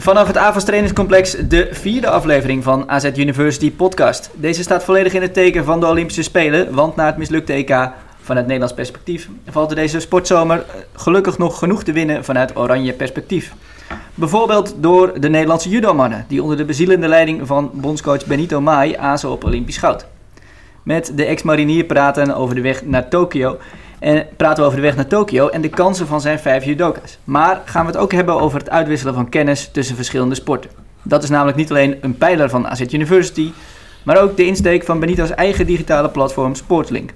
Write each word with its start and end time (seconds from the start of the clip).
Vanaf 0.00 0.26
het 0.26 0.36
AVAS 0.36 0.64
trainingscomplex 0.64 1.36
de 1.48 1.68
vierde 1.70 2.08
aflevering 2.10 2.62
van 2.62 2.90
AZ 2.90 3.04
University 3.04 3.72
podcast. 3.72 4.30
Deze 4.34 4.62
staat 4.62 4.84
volledig 4.84 5.12
in 5.12 5.22
het 5.22 5.34
teken 5.34 5.64
van 5.64 5.80
de 5.80 5.86
Olympische 5.86 6.22
Spelen, 6.22 6.74
want 6.74 6.96
na 6.96 7.06
het 7.06 7.16
mislukte 7.16 7.52
EK 7.52 7.90
vanuit 8.20 8.44
Nederlands 8.46 8.74
perspectief 8.74 9.28
valt 9.48 9.70
er 9.70 9.76
deze 9.76 10.00
sportzomer 10.00 10.58
eh, 10.58 10.74
gelukkig 10.92 11.38
nog 11.38 11.58
genoeg 11.58 11.82
te 11.82 11.92
winnen 11.92 12.24
vanuit 12.24 12.56
oranje 12.56 12.92
perspectief. 12.92 13.52
Bijvoorbeeld 14.14 14.74
door 14.76 15.20
de 15.20 15.28
Nederlandse 15.28 15.68
judomannen, 15.68 16.24
die 16.28 16.42
onder 16.42 16.56
de 16.56 16.64
bezielende 16.64 17.08
leiding 17.08 17.46
van 17.46 17.70
bondscoach 17.74 18.26
Benito 18.26 18.60
Mai 18.60 18.96
azen 18.96 19.30
op 19.30 19.44
Olympisch 19.44 19.78
goud. 19.78 20.06
Met 20.82 21.12
de 21.14 21.24
ex-marinier 21.24 21.84
praten 21.84 22.36
over 22.36 22.54
de 22.54 22.60
weg 22.60 22.84
naar 22.84 23.08
Tokio 23.08 23.58
en 24.00 24.26
praten 24.36 24.62
we 24.62 24.68
over 24.68 24.76
de 24.76 24.86
weg 24.86 24.96
naar 24.96 25.06
Tokio 25.06 25.48
en 25.48 25.60
de 25.60 25.68
kansen 25.68 26.06
van 26.06 26.20
zijn 26.20 26.38
vijf 26.38 26.64
judoka's. 26.64 27.18
Maar 27.24 27.62
gaan 27.64 27.86
we 27.86 27.92
het 27.92 28.00
ook 28.00 28.12
hebben 28.12 28.40
over 28.40 28.58
het 28.58 28.70
uitwisselen 28.70 29.14
van 29.14 29.28
kennis 29.28 29.68
tussen 29.72 29.96
verschillende 29.96 30.34
sporten. 30.34 30.70
Dat 31.02 31.22
is 31.22 31.28
namelijk 31.28 31.56
niet 31.56 31.70
alleen 31.70 31.96
een 32.00 32.18
pijler 32.18 32.50
van 32.50 32.66
AZ 32.68 32.80
University, 32.80 33.52
maar 34.02 34.22
ook 34.22 34.36
de 34.36 34.46
insteek 34.46 34.84
van 34.84 35.00
Benito's 35.00 35.30
eigen 35.30 35.66
digitale 35.66 36.08
platform 36.08 36.54
Sportlink. 36.54 37.12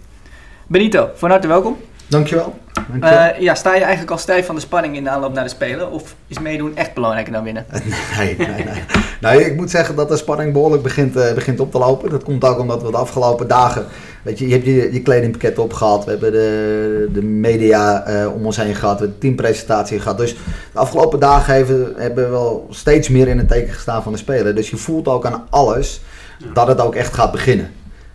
Benito, 0.66 1.08
van 1.14 1.30
harte 1.30 1.48
welkom. 1.48 1.76
Dankjewel. 2.06 2.58
Dankjewel. 2.72 3.34
Uh, 3.34 3.40
ja, 3.40 3.54
sta 3.54 3.74
je 3.74 3.80
eigenlijk 3.80 4.10
al 4.10 4.18
stijf 4.18 4.46
van 4.46 4.54
de 4.54 4.60
spanning 4.60 4.96
in 4.96 5.04
de 5.04 5.10
aanloop 5.10 5.32
naar 5.32 5.44
de 5.44 5.50
Spelen? 5.50 5.90
Of 5.90 6.14
is 6.26 6.38
meedoen 6.38 6.76
echt 6.76 6.94
belangrijker 6.94 7.32
dan 7.32 7.44
winnen? 7.44 7.66
Nee, 8.16 8.36
nee, 8.38 8.48
nee. 8.48 8.82
nee 9.20 9.44
ik 9.44 9.56
moet 9.56 9.70
zeggen 9.70 9.96
dat 9.96 10.08
de 10.08 10.16
spanning 10.16 10.52
behoorlijk 10.52 10.82
begint, 10.82 11.16
uh, 11.16 11.32
begint 11.32 11.60
op 11.60 11.70
te 11.70 11.78
lopen. 11.78 12.10
Dat 12.10 12.24
komt 12.24 12.44
ook 12.44 12.58
omdat 12.58 12.82
we 12.82 12.90
de 12.90 12.96
afgelopen 12.96 13.48
dagen... 13.48 13.86
Weet 14.22 14.38
je, 14.38 14.46
je 14.48 14.52
hebt 14.52 14.64
je, 14.64 14.92
je 14.92 15.02
kledingpakket 15.02 15.58
opgehaald. 15.58 16.04
We 16.04 16.10
hebben 16.10 16.32
de, 16.32 17.08
de 17.12 17.22
media 17.22 18.08
uh, 18.08 18.34
om 18.34 18.46
ons 18.46 18.56
heen 18.56 18.74
gehad. 18.74 18.98
We 18.98 19.00
hebben 19.00 19.20
de 19.20 19.26
teampresentatie 19.26 20.00
gehad. 20.00 20.18
Dus 20.18 20.34
de 20.72 20.78
afgelopen 20.78 21.20
dagen 21.20 21.54
hebben, 21.54 21.92
hebben 21.96 22.24
we 22.24 22.30
wel 22.30 22.66
steeds 22.70 23.08
meer 23.08 23.28
in 23.28 23.38
het 23.38 23.48
teken 23.48 23.72
gestaan 23.72 24.02
van 24.02 24.12
de 24.12 24.18
Spelen. 24.18 24.54
Dus 24.54 24.70
je 24.70 24.76
voelt 24.76 25.08
ook 25.08 25.26
aan 25.26 25.46
alles 25.50 26.00
dat 26.52 26.66
het 26.66 26.80
ook 26.80 26.94
echt 26.94 27.14
gaat 27.14 27.32
beginnen. 27.32 27.70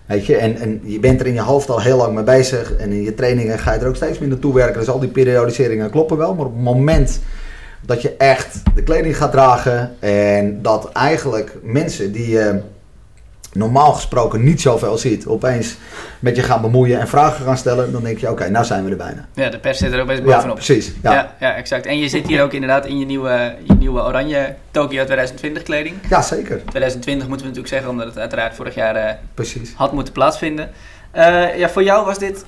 Weet 0.10 0.26
je, 0.26 0.36
en, 0.36 0.56
en 0.56 0.82
je 0.84 1.00
bent 1.00 1.20
er 1.20 1.28
in 1.28 1.34
je 1.34 1.42
hoofd 1.42 1.70
al 1.70 1.82
heel 1.82 1.98
lang 1.98 2.16
mee 2.16 2.24
bezig. 2.24 2.76
En 2.76 2.92
in 2.92 3.04
je 3.04 3.14
trainingen 3.14 3.60
ga 3.60 3.74
je 3.74 3.80
er 3.80 3.88
ook 3.88 3.96
steeds 3.96 4.20
meer 4.20 4.30
naartoe 4.30 4.54
werken. 4.54 4.80
Dus 4.80 4.90
al 4.90 5.00
die 5.00 5.10
periodiseringen 5.10 5.90
kloppen 5.90 6.18
wel. 6.18 6.36
Maar 6.36 6.46
op 6.46 6.54
het 6.54 6.64
moment 6.64 7.20
dat 7.82 8.02
je 8.02 8.16
echt 8.18 8.62
de 8.76 8.84
kleding 8.84 9.18
gaat 9.18 9.32
dragen. 9.32 9.92
En 10.00 10.62
dat 10.62 10.92
eigenlijk 10.92 11.58
mensen 11.62 12.12
die 12.12 12.30
je 12.30 12.60
normaal 13.54 13.94
gesproken 13.94 14.44
niet 14.44 14.62
zoveel 14.62 14.98
ziet. 14.98 15.26
Opeens 15.26 15.78
met 16.20 16.36
je 16.36 16.44
gaan 16.44 16.62
bemoeien 16.62 17.00
en 17.00 17.08
vragen 17.08 17.46
gaan 17.46 17.58
stellen. 17.58 17.92
Dan 17.92 18.04
denk 18.04 18.18
je, 18.18 18.30
oké, 18.30 18.50
nou 18.50 18.66
zijn 18.66 18.84
we 18.84 18.90
er 18.90 18.98
bijna. 18.98 19.28
Ja, 19.34 19.50
de 19.50 19.60
pers 19.60 19.78
zit 19.78 19.94
er 19.94 20.02
ook 20.02 20.08
best 20.08 20.24
bovenop. 20.24 20.48
Ja, 20.48 20.54
precies. 20.54 20.92
Ja. 21.04 21.14
Ja, 21.14 21.36
ja, 21.40 21.56
exact. 21.56 21.86
En 21.86 22.00
je 22.00 22.10
zit 22.10 22.28
hier 22.28 22.44
ook 22.44 22.54
inderdaad 22.54 22.86
in 22.86 23.00
je 23.00 23.06
nieuwe, 23.06 23.56
je 23.64 23.74
nieuwe 23.74 24.02
oranje 24.02 24.56
Tokyo 24.72 25.04
2020 25.04 25.64
kleding. 25.64 25.96
Ja, 26.10 26.22
zeker. 26.22 26.62
2020 26.66 27.28
moeten 27.28 27.46
we 27.46 27.52
natuurlijk 27.52 27.68
zeggen, 27.68 27.90
omdat 27.90 28.06
het 28.06 28.18
uiteraard 28.18 28.56
vorig 28.56 28.76
jaar 28.76 28.96
uh, 28.96 29.12
precies. 29.34 29.74
had 29.76 29.94
moeten 29.94 30.14
plaatsvinden. 30.14 30.70
Uh, 31.16 31.58
ja, 31.58 31.70
voor 31.70 31.84
jou 31.84 32.06
was 32.06 32.20
dit, 32.20 32.46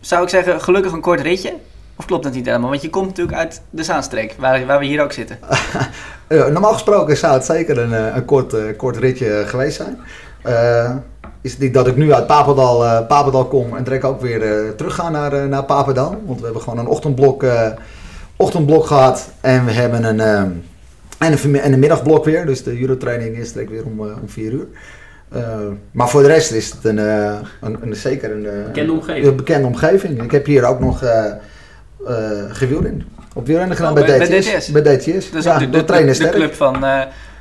zou 0.00 0.22
ik 0.22 0.28
zeggen, 0.28 0.60
gelukkig 0.60 0.92
een 0.92 1.00
kort 1.00 1.20
ritje. 1.20 1.54
Of 1.98 2.04
klopt 2.04 2.24
dat 2.24 2.32
niet 2.32 2.46
helemaal? 2.46 2.70
Want 2.70 2.82
je 2.82 2.90
komt 2.90 3.06
natuurlijk 3.06 3.36
uit 3.36 3.62
de 3.70 3.82
Zaanstreek, 3.82 4.34
waar, 4.38 4.66
waar 4.66 4.78
we 4.78 4.84
hier 4.84 5.02
ook 5.02 5.12
zitten. 5.12 5.38
uh, 6.28 6.46
normaal 6.56 6.72
gesproken 6.72 7.16
zou 7.16 7.34
het 7.34 7.44
zeker 7.44 7.78
een, 7.78 8.16
een 8.16 8.24
kort, 8.24 8.76
kort 8.76 8.96
ritje 8.96 9.44
geweest 9.46 9.76
zijn. 9.76 9.98
Uh, 10.46 10.90
is 11.40 11.52
het 11.52 11.60
niet 11.60 11.74
dat 11.74 11.86
ik 11.86 11.96
nu 11.96 12.12
uit 12.12 12.26
Papendal, 12.26 12.84
uh, 12.84 13.06
Papendal 13.06 13.46
kom 13.46 13.76
en 13.76 13.84
direct 13.84 14.04
ook 14.04 14.20
weer 14.20 14.42
uh, 14.42 14.70
terug 14.70 14.94
ga 14.94 15.10
naar, 15.10 15.48
naar 15.48 15.64
Papendal. 15.64 16.22
Want 16.24 16.38
we 16.38 16.44
hebben 16.44 16.62
gewoon 16.62 16.78
een 16.78 16.86
ochtendblok, 16.86 17.44
ochtendblok 18.36 18.86
gehad 18.86 19.30
en 19.40 19.64
we 19.64 19.72
hebben 19.72 20.04
een, 20.04 20.20
en 21.18 21.32
een, 21.32 21.60
en 21.60 21.72
een 21.72 21.78
middagblok 21.78 22.24
weer. 22.24 22.46
Dus 22.46 22.62
de 22.62 22.78
judo-training 22.78 23.36
is 23.36 23.52
direct 23.52 23.70
weer 23.70 23.84
om, 23.84 24.00
om 24.00 24.28
4 24.28 24.52
uur. 24.52 24.66
maar 25.90 26.08
voor 26.08 26.22
de 26.22 26.28
rest 26.28 26.52
is 26.52 26.70
het 26.70 26.84
een, 26.84 26.98
een, 26.98 27.78
een 27.80 27.96
zeker 27.96 28.30
een 28.30 28.64
bekende 28.66 28.92
omgeving. 28.92 29.26
Een 29.26 29.36
bekende 29.36 29.66
omgeving. 29.66 30.22
Ik 30.22 30.30
heb 30.30 30.46
hier 30.46 30.64
ook 30.64 30.80
nog 30.80 31.02
gewielrennen. 32.48 33.06
Op 33.34 33.46
wielrennen 33.46 33.76
gedaan 33.76 33.98
oh, 33.98 34.06
bij, 34.06 34.18
bij 34.18 34.40
DTS. 34.40 34.70
Bij 34.70 34.82
DTS. 34.82 35.28
Ja, 35.44 35.58
de, 35.58 35.70
de, 35.70 35.84
de, 35.84 36.18
de 36.18 36.28
club 36.30 36.54
van, 36.54 36.84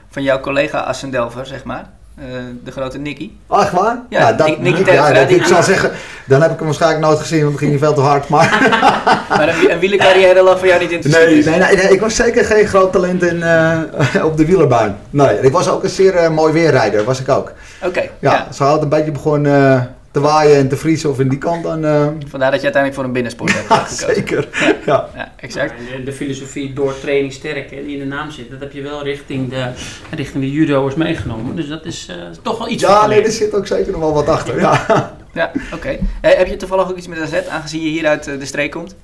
van 0.09 0.23
jouw 0.23 0.39
collega 0.39 0.79
Assendelver, 0.79 1.45
zeg 1.45 1.63
maar. 1.63 1.94
Uh, 2.19 2.25
de 2.63 2.71
grote 2.71 2.97
Nicky. 2.97 3.31
Oh, 3.47 3.61
echt 3.61 3.71
waar? 3.71 4.01
Ja, 4.09 4.19
ja 4.19 4.33
dat, 4.33 4.59
Nicky 4.59 4.91
ja, 4.91 5.11
dat, 5.11 5.29
ik 5.29 5.45
zou 5.45 5.63
zeggen, 5.63 5.91
dan 6.25 6.41
heb 6.41 6.51
ik 6.51 6.57
hem 6.57 6.65
waarschijnlijk 6.65 7.05
nooit 7.05 7.19
gezien, 7.19 7.39
want 7.39 7.51
het 7.51 7.59
ging 7.59 7.71
niet 7.71 7.79
veel 7.81 7.93
te 7.93 8.01
hard. 8.01 8.29
Maar, 8.29 8.49
maar 9.37 9.47
een, 9.47 9.71
een 9.71 9.79
wielercarrière 9.79 10.43
lag 10.43 10.59
voor 10.59 10.67
jou 10.67 10.81
niet 10.81 10.91
in 10.91 11.01
te 11.01 11.07
nee, 11.07 11.43
nee, 11.43 11.59
nee, 11.59 11.75
nee, 11.75 11.89
ik 11.89 11.99
was 11.99 12.15
zeker 12.15 12.45
geen 12.45 12.67
groot 12.67 12.91
talent 12.91 13.23
in, 13.23 13.37
uh, 13.37 14.25
op 14.29 14.37
de 14.37 14.45
wielerbaan. 14.45 14.97
Nee, 15.09 15.39
ik 15.39 15.51
was 15.51 15.69
ook 15.69 15.83
een 15.83 15.89
zeer 15.89 16.23
uh, 16.23 16.29
mooi 16.29 16.53
weerrijder, 16.53 17.03
was 17.03 17.19
ik 17.19 17.29
ook. 17.29 17.51
Oké. 17.79 17.87
Okay, 17.87 18.11
ja, 18.19 18.31
ja, 18.31 18.47
zo 18.53 18.63
had 18.63 18.81
een 18.81 18.89
beetje 18.89 19.11
begonnen 19.11 19.95
te 20.15 20.21
waaien 20.21 20.57
en 20.57 20.67
te 20.67 20.77
vriezen 20.77 21.09
of 21.09 21.19
in 21.19 21.29
die 21.29 21.37
kant 21.37 21.63
dan... 21.63 21.85
Uh... 21.85 22.07
Vandaar 22.27 22.51
dat 22.51 22.61
je 22.61 22.71
uiteindelijk 22.71 22.93
voor 22.93 23.03
een 23.03 23.11
binnensport 23.11 23.53
hebt 23.55 23.69
ja, 23.69 23.87
zeker. 23.87 24.47
Ja, 24.51 24.75
ja. 24.85 25.09
ja 25.15 25.33
exact. 25.35 25.73
Ja, 25.91 26.05
de 26.05 26.13
filosofie 26.13 26.73
door 26.73 26.99
training 26.99 27.33
sterk, 27.33 27.71
hè, 27.71 27.83
die 27.85 27.93
in 27.93 27.99
de 27.99 28.15
naam 28.15 28.31
zit, 28.31 28.49
dat 28.49 28.59
heb 28.59 28.71
je 28.71 28.81
wel 28.81 29.03
richting 29.03 29.49
de, 29.49 29.71
richting 30.15 30.43
de 30.43 30.51
judo'ers 30.51 30.95
meegenomen. 30.95 31.55
Dus 31.55 31.67
dat 31.67 31.85
is 31.85 32.07
uh, 32.09 32.15
toch 32.41 32.57
wel 32.57 32.69
iets 32.69 32.81
Ja, 32.81 33.07
nee, 33.07 33.23
er 33.23 33.31
zit 33.31 33.53
ook 33.53 33.67
zeker 33.67 33.91
nog 33.91 34.01
wel 34.01 34.13
wat 34.13 34.27
achter, 34.27 34.59
ja. 34.59 34.85
Ja, 35.33 35.51
oké. 35.55 35.75
Okay. 35.75 35.99
Hey, 36.21 36.35
heb 36.35 36.47
je 36.47 36.55
toevallig 36.55 36.89
ook 36.89 36.97
iets 36.97 37.07
met 37.07 37.19
AZ, 37.19 37.47
aangezien 37.49 37.81
je 37.81 37.89
hier 37.89 38.07
uit 38.07 38.23
de 38.23 38.45
streek 38.45 38.71
komt? 38.71 38.95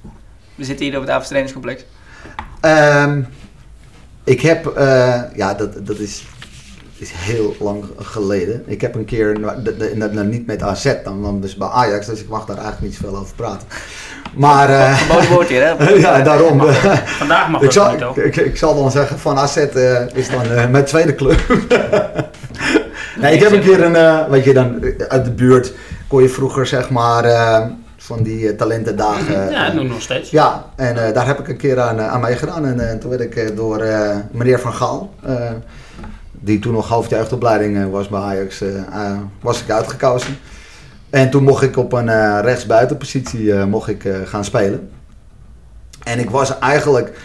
We 0.55 0.63
zitten 0.63 0.85
hier 0.85 0.95
op 0.95 1.01
het 1.01 1.11
Avenstrainingscomplex. 1.11 1.83
Um, 2.61 3.27
ik 4.23 4.41
heb, 4.41 4.73
uh, 4.77 5.21
ja, 5.35 5.53
dat, 5.53 5.85
dat 5.85 5.99
is 5.99 6.23
is 7.01 7.11
heel 7.13 7.55
lang 7.59 7.83
geleden. 7.97 8.63
Ik 8.65 8.81
heb 8.81 8.95
een 8.95 9.05
keer, 9.05 9.39
nou, 9.39 10.13
nou, 10.13 10.27
niet 10.27 10.45
met 10.45 10.63
AZ, 10.63 10.95
dan, 11.03 11.23
dan 11.23 11.41
dus 11.41 11.55
bij 11.55 11.67
Ajax, 11.67 12.05
dus 12.05 12.19
ik 12.19 12.29
mag 12.29 12.45
daar 12.45 12.57
eigenlijk 12.57 12.85
niet 12.85 12.95
zoveel 13.01 13.17
over 13.17 13.35
praten. 13.35 13.67
Maar... 14.33 14.69
Uh, 14.69 15.29
woord 15.29 15.47
hier, 15.47 15.77
hè? 15.77 15.89
ja, 16.07 16.21
daarom. 16.21 16.61
Vandaag 17.21 17.49
mag 17.49 17.61
ik 17.61 17.71
zal, 17.71 17.91
niet 17.91 18.03
ook. 18.03 18.17
Ik, 18.17 18.35
ik, 18.35 18.57
zal 18.57 18.75
dan 18.75 18.91
zeggen, 18.91 19.19
van 19.19 19.37
AZ 19.37 19.57
uh, 19.57 20.07
is 20.13 20.29
dan 20.29 20.45
uh, 20.45 20.69
mijn 20.69 20.85
tweede 20.85 21.15
club. 21.15 21.39
nee, 23.21 23.33
ik 23.33 23.39
heb 23.39 23.51
een 23.51 23.61
keer 23.61 23.83
een, 23.83 24.29
weet 24.29 24.43
je, 24.43 24.53
dan 24.53 24.83
uit 25.07 25.25
de 25.25 25.31
buurt 25.31 25.73
kon 26.07 26.21
je 26.21 26.29
vroeger 26.29 26.65
zeg 26.65 26.89
maar 26.89 27.23
van 27.97 28.23
die 28.23 28.55
talentendagen. 28.55 29.51
Ja, 29.51 29.69
dat 29.69 29.83
nog 29.83 30.01
steeds. 30.01 30.29
Ja, 30.29 30.65
en 30.75 31.13
daar 31.13 31.27
heb 31.27 31.39
ik 31.39 31.47
een 31.47 31.57
keer 31.57 31.79
aan, 31.79 32.01
aan 32.01 32.21
meegedaan. 32.21 32.79
En 32.79 32.99
toen 32.99 33.09
werd 33.09 33.21
ik 33.21 33.55
door 33.55 33.83
meneer 34.31 34.59
Van 34.59 34.73
Gaal 34.73 35.13
die 36.43 36.59
toen 36.59 36.73
nog 36.73 36.87
hoofdjeugdopleiding 36.87 37.91
was 37.91 38.07
bij 38.07 38.19
Ajax, 38.19 38.61
uh, 38.61 38.69
uh, 38.73 39.17
was 39.41 39.61
ik 39.61 39.69
uitgekozen. 39.69 40.37
En 41.09 41.29
toen 41.29 41.43
mocht 41.43 41.63
ik 41.63 41.77
op 41.77 41.93
een 41.93 42.41
rechtsbuitenpositie 42.41 43.53
mocht 43.53 43.87
ik, 43.87 44.09
gaan 44.25 44.45
spelen. 44.45 44.89
En 46.03 46.19
ik 46.19 46.29
was 46.29 46.59
eigenlijk, 46.59 47.17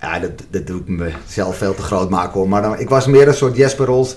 ja, 0.00 0.18
dat, 0.18 0.30
dat 0.50 0.66
doe 0.66 0.80
ik 0.80 0.88
mezelf 0.88 1.56
veel 1.56 1.74
te 1.74 1.82
groot 1.82 2.10
maken 2.10 2.32
hoor, 2.32 2.48
maar 2.48 2.62
dan, 2.62 2.78
ik 2.78 2.88
was 2.88 3.06
meer 3.06 3.28
een 3.28 3.34
soort 3.34 3.56
Jesper 3.56 3.86
Rols. 3.86 4.16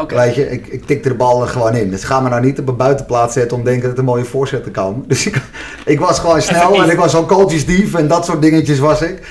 Okay. 0.00 0.26
Weet 0.26 0.34
je, 0.34 0.50
ik, 0.50 0.66
ik 0.66 0.86
tikte 0.86 1.08
de 1.08 1.14
bal 1.14 1.42
er 1.42 1.48
gewoon 1.48 1.74
in. 1.74 1.90
Dus 1.90 2.04
ga 2.04 2.20
me 2.20 2.28
nou 2.28 2.42
niet 2.42 2.58
op 2.58 2.68
een 2.68 2.76
buitenplaats 2.76 3.32
zetten 3.32 3.56
om 3.56 3.64
te 3.64 3.70
denken 3.70 3.88
dat 3.88 3.92
er 3.92 3.98
een 3.98 4.10
mooie 4.10 4.24
voorzet 4.24 4.64
te 4.64 4.70
komen. 4.70 5.04
Dus 5.08 5.26
ik, 5.26 5.42
ik 5.84 6.00
was 6.00 6.18
gewoon 6.18 6.42
snel 6.42 6.82
en 6.82 6.90
ik 6.90 6.96
was 6.96 7.14
al 7.14 7.26
coachesdief 7.26 7.94
en 7.94 8.08
dat 8.08 8.24
soort 8.24 8.42
dingetjes 8.42 8.78
was 8.78 9.02
ik. 9.02 9.26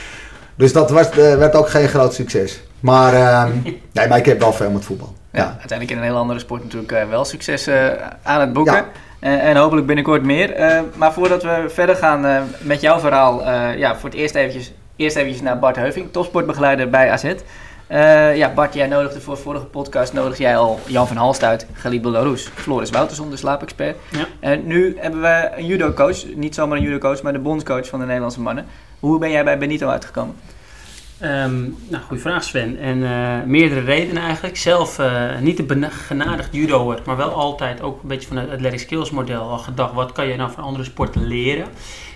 Dus 0.55 0.73
dat 0.73 0.89
was, 0.89 1.09
werd 1.15 1.55
ook 1.55 1.69
geen 1.69 1.87
groot 1.87 2.13
succes. 2.13 2.63
Maar, 2.79 3.13
uh, 3.13 3.45
nee, 3.91 4.07
maar 4.07 4.17
ik 4.17 4.25
heb 4.25 4.39
wel 4.39 4.53
veel 4.53 4.71
met 4.71 4.85
voetbal. 4.85 5.13
Ja, 5.31 5.39
ja. 5.39 5.45
uiteindelijk 5.47 5.91
in 5.91 5.97
een 5.97 6.03
heel 6.03 6.17
andere 6.17 6.39
sport 6.39 6.63
natuurlijk 6.63 6.91
uh, 6.91 7.09
wel 7.09 7.25
succes 7.25 7.67
uh, 7.67 7.87
aan 8.23 8.39
het 8.39 8.53
boeken. 8.53 8.73
Ja. 8.73 8.85
En, 9.19 9.39
en, 9.39 9.55
hopelijk 9.55 9.87
binnenkort 9.87 10.23
meer. 10.23 10.59
Uh, 10.59 10.79
maar 10.95 11.13
voordat 11.13 11.43
we 11.43 11.65
verder 11.67 11.95
gaan 11.95 12.47
met 12.59 12.81
jouw 12.81 12.99
verhaal, 12.99 13.51
ja, 13.77 13.95
voor 13.95 14.09
het 14.09 14.17
eerst 14.17 14.35
eventjes, 14.35 14.73
eerst 14.95 15.15
eventjes 15.15 15.41
naar 15.41 15.59
Bart 15.59 15.75
Heuving, 15.75 16.11
topsportbegeleider 16.11 16.89
bij 16.89 17.11
AZ. 17.11 17.33
ja, 18.37 18.53
Bart, 18.53 18.73
jij 18.73 18.87
nodigde 18.87 19.21
voor 19.21 19.35
de 19.35 19.41
vorige 19.41 19.65
podcast 19.65 20.13
nodig 20.13 20.37
jij 20.37 20.57
al 20.57 20.79
Jan 20.85 21.07
van 21.07 21.17
Halst 21.17 21.43
uit, 21.43 21.67
Galib 21.73 22.01
Belarus, 22.01 22.49
Floris 22.53 22.89
Wouterson, 22.89 23.29
de 23.29 23.37
slaapexpert. 23.37 23.97
Ja. 24.11 24.25
En 24.39 24.67
nu 24.67 24.97
hebben 24.99 25.21
we 25.21 25.49
een 25.55 25.65
judo-coach, 25.65 26.25
niet 26.35 26.55
zomaar 26.55 26.77
een 26.77 26.83
judo-coach, 26.83 27.21
maar 27.21 27.33
de 27.33 27.39
bondscoach 27.39 27.87
van 27.87 27.99
de 27.99 28.05
Nederlandse 28.05 28.41
mannen. 28.41 28.65
Hoe 28.99 29.19
ben 29.19 29.31
jij 29.31 29.43
bij 29.43 29.57
Benito 29.57 29.87
uitgekomen? 29.87 30.35
Ehm, 31.19 31.61
nou, 31.89 32.03
goede 32.03 32.21
vraag 32.21 32.43
Sven. 32.43 32.77
En 32.77 33.03
eh, 33.03 33.43
meerdere 33.45 33.81
redenen 33.81 34.23
eigenlijk. 34.23 34.57
Zelf 34.57 34.99
uh, 34.99 35.39
niet 35.39 35.69
een 35.69 35.91
genadigd 35.91 36.49
judoer, 36.51 36.99
maar 37.05 37.17
wel 37.17 37.29
altijd 37.31 37.81
ook 37.81 38.01
een 38.01 38.07
beetje 38.07 38.27
van 38.27 38.37
het 38.37 38.49
athletic 38.49 38.79
skills 38.79 39.11
model 39.11 39.41
al 39.41 39.57
gedacht. 39.57 39.93
Wat 39.93 40.11
kan 40.11 40.27
je 40.27 40.35
nou 40.35 40.51
van 40.51 40.63
andere 40.63 40.83
sporten 40.83 41.27
leren? 41.27 41.65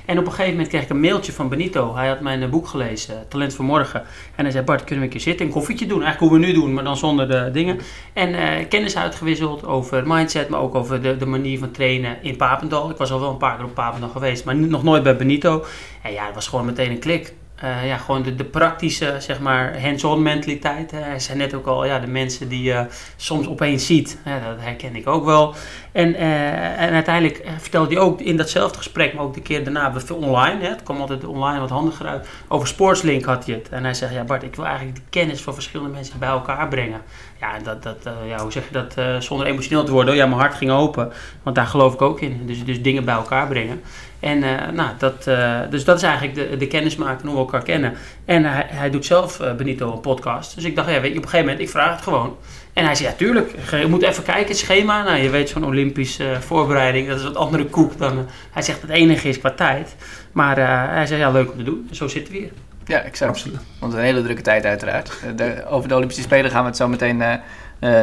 En 0.05 0.17
op 0.17 0.25
een 0.25 0.31
gegeven 0.31 0.51
moment 0.51 0.69
kreeg 0.69 0.83
ik 0.83 0.89
een 0.89 0.99
mailtje 0.99 1.31
van 1.31 1.49
Benito. 1.49 1.95
Hij 1.95 2.07
had 2.07 2.19
mijn 2.21 2.49
boek 2.49 2.67
gelezen, 2.67 3.25
Talent 3.27 3.53
voor 3.53 3.65
Morgen. 3.65 4.03
En 4.35 4.43
hij 4.43 4.51
zei, 4.51 4.63
Bart, 4.63 4.83
kunnen 4.83 4.99
we 4.99 5.05
een 5.05 5.09
keer 5.09 5.21
zitten 5.21 5.45
en 5.45 5.51
koffietje 5.51 5.85
doen? 5.85 6.03
Eigenlijk 6.03 6.31
hoe 6.31 6.41
we 6.41 6.45
nu 6.45 6.53
doen, 6.53 6.73
maar 6.73 6.83
dan 6.83 6.97
zonder 6.97 7.27
de 7.27 7.49
dingen. 7.51 7.79
En 8.13 8.67
kennis 8.67 8.97
uitgewisseld 8.97 9.65
over 9.65 10.07
mindset, 10.07 10.49
maar 10.49 10.59
ook 10.59 10.75
over 10.75 11.01
de, 11.01 11.17
de 11.17 11.25
manier 11.25 11.59
van 11.59 11.71
trainen 11.71 12.17
in 12.23 12.35
Papendal. 12.35 12.89
Ik 12.89 12.97
was 12.97 13.11
al 13.11 13.19
wel 13.19 13.29
een 13.29 13.37
paar 13.37 13.55
keer 13.55 13.65
op 13.65 13.73
Papendal 13.73 14.09
geweest, 14.09 14.45
maar 14.45 14.55
nog 14.55 14.83
nooit 14.83 15.03
bij 15.03 15.15
Benito. 15.15 15.65
En 16.01 16.11
ja, 16.11 16.25
het 16.25 16.35
was 16.35 16.47
gewoon 16.47 16.65
meteen 16.65 16.91
een 16.91 16.99
klik. 16.99 17.33
Uh, 17.63 17.87
ja, 17.87 17.97
gewoon 17.97 18.23
de, 18.23 18.35
de, 18.35 18.43
praktische, 18.43 19.15
zeg 19.19 19.39
maar, 19.39 19.81
hands-on 19.81 20.21
mentaliteit. 20.21 20.93
Uh, 20.93 20.99
hij 21.01 21.19
zei 21.19 21.37
net 21.37 21.53
ook 21.53 21.65
al, 21.65 21.85
ja, 21.85 21.99
de 21.99 22.07
mensen 22.07 22.49
die 22.49 22.63
je 22.63 22.73
uh, 22.73 22.81
soms 23.15 23.47
opeens 23.47 23.85
ziet, 23.85 24.17
dat 24.23 24.59
herken 24.59 24.95
ik 24.95 25.07
ook 25.07 25.25
wel. 25.25 25.55
En, 25.91 26.15
en 26.15 26.93
uiteindelijk 26.93 27.43
vertelde 27.57 27.93
hij 27.93 28.03
ook 28.03 28.21
in 28.21 28.37
datzelfde 28.37 28.77
gesprek, 28.77 29.13
maar 29.13 29.23
ook 29.23 29.33
de 29.33 29.41
keer 29.41 29.63
daarna, 29.63 29.93
online, 30.13 30.61
hè, 30.61 30.69
het 30.69 30.83
kwam 30.83 30.99
altijd 30.99 31.25
online 31.25 31.59
wat 31.59 31.69
handiger 31.69 32.07
uit, 32.07 32.27
over 32.47 32.67
Sportslink 32.67 33.25
had 33.25 33.45
hij 33.45 33.55
het. 33.55 33.69
En 33.69 33.83
hij 33.83 33.93
zegt, 33.93 34.13
ja 34.13 34.23
Bart, 34.23 34.43
ik 34.43 34.55
wil 34.55 34.65
eigenlijk 34.65 34.95
de 34.95 35.03
kennis 35.09 35.41
van 35.41 35.53
verschillende 35.53 35.93
mensen 35.93 36.19
bij 36.19 36.29
elkaar 36.29 36.67
brengen. 36.67 37.01
Ja, 37.39 37.59
dat, 37.63 37.83
dat, 37.83 37.97
ja 38.27 38.41
hoe 38.41 38.51
zeg 38.51 38.63
je 38.69 38.71
dat, 38.71 39.23
zonder 39.23 39.47
emotioneel 39.47 39.83
te 39.83 39.91
worden, 39.91 40.15
ja, 40.15 40.25
mijn 40.25 40.39
hart 40.39 40.55
ging 40.55 40.71
open, 40.71 41.11
want 41.43 41.55
daar 41.55 41.67
geloof 41.67 41.93
ik 41.93 42.01
ook 42.01 42.21
in. 42.21 42.41
Dus, 42.45 42.65
dus 42.65 42.81
dingen 42.81 43.05
bij 43.05 43.15
elkaar 43.15 43.47
brengen. 43.47 43.81
En 44.19 44.37
uh, 44.43 44.67
nou, 44.73 44.89
dat, 44.97 45.25
uh, 45.27 45.59
dus 45.69 45.83
dat 45.83 45.97
is 45.97 46.03
eigenlijk 46.03 46.35
de, 46.35 46.57
de 46.57 46.67
kennismaking 46.67 47.21
hoe 47.21 47.31
we 47.31 47.37
elkaar 47.37 47.63
kennen. 47.63 47.93
En 48.25 48.43
hij, 48.43 48.65
hij 48.67 48.89
doet 48.89 49.05
zelf, 49.05 49.39
uh, 49.39 49.53
Benito, 49.53 49.91
een 49.91 49.99
podcast. 49.99 50.55
Dus 50.55 50.63
ik 50.63 50.75
dacht, 50.75 50.89
ja, 50.89 51.01
weet 51.01 51.11
je, 51.11 51.17
op 51.17 51.23
een 51.23 51.29
gegeven 51.29 51.45
moment, 51.45 51.59
ik 51.59 51.69
vraag 51.69 51.91
het 51.91 52.01
gewoon. 52.01 52.37
En 52.73 52.85
hij 52.85 52.95
zei, 52.95 53.09
ja, 53.09 53.15
tuurlijk, 53.15 53.55
je 53.71 53.87
moet 53.87 54.03
even 54.03 54.23
kijken, 54.23 54.47
het 54.47 54.57
schema. 54.57 55.03
Nou, 55.03 55.17
je 55.17 55.29
weet, 55.29 55.49
zo'n 55.49 55.65
Olympische 55.65 56.37
voorbereiding, 56.39 57.07
dat 57.07 57.17
is 57.17 57.23
wat 57.23 57.35
andere 57.35 57.65
koek 57.65 57.97
dan... 57.97 58.25
hij 58.51 58.61
zegt, 58.61 58.81
het 58.81 58.89
enige 58.89 59.29
is 59.29 59.39
qua 59.39 59.51
tijd. 59.51 59.95
Maar 60.31 60.57
hij 60.93 61.05
zei, 61.05 61.19
ja, 61.19 61.31
leuk 61.31 61.51
om 61.51 61.57
te 61.57 61.63
doen. 61.63 61.89
Zo 61.91 62.07
zitten 62.07 62.33
we 62.33 62.39
hier. 62.39 62.51
Ja, 62.85 62.99
exact. 62.99 63.31
Absoluut. 63.31 63.59
Want 63.79 63.93
een 63.93 63.99
hele 63.99 64.23
drukke 64.23 64.41
tijd 64.41 64.65
uiteraard. 64.65 65.11
De, 65.35 65.65
over 65.67 65.89
de 65.89 65.95
Olympische 65.95 66.23
Spelen 66.23 66.51
gaan 66.51 66.61
we 66.61 66.67
het 66.67 66.77
zo 66.77 66.87
meteen 66.87 67.23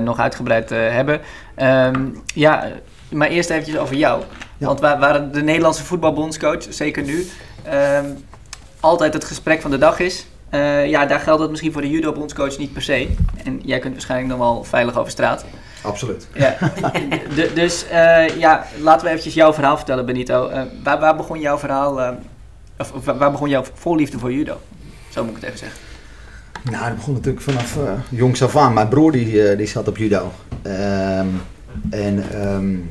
nog 0.02 0.18
uitgebreid 0.18 0.70
hebben. 0.70 1.20
Um, 1.56 2.22
ja, 2.34 2.68
maar 3.10 3.28
eerst 3.28 3.50
eventjes 3.50 3.78
over 3.78 3.96
jou. 3.96 4.22
Ja. 4.58 4.66
Want 4.66 4.80
waar, 4.80 4.98
waar 4.98 5.30
de 5.30 5.42
Nederlandse 5.42 5.84
voetbalbondscoach, 5.84 6.62
zeker 6.68 7.02
nu, 7.02 7.26
um, 7.72 8.24
altijd 8.80 9.12
het 9.12 9.24
gesprek 9.24 9.60
van 9.60 9.70
de 9.70 9.78
dag 9.78 9.98
is. 9.98 10.26
Uh, 10.50 10.86
ja, 10.86 11.06
daar 11.06 11.20
geldt 11.20 11.40
dat 11.40 11.50
misschien 11.50 11.72
voor 11.72 11.82
de 11.82 11.90
judo-bondscoach 11.90 12.58
niet 12.58 12.72
per 12.72 12.82
se. 12.82 13.08
En 13.44 13.60
jij 13.62 13.78
kunt 13.78 13.92
waarschijnlijk 13.92 14.30
nog 14.30 14.38
wel 14.38 14.64
veilig 14.64 14.98
over 14.98 15.10
straat. 15.10 15.44
Absoluut. 15.82 16.28
Ja. 16.34 16.56
de, 17.36 17.50
dus 17.54 17.84
uh, 17.92 18.28
ja, 18.28 18.66
laten 18.80 19.04
we 19.04 19.08
eventjes 19.08 19.34
jouw 19.34 19.52
verhaal 19.52 19.76
vertellen, 19.76 20.06
Benito. 20.06 20.50
Uh, 20.50 20.62
waar, 20.82 21.00
waar, 21.00 21.16
begon 21.16 21.40
jouw 21.40 21.58
verhaal, 21.58 22.16
of, 22.78 22.92
of, 22.92 23.04
waar 23.04 23.30
begon 23.30 23.48
jouw 23.48 23.64
voorliefde 23.74 24.18
voor 24.18 24.32
judo? 24.32 24.60
Zo 25.08 25.24
moet 25.24 25.36
ik 25.36 25.42
het 25.42 25.44
even 25.44 25.58
zeggen. 25.58 25.78
Nou, 26.70 26.86
dat 26.86 26.96
begon 26.96 27.14
natuurlijk 27.14 27.44
vanaf 27.44 27.78
jongs 28.08 28.42
af 28.42 28.56
aan. 28.56 28.74
Mijn 28.74 28.88
broer 28.88 29.12
die, 29.12 29.56
die 29.56 29.66
zat 29.66 29.88
op 29.88 29.96
judo. 29.96 30.32
Um, 30.62 31.42
en 31.90 32.42
um, 32.52 32.90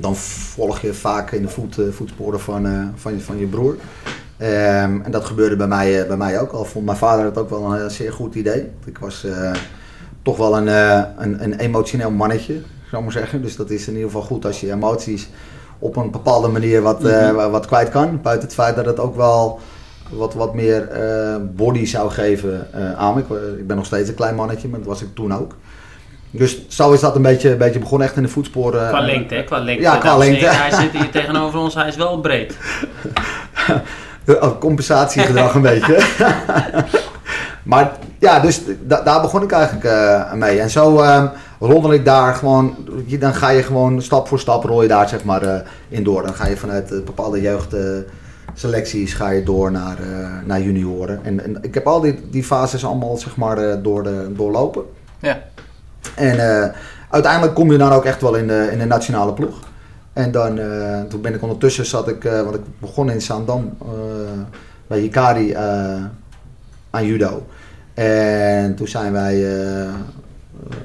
dan 0.00 0.16
volg 0.16 0.80
je 0.80 0.94
vaak 0.94 1.30
in 1.30 1.42
de 1.42 1.48
voet, 1.48 1.78
uh, 1.78 1.92
voetsporen 1.92 2.40
van, 2.40 2.66
uh, 2.66 2.84
van, 2.94 3.12
je, 3.12 3.20
van 3.20 3.38
je 3.38 3.46
broer. 3.46 3.72
Um, 3.72 5.02
en 5.02 5.10
dat 5.10 5.24
gebeurde 5.24 5.56
bij 5.56 5.66
mij, 5.66 6.02
uh, 6.02 6.06
bij 6.06 6.16
mij 6.16 6.40
ook 6.40 6.52
al. 6.52 6.64
Vond 6.64 6.84
mijn 6.84 6.96
vader 6.96 7.24
het 7.24 7.38
ook 7.38 7.50
wel 7.50 7.74
een 7.74 7.90
zeer 7.90 8.12
goed 8.12 8.34
idee. 8.34 8.70
Ik 8.84 8.98
was 8.98 9.26
toch 10.22 10.36
wel 10.36 10.56
een, 10.56 10.66
een, 11.22 11.42
een, 11.42 11.58
emotioneel 11.58 12.10
mannetje, 12.10 12.52
zou 12.90 12.96
ik 12.96 13.02
maar 13.02 13.12
zeggen. 13.12 13.42
Dus 13.42 13.56
dat 13.56 13.70
is 13.70 13.88
in 13.88 13.94
ieder 13.94 14.08
geval 14.08 14.22
goed 14.22 14.44
als 14.44 14.60
je 14.60 14.72
emoties 14.72 15.28
op 15.78 15.96
een 15.96 16.10
bepaalde 16.10 16.48
manier 16.48 16.82
wat, 16.82 17.02
mm 17.02 17.08
-hmm. 17.08 17.50
wat 17.50 17.66
kwijt 17.66 17.88
kan. 17.88 18.20
Buiten 18.22 18.46
het 18.46 18.56
feit 18.56 18.76
dat 18.76 18.86
het 18.86 18.98
ook 18.98 19.16
wel 19.16 19.58
wat, 20.10 20.34
wat 20.34 20.54
meer 20.54 20.88
body 21.54 21.84
zou 21.84 22.10
geven 22.10 22.68
aan 22.96 23.14
me. 23.14 23.20
Ik, 23.20 23.58
ik 23.58 23.66
ben 23.66 23.76
nog 23.76 23.86
steeds 23.86 24.08
een 24.08 24.14
klein 24.14 24.34
mannetje, 24.34 24.68
maar 24.68 24.78
dat 24.78 24.88
was 24.88 25.02
ik 25.02 25.14
toen 25.14 25.34
ook. 25.34 25.54
Dus 26.30 26.68
zo 26.68 26.92
is 26.92 27.00
dat 27.00 27.16
een 27.16 27.22
beetje, 27.22 27.50
een 27.50 27.58
beetje 27.58 27.78
begonnen, 27.78 28.06
echt 28.06 28.16
in 28.16 28.22
de 28.22 28.28
voetsporen. 28.28 28.88
Qua 28.88 29.00
lengte, 29.00 29.34
hè? 29.34 29.44
Qua 29.44 29.58
lengte. 29.58 29.82
Ja, 29.82 29.96
qua 29.96 30.16
lengte. 30.16 30.46
Hij 30.46 30.70
zit 30.70 30.92
hier 30.92 31.10
tegenover 31.10 31.58
ons, 31.58 31.74
hij 31.74 31.88
is 31.88 31.96
wel 31.96 32.20
breed. 32.20 32.56
oh, 34.26 34.58
compensatiegedrag 34.66 35.54
een 35.54 35.62
beetje. 35.62 35.98
maar 37.62 37.92
ja, 38.18 38.40
dus 38.40 38.62
da 38.82 39.02
daar 39.02 39.20
begon 39.20 39.42
ik 39.42 39.52
eigenlijk 39.52 39.84
uh, 39.84 40.32
mee. 40.32 40.60
En 40.60 40.70
zo 40.70 41.02
uh, 41.02 41.24
rondel 41.60 41.92
ik 41.92 42.04
daar 42.04 42.34
gewoon, 42.34 42.76
dan 43.18 43.34
ga 43.34 43.48
je 43.48 43.62
gewoon 43.62 44.02
stap 44.02 44.28
voor 44.28 44.38
stap 44.38 44.64
rol 44.64 44.82
je 44.82 44.88
daar 44.88 45.08
zeg 45.08 45.24
maar 45.24 45.44
uh, 45.44 45.54
in 45.88 46.04
door. 46.04 46.22
Dan 46.22 46.34
ga 46.34 46.46
je 46.46 46.56
vanuit 46.56 47.04
bepaalde 47.04 47.40
jeugdselecties 47.40 49.14
ga 49.14 49.30
je 49.30 49.42
door 49.42 49.70
naar, 49.70 49.98
naar 50.44 50.60
junioren. 50.60 51.20
En, 51.22 51.44
en, 51.44 51.58
ik 51.60 51.74
heb 51.74 51.86
al 51.86 52.00
die, 52.00 52.28
die 52.30 52.44
fases 52.44 52.84
allemaal 52.84 53.16
zeg 53.16 53.36
maar 53.36 53.82
door 53.82 54.02
de, 54.02 54.32
doorlopen. 54.36 54.82
Ja. 55.20 55.38
En 56.16 56.36
uh, 56.36 56.66
uiteindelijk 57.10 57.54
kom 57.54 57.72
je 57.72 57.78
dan 57.78 57.92
ook 57.92 58.04
echt 58.04 58.20
wel 58.20 58.34
in 58.34 58.46
de, 58.46 58.68
in 58.72 58.78
de 58.78 58.84
nationale 58.84 59.32
ploeg. 59.32 59.58
En 60.12 60.30
dan, 60.30 60.58
uh, 60.58 61.00
toen 61.00 61.20
ben 61.20 61.34
ik 61.34 61.42
ondertussen 61.42 61.86
zat 61.86 62.08
ik, 62.08 62.24
uh, 62.24 62.42
want 62.42 62.54
ik 62.54 62.60
begon 62.78 63.10
in 63.10 63.22
Zaandam 63.22 63.76
bij 64.86 64.98
Hikari 64.98 65.54
aan 66.90 67.06
judo. 67.06 67.46
En 67.94 68.74
toen 68.74 68.88
zijn 68.88 69.12
wij 69.12 69.44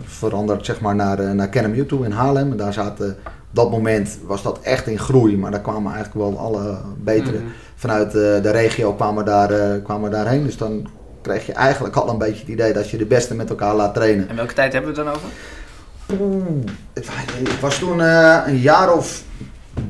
veranderd 0.04 0.66
zeg 0.66 0.82
maar, 0.82 0.96
naar, 0.96 1.36
naar 1.36 1.50
Kenem 1.50 1.88
toe 1.88 2.06
in 2.06 2.12
Haarlem. 2.12 2.52
En 2.52 2.58
daar 2.58 2.74
zaten, 2.74 3.10
op 3.26 3.56
dat 3.56 3.72
moment 3.72 4.18
was 4.26 4.44
dat 4.44 4.60
echt 4.62 4.88
in 4.88 5.00
groei, 5.00 5.38
maar 5.38 5.52
daar 5.52 5.62
kwamen 5.62 5.94
eigenlijk 5.94 6.26
wel 6.26 6.40
alle 6.40 6.78
betere. 6.98 7.38
Mm 7.38 7.44
-hmm. 7.44 7.54
Vanuit 7.76 8.12
de 8.12 8.52
regio 8.52 8.94
kwamen, 8.94 9.26
daar, 9.26 9.80
kwamen 9.80 10.12
daarheen. 10.12 10.44
Dus 10.44 10.58
dan 10.58 10.88
kreeg 11.32 11.46
je 11.46 11.54
eigenlijk 11.54 11.96
al 11.96 12.10
een 12.10 12.18
beetje 12.18 12.40
het 12.40 12.48
idee 12.48 12.74
dat 12.74 12.90
je 12.90 12.98
de 12.98 13.06
beste 13.06 13.36
met 13.36 13.50
elkaar 13.50 13.76
laat 13.76 13.94
trainen. 13.94 14.30
En 14.30 14.36
welke 14.36 14.54
tijd 14.54 14.74
hebben 14.74 14.94
we 14.94 15.00
het 15.00 15.08
dan 15.08 15.16
over? 15.16 15.30
Oeh, 16.20 16.66
ik 17.40 17.60
was 17.60 17.80
toen 17.80 18.00
uh, 18.00 18.42
een 18.46 18.58
jaar 18.58 18.94
of 18.94 19.24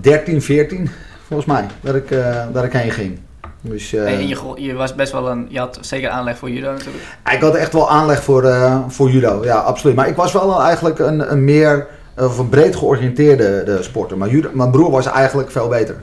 13, 0.02 0.42
14, 0.42 0.90
volgens 1.28 1.50
mij, 1.50 1.66
dat 1.82 1.96
ik, 1.96 2.12
uh, 2.12 2.44
dat 2.54 2.64
ik 2.64 2.74
heen 2.74 2.92
ging. 2.92 3.20
Dus, 3.62 3.94
uh, 3.94 4.14
en 4.14 4.28
je, 4.28 4.54
je, 4.56 4.74
was 4.74 4.96
best 4.96 5.12
wel 5.12 5.30
een, 5.30 5.48
je 5.50 5.60
had 5.60 5.78
zeker 5.82 6.10
aanleg 6.10 6.38
voor 6.38 6.50
judo 6.50 6.72
natuurlijk. 6.72 7.04
Ik 7.32 7.42
had 7.42 7.56
echt 7.56 7.74
wel 7.74 7.90
aanleg 7.90 8.24
voor, 8.24 8.54
voor 8.88 9.10
judo, 9.10 9.44
ja, 9.44 9.58
absoluut. 9.58 9.96
Maar 9.96 10.08
ik 10.08 10.16
was 10.16 10.34
wel 10.34 10.62
eigenlijk 10.62 11.00
een, 11.00 11.32
een 11.32 11.44
meer, 11.44 11.88
of 12.18 12.38
een 12.38 12.50
breed 12.50 12.76
georiënteerde 12.76 13.64
de 13.64 13.84
sporter. 13.84 14.18
Maar 14.18 14.30
judo, 14.30 14.50
mijn 14.54 14.72
broer 14.72 14.92
was 14.92 15.06
eigenlijk 15.06 15.52
veel 15.52 15.68
beter. 15.68 15.96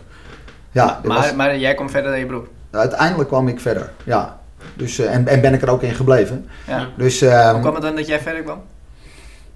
Ja, 0.71 1.01
maar, 1.05 1.17
was, 1.17 1.35
maar 1.35 1.57
jij 1.57 1.75
kwam 1.75 1.91
verder 1.91 2.11
dan 2.11 2.21
je 2.21 2.27
broer? 2.27 2.47
Uiteindelijk 2.71 3.29
kwam 3.29 3.49
ik 3.49 3.61
verder, 3.61 3.91
ja. 4.05 4.38
Dus, 4.79 5.01
uh, 5.01 5.15
en, 5.15 5.29
en 5.29 5.41
ben 5.41 5.55
ik 5.55 5.63
er 5.63 5.71
ook 5.71 5.83
in 5.83 5.95
gebleven. 5.95 6.49
Ja. 6.67 6.87
Dus, 6.97 7.21
um, 7.21 7.31
Hoe 7.31 7.61
kwam 7.61 7.75
het 7.75 7.83
dan 7.83 7.97
dat 7.97 8.07
jij 8.07 8.21
verder 8.21 8.43
kwam? 8.43 8.61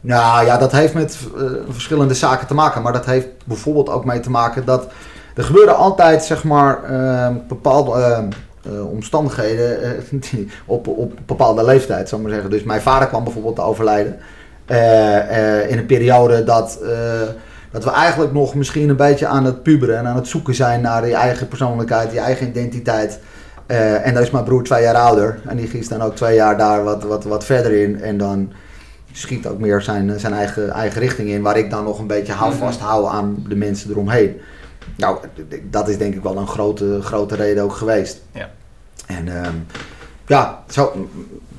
Nou 0.00 0.47
ja, 0.47 0.59
dat 0.59 0.73
heeft 0.73 0.95
met 0.95 1.19
uh, 1.37 1.50
verschillende 1.69 2.14
zaken 2.14 2.47
te 2.47 2.55
maken. 2.55 2.83
Maar 2.83 2.93
dat 2.93 3.07
heeft 3.07 3.29
bijvoorbeeld 3.45 3.88
ook 3.88 4.05
mee 4.05 4.21
te 4.21 4.31
maken 4.31 4.64
dat 4.64 4.88
er 5.35 5.45
gebeuren 5.45 5.76
altijd 5.76 6.25
zeg 6.25 6.45
maar 6.45 6.91
uh, 6.91 7.29
bepaalde 7.49 8.29
uh, 8.67 8.91
omstandigheden 8.91 9.97
op, 10.67 10.88
op 10.88 11.12
bepaalde 11.26 11.64
leeftijd, 11.64 12.09
zou 12.09 12.21
ik 12.21 12.26
maar 12.26 12.37
zeggen. 12.37 12.57
Dus 12.57 12.62
mijn 12.62 12.81
vader 12.81 13.09
kwam 13.09 13.25
bijvoorbeeld 13.25 13.57
te 13.57 13.62
overlijden 13.62 14.19
in 15.69 15.79
een 15.79 15.87
periode 15.87 16.45
dat 16.45 16.79
dat 17.73 17.85
we 17.85 17.91
eigenlijk 17.91 18.33
nog 18.33 18.55
misschien 18.55 18.88
een 18.88 18.97
beetje 18.97 19.26
aan 19.26 19.45
het 19.45 19.62
puberen 19.62 19.99
en 19.99 20.07
aan 20.07 20.17
het 20.17 20.29
zoeken 20.29 20.55
zijn 20.55 20.81
naar 20.81 21.07
je 21.07 21.14
eigen 21.14 21.49
persoonlijkheid, 21.49 22.12
je 22.12 22.19
eigen 22.19 22.49
identiteit. 22.49 23.19
Uh, 23.66 24.07
en 24.07 24.14
dan 24.14 24.23
is 24.23 24.31
mijn 24.31 24.45
broer 24.45 24.62
twee 24.62 24.83
jaar 24.83 24.95
ouder. 24.95 25.40
En 25.47 25.57
die 25.57 25.69
kiest 25.69 25.88
dan 25.88 26.02
ook 26.02 26.16
twee 26.16 26.35
jaar 26.35 26.57
daar 26.57 26.85
wat, 26.85 27.02
wat, 27.02 27.25
wat 27.25 27.45
verder 27.45 27.73
in. 27.73 28.00
En 28.00 28.19
dan 28.19 28.52
schiet 29.12 29.47
ook 29.47 29.59
meer 29.59 29.81
zijn, 29.81 30.21
zijn 30.21 30.33
eigen, 30.33 30.71
eigen 30.71 31.00
richting 31.00 31.28
in. 31.28 31.42
Waar 31.42 31.59
ik 31.59 31.71
dan 31.71 31.85
nog 31.85 31.99
een 31.99 32.07
beetje 32.07 32.33
houvast 32.33 32.81
hou 32.81 33.09
aan 33.09 33.45
de 33.49 33.57
mensen 33.57 33.90
eromheen. 33.90 34.40
Nou, 34.97 35.19
dat 35.71 35.88
is 35.88 35.99
denk 35.99 36.14
ik 36.14 36.23
wel 36.23 36.37
een 36.37 36.47
grote, 36.47 36.99
grote 37.02 37.35
reden 37.35 37.62
ook 37.62 37.73
geweest. 37.73 38.23
Ja. 38.33 38.50
En 39.07 39.47
um, 39.47 39.66
ja, 40.26 40.62
zo, 40.69 41.09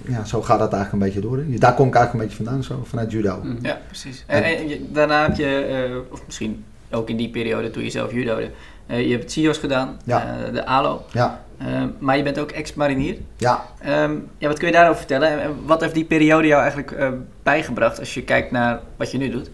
ja, 0.08 0.24
zo 0.24 0.42
gaat 0.42 0.60
dat 0.60 0.74
eigenlijk 0.74 0.92
een 0.92 1.12
beetje 1.12 1.30
door. 1.30 1.38
Hè. 1.38 1.58
Daar 1.58 1.74
kom 1.74 1.88
ik 1.88 1.96
eigenlijk 1.96 2.14
een 2.14 2.30
beetje 2.30 2.44
vandaan, 2.44 2.64
zo, 2.64 2.84
vanuit 2.84 3.12
judo. 3.12 3.42
Ja, 3.62 3.80
precies. 3.88 4.24
En, 4.28 4.44
en, 4.44 4.58
en 4.58 4.88
daarna 4.92 5.22
heb 5.22 5.36
je, 5.36 5.88
uh, 5.90 5.98
of 6.12 6.22
misschien 6.26 6.64
ook 6.92 7.10
in 7.10 7.18
die 7.18 7.30
periode 7.30 7.72
toen 7.72 7.84
je 7.84 7.90
zelf 7.90 8.12
judode, 8.12 8.50
uh, 8.88 9.02
je 9.02 9.12
hebt 9.12 9.24
het 9.24 9.32
CIO's 9.32 9.58
gedaan, 9.58 10.00
ja. 10.06 10.38
uh, 10.48 10.54
de 10.54 10.66
ALO. 10.66 11.06
Ja. 11.12 11.43
Uh, 11.62 11.84
maar 12.00 12.18
je 12.18 12.24
bent 12.24 12.40
ook 12.40 12.52
ex-marinier. 12.52 13.18
Ja. 13.38 13.66
Um, 13.86 14.28
ja. 14.38 14.48
Wat 14.48 14.58
kun 14.58 14.68
je 14.68 14.74
daarover 14.74 14.98
vertellen? 14.98 15.42
En 15.42 15.56
wat 15.66 15.82
heeft 15.82 15.94
die 15.94 16.06
periode 16.06 16.48
jou 16.48 16.62
eigenlijk 16.62 16.96
bijgebracht 17.44 18.00
als 18.00 18.14
je 18.14 18.24
kijkt 18.24 18.52
naar 18.52 18.80
wat 18.98 19.12
je 19.12 19.18
nu 19.18 19.30
doet? 19.30 19.50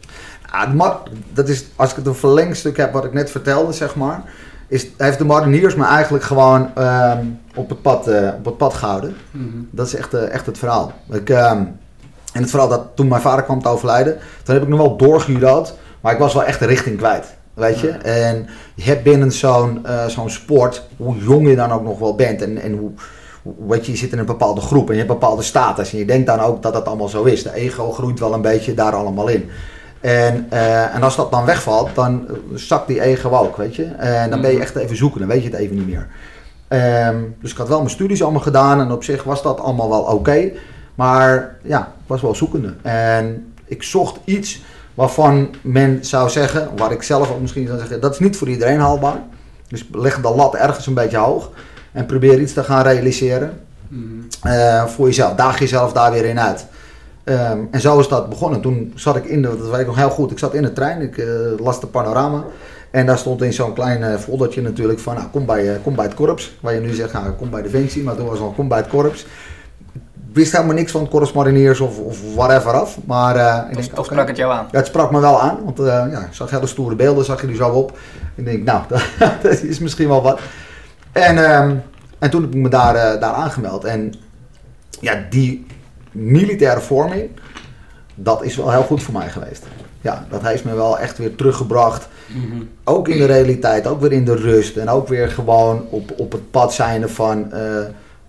Dat 1.34 1.50
is, 1.50 1.66
als 1.76 1.90
ik 1.90 1.96
het 1.96 2.06
een 2.06 2.16
verlengstuk 2.16 2.78
heb 2.78 2.94
wat 2.94 3.06
ik 3.06 3.14
net 3.14 3.32
vertelde, 3.32 3.72
zeg 3.72 3.96
maar, 3.96 4.24
is, 4.68 4.88
heeft 4.98 5.18
de 5.18 5.26
mariniers 5.26 5.76
me 5.76 5.86
eigenlijk 5.86 6.24
gewoon 6.24 6.70
um, 6.78 7.40
op 7.56 7.70
het 7.70 7.82
pad, 7.82 8.08
eh, 8.08 8.30
op 8.38 8.46
het 8.46 8.58
pad 8.58 8.74
gehouden. 8.74 9.16
Mhm. 9.32 9.48
Dat 9.72 9.88
is 9.88 9.96
echt, 9.96 10.14
eh, 10.14 10.30
echt 10.30 10.46
het 10.46 10.58
verhaal. 10.58 10.94
Ik, 11.12 11.30
ehm, 11.30 11.64
en 12.34 12.42
het 12.42 12.50
verhaal 12.50 12.70
dat 12.70 12.86
toen 12.96 13.08
mijn 13.08 13.22
vader 13.22 13.44
kwam 13.44 13.62
te 13.62 13.70
overlijden, 13.70 14.18
toen 14.44 14.54
heb 14.54 14.64
ik 14.64 14.70
nog 14.70 14.80
wel 14.80 14.98
doorgejudo'd, 14.98 15.74
maar 16.02 16.14
ik 16.14 16.20
was 16.20 16.34
wel 16.34 16.44
echt 16.44 16.60
de 16.60 16.66
richting 16.66 16.98
kwijt. 16.98 17.38
Weet 17.60 17.80
je? 17.80 17.90
En 17.90 18.48
je 18.76 18.84
hebt 18.84 19.04
binnen 19.04 19.32
zo'n 19.32 19.86
eh, 19.86 20.06
zo'n 20.06 20.30
sport, 20.30 20.88
hoe 20.98 21.18
jong 21.18 21.48
je 21.48 21.56
dan 21.56 21.72
ook 21.72 21.84
nog 21.84 22.00
wel 22.00 22.16
bent 22.16 22.42
en, 22.42 22.58
en 22.58 22.78
hoe, 22.78 22.92
weet 23.68 23.86
je, 23.86 23.92
je 23.92 23.98
zit 23.98 24.12
in 24.12 24.20
een 24.20 24.26
bepaalde 24.26 24.62
groep 24.62 24.88
en 24.88 24.94
je 24.94 25.00
hebt 25.00 25.12
een 25.12 25.20
bepaalde 25.20 25.42
status. 25.42 25.92
En 25.92 25.98
je 25.98 26.06
denkt 26.06 26.28
dan 26.28 26.40
ook 26.40 26.62
dat 26.62 26.74
dat 26.74 26.86
allemaal 26.86 27.08
zo 27.08 27.24
is. 27.24 27.44
De 27.44 27.54
ego 27.54 27.92
groeit 27.92 28.20
wel 28.20 28.34
een 28.34 28.42
beetje 28.42 28.74
daar 28.74 28.96
allemaal 28.96 29.28
in. 29.28 29.50
En, 30.02 30.46
eh, 30.50 30.96
en 30.96 31.04
als 31.04 31.16
dat 31.16 31.32
dan 31.32 31.46
wegvalt, 31.46 31.96
dan 31.96 32.28
zakt 32.54 32.88
die 32.88 33.02
ego 33.02 33.30
ook, 33.30 33.58
weet 33.58 33.76
je. 33.76 33.86
En 33.86 34.30
dan 34.30 34.42
ben 34.42 34.52
je 34.52 34.60
echt 34.60 34.76
even 34.76 34.98
zoeken, 34.98 35.20
dan 35.20 35.30
weet 35.30 35.44
je 35.44 35.50
het 35.50 35.60
even 35.60 35.76
niet 35.76 35.88
meer. 35.88 36.08
Ehm, 36.68 37.18
dus 37.42 37.52
ik 37.52 37.58
had 37.58 37.68
wel 37.68 37.78
mijn 37.78 37.90
studies 37.90 38.24
allemaal 38.24 38.42
gedaan 38.42 38.80
en 38.80 38.92
op 38.92 39.04
zich 39.04 39.24
was 39.24 39.42
dat 39.42 39.60
allemaal 39.60 39.90
wel 39.90 40.02
oké. 40.02 40.52
maar 40.96 41.56
ja, 41.64 41.80
ik 41.80 42.08
was 42.08 42.22
wel 42.22 42.36
zoekende. 42.36 42.74
En 42.82 43.54
ik 43.66 43.84
zocht 43.84 44.20
iets 44.24 44.62
waarvan 45.00 45.50
men 45.62 46.06
zou 46.06 46.30
zeggen, 46.30 46.70
waar 46.78 46.92
ik 46.92 47.04
zelf 47.04 47.32
ook 47.32 47.42
misschien 47.42 47.68
zou 47.68 47.80
zeggen, 47.80 48.02
dat 48.02 48.14
is 48.14 48.20
niet 48.20 48.38
voor 48.38 48.50
iedereen 48.50 48.80
haalbaar. 48.80 49.22
Dus 49.68 49.88
leg 49.92 50.22
de 50.22 50.30
lat 50.36 50.56
ergens 50.56 50.88
een 50.88 50.94
beetje 50.94 51.18
hoog 51.18 51.50
en 51.92 52.06
probeer 52.06 52.40
iets 52.40 52.54
te 52.54 52.64
gaan 52.64 52.84
realiseren 52.84 53.60
Mhm. 53.88 54.04
eh, 54.44 54.86
voor 54.86 55.06
jezelf. 55.06 55.34
Daag 55.36 55.60
jezelf 55.60 55.94
daar 55.94 56.12
weer 56.12 56.26
in 56.26 56.40
uit. 56.40 56.66
Ehm, 57.24 57.60
en 57.72 57.82
zo 57.82 58.00
is 58.00 58.08
dat 58.08 58.30
begonnen. 58.30 58.62
Toen 58.62 58.92
zat 58.96 59.16
ik 59.16 59.26
in 59.26 59.42
de, 59.42 59.48
dat 59.58 59.70
weet 59.70 59.80
ik 59.80 59.86
nog 59.88 59.96
heel 59.96 60.10
goed, 60.10 60.32
ik 60.32 60.40
zat 60.40 60.54
in 60.54 60.62
de 60.62 60.74
trein, 60.74 61.02
ik 61.02 61.18
eh, 61.18 61.26
las 61.60 61.80
de 61.80 61.88
panorama. 61.88 62.44
En 62.92 63.06
daar 63.06 63.18
stond 63.18 63.42
in 63.42 63.54
zo'n 63.54 63.74
klein 63.74 64.04
eh, 64.04 64.16
foldertje 64.18 64.62
natuurlijk 64.62 65.00
van, 65.00 65.16
nou, 65.16 65.28
kom, 65.32 65.46
bij, 65.46 65.80
kom 65.84 65.96
bij 65.96 66.06
het 66.06 66.14
korps. 66.14 66.58
Waar 66.62 66.74
je 66.74 66.80
nu 66.80 66.94
zegt, 66.94 67.14
nou, 67.14 67.30
kom 67.32 67.50
bij 67.50 67.62
Defensie, 67.62 68.04
maar 68.04 68.16
toen 68.16 68.26
was 68.26 68.38
het 68.38 68.48
al, 68.48 68.54
kom 68.54 68.68
bij 68.68 68.78
het 68.78 68.88
korps. 68.88 69.26
Ik 70.30 70.36
wist 70.36 70.52
helemaal 70.52 70.76
niks 70.76 70.92
van 70.92 71.10
korps 71.10 71.32
mariniers 71.32 71.80
of, 71.80 72.00
of 72.00 72.36
whatever 72.36 72.72
af. 72.72 72.98
Maar 73.06 73.36
eh, 73.36 73.56
ik 73.70 73.74
Toch, 73.74 73.82
denk, 73.82 73.96
toch 73.96 74.06
oké. 74.06 74.14
sprak 74.14 74.28
het 74.28 74.38
jou 74.38 74.52
aan. 74.52 74.68
Ja, 74.72 74.78
het 74.78 74.88
sprak 74.88 75.12
me 75.12 75.20
wel 75.20 75.42
aan, 75.42 75.58
want 75.64 75.80
eh, 75.80 75.86
ja, 75.86 76.20
ik 76.20 76.34
zag 76.34 76.50
hele 76.50 76.68
stoere 76.68 76.96
beelden, 76.96 77.26
zag 77.26 77.42
je 77.42 77.48
die 77.48 77.56
zo 77.56 77.70
op. 77.70 77.98
Ik 78.36 78.46
denk, 78.46 78.64
nou, 78.64 78.84
dat 79.42 79.62
is 79.62 79.80
misschien 79.80 80.08
wel 80.08 80.22
wat. 80.22 80.40
En, 81.12 81.46
ehm, 81.46 81.76
en 82.20 82.30
toen 82.30 82.42
heb 82.42 82.54
ik 82.54 82.60
me 82.62 82.70
daar, 82.70 82.96
eh, 82.96 83.22
daar 83.22 83.34
aangemeld. 83.34 83.84
En 83.84 84.14
ja, 85.00 85.26
die 85.30 85.66
militaire 86.12 86.82
vorming, 86.82 87.30
dat 88.16 88.44
is 88.44 88.56
wel 88.56 88.72
heel 88.72 88.84
goed 88.84 89.04
voor 89.04 89.14
mij 89.14 89.30
geweest. 89.30 89.66
Ja, 90.02 90.26
dat 90.30 90.42
heeft 90.42 90.64
me 90.64 90.76
wel 90.76 91.00
echt 91.00 91.18
weer 91.18 91.36
teruggebracht. 91.36 92.08
Mhm. 92.28 92.64
Ook 92.84 93.08
in 93.08 93.18
de 93.18 93.26
realiteit, 93.26 93.88
ook 93.88 94.02
weer 94.02 94.12
in 94.12 94.26
de 94.26 94.36
rust. 94.36 94.78
En 94.78 94.90
ook 94.90 95.08
weer 95.08 95.30
gewoon 95.30 95.86
op, 95.90 96.12
op 96.18 96.32
het 96.32 96.52
pad 96.52 96.74
zijn 96.74 97.10
van 97.10 97.52
eh, 97.52 97.62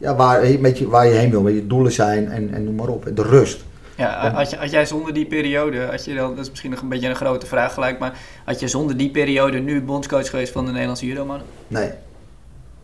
ja, 0.00 0.16
waar, 0.16 0.60
met 0.60 0.78
je, 0.78 0.88
waar 0.88 1.06
je 1.06 1.12
heen 1.14 1.30
wil, 1.30 1.42
waar 1.42 1.52
je 1.52 1.66
doelen 1.66 1.92
zijn 1.92 2.28
en, 2.30 2.54
en 2.54 2.64
noem 2.64 2.74
maar 2.74 2.88
op. 2.88 3.10
De 3.14 3.22
rust. 3.22 3.64
Ja, 3.96 4.30
had, 4.32 4.50
je, 4.50 4.56
had 4.56 4.70
jij 4.70 4.86
zonder 4.86 5.14
die 5.14 5.26
periode, 5.26 5.86
had 5.86 6.04
je 6.04 6.14
dan, 6.14 6.34
dat 6.34 6.44
is 6.44 6.50
misschien 6.50 6.70
nog 6.70 6.80
een 6.80 6.88
beetje 6.88 7.08
een 7.08 7.14
grote 7.16 7.46
vraag 7.46 7.74
gelijk, 7.74 7.98
maar 7.98 8.18
had 8.44 8.60
je 8.60 8.68
zonder 8.68 8.96
die 8.96 9.10
periode 9.10 9.58
nu 9.58 9.82
bondscoach 9.82 10.30
geweest 10.30 10.52
van 10.52 10.64
de 10.64 10.70
Nederlandse 10.70 11.06
judomannen? 11.06 11.46
Nee. 11.68 11.90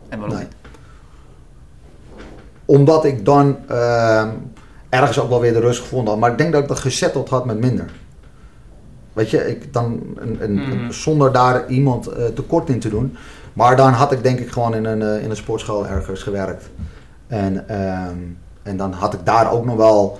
En 0.09 0.19
waarom 0.19 0.37
Nee. 0.37 0.45
niet? 0.45 0.55
Omdat 2.65 3.05
ik 3.05 3.25
dan 3.25 3.57
ehm, 3.67 4.29
ergens 4.89 5.19
ook 5.19 5.29
wel 5.29 5.41
weer 5.41 5.53
de 5.53 5.59
rust 5.59 5.79
gevonden 5.81 6.09
had. 6.09 6.19
Maar 6.19 6.31
ik 6.31 6.37
denk 6.37 6.51
dat 6.51 6.61
ik 6.61 6.67
dat 6.67 6.79
gezetteld 6.79 7.29
had 7.29 7.45
met 7.45 7.59
minder. 7.59 7.85
Weet 9.13 9.29
je, 9.29 9.47
ik 9.49 9.73
dan 9.73 10.01
een, 10.15 10.37
een, 10.43 10.53
Mhm. 10.53 10.71
een- 10.71 10.93
zonder 10.93 11.31
daar 11.31 11.67
iemand 11.67 12.07
eh, 12.07 12.25
tekort 12.25 12.69
in 12.69 12.79
te 12.79 12.89
doen. 12.89 13.17
Maar 13.53 13.75
dan 13.75 13.91
had 13.93 14.11
ik 14.11 14.23
denk 14.23 14.39
ik 14.39 14.49
gewoon 14.49 14.75
in 14.75 14.85
een, 14.85 15.01
eh, 15.01 15.23
in 15.23 15.29
een 15.29 15.35
sportschool 15.35 15.87
ergens 15.87 16.23
gewerkt. 16.23 16.69
En, 17.27 17.69
ehm, 17.69 18.17
en 18.63 18.77
dan 18.77 18.91
had 18.91 19.13
ik 19.13 19.19
daar 19.23 19.51
ook 19.51 19.65
nog 19.65 19.75
wel, 19.75 20.19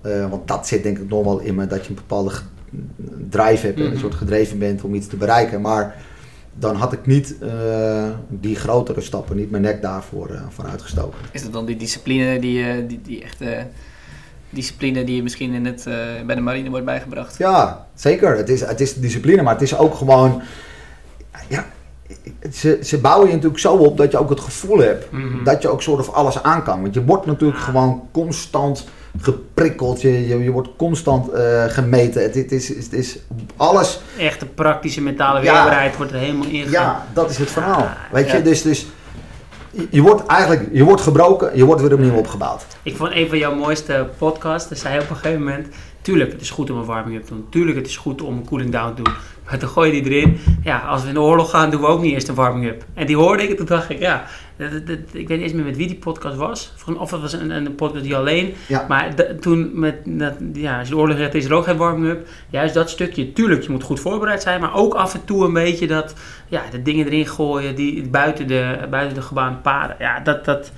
eh, 0.00 0.30
want 0.30 0.48
dat 0.48 0.66
zit 0.66 0.82
denk 0.82 0.98
ik 0.98 1.08
nog 1.08 1.24
wel 1.24 1.38
in 1.38 1.54
me, 1.54 1.66
dat 1.66 1.82
je 1.84 1.88
een 1.88 1.94
bepaalde 1.94 2.32
drive 3.30 3.66
hebt 3.66 3.78
en 3.78 3.84
Mhm. 3.84 3.92
een 3.92 3.98
soort 4.00 4.14
gedreven 4.14 4.58
bent 4.58 4.82
om 4.82 4.94
iets 4.94 5.06
te 5.06 5.16
bereiken. 5.16 5.60
Maar 5.60 5.96
dan 6.54 6.74
had 6.76 6.92
ik 6.92 7.06
niet 7.06 7.34
eh, 7.40 8.08
die 8.28 8.56
grotere 8.56 9.00
stappen, 9.00 9.36
niet 9.36 9.50
mijn 9.50 9.62
nek 9.62 9.82
daarvoor 9.82 10.40
voor 10.48 10.64
uitgestoken. 10.66 11.18
Is 11.32 11.42
dat 11.42 11.52
dan 11.52 11.66
die 11.66 11.76
discipline 11.76 12.38
die, 12.38 12.86
die, 12.86 13.00
die 13.02 13.22
echte 13.22 13.66
discipline 14.50 15.04
die 15.04 15.16
je 15.16 15.22
misschien 15.22 15.52
in 15.52 15.66
het, 15.66 15.84
bij 16.26 16.34
de 16.34 16.40
marine 16.40 16.70
wordt 16.70 16.84
bijgebracht? 16.84 17.38
Ja, 17.38 17.86
zeker. 17.94 18.36
Het 18.36 18.48
is, 18.48 18.60
het 18.60 18.80
is 18.80 18.94
discipline, 18.94 19.42
maar 19.42 19.52
het 19.52 19.62
is 19.62 19.76
ook 19.76 19.94
gewoon. 19.94 20.42
Ja, 21.48 21.66
ze, 22.52 22.78
ze 22.82 22.98
bouwen 22.98 23.26
je 23.28 23.34
natuurlijk 23.34 23.60
zo 23.60 23.74
op 23.74 23.96
dat 23.96 24.10
je 24.10 24.18
ook 24.18 24.30
het 24.30 24.40
gevoel 24.40 24.78
hebt 24.78 25.12
Mhm. 25.12 25.44
dat 25.44 25.62
je 25.62 25.68
ook 25.68 25.82
soort 25.82 26.00
of 26.00 26.10
alles 26.12 26.42
aan 26.42 26.62
kan. 26.64 26.82
Want 26.82 26.94
je 26.94 27.04
wordt 27.04 27.26
natuurlijk 27.26 27.58
gewoon 27.60 28.08
constant 28.12 28.88
geprikkeld, 29.20 30.00
je, 30.00 30.28
je, 30.28 30.42
je 30.42 30.50
wordt 30.50 30.68
constant 30.76 31.28
eh, 31.32 31.64
gemeten. 31.64 32.22
Het, 32.22 32.34
het, 32.34 32.52
is, 32.52 32.68
het 32.68 32.92
is 32.92 33.18
alles. 33.56 34.00
Echte 34.18 34.46
praktische 34.46 35.00
mentale 35.02 35.42
Ja. 35.42 35.52
weerbaarheid 35.52 35.96
wordt 35.96 36.12
er 36.12 36.18
helemaal 36.18 36.46
ingegaan. 36.48 36.70
Ja, 36.72 37.06
dat 37.12 37.30
is 37.30 37.38
het 37.38 37.50
verhaal. 37.50 37.80
Ja, 37.80 37.96
Weet 38.12 38.30
je, 38.30 38.42
dus. 38.42 38.62
dus 38.62 38.86
je- 39.90 40.02
wordt 40.02 40.26
eigenlijk 40.26 40.68
je 40.72 40.84
wordt 40.84 41.02
gebroken, 41.02 41.50
je 41.56 41.64
wordt 41.64 41.80
weer 41.82 41.92
opnieuw 41.92 42.14
opgebouwd. 42.14 42.64
Ik 42.82 42.96
vond 42.96 43.12
een 43.14 43.28
van 43.28 43.38
jouw 43.38 43.54
mooiste 43.54 44.08
podcasts, 44.18 44.68
daar 44.68 44.78
zei 44.78 44.94
je 44.94 45.00
op 45.00 45.10
een 45.10 45.16
gegeven 45.16 45.42
moment... 45.44 45.66
Tuurlijk, 46.08 46.32
het 46.32 46.40
is 46.40 46.50
goed 46.50 46.70
om 46.70 46.78
een 46.78 46.84
warming-up 46.84 47.24
te 47.24 47.34
doen. 47.34 47.46
Tuurlijk, 47.50 47.76
het 47.76 47.86
is 47.86 47.96
goed 47.96 48.22
om 48.22 48.36
een 48.36 48.44
cooling 48.44 48.70
down 48.70 48.94
te 48.94 49.02
doen. 49.02 49.12
Maar 49.44 49.58
dan 49.58 49.68
gooi 49.68 49.94
je 49.94 50.02
die 50.02 50.12
erin. 50.12 50.38
Ja, 50.62 50.78
als 50.78 51.02
we 51.02 51.08
in 51.08 51.14
de 51.14 51.20
oorlog 51.20 51.50
gaan, 51.50 51.70
doen 51.70 51.80
we 51.80 51.86
ook 51.86 52.00
niet 52.02 52.12
eerst 52.12 52.28
een 52.28 52.34
warming-up. 52.34 52.84
En 52.94 53.06
die 53.06 53.16
hoorde 53.16 53.42
ik 53.42 53.50
en 53.50 53.56
toen 53.56 53.66
dacht 53.66 53.90
ik, 53.90 53.98
ja... 53.98 54.24
dat- 54.56 54.70
dat- 54.72 54.86
dat- 54.86 54.98
ik 55.12 55.28
weet 55.28 55.36
niet 55.36 55.40
eens 55.46 55.52
meer 55.52 55.64
met 55.64 55.76
wie 55.76 55.86
die 55.86 55.96
podcast 55.96 56.36
was. 56.36 56.72
Of 56.98 57.10
het 57.10 57.20
was 57.20 57.32
een, 57.32 57.50
een 57.50 57.74
podcast 57.74 58.04
die 58.04 58.16
alleen. 58.16 58.54
Ja. 58.68 58.84
Maar 58.88 59.14
toen, 59.40 59.70
met, 59.74 59.94
ja, 60.52 60.78
als 60.78 60.88
je 60.88 60.94
de 60.94 61.00
oorlog 61.00 61.16
redt, 61.16 61.34
is 61.34 61.44
er 61.44 61.52
ook 61.54 61.64
geen 61.64 61.76
warming-up. 61.76 62.26
Juist 62.50 62.74
dat 62.74 62.90
stukje, 62.90 63.32
tuurlijk, 63.32 63.62
je 63.62 63.70
moet 63.70 63.82
goed 63.82 64.00
voorbereid 64.00 64.42
zijn. 64.42 64.60
Maar 64.60 64.74
ook 64.74 64.94
af 64.94 65.14
en 65.14 65.24
toe 65.24 65.44
een 65.44 65.52
beetje 65.52 65.86
dat... 65.86 66.14
Ja, 66.48 66.62
de 66.70 66.82
dingen 66.82 67.06
erin 67.06 67.26
gooien 67.26 67.74
die 67.74 68.08
buiten 68.08 68.46
de, 68.46 68.86
buiten 68.90 69.14
de 69.14 69.22
gebaande 69.22 69.58
paden. 69.58 69.96
Ja, 69.98 70.20
dat... 70.20 70.44
dat 70.44 70.72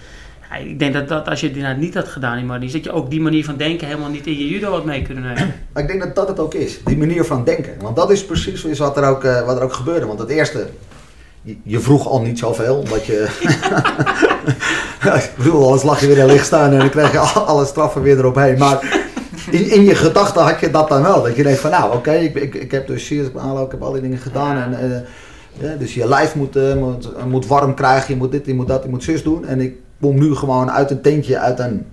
ik 0.58 0.78
denk 0.78 0.94
dat, 0.94 1.08
dat 1.08 1.28
als 1.28 1.40
je 1.40 1.50
dit 1.50 1.62
nou 1.62 1.76
niet 1.76 1.94
had 1.94 2.08
gedaan, 2.08 2.60
die 2.60 2.72
dat 2.72 2.84
je 2.84 2.92
ook 2.92 3.10
die 3.10 3.20
manier 3.20 3.44
van 3.44 3.56
denken 3.56 3.86
helemaal 3.86 4.10
niet 4.10 4.26
in 4.26 4.38
je 4.38 4.48
judo 4.48 4.70
had 4.70 4.84
mee 4.84 5.02
kunnen 5.02 5.24
nemen. 5.24 5.54
Ik 5.74 5.86
denk 5.86 6.00
dat 6.00 6.14
dat 6.14 6.28
het 6.28 6.38
ook 6.38 6.54
is, 6.54 6.80
die 6.84 6.96
manier 6.96 7.24
van 7.24 7.44
denken. 7.44 7.72
Want 7.80 7.96
dat 7.96 8.10
is 8.10 8.24
precies 8.24 8.64
is 8.64 8.78
wat, 8.78 8.96
er 8.96 9.04
ook, 9.04 9.24
eh, 9.24 9.46
wat 9.46 9.56
er 9.56 9.62
ook 9.62 9.72
gebeurde. 9.72 10.06
Want 10.06 10.18
het 10.18 10.28
eerste, 10.28 10.66
je, 11.42 11.56
je 11.62 11.80
vroeg 11.80 12.08
al 12.08 12.20
niet 12.20 12.38
zoveel, 12.38 12.76
omdat 12.76 13.06
je... 13.06 13.28
ik 15.14 15.32
bedoel, 15.36 15.66
alles 15.66 15.82
lag 15.82 16.00
je 16.00 16.06
weer 16.06 16.18
in 16.18 16.26
licht 16.26 16.46
staan 16.46 16.72
en 16.72 16.78
dan 16.78 16.90
kreeg 16.90 17.12
je 17.12 17.18
al- 17.18 17.46
alle 17.46 17.64
straffen 17.64 18.02
weer 18.02 18.18
erop 18.18 18.34
Maar 18.34 19.08
in, 19.50 19.70
in 19.70 19.84
je 19.84 19.94
gedachten 19.94 20.42
had 20.42 20.60
je 20.60 20.70
dat 20.70 20.88
dan 20.88 21.02
wel. 21.02 21.22
Dat 21.22 21.36
je 21.36 21.42
denkt 21.42 21.60
van, 21.60 21.70
nou 21.70 21.94
oké, 21.94 22.12
ik, 22.12 22.34
ik, 22.34 22.54
ik 22.54 22.70
heb 22.70 22.86
dus 22.86 23.08
hier 23.08 23.24
ik 23.24 23.36
aanloop, 23.36 23.64
ik 23.64 23.70
heb 23.70 23.82
al 23.82 23.92
die 23.92 24.02
dingen 24.02 24.18
gedaan. 24.18 24.56
En, 24.56 24.92
eh, 24.92 25.00
ja, 25.68 25.74
dus 25.74 25.94
je 25.94 26.08
lijf 26.08 26.34
moet, 26.34 26.56
eh, 26.56 26.74
moet, 26.74 27.26
moet 27.26 27.46
warm 27.46 27.74
krijgen, 27.74 28.14
je 28.14 28.20
moet 28.20 28.32
dit, 28.32 28.46
je 28.46 28.54
moet 28.54 28.68
dat, 28.68 28.82
je 28.82 28.88
moet 28.88 29.04
zus 29.04 29.22
doen. 29.22 29.46
En 29.46 29.60
ik 29.60 29.74
kom 30.00 30.18
nu 30.18 30.34
gewoon 30.34 30.70
uit 30.70 30.90
een 30.90 31.00
tentje, 31.00 31.38
uit 31.38 31.58
een 31.58 31.86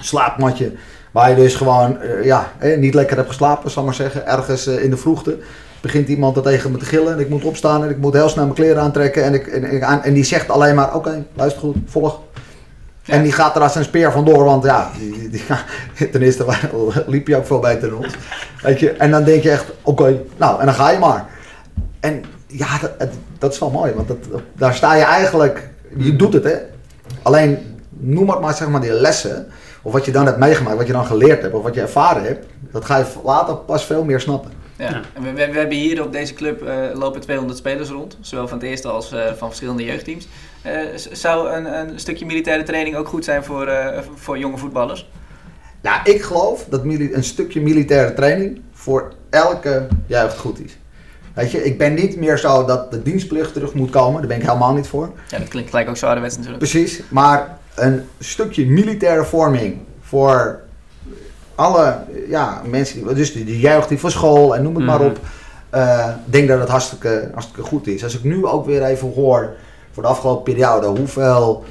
slaapmatje. 0.00 0.72
Waar 1.10 1.30
je 1.30 1.36
dus 1.36 1.54
gewoon 1.54 2.00
eh, 2.00 2.24
ja, 2.24 2.52
eh, 2.58 2.78
niet 2.78 2.94
lekker 2.94 3.16
hebt 3.16 3.28
geslapen, 3.28 3.70
zal 3.70 3.82
ik 3.82 3.88
maar 3.88 3.96
zeggen. 3.96 4.26
Ergens 4.26 4.66
eh, 4.66 4.82
in 4.84 4.90
de 4.90 4.96
vroegte 4.96 5.38
begint 5.80 6.08
iemand 6.08 6.36
er 6.36 6.42
tegen 6.42 6.70
me 6.72 6.78
te 6.78 6.84
gillen. 6.84 7.12
En 7.12 7.18
ik 7.20 7.28
moet 7.28 7.44
opstaan 7.44 7.84
en 7.84 7.90
ik 7.90 7.98
moet 7.98 8.12
heel 8.12 8.28
snel 8.28 8.44
mijn 8.44 8.56
kleren 8.56 8.82
aantrekken. 8.82 9.24
En, 9.24 9.34
ik, 9.34 9.46
en, 9.46 9.72
ik 9.72 9.82
aan, 9.82 10.02
en 10.02 10.12
die 10.14 10.24
zegt 10.24 10.50
alleen 10.50 10.74
maar, 10.74 10.94
oké, 10.94 11.24
luister 11.34 11.60
goed, 11.60 11.76
volg. 11.86 12.20
Ja. 13.02 13.14
En 13.14 13.22
die 13.22 13.32
gaat 13.32 13.56
er 13.56 13.62
als 13.62 13.74
een 13.74 13.84
speer 13.84 14.12
vandoor, 14.12 14.44
want 14.44 14.64
ja, 14.64 14.90
die, 14.98 15.18
die, 15.18 15.28
die- 15.28 16.10
ten 16.10 16.22
eerste 16.22 16.46
liep 17.06 17.26
je 17.26 17.36
ook 17.36 17.46
veel 17.46 17.58
beter 17.58 17.90
dan 17.90 17.98
ons. 17.98 18.14
Weet 18.62 18.80
je? 18.80 18.90
En 18.92 19.10
dan 19.10 19.24
denk 19.24 19.42
je 19.42 19.50
echt, 19.50 19.72
oké, 19.82 20.20
nou, 20.36 20.60
en 20.60 20.66
dan 20.66 20.74
ga 20.74 20.90
je 20.90 20.98
maar. 20.98 21.26
En 22.00 22.24
ja, 22.46 22.78
dat, 22.98 23.08
dat 23.38 23.52
is 23.52 23.58
wel 23.58 23.70
mooi, 23.70 23.92
want 23.92 24.08
dat, 24.08 24.18
daar 24.52 24.74
sta 24.74 24.94
je 24.94 25.04
eigenlijk, 25.04 25.68
je 25.96 26.16
doet 26.16 26.32
het 26.32 26.44
hè. 26.44 26.56
Alleen, 27.22 27.78
noem 27.88 28.30
het 28.30 28.40
maar 28.40 28.54
zeg 28.54 28.68
maar 28.68 28.80
die 28.80 28.92
lessen, 28.92 29.46
of 29.82 29.92
wat 29.92 30.04
je 30.04 30.12
dan 30.12 30.26
hebt 30.26 30.38
meegemaakt, 30.38 30.76
wat 30.76 30.86
je 30.86 30.92
dan 30.92 31.06
geleerd 31.06 31.42
hebt, 31.42 31.54
of 31.54 31.62
wat 31.62 31.74
je 31.74 31.80
ervaren 31.80 32.22
hebt, 32.22 32.46
dat 32.70 32.84
ga 32.84 32.96
je 32.98 33.04
later 33.24 33.56
pas 33.56 33.84
veel 33.84 34.04
meer 34.04 34.20
snappen. 34.20 34.50
Ja. 34.78 35.00
We, 35.20 35.32
we, 35.32 35.32
we 35.32 35.58
hebben 35.58 35.76
hier 35.76 36.02
op 36.02 36.12
deze 36.12 36.34
club 36.34 36.62
eh, 36.62 36.76
lopen 36.94 37.20
200 37.20 37.58
spelers 37.58 37.88
rond, 37.88 38.18
zowel 38.20 38.48
van 38.48 38.58
het 38.58 38.66
eerste 38.66 38.88
als 38.88 39.12
eh, 39.12 39.32
van 39.32 39.48
verschillende 39.48 39.84
jeugdteams. 39.84 40.28
Eh, 40.62 40.78
zou 41.12 41.50
een, 41.50 41.78
een 41.78 41.98
stukje 41.98 42.26
militaire 42.26 42.62
training 42.62 42.96
ook 42.96 43.08
goed 43.08 43.24
zijn 43.24 43.44
voor, 43.44 43.66
eh, 43.66 43.98
voor 44.14 44.38
jonge 44.38 44.56
voetballers? 44.56 45.10
Nou, 45.80 46.00
ik 46.04 46.22
geloof 46.22 46.66
dat 46.70 46.84
een 46.84 47.24
stukje 47.24 47.60
militaire 47.60 48.14
training 48.14 48.60
voor 48.72 49.12
elke 49.30 49.86
jeugd 50.06 50.38
goed 50.38 50.64
is. 50.64 50.78
Weet 51.34 51.50
je, 51.50 51.64
ik 51.64 51.78
ben 51.78 51.94
niet 51.94 52.16
meer 52.16 52.38
zo 52.38 52.64
dat 52.64 52.90
de 52.90 53.02
dienstplicht 53.02 53.52
terug 53.52 53.74
moet 53.74 53.90
komen, 53.90 54.18
daar 54.20 54.28
ben 54.28 54.36
ik 54.36 54.42
helemaal 54.46 54.74
niet 54.74 54.86
voor. 54.86 55.10
Ja, 55.28 55.38
dat 55.38 55.48
klinkt 55.48 55.70
gelijk 55.70 55.88
ook 55.88 55.96
zo 55.96 56.04
ouderwets 56.06 56.36
natuurlijk. 56.36 56.62
Precies, 56.70 57.02
maar 57.08 57.58
een 57.74 58.02
stukje 58.18 58.66
militaire 58.66 59.24
vorming 59.24 59.76
voor 60.00 60.60
alle 61.54 61.98
ja, 62.28 62.62
mensen, 62.64 63.04
die, 63.06 63.14
dus 63.14 63.32
de, 63.32 63.44
de 63.44 63.58
jeugd 63.60 63.88
die 63.88 63.98
van 63.98 64.10
school 64.10 64.56
en 64.56 64.62
noem 64.62 64.74
het 64.74 64.84
maar 64.84 65.00
Mhm. 65.00 65.08
op. 65.08 65.18
Ik 66.26 66.32
denk 66.32 66.48
dat 66.48 66.60
het 66.60 66.68
hartstikke, 66.68 67.28
hartstikke 67.32 67.62
goed 67.62 67.86
is. 67.86 68.04
Als 68.04 68.14
ik 68.16 68.24
nu 68.24 68.46
ook 68.46 68.66
weer 68.66 68.82
even 68.84 69.12
hoor 69.12 69.50
voor 69.92 70.02
de 70.02 70.08
afgelopen 70.08 70.42
periode 70.54 70.86
hoeveel 70.86 71.64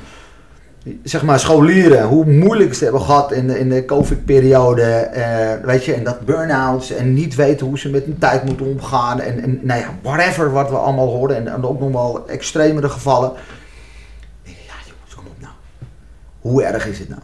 zeg 1.04 1.24
maar, 1.24 1.40
scholieren, 1.40 2.04
hoe 2.04 2.26
moeilijk 2.26 2.74
ze 2.74 2.84
hebben 2.84 3.02
gehad 3.02 3.32
in 3.32 3.48
de, 3.48 3.60
in 3.60 3.70
de 3.70 3.86
COVID-periode. 3.86 4.82
eh, 4.84 5.66
weet 5.66 5.86
je, 5.86 5.94
en 5.94 6.04
dat 6.04 6.26
burn-outs 6.26 6.92
en 6.92 7.14
niet 7.14 7.36
weten 7.36 7.66
hoe 7.68 7.80
ze 7.80 7.90
met 7.90 8.04
hun 8.06 8.18
tijd 8.18 8.44
moeten 8.46 8.66
omgaan. 8.66 9.20
En, 9.20 9.44
en 9.44 9.60
nou 9.62 9.80
ja, 9.80 9.88
whatever 10.02 10.52
wat 10.52 10.70
we 10.70 10.76
allemaal 10.76 11.08
hoorden. 11.08 11.38
En, 11.38 11.48
en 11.48 11.66
ook 11.66 11.80
nog 11.80 11.92
wel 11.92 12.28
extremere 12.28 12.90
gevallen. 12.90 13.32
Ik 14.44 14.56
Ja, 14.68 14.74
jongens, 14.88 15.16
kom 15.16 15.26
op 15.28 15.42
nou. 15.42 15.54
Hoe 16.40 16.64
erg 16.64 16.88
is 16.88 17.00
het 17.00 17.10
nou? 17.10 17.22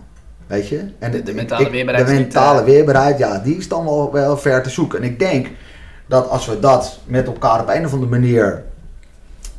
Weet 0.48 0.68
je? 0.68 0.84
En 1.00 1.12
De- 1.12 1.24
de 1.24 1.34
mentale 1.34 1.66
ik- 1.66 1.72
weerbaarheid 1.72 2.08
De 2.08 2.14
niet, 2.14 2.22
mentale 2.22 2.60
eh, 2.60 2.66
weerbaarheid, 2.66 3.18
ja, 3.18 3.40
die 3.40 3.58
is 3.58 3.68
dan 3.68 3.84
wel, 3.86 4.12
wel 4.12 4.38
ver 4.38 4.64
te 4.64 4.70
zoeken. 4.70 5.00
En 5.00 5.06
ik 5.06 5.20
denk 5.20 5.48
dat 6.08 6.30
als 6.30 6.46
we 6.46 6.60
dat 6.60 7.00
met 7.06 7.28
elkaar 7.28 7.62
op 7.62 7.70
een 7.70 7.86
of 7.86 7.94
andere 7.94 8.12
manier 8.12 8.64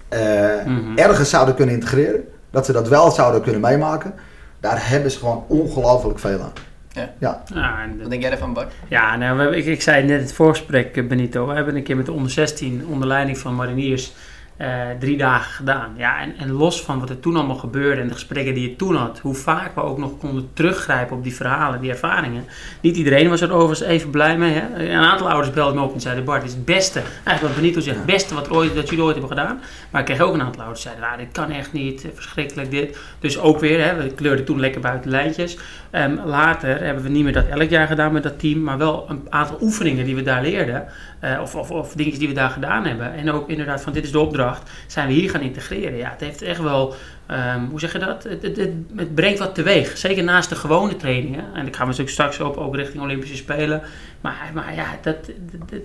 eh, 0.08 0.20
Mhm. 0.66 0.96
ergens 0.98 1.30
zouden 1.30 1.54
kunnen 1.54 1.74
integreren, 1.74 2.24
dat 2.50 2.66
ze 2.66 2.72
dat 2.72 2.88
wel 2.88 3.10
zouden 3.10 3.42
kunnen 3.42 3.60
meemaken, 3.60 4.14
daar 4.60 4.88
hebben 4.88 5.10
ze 5.10 5.18
gewoon 5.18 5.44
ongelooflijk 5.48 6.18
veel 6.18 6.40
aan. 6.40 6.52
Ja. 6.92 7.10
Ja. 7.18 7.42
Ja, 7.54 7.82
en 7.82 7.92
de- 7.96 8.00
Wat 8.02 8.10
denk 8.10 8.22
jij 8.22 8.30
ervan, 8.30 8.52
Bart? 8.52 8.72
Ja, 8.88 9.16
nou, 9.16 9.38
we 9.38 9.56
ik, 9.56 9.64
ik 9.66 9.82
zei 9.82 10.02
net 10.02 10.16
in 10.16 10.22
het 10.24 10.32
voorgesprek, 10.32 10.96
eh, 10.96 11.06
Benito. 11.06 11.46
We 11.46 11.54
hebben 11.54 11.76
een 11.76 11.82
keer 11.82 11.96
met 11.96 12.06
de 12.06 12.12
onder 12.12 12.30
16 12.30 12.86
onder 12.90 13.08
leiding 13.08 13.38
van 13.38 13.54
Mariniers 13.54 14.12
eh, 14.60 14.68
drie 14.98 15.16
dagen 15.16 15.52
gedaan. 15.52 15.94
Ja, 15.96 16.20
en, 16.20 16.34
en 16.38 16.50
los 16.50 16.82
van 16.82 17.00
wat 17.00 17.10
er 17.10 17.20
toen 17.20 17.36
allemaal 17.36 17.56
gebeurde 17.56 18.00
en 18.00 18.08
de 18.08 18.14
gesprekken 18.14 18.54
die 18.54 18.68
je 18.68 18.76
toen 18.76 18.96
had, 18.96 19.18
hoe 19.18 19.34
vaak 19.34 19.74
we 19.74 19.82
ook 19.82 19.98
nog 19.98 20.18
konden 20.18 20.48
teruggrijpen 20.52 21.16
op 21.16 21.22
die 21.22 21.34
verhalen, 21.34 21.80
die 21.80 21.90
ervaringen. 21.90 22.44
Niet 22.80 22.96
iedereen 22.96 23.28
was 23.28 23.40
er 23.40 23.52
overigens 23.52 23.88
even 23.88 24.10
blij 24.10 24.38
mee. 24.38 24.52
Hè? 24.52 24.88
Een 24.90 25.04
aantal 25.04 25.30
ouders 25.30 25.54
belden 25.54 25.74
me 25.74 25.82
op 25.82 25.94
en 25.94 26.00
zeiden: 26.00 26.24
Bart, 26.24 26.40
dit 26.40 26.50
is 26.50 26.56
het 26.56 26.64
beste, 26.64 27.00
eigenlijk 27.24 27.40
wat 27.40 27.54
Benito 27.54 27.80
zegt, 27.80 27.96
het 27.96 28.06
beste 28.06 28.34
wat, 28.34 28.50
ooit, 28.50 28.74
dat 28.74 28.88
jullie 28.88 29.04
ooit 29.04 29.16
hebben 29.16 29.36
gedaan. 29.36 29.60
Maar 29.90 30.00
ik 30.00 30.06
kreeg 30.06 30.20
ook 30.20 30.34
een 30.34 30.42
aantal 30.42 30.62
ouders 30.62 30.82
die 30.82 30.92
zeiden: 30.92 31.12
ah, 31.12 31.18
dit 31.24 31.32
kan 31.32 31.50
echt 31.50 31.72
niet, 31.72 32.04
eh, 32.04 32.10
verschrikkelijk 32.14 32.70
dit. 32.70 32.98
Dus 33.18 33.38
ook 33.38 33.60
weer, 33.60 33.84
hè, 33.84 33.96
we 33.96 34.14
kleurden 34.14 34.44
toen 34.44 34.60
lekker 34.60 34.80
buiten 34.80 35.10
lijntjes. 35.10 35.58
Ehm, 35.90 36.16
later 36.24 36.82
hebben 36.82 37.02
we 37.02 37.08
niet 37.08 37.24
meer 37.24 37.32
dat 37.32 37.46
elk 37.46 37.70
jaar 37.70 37.86
gedaan 37.86 38.12
met 38.12 38.22
dat 38.22 38.38
team, 38.38 38.62
maar 38.62 38.78
wel 38.78 39.04
een 39.08 39.26
aantal 39.28 39.58
oefeningen 39.60 40.04
die 40.04 40.14
we 40.14 40.22
daar 40.22 40.42
leerden. 40.42 40.86
eh, 41.20 41.38
of, 41.42 41.54
of, 41.54 41.70
of 41.70 41.92
dingetjes 41.92 42.18
die 42.18 42.28
we 42.28 42.34
daar 42.34 42.50
gedaan 42.50 42.84
hebben. 42.86 43.14
En 43.14 43.30
ook 43.30 43.48
inderdaad 43.48 43.82
van 43.82 43.92
dit 43.92 44.04
is 44.04 44.12
de 44.12 44.18
opdracht, 44.18 44.49
zijn 44.86 45.06
we 45.06 45.12
hier 45.12 45.30
gaan 45.30 45.40
integreren. 45.40 45.96
Ja, 45.96 46.10
het 46.10 46.20
heeft 46.20 46.42
echt 46.42 46.60
wel, 46.60 46.94
ehm, 47.26 47.64
hoe 47.64 47.80
zeg 47.80 47.92
je 47.92 47.98
dat? 47.98 48.22
Het, 48.22 49.14
brengt 49.14 49.38
wat 49.38 49.54
teweeg. 49.54 49.98
Zeker 49.98 50.24
naast 50.24 50.48
de 50.48 50.54
gewone 50.54 50.96
trainingen. 50.96 51.44
En 51.54 51.66
ik 51.66 51.74
ga 51.74 51.80
we 51.80 51.86
natuurlijk 51.86 52.10
straks 52.10 52.40
op, 52.40 52.56
ook 52.56 52.76
richting 52.76 53.02
Olympische 53.02 53.36
Spelen. 53.36 53.82
Maar, 54.20 54.50
maar 54.54 54.74
ja, 54.74 54.86
dat, 55.02 55.16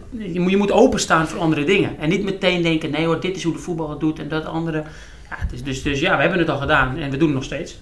je, 0.10 0.39
moet, 0.39 0.51
je 0.51 0.57
moet 0.57 0.72
openstaan 0.72 1.27
voor 1.27 1.39
andere 1.39 1.63
dingen. 1.63 2.00
En 2.00 2.10
niet 2.10 2.24
meteen 2.24 2.62
denken, 2.62 2.91
nee 2.91 3.05
hoor, 3.05 3.19
dit 3.19 3.36
is 3.36 3.43
hoe 3.43 3.53
de 3.53 3.60
voetbal 3.60 3.89
het 3.89 4.00
doet 4.00 4.19
en 4.19 4.27
dat 4.27 4.45
andere. 4.45 4.84
Ja, 5.29 5.38
dus, 5.50 5.63
dus, 5.63 5.84
dus 5.84 6.00
ja, 6.00 6.15
we 6.15 6.22
hebben 6.22 6.39
het 6.39 6.50
al 6.50 6.57
gedaan 6.57 6.98
en 6.98 7.12
we 7.12 7.17
doen 7.17 7.27
het 7.27 7.36
nog 7.36 7.43
steeds. 7.43 7.79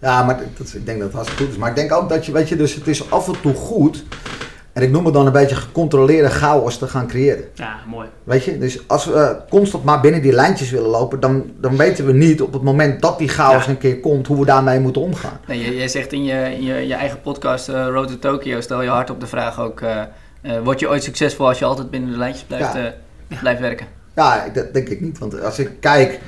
Ja, 0.00 0.22
maar 0.22 0.40
dat, 0.56 0.74
ik 0.74 0.86
denk 0.86 0.98
dat 0.98 1.06
het 1.06 1.16
hartstikke 1.16 1.44
goed 1.44 1.52
is. 1.52 1.58
Maar 1.58 1.70
ik 1.70 1.76
denk 1.76 1.92
ook 1.92 2.08
dat 2.08 2.26
je, 2.26 2.32
weet 2.32 2.48
je, 2.48 2.56
dus 2.56 2.74
het 2.74 2.86
is 2.86 3.10
af 3.10 3.28
en 3.28 3.40
toe 3.40 3.54
goed. 3.54 4.04
En 4.74 4.82
ik 4.82 4.90
noem 4.90 5.04
het 5.04 5.14
dan 5.14 5.26
een 5.26 5.32
beetje 5.32 5.54
gecontroleerde 5.54 6.28
chaos 6.30 6.78
te 6.78 6.86
gaan 6.86 7.06
creëren. 7.06 7.44
Ja, 7.54 7.76
mooi. 7.88 8.08
Weet 8.24 8.44
je, 8.44 8.58
dus 8.58 8.88
als 8.88 9.04
we 9.04 9.12
eh, 9.14 9.30
constant 9.50 9.84
maar 9.84 10.00
binnen 10.00 10.22
die 10.22 10.32
lijntjes 10.32 10.70
willen 10.70 10.88
lopen, 10.90 11.20
dan, 11.20 11.50
dan 11.60 11.76
weten 11.76 12.06
we 12.06 12.12
niet 12.12 12.42
op 12.42 12.52
het 12.52 12.62
moment 12.62 13.00
dat 13.02 13.18
die 13.18 13.28
chaos 13.28 13.64
Ja. 13.64 13.70
een 13.70 13.78
keer 13.78 14.00
komt, 14.00 14.26
hoe 14.26 14.38
we 14.38 14.44
daarmee 14.46 14.80
moeten 14.80 15.02
omgaan. 15.02 15.38
Nee, 15.46 15.60
jij, 15.60 15.74
jij 15.74 15.88
zegt 15.88 16.12
in 16.12 16.24
je, 16.24 16.54
in 16.56 16.62
je, 16.62 16.74
je 16.86 16.94
eigen 16.94 17.20
podcast 17.20 17.68
eh, 17.68 17.86
Road 17.86 18.08
to 18.08 18.18
Tokyo, 18.18 18.60
stel 18.60 18.82
je 18.82 18.88
hard 18.88 19.10
op 19.10 19.20
de 19.20 19.26
vraag 19.26 19.60
ook, 19.60 19.80
eh, 19.80 20.00
eh, 20.40 20.60
word 20.64 20.80
je 20.80 20.88
ooit 20.88 21.02
succesvol 21.02 21.46
als 21.48 21.58
je 21.58 21.64
altijd 21.64 21.90
binnen 21.90 22.10
de 22.10 22.16
lijntjes 22.18 22.44
blijft, 22.44 22.72
Ja. 22.74 22.92
eh, 23.28 23.38
blijft 23.40 23.60
werken? 23.60 23.86
Ja, 24.14 24.44
ik- 24.44 24.54
dat 24.54 24.72
denk 24.74 24.88
ik 24.88 25.00
niet. 25.00 25.18
Want 25.18 25.42
als 25.42 25.58
ik 25.58 25.70
kijk 25.80 26.20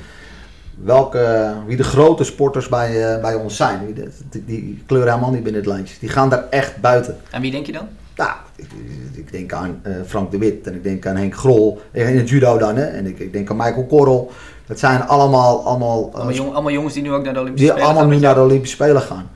welke, 0.83 1.53
wie 1.67 1.77
de 1.77 1.83
grote 1.83 2.23
sporters 2.23 2.67
bij, 2.69 3.19
bij 3.21 3.33
ons 3.35 3.55
zijn, 3.55 3.85
wie 3.85 3.93
de- 3.93 4.09
die, 4.29 4.43
die 4.45 4.83
kleuren 4.85 5.09
helemaal 5.09 5.31
niet 5.31 5.43
binnen 5.43 5.61
het 5.61 5.71
lijntje. 5.71 5.95
Die 5.99 6.09
gaan 6.09 6.29
daar 6.29 6.43
echt 6.49 6.77
buiten. 6.81 7.17
En 7.31 7.41
wie 7.41 7.51
denk 7.51 7.65
je 7.65 7.71
dan? 7.71 7.87
Nou, 8.17 8.31
ik, 8.55 8.67
ik 9.13 9.31
denk 9.31 9.53
aan 9.53 9.79
eh, 9.83 9.93
Frank 10.05 10.31
de 10.31 10.37
Wit 10.37 10.67
en 10.67 10.73
ik 10.73 10.83
denk 10.83 11.05
aan 11.05 11.15
Henk 11.15 11.35
Grol 11.35 11.81
in 11.91 12.17
het 12.17 12.29
judo 12.29 12.57
dan. 12.57 12.75
Hè, 12.75 12.83
en 12.85 13.05
ik, 13.05 13.19
ik 13.19 13.33
denk 13.33 13.49
aan 13.49 13.55
Michael 13.55 13.85
Korrel. 13.85 14.31
Dat 14.65 14.79
zijn 14.79 15.01
allemaal, 15.01 15.65
allemaal, 15.65 16.07
eh, 16.09 16.15
Allemaal, 16.15 16.33
jong- 16.33 16.53
allemaal 16.53 16.71
jongens 16.71 16.93
die 16.93 17.03
nu 17.03 17.11
ook 17.11 17.23
naar 17.23 17.33
de 17.33 17.39
Olympische 17.39 17.65
die 17.65 17.75
Spelen 17.75 17.83
allemaal 17.93 18.09
gaan 18.09 18.19
nu 18.19 18.25
naar 18.25 18.35
de. 18.35 18.41
Olympische 18.41 18.75
Spelen 18.75 19.01
gaan. 19.01 19.29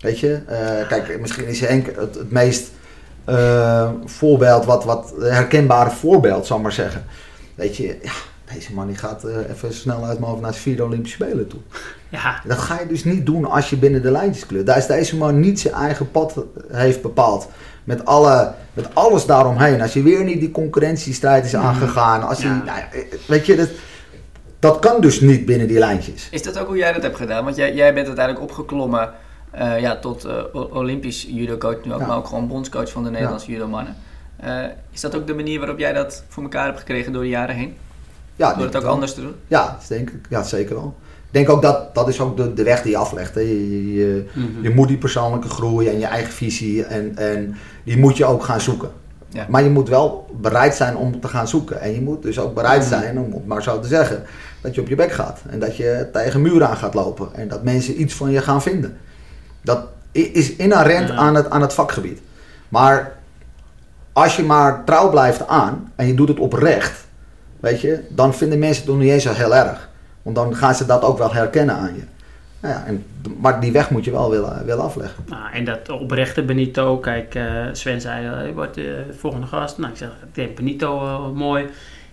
Weet 0.00 0.18
je, 0.18 0.40
Eh, 0.46 0.88
kijk, 0.88 1.20
misschien 1.20 1.46
is 1.46 1.60
Henk 1.60 1.86
het, 1.86 2.14
het 2.14 2.30
meest 2.30 2.70
voorbeeld, 4.04 4.64
wat, 4.64 4.84
wat 4.84 5.12
herkenbare 5.20 5.90
voorbeeld, 5.90 6.46
zal 6.46 6.56
ik 6.56 6.62
maar 6.62 6.72
zeggen. 6.72 7.04
Weet 7.54 7.76
je, 7.76 7.98
ja, 8.02 8.12
deze 8.54 8.72
man 8.74 8.86
die 8.86 8.96
gaat 8.96 9.24
even 9.50 9.74
snel 9.74 10.04
uit 10.04 10.18
mijn 10.18 10.30
hoofd 10.30 10.42
naar 10.42 10.50
zijn 10.52 10.62
vierde 10.62 10.84
Olympische 10.84 11.22
Spelen 11.24 11.46
toe. 11.48 11.60
Ja, 12.08 12.40
Dat 12.46 12.58
ga 12.58 12.80
je 12.80 12.86
dus 12.86 13.04
niet 13.04 13.26
doen 13.26 13.44
als 13.44 13.70
je 13.70 13.76
binnen 13.76 14.02
de 14.02 14.10
lijntjes 14.10 14.46
kleurt. 14.46 14.66
Daar 14.66 14.76
is 14.76 14.86
deze 14.86 15.16
man 15.16 15.40
niet 15.40 15.60
zijn 15.60 15.74
eigen 15.74 16.10
pad 16.10 16.34
heeft 16.72 17.02
bepaald. 17.02 17.48
Met, 17.90 18.04
alle, 18.04 18.52
met 18.72 18.94
alles 18.94 19.26
daaromheen. 19.26 19.80
Als 19.80 19.92
je 19.92 20.02
weer 20.02 20.24
niet 20.24 20.40
die 20.40 20.50
concurrentiestrijd 20.50 21.44
is 21.44 21.54
aangegaan. 21.56 22.22
Als 22.28 22.42
je, 22.42 22.48
Ja. 22.48 22.62
nou 22.64 22.78
ja, 22.78 23.02
weet 23.26 23.46
je, 23.46 23.56
dat, 23.56 23.68
dat 24.58 24.78
kan 24.78 25.00
dus 25.00 25.20
niet 25.20 25.46
binnen 25.46 25.68
die 25.68 25.78
lijntjes. 25.78 26.28
Is 26.30 26.42
dat 26.42 26.58
ook 26.58 26.66
hoe 26.66 26.76
jij 26.76 26.92
dat 26.92 27.02
hebt 27.02 27.16
gedaan? 27.16 27.44
Want 27.44 27.56
jij, 27.56 27.74
jij 27.74 27.94
bent 27.94 28.06
uiteindelijk 28.06 28.44
opgeklommen 28.50 29.10
eh, 29.50 29.80
ja, 29.80 29.96
tot 29.98 30.24
eh, 30.24 30.32
O- 30.52 30.68
Olympisch 30.72 31.26
judocoach 31.30 31.84
nu 31.84 31.92
ook, 31.92 32.00
Ja. 32.00 32.06
maar 32.06 32.16
ook 32.16 32.26
gewoon 32.26 32.48
bondscoach 32.48 32.90
van 32.90 33.04
de 33.04 33.10
Nederlandse 33.10 33.50
judomannen. 33.50 33.96
Eh, 34.36 34.56
is 34.92 35.00
dat 35.00 35.16
ook 35.16 35.26
de 35.26 35.34
manier 35.34 35.58
waarop 35.58 35.78
jij 35.78 35.92
dat 35.92 36.24
voor 36.28 36.42
elkaar 36.42 36.64
hebt 36.66 36.78
gekregen 36.78 37.12
door 37.12 37.22
de 37.22 37.28
jaren 37.28 37.54
heen? 37.56 37.76
Ja, 38.36 38.54
Door 38.54 38.64
het 38.66 38.76
ook 38.76 38.82
wel. 38.82 38.90
anders 38.92 39.14
te 39.14 39.20
doen? 39.20 39.34
Ja, 39.46 39.78
denk 39.88 40.10
ik. 40.10 40.26
Ja, 40.28 40.42
zeker 40.42 40.74
wel. 40.74 40.94
Ik 41.26 41.36
denk 41.36 41.48
ook 41.48 41.62
dat 41.62 41.94
dat 41.94 42.08
is 42.08 42.20
ook 42.20 42.36
de, 42.36 42.54
de 42.54 42.62
weg 42.62 42.82
die 42.82 42.90
je 42.90 42.96
aflegt. 42.96 43.34
Hè. 43.34 43.40
Je, 43.40 43.70
je, 43.84 43.94
je, 43.94 44.24
Mhm. 44.34 44.62
je 44.62 44.70
moet 44.70 44.88
die 44.88 44.96
persoonlijke 44.98 45.48
groei 45.48 45.88
en 45.88 45.98
je 45.98 46.06
eigen 46.06 46.32
visie 46.32 46.84
en, 46.84 47.16
en 47.16 47.56
die 47.84 47.98
moet 47.98 48.16
je 48.16 48.24
ook 48.24 48.44
gaan 48.44 48.60
zoeken. 48.60 48.90
Ja. 49.28 49.46
Maar 49.48 49.62
je 49.62 49.70
moet 49.70 49.88
wel 49.88 50.26
bereid 50.40 50.74
zijn 50.74 50.96
om 50.96 51.20
te 51.20 51.28
gaan 51.28 51.48
zoeken. 51.48 51.80
En 51.80 51.92
je 51.94 52.00
moet 52.00 52.22
dus 52.22 52.38
ook 52.38 52.54
bereid 52.54 52.80
Mhm. 52.80 52.88
zijn, 52.88 53.18
om 53.18 53.32
het 53.32 53.46
maar 53.46 53.62
zo 53.62 53.80
te 53.80 53.88
zeggen, 53.88 54.22
dat 54.60 54.74
je 54.74 54.80
op 54.80 54.88
je 54.88 54.94
bek 54.94 55.12
gaat. 55.12 55.40
En 55.48 55.58
dat 55.58 55.76
je 55.76 56.08
tegen 56.12 56.42
muren 56.42 56.68
aan 56.68 56.76
gaat 56.76 56.94
lopen. 56.94 57.28
En 57.34 57.48
dat 57.48 57.62
mensen 57.62 58.00
iets 58.00 58.14
van 58.14 58.30
je 58.30 58.40
gaan 58.40 58.62
vinden. 58.62 58.96
Dat 59.62 59.80
is 60.12 60.56
inherent 60.56 61.08
Ja. 61.08 61.14
aan, 61.14 61.34
het, 61.34 61.50
aan 61.50 61.60
het 61.60 61.72
vakgebied. 61.72 62.20
Maar 62.68 63.12
als 64.12 64.36
je 64.36 64.42
maar 64.42 64.84
trouw 64.84 65.10
blijft 65.10 65.46
aan 65.46 65.92
en 65.96 66.06
je 66.06 66.14
doet 66.14 66.28
het 66.28 66.38
oprecht, 66.38 67.04
weet 67.60 67.80
je, 67.80 68.00
dan 68.08 68.34
vinden 68.34 68.58
mensen 68.58 68.82
het 68.82 68.92
nog 68.92 69.00
niet 69.02 69.10
eens 69.12 69.22
zo 69.22 69.32
heel 69.32 69.54
erg. 69.54 69.88
Want 70.22 70.36
dan 70.36 70.54
gaan 70.56 70.74
ze 70.74 70.86
dat 70.86 71.02
ook 71.02 71.18
wel 71.18 71.32
herkennen 71.32 71.74
aan 71.76 71.94
je. 71.94 72.02
Ja, 72.62 72.84
en, 72.86 73.04
maar 73.40 73.60
die 73.60 73.72
weg 73.72 73.90
moet 73.90 74.04
je 74.04 74.10
wel 74.10 74.30
willen, 74.30 74.64
willen 74.64 74.84
afleggen. 74.84 75.24
Nou, 75.28 75.52
en 75.52 75.64
dat 75.64 75.88
oprechte 75.88 76.42
Benito, 76.42 76.98
kijk, 76.98 77.34
eh, 77.34 77.66
Sven 77.72 78.00
zei, 78.00 78.26
eh, 78.26 78.46
je 78.46 78.54
wordt 78.54 78.74
de 78.74 79.04
volgende 79.18 79.46
gast. 79.46 79.78
Nou, 79.78 79.90
ik 79.92 79.98
zeg, 79.98 80.10
ik 80.34 80.54
Benito 80.54 80.98
eh, 80.98 81.30
mooi. 81.30 81.66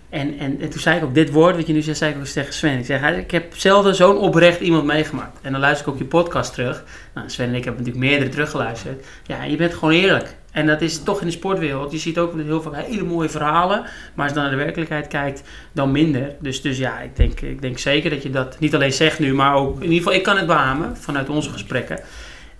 En, 0.08 0.38
en, 0.38 0.60
en 0.60 0.68
toen 0.68 0.80
zei 0.80 0.96
ik 0.96 1.04
ook 1.04 1.14
dit 1.14 1.30
woord, 1.30 1.56
wat 1.56 1.66
je 1.66 1.72
nu 1.72 1.82
zegt, 1.82 1.98
zei 1.98 2.12
ik 2.12 2.18
ook 2.18 2.24
tegen 2.24 2.52
Sven. 2.52 2.78
Ik 2.78 2.84
zeg, 2.84 3.16
ik 3.16 3.30
heb 3.30 3.56
zelden 3.56 3.94
zo'n 3.94 4.18
oprecht 4.18 4.60
iemand 4.60 4.84
meegemaakt. 4.84 5.38
En 5.42 5.52
dan 5.52 5.60
luister 5.60 5.86
ik 5.86 5.92
ook 5.92 5.98
je 5.98 6.04
podcast 6.04 6.54
terug. 6.54 6.84
Nou, 7.14 7.30
Sven 7.30 7.48
en 7.48 7.54
ik 7.54 7.64
hebben 7.64 7.84
natuurlijk 7.84 8.10
meerdere 8.10 8.30
teruggeluisterd. 8.30 9.06
Ja, 9.26 9.42
je 9.42 9.56
bent 9.56 9.74
gewoon 9.74 9.94
eerlijk. 9.94 10.36
En 10.52 10.66
dat 10.66 10.80
is 10.80 11.02
toch 11.02 11.20
in 11.20 11.26
de 11.26 11.32
sportwereld. 11.32 11.92
Je 11.92 11.98
ziet 11.98 12.18
ook 12.18 12.34
heel 12.42 12.62
veel 12.62 12.72
hele 12.72 13.04
mooie 13.04 13.28
verhalen. 13.28 13.82
Maar 14.14 14.24
als 14.24 14.28
je 14.28 14.34
dan 14.34 14.42
naar 14.42 14.50
de 14.58 14.64
werkelijkheid 14.64 15.06
kijkt, 15.06 15.42
dan 15.72 15.92
minder. 15.92 16.34
Dus, 16.40 16.60
dus 16.62 16.78
ja, 16.78 17.00
ik 17.00 17.16
denk, 17.16 17.40
ik 17.40 17.60
denk 17.60 17.78
zeker 17.78 18.10
dat 18.10 18.22
je 18.22 18.30
dat 18.30 18.58
niet 18.58 18.74
alleen 18.74 18.92
zegt 18.92 19.18
nu, 19.18 19.34
maar 19.34 19.54
ook 19.54 19.76
in 19.76 19.82
ieder 19.82 19.96
geval, 19.96 20.12
ik 20.12 20.22
kan 20.22 20.36
het 20.36 20.46
beamen 20.46 20.96
vanuit 20.96 21.28
onze 21.28 21.50
gesprekken. 21.50 22.00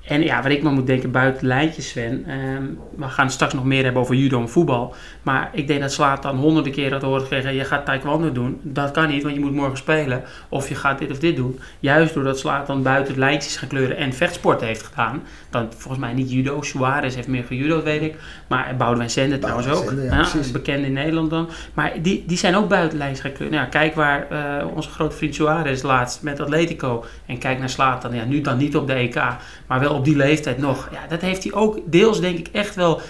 En 0.09 0.23
ja, 0.23 0.43
wat 0.43 0.51
ik 0.51 0.63
maar 0.63 0.73
moet 0.73 0.87
denken, 0.87 1.11
buiten 1.11 1.47
lijntjes, 1.47 1.89
Sven. 1.89 2.25
ehm, 2.27 2.65
we 2.97 3.09
gaan 3.09 3.31
straks 3.31 3.55
nog 3.55 3.65
meer 3.65 3.85
hebben 3.85 4.03
over 4.03 4.15
judo 4.15 4.41
en 4.41 4.49
voetbal. 4.49 4.95
Maar 5.29 5.51
ik 5.53 5.67
denk 5.67 5.81
dat 5.81 5.93
Slaat 5.93 6.23
dan 6.23 6.37
honderden 6.37 6.73
keer 6.73 6.93
had 6.93 7.03
horen 7.03 7.21
gekregen... 7.21 7.55
je 7.55 7.65
gaat 7.65 7.85
taekwondo 7.85 8.33
doen. 8.33 8.61
Dat 8.63 8.91
kan 8.91 9.09
niet, 9.09 9.23
want 9.23 9.35
je 9.35 9.41
moet 9.41 9.53
morgen 9.53 9.77
spelen. 9.77 10.23
Of 10.49 10.69
je 10.69 10.75
gaat 10.75 10.99
dit 10.99 11.11
of 11.11 11.19
dit 11.19 11.37
doen. 11.37 11.61
Juist 11.81 12.15
doordat 12.15 12.39
Slaat 12.39 12.67
dan 12.67 12.83
buiten 12.83 13.19
lijntjes 13.19 13.57
gaan 13.57 13.69
kleuren... 13.69 13.97
en 13.97 14.13
vechtsport 14.13 14.61
heeft 14.61 14.83
gedaan. 14.83 15.23
Dan 15.51 15.67
volgens 15.77 15.99
mij 15.99 16.13
niet 16.13 16.31
judo. 16.31 16.63
Suarez 16.63 17.15
heeft 17.15 17.29
meer 17.29 17.45
gejudo'd, 17.45 17.83
weet 17.83 18.03
ik. 18.03 18.15
Maar 18.47 18.75
Boudewijn 18.77 19.11
Zender 19.11 19.39
trouwens 19.39 19.69
ook. 19.69 19.93
Ja, 20.11 20.27
bekend 20.53 20.85
in 20.85 20.93
Nederland 20.93 21.31
dan. 21.31 21.49
Maar 21.75 21.93
die, 22.03 22.25
die 22.27 22.39
zijn 22.39 22.57
ook 22.57 22.69
buiten 22.69 22.99
lijntjes 22.99 23.21
gaan 23.21 23.33
kleuren. 23.33 23.57
Nou, 23.57 23.71
ja, 23.73 23.79
kijk 23.79 23.95
waar 23.95 24.31
eh, 24.31 24.67
onze 24.75 24.89
grote 24.91 25.17
vriend 25.17 25.35
Suarez 25.35 25.83
laatst 25.83 26.23
met 26.23 26.41
Atletico... 26.41 27.05
en 27.27 27.39
kijk 27.39 27.59
naar 27.59 27.71
Slaat 27.71 28.03
dan. 28.03 28.15
Ja, 28.15 28.25
nu 28.25 28.41
dan 28.41 28.59
niet 28.59 28.77
op 28.77 28.87
de 28.87 28.93
EK... 28.93 29.23
Maar 29.67 29.81
wel 29.81 29.95
op 29.95 30.05
die 30.05 30.17
leeftijd 30.17 30.59
nog. 30.59 30.89
Ja, 30.93 31.07
dat 31.09 31.21
heeft 31.21 31.43
hij 31.43 31.53
ook 31.53 31.79
deels, 31.85 32.21
denk 32.21 32.39
ik, 32.39 32.49
echt 32.53 32.75
wel 32.75 33.01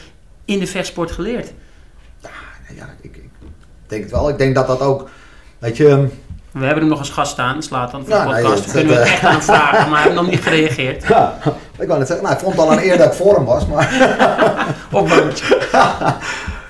in 0.45 0.59
de 0.59 0.67
vechtsport 0.67 1.11
geleerd. 1.11 1.53
Ja, 2.77 2.89
ik, 3.01 3.17
ik 3.17 3.31
denk 3.87 4.03
het 4.03 4.13
wel. 4.13 4.29
Ik 4.29 4.39
denk 4.39 4.55
dat 4.55 4.67
dat 4.67 4.81
ook, 4.81 5.09
weet 5.59 5.77
je, 5.77 5.89
ehm, 5.89 6.07
We 6.53 6.65
hebben 6.65 6.79
hem 6.79 6.89
nog 6.89 6.99
als 6.99 7.11
gast 7.11 7.33
staan, 7.33 7.63
slaat 7.63 7.91
dan 7.91 8.01
voor 8.05 8.15
Ja, 8.15 8.25
de 8.27 8.33
nee, 8.33 8.43
podcast. 8.43 8.71
kunnen 8.73 8.95
we 8.95 8.99
het 9.01 9.09
echt 9.09 9.25
aan 9.25 9.43
vragen, 9.43 9.91
maar 9.91 9.99
hij 9.99 10.09
heeft 10.09 10.21
nog 10.23 10.31
niet 10.31 10.43
gereageerd. 10.43 11.07
ja, 11.09 11.39
ik 11.79 11.87
wou 11.87 11.99
net 11.99 12.09
zeggen, 12.09 12.27
nou, 12.27 12.37
ik 12.39 12.45
vond 12.45 12.59
al 12.59 12.73
een 12.73 12.83
eer 12.83 12.99
dat 12.99 13.07
ik 13.07 13.13
voor 13.13 13.35
hem 13.35 13.45
was, 13.45 13.67
maar... 13.67 13.87
Opbouwtje. 14.93 15.59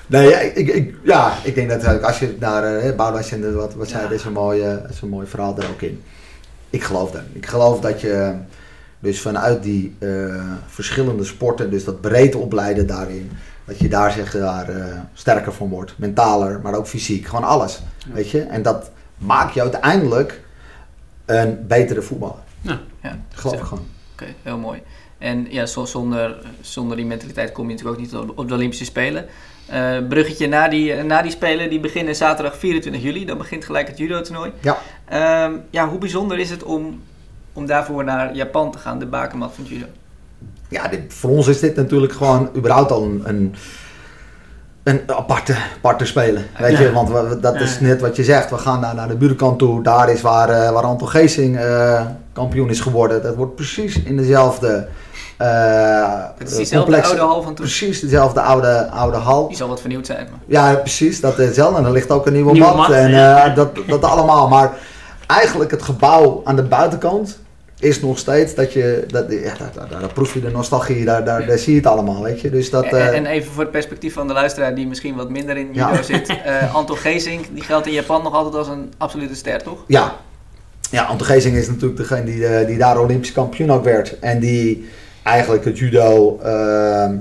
Nee, 0.09 0.29
ja, 0.29 0.39
ik, 0.39 0.67
ik, 0.67 0.95
ja, 1.03 1.33
ik 1.43 1.55
denk 1.55 1.69
dat 1.69 2.03
als 2.03 2.19
je 2.19 2.35
naar 2.39 2.83
uh, 2.85 2.95
Boudewijn 2.95 3.55
wat, 3.55 3.73
wat 3.73 3.87
zei, 3.89 4.03
Ja. 4.03 4.09
is 4.09 4.23
een 4.23 4.31
mooi, 4.31 4.61
eh, 4.61 4.89
is 4.89 5.01
een 5.01 5.09
mooi 5.09 5.27
verhaal 5.27 5.57
er 5.57 5.69
ook 5.69 5.81
in. 5.81 6.03
Ik 6.69 6.83
geloof 6.83 7.11
dat. 7.11 7.21
Ik 7.33 7.45
geloof 7.45 7.79
dat 7.79 8.01
je, 8.01 8.33
Dus 8.99 9.21
vanuit 9.21 9.63
die 9.63 9.95
eh, 9.99 10.09
verschillende 10.67 11.23
sporten, 11.23 11.69
dus 11.71 11.83
dat 11.83 12.01
breed 12.01 12.35
opleiden 12.35 12.87
daarin, 12.87 13.31
dat 13.69 13.79
je 13.79 13.87
daar 13.89 14.11
zeg 14.11 14.31
daar 14.31 14.69
eh, 14.69 14.85
sterker 15.13 15.53
van 15.53 15.69
wordt. 15.69 15.93
Mentaler, 15.97 16.59
maar 16.63 16.73
ook 16.73 16.87
fysiek. 16.87 17.25
Gewoon 17.25 17.43
alles. 17.43 17.81
Ja. 18.07 18.13
Weet 18.13 18.29
je? 18.29 18.41
En 18.41 18.61
dat 18.61 18.91
maakt 19.17 19.53
je 19.53 19.61
uiteindelijk 19.61 20.41
een 21.25 21.67
betere 21.67 22.01
voetballer. 22.01 22.35
Ja. 22.61 22.79
Ja, 23.03 23.17
Geloof 23.33 23.55
ik 23.55 23.63
gewoon. 23.63 23.85
Oké, 24.13 24.25
heel 24.43 24.57
mooi. 24.57 24.81
En 25.17 25.47
ja, 25.49 25.65
zo- 25.65 25.85
zonder, 25.85 26.37
zonder 26.61 26.97
die 26.97 27.05
mentaliteit 27.05 27.51
kom 27.51 27.65
je 27.69 27.71
natuurlijk 27.71 27.97
ook 27.99 28.03
niet 28.05 28.15
op, 28.15 28.37
op 28.37 28.47
de 28.47 28.53
Olympische 28.53 28.85
Spelen. 28.85 29.25
Eh, 29.65 29.97
bruggetje 30.09 30.47
na 30.47 30.67
die, 30.67 30.95
na 31.03 31.21
die 31.21 31.31
Spelen, 31.31 31.69
die 31.69 31.79
beginnen 31.79 32.15
zaterdag 32.15 32.57
24 32.57 33.01
juli. 33.03 33.25
Dan 33.25 33.37
begint 33.37 33.65
gelijk 33.65 33.87
het 33.87 33.97
judo-toernooi. 33.97 34.51
Ja. 34.59 34.77
Ehm, 35.05 35.53
ja, 35.69 35.87
hoe 35.89 35.97
bijzonder 35.99 36.39
is 36.39 36.49
het 36.49 36.63
om, 36.63 37.01
om 37.53 37.65
daarvoor 37.65 38.03
naar 38.03 38.35
Japan 38.35 38.71
te 38.71 38.77
gaan, 38.77 38.99
de 38.99 39.05
bakermat 39.05 39.51
van 39.55 39.63
judo? 39.63 39.85
Ja, 40.69 40.87
dit, 40.87 41.01
voor 41.07 41.29
ons 41.29 41.47
is 41.47 41.59
dit 41.59 41.75
natuurlijk 41.75 42.13
gewoon 42.13 42.49
überhaupt 42.55 42.91
al 42.91 43.03
een, 43.03 43.21
een, 43.25 43.55
een 44.83 45.01
aparte, 45.05 45.55
aparte 45.75 46.05
spelen. 46.05 46.45
Weet 46.57 46.71
Ja. 46.71 46.79
je, 46.79 46.91
want 46.91 47.09
we- 47.09 47.37
dat 47.41 47.55
is 47.55 47.79
net 47.79 48.01
wat 48.01 48.15
je 48.15 48.23
zegt. 48.23 48.49
We 48.49 48.57
gaan 48.57 48.79
naar, 48.79 48.95
naar 48.95 49.07
de 49.07 49.15
buurkant 49.15 49.59
toe. 49.59 49.83
Daar 49.83 50.09
is 50.09 50.21
waar, 50.21 50.49
eh, 50.49 50.71
waar 50.71 50.83
Anton 50.83 51.07
Geesing 51.09 51.57
eh, 51.57 52.05
kampioen 52.33 52.69
is 52.69 52.79
geworden. 52.79 53.21
Dat 53.23 53.35
wordt 53.35 53.55
precies 53.55 54.03
in 54.03 54.17
dezelfde 54.17 54.87
eh 55.37 56.13
Het 56.37 56.49
is 56.49 56.55
diezelfde 56.55 56.91
complex- 56.91 57.07
oude 57.07 57.21
hal 57.33 57.41
van 57.43 57.53
toen. 57.55 57.65
Precies 57.65 57.99
dezelfde 57.99 58.41
oude, 58.41 58.89
oude 58.89 59.17
hal. 59.17 59.47
Die 59.47 59.57
zal 59.57 59.67
wat 59.67 59.79
vernieuwd 59.79 60.05
zijn. 60.05 60.27
Maar. 60.31 60.39
Ja, 60.45 60.75
precies. 60.75 61.21
Dat 61.21 61.39
is 61.39 61.45
hetzelfde. 61.45 61.77
En 61.79 61.85
er 61.85 61.91
ligt 61.91 62.11
ook 62.11 62.25
een 62.25 62.33
nieuwe, 62.33 62.51
Nieuwe 62.51 62.67
mat. 62.67 62.77
mat, 62.77 62.89
en 62.91 63.13
eh, 63.35 63.55
dat, 63.55 63.69
dat 63.87 64.03
allemaal. 64.03 64.47
Maar 64.47 64.71
eigenlijk 65.27 65.71
het 65.71 65.81
gebouw 65.83 66.41
aan 66.43 66.55
de 66.55 66.63
buitenkant 66.63 67.39
is 67.79 68.01
nog 68.01 68.17
steeds 68.17 68.55
dat 68.55 68.73
je... 68.73 69.03
Dat, 69.07 69.25
ja, 69.31 69.53
daar, 69.57 69.89
daar, 69.89 69.99
daar 69.99 70.13
proef 70.13 70.33
je 70.33 70.41
de 70.41 70.49
nostalgie. 70.51 71.05
Daar, 71.05 71.25
daar, 71.25 71.45
daar 71.45 71.57
zie 71.57 71.73
je 71.73 71.77
het 71.79 71.87
allemaal, 71.87 72.23
weet 72.23 72.41
je. 72.41 72.49
Dus 72.49 72.69
dat... 72.69 72.83
En, 72.85 72.91
eh, 72.91 73.15
en 73.17 73.25
even 73.25 73.51
voor 73.51 73.63
het 73.63 73.71
perspectief 73.71 74.13
van 74.13 74.27
de 74.27 74.33
luisteraar 74.33 74.75
die 74.75 74.87
misschien 74.87 75.15
wat 75.15 75.29
minder 75.29 75.57
in 75.57 75.69
Ja. 75.73 75.89
judo 75.91 76.01
zit. 76.03 76.27
eh 76.43 76.75
Anton 76.75 76.97
Geesink, 76.97 77.45
die 77.53 77.63
geldt 77.63 77.87
in 77.87 77.93
Japan 77.93 78.23
nog 78.23 78.33
altijd 78.33 78.55
als 78.55 78.67
een 78.67 78.93
absolute 78.97 79.35
ster, 79.35 79.63
toch? 79.63 79.83
Ja. 79.87 80.15
Ja, 80.91 81.03
Anton 81.03 81.27
Geesing 81.27 81.55
is 81.55 81.67
natuurlijk 81.67 81.97
degene 81.97 82.23
die, 82.23 82.45
eh, 82.47 82.67
die 82.67 82.77
daar 82.77 82.99
Olympisch 82.99 83.31
kampioen 83.31 83.71
ook 83.71 83.83
werd. 83.83 84.19
En 84.19 84.39
die 84.39 84.89
eigenlijk 85.23 85.65
het 85.65 85.77
judo, 85.77 86.39
ehm, 86.43 87.15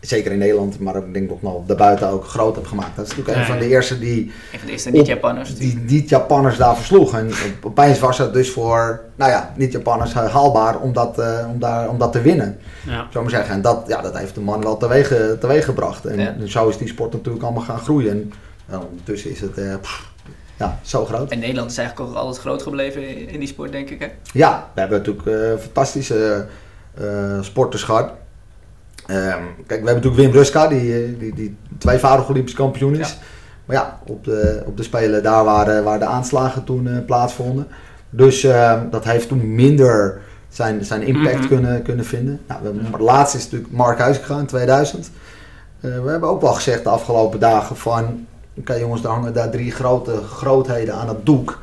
zeker 0.00 0.32
in 0.32 0.38
Nederland, 0.38 0.78
maar 0.78 0.96
ik 0.96 1.12
denk 1.14 1.28
nog 1.28 1.40
wel 1.40 1.64
daarbuiten 1.66 2.08
ook 2.08 2.24
groot 2.24 2.56
heeft 2.56 2.68
gemaakt. 2.68 2.96
Dat 2.96 3.04
is 3.06 3.10
natuurlijk 3.16 3.38
een 3.38 3.44
van 3.46 3.58
de 3.58 3.68
eerste 3.68 3.98
die 3.98 4.32
Een 4.52 4.58
van 4.58 4.66
de 4.66 4.72
eerste 4.72 4.90
niet-Japanners. 4.90 5.54
die, 5.56 5.84
die 5.84 6.08
Japanners 6.08 6.56
daar 6.56 6.76
versloeg. 6.76 7.14
En 7.18 7.26
op- 7.26 7.64
opeens 7.64 7.98
was 7.98 8.18
het 8.18 8.32
dus 8.32 8.50
voor, 8.50 9.00
nou 9.16 9.30
ja, 9.30 9.52
niet-Japanners 9.56 10.12
haalbaar 10.14 10.78
om 10.80 10.92
dat, 10.92 11.18
eh, 11.18 11.46
om, 11.52 11.58
daar, 11.58 11.88
om 11.88 11.98
dat 11.98 12.12
te 12.12 12.20
winnen. 12.20 12.58
Ja. 12.86 13.06
Zou 13.10 13.24
maar 13.24 13.32
zeggen. 13.34 13.54
En 13.54 13.62
dat, 13.62 13.84
ja, 13.86 14.00
dat 14.02 14.18
heeft 14.18 14.34
de 14.34 14.40
man 14.40 14.62
wel 14.62 14.76
teweeg, 14.76 15.12
eh, 15.12 15.30
teweeg 15.30 15.64
gebracht. 15.64 16.04
En 16.04 16.18
Ja. 16.20 16.34
zo 16.46 16.68
is 16.68 16.76
die 16.78 16.88
sport 16.88 17.12
natuurlijk 17.12 17.44
allemaal 17.44 17.62
gaan 17.62 17.78
groeien. 17.78 18.10
En 18.10 18.32
nou, 18.66 18.84
ondertussen 18.90 19.30
is 19.30 19.40
het 19.40 19.58
eh, 19.58 19.74
pff, 19.80 20.10
ja, 20.58 20.78
zo 20.82 21.04
groot. 21.04 21.30
En 21.30 21.38
Nederland 21.38 21.70
is 21.70 21.78
eigenlijk 21.78 22.10
ook 22.10 22.16
altijd 22.16 22.38
groot 22.38 22.62
gebleven 22.62 23.28
in, 23.28 23.38
die 23.38 23.48
sport, 23.48 23.72
denk 23.72 23.90
ik. 23.90 24.00
Hè? 24.00 24.06
Ja, 24.32 24.70
we 24.74 24.80
hebben 24.80 24.98
natuurlijk 24.98 25.26
eh, 25.26 25.62
fantastische 25.62 26.46
eh, 26.94 27.38
sporters 27.40 27.82
gehad. 27.82 28.10
Ehm, 29.06 29.42
kijk, 29.66 29.80
we 29.80 29.88
hebben 29.88 29.94
natuurlijk 29.94 30.22
Wim 30.22 30.30
Ruska, 30.30 30.68
die, 30.68 30.94
eh, 31.04 31.18
die, 31.18 31.34
die 31.34 31.56
tweevoudig 31.78 32.28
Olympisch 32.28 32.54
kampioen 32.54 32.94
is. 32.94 33.08
Ja. 33.10 33.16
Maar 33.64 33.76
ja, 33.76 34.00
op 34.06 34.24
de, 34.24 34.62
op 34.66 34.76
de 34.76 34.82
Spelen 34.82 35.22
daar 35.22 35.44
waar, 35.44 35.82
waar 35.82 35.98
de 35.98 36.04
aanslagen 36.04 36.64
toen 36.64 36.88
eh, 36.88 37.04
plaatsvonden. 37.06 37.66
Dus 38.10 38.44
ehm, 38.44 38.90
dat 38.90 39.04
heeft 39.04 39.28
toen 39.28 39.54
minder 39.54 40.20
zijn, 40.48 40.84
zijn 40.84 41.02
impact 41.02 41.38
Mhm. 41.38 41.46
kunnen, 41.46 41.82
kunnen 41.82 42.04
vinden. 42.04 42.40
Nou, 42.46 42.60
we 42.60 42.66
hebben, 42.66 42.90
maar 42.90 43.00
laatst 43.00 43.34
is 43.34 43.44
natuurlijk 43.44 43.72
Mark 43.72 43.98
Huis 43.98 44.16
gegaan 44.18 44.38
in 44.40 44.46
2000. 44.46 45.10
Eh, 45.80 45.90
we 46.04 46.10
hebben 46.10 46.28
ook 46.28 46.40
wel 46.40 46.52
gezegd 46.52 46.82
de 46.82 46.88
afgelopen 46.88 47.40
dagen 47.40 47.76
van... 47.76 48.26
Oké 48.58 48.74
jongens, 48.74 49.02
er 49.02 49.08
hangen 49.10 49.32
daar 49.32 49.50
drie 49.50 49.70
grote 49.70 50.12
grootheden 50.30 50.94
aan 50.94 51.08
het 51.08 51.26
doek. 51.26 51.60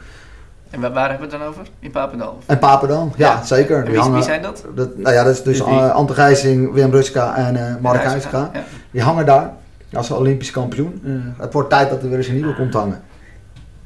En 0.74 0.82
waar, 0.82 0.92
waar 0.94 1.10
hebben 1.10 1.30
we 1.30 1.34
het 1.36 1.44
dan 1.44 1.52
over? 1.54 1.68
In 1.80 1.92
Papendal? 1.92 2.40
En 2.46 2.60
Papendal, 2.60 3.12
ja, 3.16 3.28
Ja. 3.32 3.44
zeker. 3.46 3.78
En 3.78 3.82
Die 3.84 3.92
wie, 3.92 4.00
hangen- 4.02 4.16
wie 4.16 4.24
zijn 4.24 4.42
dat? 4.42 4.64
dat, 4.76 4.98
nou 4.98 5.16
ja, 5.16 5.24
dat 5.24 5.34
is 5.34 5.44
dus 5.44 5.60
Wie? 5.60 5.68
uh, 5.74 5.92
Ante 5.92 6.14
Gijsing, 6.14 6.74
Wim 6.74 6.92
Ruska 6.92 7.36
en 7.36 7.56
eh, 7.68 7.76
Mark 7.82 8.04
Huizinga. 8.04 8.50
Ja. 8.54 8.64
Die 8.92 9.02
hangen 9.02 9.26
daar 9.26 9.54
als 9.94 10.12
Olympisch 10.12 10.52
kampioen. 10.52 11.02
Eh, 11.06 11.42
het 11.44 11.54
wordt 11.54 11.70
tijd 11.70 11.90
dat 11.90 12.02
er 12.04 12.10
weer 12.10 12.18
eens 12.18 12.28
een 12.28 12.34
nieuwe 12.36 12.56
komt 12.56 12.74
hangen. 12.74 13.02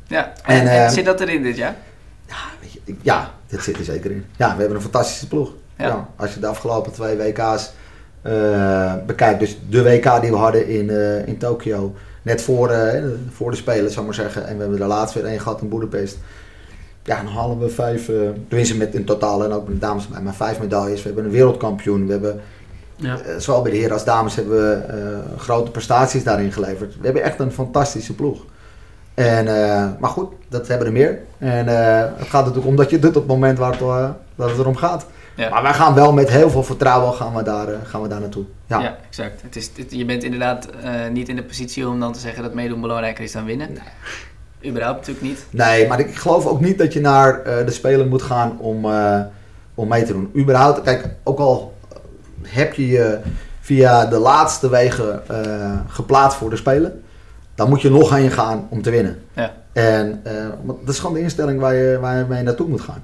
Ja. 0.07 0.31
En, 0.43 0.59
En, 0.59 0.67
en 0.67 0.83
eh, 0.85 0.89
zit 0.89 1.05
dat 1.05 1.19
erin 1.19 1.43
dit 1.43 1.57
jaar? 1.57 1.75
Ja, 2.25 2.35
weet 2.61 2.71
je, 2.73 2.95
ja, 3.01 3.31
dit 3.47 3.63
zit 3.63 3.77
er 3.77 3.83
zeker 3.83 4.11
in. 4.11 4.25
Ja, 4.35 4.51
we 4.53 4.57
hebben 4.59 4.75
een 4.75 4.81
fantastische 4.83 5.27
ploeg. 5.27 5.51
Ja. 5.77 5.85
Ja. 5.87 6.07
als 6.15 6.33
je 6.33 6.39
de 6.39 6.47
afgelopen 6.47 6.91
twee 6.91 7.17
WK's 7.17 7.71
eh, 8.21 8.93
bekijkt. 9.05 9.39
Dus 9.39 9.57
de 9.69 9.83
WK 9.83 10.21
die 10.21 10.31
we 10.31 10.37
hadden 10.37 10.67
in, 10.67 10.89
eh, 10.89 11.27
in 11.27 11.37
Tokio. 11.37 11.95
Net 12.21 12.41
voor, 12.41 12.69
eh, 12.69 13.03
voor 13.31 13.51
de 13.51 13.57
Spelen, 13.57 13.87
zou 13.91 13.99
ik 13.99 14.05
maar 14.05 14.13
zeggen. 14.25 14.47
En 14.47 14.55
we 14.55 14.61
hebben 14.61 14.81
er 14.81 14.87
laatst 14.87 15.15
weer 15.15 15.25
één 15.25 15.39
gehad 15.39 15.61
in 15.61 15.69
Boedapest. 15.69 16.17
Ja, 17.07 17.15
dan 17.23 17.33
halen 17.33 17.59
we 17.59 17.69
vijf, 17.69 18.09
eh 18.09 18.15
tenminste 18.47 18.77
met 18.77 18.93
in 18.95 19.05
totaal 19.05 19.43
en 19.43 19.51
ook 19.51 19.67
met 19.67 19.81
dames 19.81 20.07
bij, 20.07 20.21
maar 20.21 20.33
vijf 20.35 20.59
medailles. 20.59 21.01
We 21.01 21.07
hebben 21.07 21.25
een 21.25 21.31
wereldkampioen. 21.31 22.05
We 22.05 22.11
hebben 22.11 22.41
Ja. 22.95 23.17
Eh, 23.19 23.35
zowel 23.37 23.61
bij 23.61 23.71
de 23.71 23.77
heren 23.77 23.93
als 23.93 24.05
dames 24.05 24.35
hebben 24.35 24.53
we 24.53 24.73
eh, 24.73 25.39
grote 25.39 25.71
prestaties 25.71 26.23
daarin 26.23 26.51
geleverd. 26.51 26.95
We 26.99 27.05
hebben 27.05 27.23
echt 27.23 27.39
een 27.39 27.51
fantastische 27.51 28.13
ploeg. 28.15 28.45
En, 29.13 29.45
maar 29.99 30.09
goed, 30.09 30.33
dat 30.49 30.67
hebben 30.67 30.87
er 30.87 30.93
meer. 30.93 31.19
En 31.37 31.67
het 32.17 32.27
gaat 32.27 32.41
natuurlijk 32.41 32.65
om 32.67 32.75
dat 32.75 32.89
je 32.89 32.95
het 32.95 33.01
doet 33.05 33.15
op 33.15 33.21
het 33.21 33.31
moment 33.31 33.57
waar 33.57 33.71
het, 33.71 33.79
dat 34.35 34.49
het 34.49 34.59
erom 34.59 34.75
gaat. 34.75 35.05
Ja. 35.35 35.49
Maar 35.49 35.61
wij 35.63 35.73
gaan 35.73 35.93
wel 35.93 36.13
met 36.13 36.29
heel 36.29 36.49
veel 36.49 36.63
vertrouwen 36.63 37.13
gaan 37.13 37.35
we 37.35 37.43
daar, 37.43 37.67
gaan 37.83 38.01
we 38.01 38.07
daar 38.07 38.19
naartoe. 38.19 38.43
Ja. 38.65 38.79
Ja, 38.81 38.97
exact. 39.07 39.41
Het 39.41 39.55
is, 39.55 39.69
het- 39.75 39.91
je 39.91 40.05
bent 40.05 40.23
inderdaad 40.23 40.67
niet 41.11 41.29
in 41.29 41.35
de 41.35 41.43
positie 41.43 41.87
om 41.87 41.99
dan 41.99 42.13
te 42.13 42.19
zeggen 42.19 42.43
dat 42.43 42.53
meedoen 42.53 42.81
belangrijker 42.81 43.23
is 43.23 43.31
dan 43.31 43.45
winnen. 43.45 43.69
Überhaupt 44.67 44.97
natuurlijk 44.97 45.25
niet. 45.25 45.45
Nee, 45.49 45.87
maar 45.87 45.99
ik 45.99 46.15
geloof 46.15 46.45
ook 46.45 46.59
niet 46.61 46.77
dat 46.77 46.93
je 46.93 46.99
naar 46.99 47.41
eh, 47.41 47.65
de 47.65 47.71
Spelen 47.71 48.07
moet 48.07 48.21
gaan 48.21 48.59
om, 48.59 48.85
eh, 48.85 49.19
om 49.75 49.87
mee 49.87 50.03
te 50.03 50.13
doen. 50.13 50.31
Überhaupt, 50.35 50.81
kijk, 50.81 51.09
ook 51.23 51.39
al 51.39 51.73
heb 52.41 52.73
je 52.73 52.87
je 52.87 53.19
via 53.59 54.05
de 54.05 54.17
laatste 54.17 54.69
wegen 54.69 55.27
eh, 55.27 55.79
geplaatst 55.87 56.37
voor 56.37 56.49
de 56.49 56.55
Spelen, 56.55 57.03
dan 57.55 57.69
moet 57.69 57.81
je 57.81 57.89
nog 57.89 58.09
heen 58.09 58.31
gaan 58.31 58.67
om 58.69 58.81
te 58.81 58.89
winnen. 58.89 59.21
Ja. 59.33 59.53
En 59.73 60.23
dat 60.83 60.93
is 60.93 60.99
gewoon 60.99 61.15
de 61.15 61.21
instelling 61.21 61.59
waar 61.59 61.73
je, 61.73 61.99
waar 61.99 62.17
je 62.17 62.25
mee 62.25 62.43
naartoe 62.43 62.67
moet 62.67 62.81
gaan. 62.81 63.03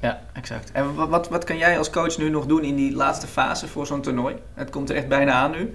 Ja, 0.00 0.20
exact. 0.32 0.70
En 0.72 0.94
wat, 0.94 1.08
wat, 1.08 1.28
wat 1.28 1.44
kan 1.44 1.56
jij 1.56 1.78
als 1.78 1.90
coach 1.90 2.18
nu 2.18 2.30
nog 2.30 2.46
doen 2.46 2.64
in 2.64 2.76
die 2.76 2.96
laatste 2.96 3.26
fase 3.26 3.68
voor 3.68 3.86
zo'n 3.86 4.02
toernooi? 4.02 4.34
Het 4.54 4.70
komt 4.70 4.90
er 4.90 4.96
echt 4.96 5.08
bijna 5.08 5.32
aan 5.32 5.50
nu. 5.50 5.74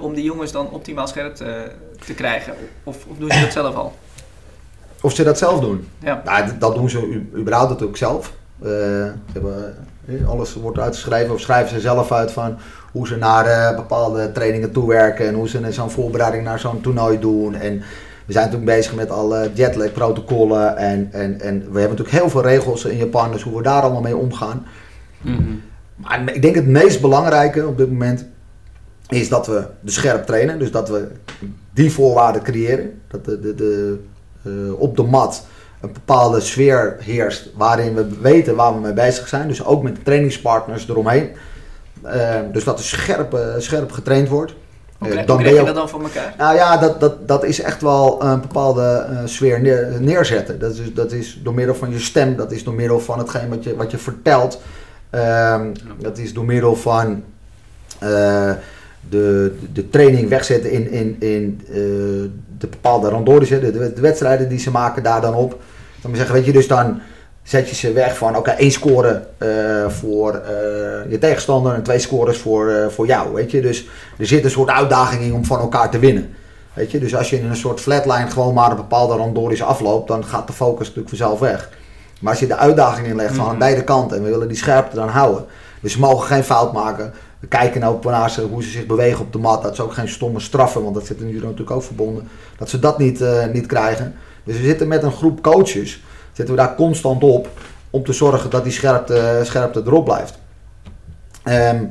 om 0.00 0.14
die 0.14 0.24
jongens 0.24 0.52
dan 0.52 0.70
optimaal 0.70 1.06
scherp 1.06 1.34
te, 1.34 1.70
te 2.06 2.14
krijgen. 2.14 2.54
Of, 2.84 3.06
of 3.06 3.16
doen 3.18 3.30
ze 3.30 3.40
dat 3.40 3.52
zelf 3.52 3.74
al? 3.74 3.94
Of 5.02 5.14
ze 5.14 5.22
dat 5.22 5.38
zelf 5.38 5.60
doen. 5.60 5.88
Ja. 5.98 6.22
Nou, 6.24 6.44
dat 6.58 6.74
doen 6.74 6.90
ze 6.90 7.06
u- 7.06 7.30
überhaupt 7.36 7.70
natuurlijk 7.70 7.98
zelf. 7.98 8.32
Eh, 8.62 8.68
ze 8.68 9.12
hebben, 9.32 9.74
eh, 10.06 10.28
alles 10.28 10.54
wordt 10.54 10.78
uitgeschreven 10.78 11.34
of 11.34 11.40
schrijven 11.40 11.74
ze 11.74 11.80
zelf 11.80 12.12
uit 12.12 12.30
van 12.32 12.56
hoe 12.92 13.06
ze 13.06 13.16
naar 13.16 13.46
eh, 13.46 13.76
bepaalde 13.76 14.32
trainingen 14.32 14.72
toewerken 14.72 15.26
en 15.26 15.34
hoe 15.34 15.48
ze 15.48 15.72
zo'n 15.72 15.90
voorbereiding 15.90 16.44
naar 16.44 16.58
zo'n 16.58 16.80
toernooi 16.80 17.18
doen. 17.18 17.54
En 17.54 17.78
we 18.26 18.32
zijn 18.32 18.44
natuurlijk 18.50 18.76
bezig 18.76 18.94
met 18.94 19.10
alle 19.10 19.50
jetlag 19.54 19.92
protocollen 19.92 20.76
en, 20.76 21.08
en, 21.12 21.40
en 21.40 21.58
we 21.58 21.78
hebben 21.80 21.96
natuurlijk 21.98 22.10
heel 22.10 22.30
veel 22.30 22.42
regels 22.42 22.84
in 22.84 22.96
Japan, 22.96 23.32
dus 23.32 23.42
hoe 23.42 23.56
we 23.56 23.62
daar 23.62 23.82
allemaal 23.82 24.00
mee 24.00 24.16
omgaan. 24.16 24.66
Mhm. 25.20 25.42
Maar 25.94 26.34
ik 26.34 26.42
denk 26.42 26.54
het 26.54 26.66
meest 26.66 27.00
belangrijke 27.00 27.66
op 27.66 27.76
dit 27.78 27.88
moment 27.90 28.26
is 29.08 29.28
dat 29.28 29.46
we 29.46 29.64
de 29.80 29.90
scherp 29.90 30.26
trainen. 30.26 30.58
Dus 30.58 30.70
dat 30.70 30.88
we 30.88 31.08
die 31.74 31.92
voorwaarden 31.92 32.42
creëren. 32.42 33.00
Dat 33.08 33.24
de, 33.24 33.40
de, 33.40 33.54
de, 33.54 33.98
eh, 34.00 34.06
op 34.78 34.96
de 34.96 35.02
mat 35.02 35.46
een 35.80 35.92
bepaalde 35.92 36.40
sfeer 36.40 36.96
heerst 37.00 37.50
waarin 37.56 37.94
we 37.94 38.06
weten 38.20 38.56
waar 38.56 38.74
we 38.74 38.80
mee 38.80 38.92
bezig 38.92 39.28
zijn. 39.28 39.48
Dus 39.48 39.64
ook 39.64 39.82
met 39.82 39.94
de 39.96 40.02
trainingspartners 40.02 40.88
eromheen. 40.88 41.30
Eh, 42.02 42.34
dus 42.52 42.64
dat 42.64 42.78
er 42.78 42.84
scherp, 42.84 43.34
eh, 43.34 43.40
scherp 43.58 43.92
getraind 43.92 44.28
wordt. 44.28 44.54
Hoe, 44.98 45.08
Eh, 45.08 45.16
dan 45.26 45.36
hoe 45.36 45.38
krijg 45.44 45.58
je 45.58 45.64
dat 45.64 45.74
dan 45.74 45.88
voor 45.88 46.02
elkaar? 46.02 46.34
nou 46.38 46.54
ja, 46.54 46.76
dat, 46.76 47.00
dat, 47.00 47.28
dat 47.28 47.44
is 47.44 47.60
echt 47.60 47.82
wel 47.82 48.22
een 48.24 48.40
bepaalde 48.40 49.06
eh, 49.10 49.16
sfeer 49.24 49.60
neer- 49.60 49.96
neerzetten. 50.00 50.58
Dat 50.58 50.72
is, 50.74 50.94
dat 50.94 51.12
is 51.12 51.40
door 51.42 51.54
middel 51.54 51.74
van 51.74 51.90
je 51.90 51.98
stem, 51.98 52.36
dat 52.36 52.52
is 52.52 52.64
door 52.64 52.74
middel 52.74 53.00
van 53.00 53.18
hetgeen 53.18 53.48
wat 53.48 53.64
je, 53.64 53.76
wat 53.76 53.90
je 53.90 53.98
vertelt. 53.98 54.60
Ehm, 55.10 55.66
dat 55.98 56.18
is 56.18 56.32
door 56.34 56.44
middel 56.44 56.76
van 56.76 57.22
eh, 57.98 58.50
de, 59.08 59.56
de 59.72 59.90
training 59.90 60.28
wegzetten 60.28 60.70
in, 60.70 60.90
in, 60.90 61.16
in 61.18 61.60
eh, 61.68 61.74
de 62.58 62.66
bepaalde 62.70 63.08
randores, 63.08 63.48
de, 63.48 63.70
de 63.94 64.00
wedstrijden 64.00 64.48
die 64.48 64.58
ze 64.58 64.70
maken 64.70 65.02
daar 65.02 65.20
dan 65.20 65.34
op. 65.34 65.60
Dan 66.02 66.16
zeggen, 66.16 66.34
weet 66.34 66.44
je, 66.44 66.52
dus 66.52 66.68
dan 66.68 67.00
zet 67.42 67.68
je 67.68 67.74
ze 67.74 67.92
weg 67.92 68.16
van 68.16 68.36
oké, 68.36 68.50
één 68.50 68.70
score 68.70 69.22
eh, 69.38 69.48
voor 69.88 70.34
eh, 70.34 71.10
je 71.10 71.18
tegenstander 71.20 71.74
en 71.74 71.82
twee 71.82 71.98
scores 71.98 72.38
voor, 72.38 72.72
voor 72.90 73.06
jou. 73.06 73.34
Weet 73.34 73.50
je, 73.50 73.60
dus 73.60 73.88
er 74.18 74.26
zit 74.26 74.44
een 74.44 74.50
soort 74.50 74.70
uitdaging 74.70 75.22
in 75.22 75.34
om 75.34 75.44
van 75.44 75.60
elkaar 75.60 75.90
te 75.90 75.98
winnen. 75.98 76.30
Weet 76.74 76.90
je, 76.90 76.98
dus 76.98 77.14
als 77.16 77.30
je 77.30 77.38
in 77.38 77.44
een 77.44 77.56
soort 77.56 77.80
flatline 77.80 78.30
gewoon 78.30 78.54
maar 78.54 78.70
een 78.70 78.76
bepaalde 78.76 79.16
randoris 79.16 79.62
afloopt, 79.62 80.08
dan 80.08 80.24
gaat 80.24 80.46
de 80.46 80.52
focus 80.52 80.80
natuurlijk 80.86 81.08
vanzelf 81.08 81.38
weg. 81.38 81.68
Maar 82.20 82.30
als 82.30 82.40
je 82.40 82.46
de 82.46 82.56
uitdaging 82.56 83.06
inlegt 83.06 83.34
van 83.34 83.44
Mhm. 83.44 83.52
aan 83.52 83.58
beide 83.58 83.84
kanten 83.84 84.16
en 84.16 84.22
we 84.22 84.30
willen 84.30 84.48
die 84.48 84.56
scherpte 84.56 84.96
dan 84.96 85.08
houden. 85.08 85.44
Dus 85.80 85.92
ze 85.92 85.98
mogen 85.98 86.26
geen 86.26 86.44
fout 86.44 86.72
maken. 86.72 87.12
We 87.40 87.46
kijken 87.46 87.80
nou 87.80 87.98
naar 88.02 88.30
ze, 88.30 88.42
hoe 88.42 88.62
ze 88.62 88.70
zich 88.70 88.86
bewegen 88.86 89.20
op 89.20 89.32
de 89.32 89.38
mat. 89.38 89.62
Dat 89.62 89.76
ze 89.76 89.82
ook 89.82 89.92
geen 89.92 90.08
stomme 90.08 90.40
straffen, 90.40 90.82
want 90.82 90.94
dat 90.94 91.06
zit 91.06 91.20
in 91.20 91.34
natuurlijk 91.34 91.70
ook 91.70 91.82
verbonden. 91.82 92.28
Dat 92.58 92.68
ze 92.70 92.78
dat 92.78 92.98
niet, 92.98 93.20
eh, 93.20 93.46
niet 93.52 93.66
krijgen. 93.66 94.14
Dus 94.44 94.56
we 94.56 94.62
zitten 94.62 94.88
met 94.88 95.02
een 95.02 95.12
groep 95.12 95.42
coaches. 95.42 96.02
Zitten 96.32 96.54
we 96.54 96.60
daar 96.60 96.74
constant 96.74 97.22
op. 97.22 97.48
Om 97.90 98.04
te 98.04 98.12
zorgen 98.12 98.50
dat 98.50 98.62
die 98.64 98.72
scherpte, 98.72 99.40
scherpte 99.44 99.82
erop 99.86 100.04
blijft. 100.04 100.38
Ehm, 101.42 101.84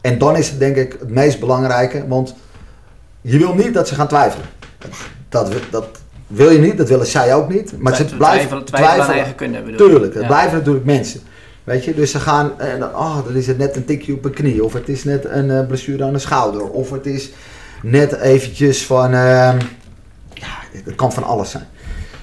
en 0.00 0.18
dan 0.18 0.36
is 0.36 0.48
het 0.50 0.58
denk 0.58 0.76
ik 0.76 0.96
het 1.00 1.10
meest 1.10 1.40
belangrijke. 1.40 2.08
Want 2.08 2.34
je 3.20 3.38
wil 3.38 3.54
niet 3.54 3.74
dat 3.74 3.88
ze 3.88 3.94
gaan 3.94 4.08
twijfelen. 4.08 4.46
Dat, 5.28 5.52
dat 5.70 5.86
wil 6.26 6.50
je 6.50 6.58
niet, 6.58 6.78
dat 6.78 6.88
willen 6.88 7.06
zij 7.06 7.34
ook 7.34 7.48
niet. 7.48 7.74
Maar 7.78 7.94
ze 7.96 8.04
Twijfelen- 8.04 8.18
blijven 8.18 8.64
twijfelen 8.64 9.04
aan 9.06 9.10
eigen 9.12 9.34
kunnen? 9.34 9.76
Tuurlijk, 9.76 10.12
het 10.14 10.22
Ja. 10.22 10.28
blijven 10.28 10.58
natuurlijk 10.58 10.84
mensen. 10.84 11.20
Weet 11.64 11.84
je, 11.84 11.94
dus 11.94 12.10
ze 12.10 12.20
gaan, 12.20 12.60
en 12.60 12.80
dan, 12.80 12.88
oh, 12.88 13.24
dan 13.24 13.34
is 13.34 13.46
het 13.46 13.58
net 13.58 13.76
een 13.76 13.84
tikje 13.84 14.14
op 14.14 14.24
een 14.24 14.32
knie, 14.32 14.64
of 14.64 14.72
het 14.72 14.88
is 14.88 15.04
net 15.04 15.24
een 15.24 15.50
eh, 15.50 15.66
blessure 15.66 16.04
aan 16.04 16.12
de 16.12 16.18
schouder, 16.18 16.70
of 16.70 16.90
het 16.90 17.06
is 17.06 17.32
net 17.82 18.12
eventjes 18.12 18.86
van, 18.86 19.12
ehm, 19.12 19.60
ja, 20.32 20.48
het 20.70 20.94
kan 20.94 21.12
van 21.12 21.24
alles 21.24 21.50
zijn. 21.50 21.66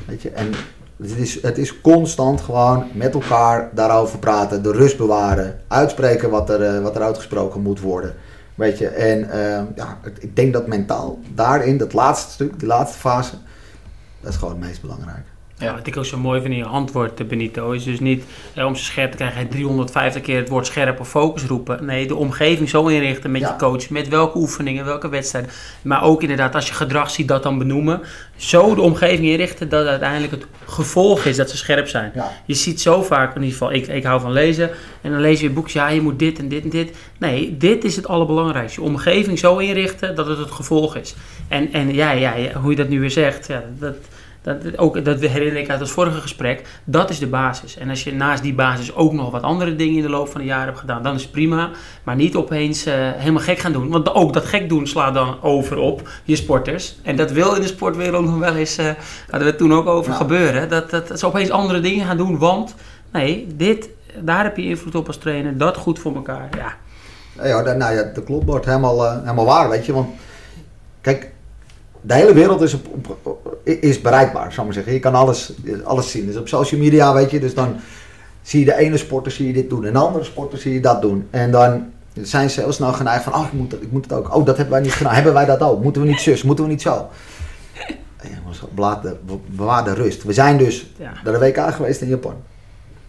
Weet 0.05 0.21
je, 0.21 0.29
en 0.29 0.53
het 0.97 1.17
is, 1.17 1.41
het 1.41 1.57
is 1.57 1.81
constant 1.81 2.41
gewoon 2.41 2.87
met 2.93 3.13
elkaar 3.13 3.69
daarover 3.73 4.19
praten, 4.19 4.63
de 4.63 4.71
rust 4.71 4.97
bewaren, 4.97 5.59
uitspreken 5.67 6.29
wat 6.29 6.49
er, 6.49 6.61
eh, 6.61 6.81
wat 6.81 6.95
er 6.95 7.01
uitgesproken 7.01 7.61
moet 7.61 7.79
worden. 7.79 8.15
Weet 8.55 8.77
je, 8.77 8.87
en 8.87 9.29
ehm, 9.29 9.65
ja, 9.75 9.97
ik 10.19 10.35
denk 10.35 10.53
dat 10.53 10.67
mentaal 10.67 11.19
daarin, 11.33 11.77
dat 11.77 11.93
laatste 11.93 12.31
stuk, 12.31 12.59
die 12.59 12.67
laatste 12.67 12.97
fase, 12.97 13.35
dat 14.21 14.31
is 14.31 14.37
gewoon 14.37 14.53
het 14.53 14.63
meest 14.63 14.81
belangrijk. 14.81 15.25
Ja, 15.59 15.73
wat 15.75 15.87
ik 15.87 15.97
ook 15.97 16.05
zo 16.05 16.17
mooi 16.17 16.41
vind 16.41 16.53
in 16.53 16.59
je 16.59 16.65
antwoord, 16.65 17.19
eh, 17.19 17.25
Benito, 17.27 17.71
is 17.71 17.83
dus 17.83 17.99
niet 17.99 18.23
eh, 18.53 18.65
om 18.65 18.75
ze 18.75 18.83
scherp 18.83 19.11
te 19.11 19.17
krijgen, 19.17 19.47
350 19.47 20.21
keer 20.21 20.37
het 20.37 20.49
woord 20.49 20.65
scherp 20.65 20.99
of 20.99 21.09
focus 21.09 21.43
roepen. 21.43 21.85
Nee, 21.85 22.07
de 22.07 22.15
omgeving 22.15 22.69
zo 22.69 22.87
inrichten 22.87 23.31
met 23.31 23.41
Ja. 23.41 23.47
je 23.47 23.55
coach, 23.55 23.89
met 23.89 24.07
welke 24.07 24.37
oefeningen, 24.37 24.85
welke 24.85 25.09
wedstrijden. 25.09 25.51
Maar 25.81 26.03
ook 26.03 26.21
inderdaad, 26.21 26.55
als 26.55 26.67
je 26.67 26.73
gedrag 26.73 27.09
ziet, 27.09 27.27
dat 27.27 27.43
dan 27.43 27.57
benoemen. 27.57 28.01
Zo 28.35 28.75
de 28.75 28.81
omgeving 28.81 29.27
inrichten 29.27 29.69
dat 29.69 29.87
uiteindelijk 29.87 30.31
het 30.31 30.45
gevolg 30.65 31.25
is 31.25 31.35
dat 31.35 31.49
ze 31.49 31.57
scherp 31.57 31.87
zijn. 31.87 32.11
Ja. 32.15 32.31
Je 32.45 32.53
ziet 32.53 32.81
zo 32.81 33.01
vaak, 33.03 33.35
in 33.35 33.41
ieder 33.41 33.57
geval, 33.57 33.73
ik, 33.73 33.87
ik 33.87 34.03
hou 34.03 34.21
van 34.21 34.31
lezen. 34.31 34.69
En 35.01 35.11
dan 35.11 35.21
lees 35.21 35.39
je 35.39 35.49
boekjes, 35.49 35.73
ja, 35.73 35.89
je 35.89 36.01
moet 36.01 36.19
dit 36.19 36.39
en 36.39 36.47
dit 36.47 36.63
en 36.63 36.69
dit. 36.69 36.97
Nee, 37.17 37.57
dit 37.57 37.83
is 37.83 37.95
het 37.95 38.07
allerbelangrijkste. 38.07 38.81
Je 38.81 38.87
omgeving 38.87 39.39
zo 39.39 39.57
inrichten 39.57 40.15
dat 40.15 40.27
het 40.27 40.37
het 40.37 40.51
gevolg 40.51 40.95
is. 40.95 41.15
En, 41.47 41.73
en 41.73 41.93
ja, 41.93 42.11
ja, 42.11 42.35
ja, 42.35 42.59
hoe 42.59 42.69
je 42.71 42.77
dat 42.77 42.89
nu 42.89 42.99
weer 42.99 43.11
zegt, 43.11 43.47
ja, 43.47 43.63
dat, 43.79 43.95
dat, 44.41 44.77
ook, 44.77 45.05
dat 45.05 45.19
herinner 45.19 45.61
ik 45.61 45.69
uit 45.69 45.79
het 45.79 45.89
vorige 45.89 46.21
gesprek. 46.21 46.81
Dat 46.83 47.09
is 47.09 47.19
de 47.19 47.27
basis. 47.27 47.77
En 47.77 47.89
als 47.89 48.03
je 48.03 48.13
naast 48.13 48.43
die 48.43 48.53
basis 48.53 48.95
ook 48.95 49.13
nog 49.13 49.31
wat 49.31 49.41
andere 49.41 49.75
dingen 49.75 49.95
in 49.95 50.01
de 50.01 50.09
loop 50.09 50.29
van 50.29 50.41
de 50.41 50.47
jaren 50.47 50.65
hebt 50.65 50.79
gedaan, 50.79 51.03
dan 51.03 51.15
is 51.15 51.21
het 51.21 51.31
prima. 51.31 51.69
Maar 52.03 52.15
niet 52.15 52.35
opeens 52.35 52.85
eh, 52.85 52.93
helemaal 52.97 53.41
gek 53.43 53.59
gaan 53.59 53.71
doen. 53.71 53.89
Want 53.89 54.13
ook 54.13 54.33
dat 54.33 54.45
gek 54.45 54.69
doen 54.69 54.87
slaat 54.87 55.13
dan 55.13 55.41
over 55.41 55.77
op 55.77 56.09
je 56.23 56.35
sporters. 56.35 56.95
En 57.03 57.15
dat 57.15 57.31
wil 57.31 57.55
in 57.55 57.61
de 57.61 57.67
sportwereld 57.67 58.25
nog 58.25 58.37
wel 58.37 58.55
eens, 58.55 58.77
eh 58.77 58.85
hadden 59.21 59.39
we 59.39 59.45
het 59.45 59.57
toen 59.57 59.73
ook 59.73 59.87
over 59.87 60.11
Ja. 60.11 60.17
gebeuren. 60.17 60.69
Dat, 60.69 60.89
dat, 60.89 61.07
dat 61.07 61.19
ze 61.19 61.25
opeens 61.27 61.49
andere 61.49 61.79
dingen 61.79 62.05
gaan 62.05 62.17
doen. 62.17 62.37
Want 62.37 62.75
nee, 63.11 63.47
dit, 63.55 63.89
daar 64.19 64.43
heb 64.43 64.57
je 64.57 64.63
invloed 64.63 64.95
op 64.95 65.07
als 65.07 65.17
trainer. 65.17 65.57
Dat 65.57 65.77
goed 65.77 65.99
voor 65.99 66.15
elkaar. 66.15 66.49
Ja. 66.57 66.73
Ja, 67.43 67.61
nou 67.61 67.93
ja, 67.95 68.03
dat 68.13 68.23
klopt, 68.23 68.45
wordt 68.45 68.65
helemaal, 68.65 69.05
eh, 69.05 69.19
helemaal 69.21 69.45
waar, 69.45 69.69
weet 69.69 69.85
je. 69.85 69.93
Want 69.93 70.09
kijk, 71.01 71.31
de 72.01 72.13
hele 72.13 72.33
wereld 72.33 72.61
is, 72.61 72.73
op, 72.73 73.17
op- 73.23 73.57
is 73.63 74.01
bereikbaar, 74.01 74.53
zou 74.53 74.57
ik 74.57 74.63
maar 74.63 74.73
zeggen. 74.73 74.93
Je 74.93 74.99
kan 74.99 75.15
alles, 75.15 75.53
alles 75.83 76.11
zien. 76.11 76.25
Dus 76.25 76.37
op 76.37 76.47
social 76.47 76.81
media, 76.81 77.13
weet 77.13 77.31
je, 77.31 77.39
dus 77.39 77.53
dan 77.53 77.75
zie 78.41 78.59
je 78.59 78.65
de 78.65 78.75
ene 78.75 78.97
sporter 78.97 79.31
zie 79.31 79.47
je 79.47 79.53
dit 79.53 79.69
doen 79.69 79.85
en 79.85 79.93
de 79.93 79.99
andere 79.99 80.23
sporter 80.23 80.59
zie 80.59 80.73
je 80.73 80.79
dat 80.81 81.01
doen. 81.01 81.27
En 81.29 81.51
dan 81.51 81.91
zijn 82.13 82.49
ze 82.49 82.59
heel 82.59 82.71
snel 82.71 82.93
geneigd 82.93 83.23
van, 83.23 83.33
oh, 83.33 83.45
ik 83.45 83.53
moet, 83.53 83.73
ik 83.73 83.91
moet 83.91 84.03
het 84.03 84.13
ook. 84.13 84.35
Oh, 84.35 84.45
dat 84.45 84.57
hebben 84.57 84.73
wij 84.73 84.83
niet 84.83 84.93
gedaan. 84.93 85.13
Hebben 85.13 85.33
wij 85.33 85.45
dat 85.45 85.61
ook? 85.61 85.83
Moeten 85.83 86.01
we 86.01 86.07
niet 86.07 86.19
zus? 86.19 86.43
Moeten 86.43 86.65
we 86.65 86.71
niet 86.71 86.81
zo? 86.81 87.07
Bewaar 89.55 89.83
de 89.83 89.93
rust. 89.93 90.23
We 90.23 90.33
zijn 90.33 90.57
dus 90.57 90.93
ja. 90.97 91.11
naar 91.23 91.33
de 91.33 91.39
WK 91.39 91.73
geweest 91.73 92.01
in 92.01 92.07
Japan. 92.07 92.35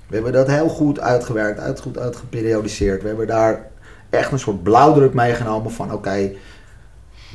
We 0.07 0.14
hebben 0.14 0.33
dat 0.33 0.46
heel 0.46 0.68
goed 0.68 1.00
uitgewerkt, 1.00 1.61
uit, 1.61 1.81
goed 1.81 1.98
uitgeperiodiseerd. 1.98 3.03
We 3.03 3.09
hebben 3.09 3.26
daar 3.26 3.70
echt 4.11 4.33
een 4.33 4.38
soort 4.38 4.62
blauwdruk 4.62 5.14
meegenomen 5.14 5.70
van 5.72 5.92
oké, 5.92 6.31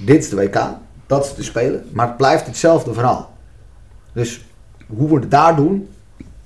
dit 0.06 0.24
is 0.24 0.30
de 0.30 0.36
WK, 0.36 0.60
dat 1.08 1.26
is 1.26 1.34
de 1.34 1.44
Spelen, 1.44 1.90
maar 1.92 2.08
het 2.08 2.18
blijft 2.18 2.46
hetzelfde 2.46 2.94
verhaal. 2.94 3.34
Dus 4.14 4.46
hoe 4.88 5.10
we 5.10 5.16
het 5.16 5.32
daar 5.32 5.56
doen, 5.56 5.90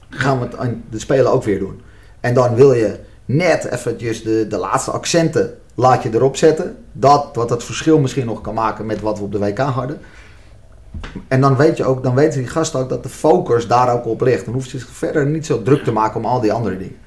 gaan 0.09 0.39
we 0.39 0.45
het 0.45 0.57
aan 0.57 0.83
de 0.89 0.99
Spelen 0.99 1.31
ook 1.31 1.43
weer 1.43 1.59
doen. 1.59 1.81
En 2.19 2.33
dan 2.33 2.55
wil 2.55 2.73
je 2.73 2.99
net 3.25 3.65
eventjes 3.65 4.23
de, 4.23 4.47
de 4.49 4.57
laatste 4.57 4.91
accenten 4.91 5.57
laat 5.75 6.03
je 6.03 6.13
erop 6.13 6.35
zetten. 6.35 6.77
Dat 6.91 7.29
wat 7.33 7.49
het 7.49 7.63
verschil 7.63 7.99
misschien 7.99 8.25
nog 8.25 8.41
kan 8.41 8.53
maken 8.53 8.85
met 8.85 9.01
wat 9.01 9.17
we 9.17 9.23
op 9.23 9.31
de 9.31 9.39
WK 9.39 9.57
hadden. 9.57 9.99
En 11.27 11.41
dan 11.41 11.55
weet 11.55 11.77
je 11.77 11.85
ook, 11.85 12.03
dan 12.03 12.15
weten 12.15 12.39
die 12.39 12.49
gasten 12.49 12.79
ook 12.79 12.89
dat 12.89 13.03
de 13.03 13.09
focus 13.09 13.67
daar 13.67 13.93
ook 13.93 14.05
op 14.05 14.21
ligt. 14.21 14.45
Dan 14.45 14.53
hoeft 14.53 14.69
ze 14.69 14.79
zich 14.79 14.89
verder 14.89 15.25
niet 15.25 15.45
zo 15.45 15.63
druk 15.63 15.83
te 15.83 15.91
maken 15.91 16.19
om 16.19 16.25
al 16.25 16.41
die 16.41 16.53
andere 16.53 16.77
dingen. 16.77 16.97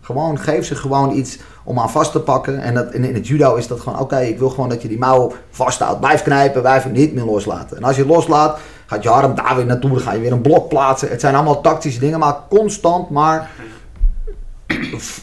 Gewoon, 0.00 0.38
geef 0.38 0.66
ze 0.66 0.74
gewoon 0.74 1.12
iets 1.12 1.38
om 1.64 1.78
aan 1.78 1.90
vast 1.90 2.12
te 2.12 2.20
pakken. 2.20 2.60
En 2.60 2.74
dat, 2.74 2.94
in, 2.94 3.04
in 3.04 3.14
het 3.14 3.26
judo 3.26 3.54
is 3.54 3.66
dat 3.66 3.80
gewoon, 3.80 3.98
oké, 3.98 4.18
ik 4.18 4.38
wil 4.38 4.50
gewoon 4.50 4.68
dat 4.68 4.82
je 4.82 4.88
die 4.88 4.98
mouw 4.98 5.32
vasthoudt. 5.50 6.00
Blijf 6.00 6.22
knijpen, 6.22 6.60
blijf 6.60 6.90
niet 6.90 7.14
meer 7.14 7.24
loslaten. 7.24 7.76
En 7.76 7.82
als 7.82 7.96
je 7.96 8.06
loslaat, 8.06 8.58
gaat 8.86 9.02
je 9.02 9.08
arm 9.08 9.34
daar 9.34 9.56
weer 9.56 9.66
naartoe. 9.66 9.90
Dan 9.90 10.00
ga 10.00 10.12
je 10.12 10.20
weer 10.20 10.32
een 10.32 10.40
blok 10.40 10.68
plaatsen. 10.68 11.08
Het 11.08 11.20
zijn 11.20 11.34
allemaal 11.34 11.60
tactische 11.60 12.00
dingen, 12.00 12.18
maar 12.18 12.36
constant 12.48 13.10
maar 13.10 13.50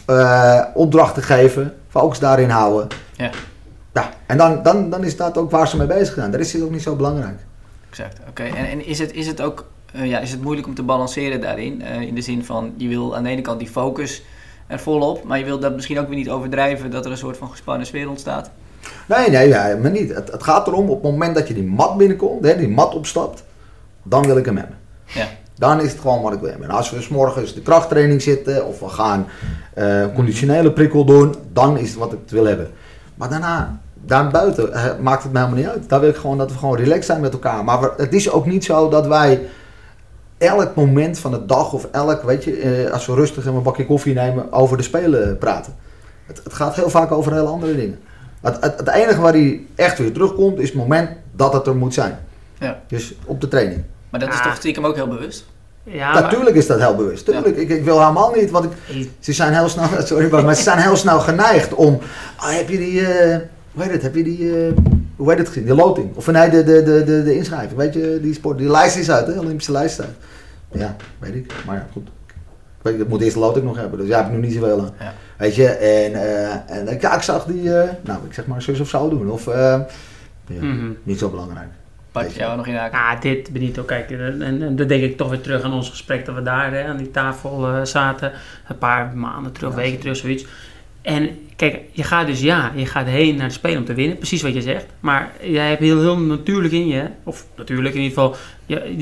eh, 0.06 0.60
opdrachten 0.74 1.22
geven. 1.22 1.74
Focus 1.88 2.18
daarin 2.18 2.50
houden. 2.50 2.88
Ja. 3.16 3.30
Ja, 3.94 4.10
en 4.26 4.38
dan, 4.38 4.62
dan, 4.62 4.90
dan 4.90 5.04
is 5.04 5.16
dat 5.16 5.38
ook 5.38 5.50
waar 5.50 5.68
ze 5.68 5.76
mee 5.76 5.86
bezig 5.86 6.14
zijn. 6.14 6.30
Dat 6.30 6.40
is 6.40 6.52
het 6.52 6.62
ook 6.62 6.70
niet 6.70 6.82
zo 6.82 6.96
belangrijk. 6.96 7.38
Exact, 7.88 8.18
oké. 8.28 8.42
En, 8.42 8.66
en 8.66 8.86
is, 8.86 8.98
het, 8.98 9.12
is 9.12 9.26
het 9.26 9.40
ook 9.40 9.64
eh, 9.92 10.06
ja, 10.06 10.18
is 10.18 10.30
het 10.30 10.42
moeilijk 10.42 10.66
om 10.66 10.74
te 10.74 10.82
balanceren 10.82 11.40
daarin? 11.40 11.82
Eh, 11.82 12.00
in 12.00 12.14
de 12.14 12.20
zin 12.20 12.44
van, 12.44 12.74
je 12.76 12.88
wil 12.88 13.16
aan 13.16 13.22
de 13.22 13.28
ene 13.28 13.40
kant 13.40 13.58
die 13.58 13.68
focus 13.68 14.22
er 14.72 14.78
volop, 14.80 15.24
maar 15.24 15.38
je 15.38 15.44
wil 15.44 15.58
dat 15.58 15.74
misschien 15.74 15.98
ook 15.98 16.08
weer 16.08 16.16
niet 16.16 16.30
overdrijven 16.30 16.90
dat 16.90 17.04
er 17.04 17.10
een 17.10 17.16
soort 17.16 17.36
van 17.36 17.48
gespannen 17.50 17.86
sfeer 17.86 18.08
ontstaat. 18.08 18.50
Nee, 19.06 19.30
nee, 19.30 19.48
nee, 19.48 19.76
maar 19.76 19.90
niet. 19.90 20.14
Het, 20.14 20.32
het 20.32 20.42
gaat 20.42 20.66
erom, 20.66 20.88
op 20.88 21.02
het 21.02 21.10
moment 21.12 21.34
dat 21.34 21.48
je 21.48 21.54
die 21.54 21.62
mat 21.64 21.96
binnenkomt, 21.96 22.44
hè, 22.44 22.56
die 22.56 22.68
mat 22.68 22.94
opstapt, 22.94 23.44
dan 24.02 24.26
wil 24.26 24.36
ik 24.36 24.44
hem 24.44 24.56
hebben. 24.56 24.76
Ja. 25.06 25.26
Dan 25.54 25.80
is 25.80 25.90
het 25.92 26.00
gewoon 26.00 26.22
wat 26.22 26.32
ik 26.32 26.40
wil 26.40 26.50
hebben. 26.50 26.68
En 26.68 26.74
als 26.74 26.90
we 26.90 27.02
s 27.02 27.08
morgens 27.08 27.54
de 27.54 27.60
krachttraining 27.60 28.22
zitten, 28.22 28.66
of 28.66 28.80
we 28.80 28.88
gaan 28.88 29.26
eh, 29.74 30.04
conditionele 30.14 30.72
prikkel 30.72 31.04
doen, 31.04 31.34
dan 31.52 31.78
is 31.78 31.88
het 31.88 31.98
wat 31.98 32.12
ik 32.12 32.18
wil 32.28 32.44
hebben. 32.46 32.70
Maar 33.14 33.28
daarna, 33.28 33.80
daarbuiten, 33.94 34.72
eh, 34.72 34.84
maakt 35.00 35.22
het 35.22 35.32
me 35.32 35.38
helemaal 35.38 35.58
niet 35.60 35.68
uit. 35.68 35.88
Daar 35.88 36.00
wil 36.00 36.08
ik 36.08 36.16
gewoon 36.16 36.38
dat 36.38 36.50
we 36.52 36.58
gewoon 36.58 36.76
relaxed 36.76 37.04
zijn 37.04 37.20
met 37.20 37.32
elkaar. 37.32 37.64
Maar 37.64 37.80
we- 37.80 37.92
het 37.96 38.12
is 38.14 38.30
ook 38.30 38.46
niet 38.46 38.64
zo 38.64 38.88
dat 38.88 39.06
wij 39.06 39.40
elk 40.42 40.74
moment 40.74 41.18
van 41.18 41.30
de 41.30 41.46
dag 41.46 41.72
of 41.72 41.88
elk, 41.92 42.22
weet 42.22 42.44
je, 42.44 42.56
eh, 42.56 42.92
als 42.92 43.06
we 43.06 43.14
rustig 43.14 43.44
een 43.46 43.62
bakje 43.62 43.86
koffie 43.86 44.14
nemen, 44.14 44.52
over 44.52 44.76
de 44.76 44.82
spelen 44.82 45.38
praten. 45.38 45.74
Het, 46.26 46.40
het 46.44 46.52
gaat 46.52 46.74
heel 46.74 46.90
vaak 46.90 47.12
over 47.12 47.32
hele 47.32 47.46
andere 47.48 47.76
dingen. 47.76 47.98
Het, 48.40 48.56
het, 48.60 48.78
het 48.78 48.88
enige 48.88 49.20
waar 49.20 49.32
hij 49.32 49.60
echt 49.74 49.98
weer 49.98 50.12
terugkomt 50.12 50.58
is 50.58 50.68
het 50.68 50.76
moment 50.78 51.10
dat 51.32 51.52
het 51.52 51.66
er 51.66 51.76
moet 51.76 51.94
zijn. 51.94 52.18
Ja. 52.58 52.80
Dus 52.88 53.14
op 53.24 53.40
de 53.40 53.48
training. 53.48 53.82
Maar 54.10 54.20
dat 54.20 54.28
is 54.28 54.38
Ah. 54.38 54.44
toch 54.44 54.56
stiekem 54.56 54.86
ook 54.86 54.94
heel 54.94 55.08
bewust? 55.08 55.44
Ja, 55.84 56.12
maar- 56.12 56.22
Natuurlijk 56.22 56.56
is 56.56 56.66
dat 56.66 56.78
heel 56.80 56.94
bewust. 56.94 57.24
Tuurlijk, 57.24 57.56
ik, 57.56 57.68
ik 57.68 57.84
wil 57.84 58.00
helemaal 58.00 58.32
niet, 58.34 58.50
want 58.50 58.64
ik, 58.64 58.70
ze 59.20 59.32
zijn 59.32 59.52
heel 59.54 59.68
snel, 59.68 59.88
sorry, 60.04 60.42
maar 60.44 60.54
ze 60.56 60.62
zijn 60.62 60.78
heel 60.78 60.96
snel 60.96 61.20
geneigd 61.20 61.74
om, 61.74 61.98
ah, 62.36 62.50
heb 62.56 62.68
je 62.68 62.78
die, 62.78 63.06
eh, 63.06 63.38
hoe 63.72 63.82
heet 63.82 63.92
het, 63.92 64.02
heb 64.02 64.14
je 64.14 64.22
die, 64.22 64.66
eh, 64.66 64.72
hoe 65.16 65.28
heet 65.30 65.38
het 65.38 65.48
gezien, 65.48 65.64
die 65.64 65.74
loting? 65.74 66.16
Of 66.16 66.26
nee, 66.26 66.50
de, 66.50 66.62
de, 66.64 66.82
de, 66.82 67.04
de, 67.04 67.22
de 67.22 67.34
inschrijving, 67.36 67.76
weet 67.76 67.94
je, 67.94 68.18
die 68.22 68.34
sport, 68.34 68.58
die 68.58 68.70
lijst 68.70 68.96
is 68.96 69.10
uit, 69.10 69.26
hè, 69.26 69.32
de 69.34 69.40
Olympische 69.40 69.72
lijst 69.72 70.00
uit. 70.00 70.14
Ja, 70.72 70.96
weet 71.18 71.34
ik, 71.34 71.52
maar 71.66 71.76
ja, 71.76 71.86
goed. 71.92 72.08
Ik, 72.28 72.34
weet, 72.82 73.00
ik 73.00 73.08
moet 73.08 73.20
eerst 73.20 73.34
de 73.34 73.40
loting 73.40 73.64
nog 73.64 73.76
hebben, 73.76 73.98
dus 73.98 74.08
ja, 74.08 74.16
heb 74.16 74.26
ik 74.26 74.32
nu 74.32 74.38
niet 74.38 74.52
zoveel 74.52 74.80
aan. 74.80 74.90
Ja. 74.98 75.12
Weet 75.38 75.54
je, 75.54 75.68
en, 75.68 76.14
eh, 76.14 76.76
en 76.78 76.98
ja, 77.00 77.14
ik 77.16 77.22
zag 77.22 77.44
die, 77.44 77.74
eh, 77.78 77.90
nou, 78.02 78.24
ik 78.26 78.32
zeg 78.34 78.46
maar 78.46 78.62
zus 78.62 78.80
of 78.80 78.88
zo 78.88 79.08
doen, 79.08 79.30
of, 79.30 79.46
eh, 79.48 79.80
ja, 80.46 80.62
Mhm. 80.64 80.90
niet 81.02 81.18
zo 81.18 81.28
belangrijk. 81.30 81.68
Pak 82.12 82.26
jou 82.28 82.56
nog 82.56 82.66
in 82.66 82.74
haken? 82.74 82.98
Ja, 82.98 83.16
dit 83.16 83.52
Benito, 83.52 83.82
kijk, 83.82 84.10
en, 84.10 84.42
en, 84.42 84.62
en 84.62 84.76
dan 84.76 84.86
denk 84.86 85.02
ik 85.02 85.16
toch 85.16 85.28
weer 85.30 85.40
terug 85.40 85.62
aan 85.62 85.72
ons 85.72 85.90
gesprek 85.90 86.24
dat 86.26 86.34
we 86.34 86.42
daar 86.42 86.72
hè, 86.72 86.84
aan 86.84 86.96
die 86.96 87.10
tafel 87.10 87.66
eh, 87.68 87.84
zaten. 87.84 88.32
Een 88.68 88.78
paar 88.78 89.16
maanden 89.16 89.52
terug, 89.52 89.70
Ja, 89.70 89.76
weken 89.76 89.98
terug, 90.00 90.16
zoiets. 90.16 90.46
En 91.02 91.48
kijk, 91.56 91.80
je 91.92 92.02
gaat 92.02 92.26
dus 92.26 92.40
ja, 92.40 92.72
je 92.74 92.86
gaat 92.86 93.06
heen 93.06 93.36
naar 93.36 93.48
de 93.48 93.54
Spelen 93.54 93.78
om 93.78 93.84
te 93.84 93.94
winnen, 93.94 94.16
precies 94.16 94.42
wat 94.42 94.54
je 94.54 94.62
zegt. 94.62 94.86
Maar 95.00 95.32
jij 95.40 95.68
hebt 95.68 95.80
heel, 95.80 96.00
heel 96.00 96.18
natuurlijk 96.18 96.72
in 96.72 96.86
je, 96.86 97.08
of 97.24 97.46
natuurlijk 97.56 97.94
in 97.94 98.00
ieder 98.00 98.18
geval, 98.18 98.36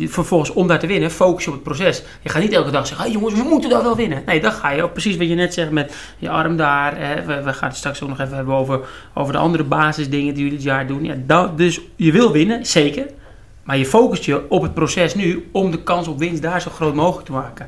vervolgens 0.09 0.51
om 0.51 0.69
daar 0.69 0.79
te 0.79 0.87
winnen, 0.87 1.11
focus 1.11 1.45
je 1.45 1.51
op 1.51 1.55
het 1.55 1.65
proces. 1.65 2.03
Je 2.23 2.29
gaat 2.29 2.43
niet 2.43 2.53
elke 2.53 2.71
dag 2.71 2.87
zeggen, 2.87 3.05
hey 3.05 3.15
jongens, 3.15 3.35
we 3.35 3.43
moeten 3.43 3.71
daar 3.71 3.83
wel 3.83 3.97
winnen. 3.97 4.23
Nee, 4.27 4.41
dan 4.41 4.53
ga 4.53 4.71
je 4.71 4.83
ook 4.83 4.93
precies 4.93 5.17
wat 5.17 5.29
je 5.29 5.35
net 5.35 5.55
zegt 5.55 5.71
met 5.71 5.95
je 6.19 6.29
arm 6.29 6.57
daar. 6.57 6.99
Hè. 6.99 7.25
We, 7.25 7.43
we 7.43 7.53
gaan 7.53 7.69
het 7.69 7.79
straks 7.79 8.03
ook 8.03 8.09
nog 8.09 8.21
even 8.21 8.37
hebben 8.37 8.55
over, 8.55 8.81
over 9.15 9.33
de 9.33 9.39
andere 9.39 9.65
basisdingen 9.65 10.35
die 10.35 10.43
jullie 10.43 10.59
dit 10.59 10.67
jaar 10.67 10.87
doen. 10.87 11.05
Ja, 11.05 11.15
dat, 11.27 11.59
dus 11.59 11.81
je 11.97 12.13
wil 12.13 12.33
winnen, 12.33 12.67
zeker. 12.67 13.07
Maar 13.63 13.79
je 13.79 13.87
focust 13.87 14.25
je 14.25 14.51
op 14.51 14.63
het 14.63 14.75
proces 14.75 15.15
nu 15.15 15.49
om 15.53 15.71
de 15.71 15.83
kans 15.83 16.09
op 16.09 16.19
winst 16.19 16.43
daar 16.43 16.61
zo 16.61 16.71
groot 16.71 16.95
mogelijk 16.95 17.27
te 17.27 17.33
maken. 17.33 17.67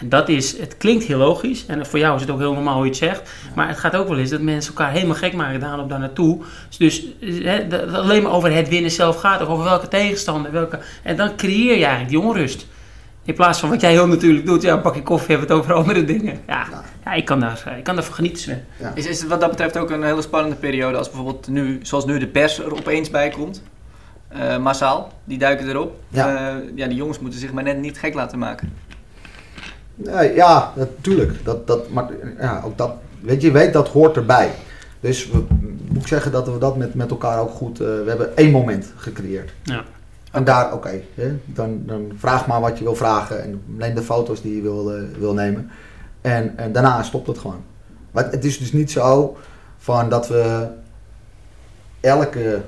En 0.00 0.08
dat 0.08 0.28
is, 0.28 0.58
het 0.58 0.76
klinkt 0.76 1.04
heel 1.04 1.18
logisch. 1.18 1.66
En 1.66 1.86
voor 1.86 1.98
jou 1.98 2.14
is 2.14 2.20
het 2.20 2.30
ook 2.30 2.38
heel 2.38 2.52
normaal 2.52 2.74
hoe 2.74 2.84
je 2.84 2.88
het 2.88 2.98
zegt. 2.98 3.30
Maar 3.54 3.68
het 3.68 3.78
gaat 3.78 3.96
ook 3.96 4.08
wel 4.08 4.18
eens 4.18 4.30
dat 4.30 4.40
mensen 4.40 4.74
elkaar 4.74 4.92
helemaal 4.92 5.14
gek 5.14 5.32
maken. 5.32 5.60
Daarom 5.60 5.88
daar 5.88 5.98
naartoe. 5.98 6.38
Dus 6.78 7.06
hè, 7.20 7.66
dat 7.66 7.80
het 7.80 7.94
alleen 7.94 8.22
maar 8.22 8.32
over 8.32 8.54
het 8.54 8.68
winnen 8.68 8.90
zelf 8.90 9.16
gaat. 9.16 9.40
Of 9.40 9.48
over 9.48 9.64
welke 9.64 9.88
tegenstander. 9.88 10.52
Welke, 10.52 10.78
en 11.02 11.16
dan 11.16 11.36
creëer 11.36 11.78
je 11.78 11.84
eigenlijk 11.84 12.08
die 12.08 12.20
onrust. 12.20 12.66
In 13.24 13.34
plaats 13.34 13.60
van 13.60 13.68
wat 13.68 13.80
jij 13.80 13.90
heel 13.90 14.06
natuurlijk 14.06 14.46
doet. 14.46 14.62
Ja, 14.62 14.74
een 14.74 14.80
pakje 14.80 15.02
koffie, 15.02 15.28
hebben 15.28 15.48
we 15.48 15.54
het 15.54 15.62
over 15.62 15.74
andere 15.74 16.04
dingen. 16.04 16.40
Ja, 16.46 16.66
ja. 17.04 17.12
ik, 17.12 17.24
kan 17.24 17.40
daar, 17.40 17.74
ik 17.78 17.84
kan 17.84 17.94
daarvan 17.94 18.14
genieten. 18.14 18.64
Ja. 18.78 18.92
Is, 18.94 19.06
is 19.06 19.20
het 19.20 19.28
wat 19.28 19.40
dat 19.40 19.50
betreft 19.50 19.78
ook 19.78 19.90
een 19.90 20.02
hele 20.02 20.22
spannende 20.22 20.56
periode 20.56 20.98
als 20.98 21.10
bijvoorbeeld 21.10 21.48
nu, 21.48 21.78
zoals 21.82 22.04
nu 22.04 22.18
de 22.18 22.26
pers 22.26 22.58
er 22.58 22.74
opeens 22.74 23.10
bij 23.10 23.28
komt? 23.28 23.62
Eh, 24.28 24.56
massaal, 24.58 25.12
die 25.24 25.38
duiken 25.38 25.68
erop. 25.68 25.96
Ja. 26.08 26.36
Eh, 26.36 26.56
ja, 26.74 26.86
die 26.86 26.96
jongens 26.96 27.18
moeten 27.18 27.40
zich 27.40 27.52
maar 27.52 27.64
net 27.64 27.78
niet 27.78 27.98
gek 27.98 28.14
laten 28.14 28.38
maken. 28.38 28.72
Ja, 30.34 30.72
natuurlijk. 30.76 31.44
Dat, 31.44 31.66
dat, 31.66 31.90
maar 31.90 32.10
ja, 32.38 32.62
ook 32.64 32.78
dat, 32.78 32.92
weet 33.20 33.42
je, 33.42 33.50
weet 33.50 33.72
dat 33.72 33.88
hoort 33.88 34.16
erbij. 34.16 34.50
Dus 35.00 35.30
we, 35.30 35.44
moet 35.88 36.02
ik 36.02 36.06
zeggen 36.06 36.32
dat 36.32 36.46
we 36.46 36.58
dat 36.58 36.76
met, 36.76 36.94
met 36.94 37.10
elkaar 37.10 37.40
ook 37.40 37.50
goed. 37.50 37.80
eh, 37.80 37.86
we 37.86 38.04
hebben 38.06 38.36
één 38.36 38.50
moment 38.50 38.92
gecreëerd. 38.96 39.52
Ja. 39.62 39.84
En 40.30 40.44
daar, 40.44 40.72
oké, 40.72 41.00
dan, 41.44 41.82
dan 41.86 42.12
vraag 42.16 42.46
maar 42.46 42.60
wat 42.60 42.78
je 42.78 42.84
wil 42.84 42.94
vragen 42.96 43.42
en 43.42 43.62
neem 43.66 43.94
de 43.94 44.02
foto's 44.02 44.42
die 44.42 44.56
je 44.56 44.62
wil, 44.62 44.94
eh, 44.94 45.02
wil 45.18 45.34
nemen. 45.34 45.70
En, 46.20 46.58
en 46.58 46.72
daarna 46.72 47.02
stopt 47.02 47.26
het 47.26 47.38
gewoon. 47.38 47.62
Maar 48.10 48.30
het 48.30 48.44
is 48.44 48.58
dus 48.58 48.72
niet 48.72 48.90
zo 48.90 49.36
van 49.78 50.08
dat 50.08 50.28
we 50.28 50.66
elke 52.00 52.60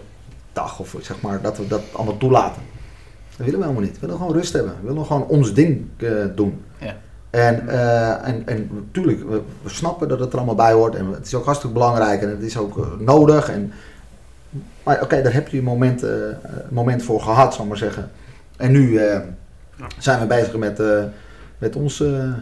dag 0.53 0.79
of 0.81 0.97
zeg 1.01 1.21
maar 1.21 1.41
dat 1.41 1.57
we 1.59 1.67
dat 1.67 1.83
allemaal 1.93 2.17
toelaten. 2.17 2.63
Dat 3.37 3.47
willen 3.47 3.61
we 3.61 3.67
helemaal 3.67 3.85
niet. 3.85 3.95
We 3.95 4.01
willen 4.01 4.17
gewoon 4.17 4.33
rust 4.33 4.53
hebben. 4.53 4.75
We 4.81 4.89
willen 4.89 5.07
gewoon 5.07 5.27
ons 5.27 5.55
ding 5.55 5.85
eh, 5.97 6.11
doen. 6.35 6.65
Ja. 7.33 7.39
En, 7.39 7.69
eh, 7.69 8.29
en, 8.29 8.43
en 8.47 8.69
natuurlijk, 8.73 9.29
we, 9.29 9.41
we 9.63 9.69
snappen 9.69 10.09
dat 10.09 10.21
het 10.21 10.31
er 10.33 10.37
allemaal 10.37 10.55
bij 10.55 10.73
hoort. 10.73 10.95
En 10.95 11.07
het 11.13 11.27
is 11.27 11.35
ook 11.35 11.45
hartstikke 11.45 11.75
belangrijk 11.75 12.23
en 12.23 12.29
het 12.31 12.43
is 12.43 12.57
ook 12.57 12.79
eh, 12.79 12.85
nodig. 12.99 13.51
En, 13.51 13.73
maar 14.83 15.03
oké, 15.03 15.23
daar 15.23 15.33
heb 15.33 15.49
je 15.49 15.59
een 15.59 15.65
moment, 15.65 16.03
eh, 16.03 16.11
moment 16.71 17.03
voor 17.03 17.21
gehad, 17.21 17.53
zal 17.55 17.63
ik 17.63 17.69
maar 17.69 17.79
zeggen. 17.79 18.11
En 18.57 18.71
nu 18.73 18.97
eh, 18.97 19.21
zijn 19.99 20.21
we 20.21 20.27
bezig 20.27 20.57
met, 20.57 20.81
eh, 20.81 21.05
met 21.59 21.77
ons, 21.77 22.01
eh, 22.01 22.33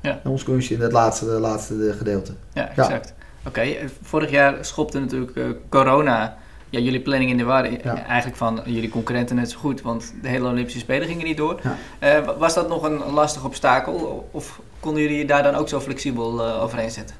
Ja. 0.00 0.20
ons 0.24 0.42
kunstje 0.42 0.74
in 0.74 0.80
het 0.80 0.92
laatste, 0.92 1.24
laatste 1.26 1.94
gedeelte. 1.98 2.32
Ja, 2.52 2.62
Ja. 2.76 2.82
exact. 2.82 3.14
Oké, 3.46 3.60
eh, 3.60 3.88
vorig 4.02 4.30
jaar 4.30 4.54
schopte 4.60 4.98
natuurlijk 5.00 5.36
eh, 5.36 5.44
corona 5.68 6.36
ja, 6.70 6.78
jullie 6.80 7.00
planning 7.00 7.30
in 7.30 7.36
de 7.36 7.44
war. 7.44 7.70
Ja. 7.72 8.04
Eigenlijk 8.06 8.36
van 8.38 8.60
jullie 8.64 8.88
concurrenten 8.88 9.36
net 9.36 9.50
zo 9.50 9.58
goed, 9.58 9.82
want 9.82 10.14
de 10.22 10.28
hele 10.28 10.48
Olympische 10.48 10.78
Spelen 10.78 11.08
gingen 11.08 11.24
niet 11.24 11.36
door. 11.36 11.60
Ja. 11.62 11.76
Eh, 11.98 12.24
wa- 12.24 12.36
was 12.36 12.54
dat 12.54 12.68
nog 12.68 12.82
een 12.82 12.98
lastig 13.12 13.44
obstakel 13.44 14.28
of 14.30 14.60
konden 14.80 15.02
jullie 15.02 15.24
daar 15.26 15.42
dan 15.42 15.54
ook 15.54 15.68
zo 15.68 15.80
flexibel 15.80 16.44
eh, 16.46 16.62
overheen 16.62 16.90
zetten? 16.90 17.16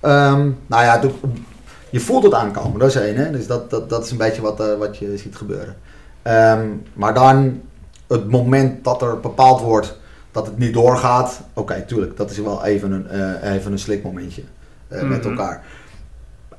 Ehm, 0.00 0.50
nou 0.66 0.82
ja, 0.84 1.00
je 1.90 2.00
voelt 2.00 2.22
het 2.22 2.34
aankomen, 2.34 2.78
dat 2.78 2.88
is 2.88 2.94
één. 2.96 3.16
Hè? 3.16 3.30
Dus 3.30 3.46
dat, 3.46 3.70
dat, 3.70 3.90
dat 3.90 4.04
is 4.04 4.10
een 4.10 4.16
beetje 4.16 4.42
wat, 4.42 4.60
eh, 4.60 4.74
wat 4.78 4.98
je 4.98 5.16
ziet 5.18 5.36
gebeuren. 5.36 5.76
Ehm, 6.22 6.66
maar 6.92 7.14
dan 7.14 7.60
het 8.06 8.30
moment 8.30 8.84
dat 8.84 9.02
er 9.02 9.20
bepaald 9.20 9.60
wordt 9.60 9.98
dat 10.30 10.46
het 10.46 10.58
niet 10.58 10.74
doorgaat. 10.74 11.40
Oké, 11.52 11.82
tuurlijk, 11.86 12.16
dat 12.16 12.30
is 12.30 12.38
wel 12.38 12.64
even 12.64 12.92
een, 12.92 13.40
even 13.52 13.72
een 13.72 13.78
slikmomentje 13.78 14.42
eh, 14.88 15.02
met 15.02 15.20
Mhm. 15.24 15.30
elkaar. 15.30 15.64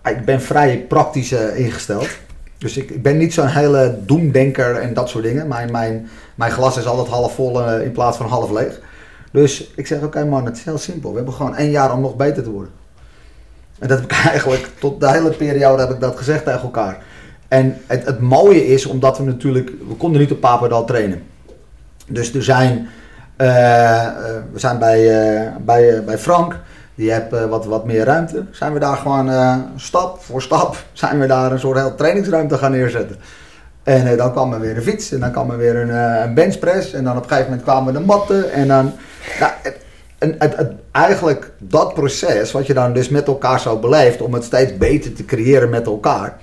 Ik 0.10 0.26
ben 0.26 0.41
vrij 0.41 0.86
praktisch 0.88 1.32
eh, 1.32 1.60
ingesteld. 1.60 2.08
Dus 2.58 2.78
ik, 2.78 3.02
ben 3.02 3.17
niet 3.17 3.34
zo'n 3.34 3.48
hele 3.48 3.98
doemdenker 4.06 4.76
en 4.76 4.93
dat 4.93 5.10
soort 5.10 5.24
dingen. 5.24 5.48
Mijn, 5.48 5.72
mijn, 5.72 6.10
mijn 6.36 6.52
glas 6.52 6.78
is 6.78 6.86
altijd 6.86 7.08
half 7.08 7.34
vol 7.34 7.63
eh, 7.63 7.86
in 7.86 7.91
plaats 7.91 8.17
van 8.17 8.28
half 8.28 8.52
leeg. 8.52 8.80
Dus 9.32 9.72
ik 9.76 9.88
zeg, 9.88 10.02
oké 10.02 10.26
man, 10.26 10.46
het 10.46 10.58
is 10.58 10.63
heel 10.63 10.78
simpel. 10.78 11.10
We 11.10 11.15
hebben 11.15 11.34
gewoon 11.34 11.56
één 11.56 11.70
jaar 11.70 11.93
om 11.93 12.02
nog 12.02 12.15
beter 12.15 12.43
te 12.43 12.52
worden. 12.52 12.72
En 13.80 13.88
dat 13.88 14.00
heb 14.00 14.12
ik 14.12 14.26
eigenlijk, 14.32 14.70
tot 14.80 15.00
de 15.00 15.12
hele 15.12 15.30
periode 15.30 15.82
heb 15.82 15.91
ik 15.91 16.00
dat 16.00 16.17
gezegd 16.17 16.43
tegen 16.43 16.62
elkaar. 16.62 17.04
En 17.48 17.78
het, 17.88 18.06
het 18.06 18.20
mooie 18.20 18.67
is, 18.67 18.86
omdat 18.86 19.17
we 19.17 19.24
natuurlijk, 19.24 19.72
we 19.88 19.96
konden 19.96 20.22
niet 20.22 20.32
op 20.32 20.39
Papendal 20.39 20.86
trainen. 20.86 21.24
Dus 22.08 22.34
er 22.34 22.43
zijn, 22.43 22.89
eh, 23.36 23.48
we 24.52 24.60
zijn 24.60 24.80
bij, 24.80 25.54
bij, 25.62 26.04
bij 26.04 26.17
Frank, 26.17 26.60
die 26.97 27.12
heeft 27.12 27.33
eh, 27.33 27.45
wat, 27.45 27.65
wat 27.65 27.86
meer 27.86 28.03
ruimte. 28.05 28.43
Zijn 28.51 28.73
we 28.73 28.79
daar 28.79 28.97
gewoon 28.97 29.29
eh, 29.29 29.55
stap 29.75 30.23
voor 30.23 30.41
stap, 30.41 30.75
zijn 30.93 31.19
we 31.19 31.25
daar 31.27 31.51
een 31.51 31.60
soort 31.60 31.77
heel 31.77 31.95
trainingsruimte 31.95 32.57
gaan 32.57 32.71
neerzetten. 32.71 33.17
En 33.83 34.07
eh, 34.07 34.17
dan 34.17 34.31
kwam 34.31 34.53
er 34.53 34.60
weer 34.60 34.75
een 34.77 34.83
fiets 34.83 35.12
en 35.12 35.19
dan 35.19 35.31
kwam 35.31 35.51
er 35.51 35.57
weer 35.57 35.75
een, 35.75 35.89
een 36.23 36.33
benchpress. 36.33 36.93
En 36.93 37.03
dan 37.03 37.17
op 37.17 37.23
een 37.23 37.29
gegeven 37.29 37.49
moment 37.49 37.67
kwamen 37.67 37.93
de 37.93 37.99
matten 37.99 38.51
en 38.51 38.67
dan... 38.67 38.93
Nou, 39.39 39.51
het, 39.62 39.77
het, 40.39 40.55
het- 40.57 40.71
eigenlijk 40.91 41.51
dat 41.57 41.93
proces, 41.93 42.51
wat 42.51 42.65
je 42.67 42.73
dan 42.73 42.93
dus 42.93 43.10
met 43.10 43.27
elkaar 43.27 43.60
zo 43.60 43.77
beleeft, 43.79 44.21
om 44.21 44.33
het 44.33 44.43
steeds 44.43 44.77
beter 44.77 45.13
te 45.13 45.25
creëren 45.25 45.69
met 45.69 45.86
elkaar, 45.86 46.38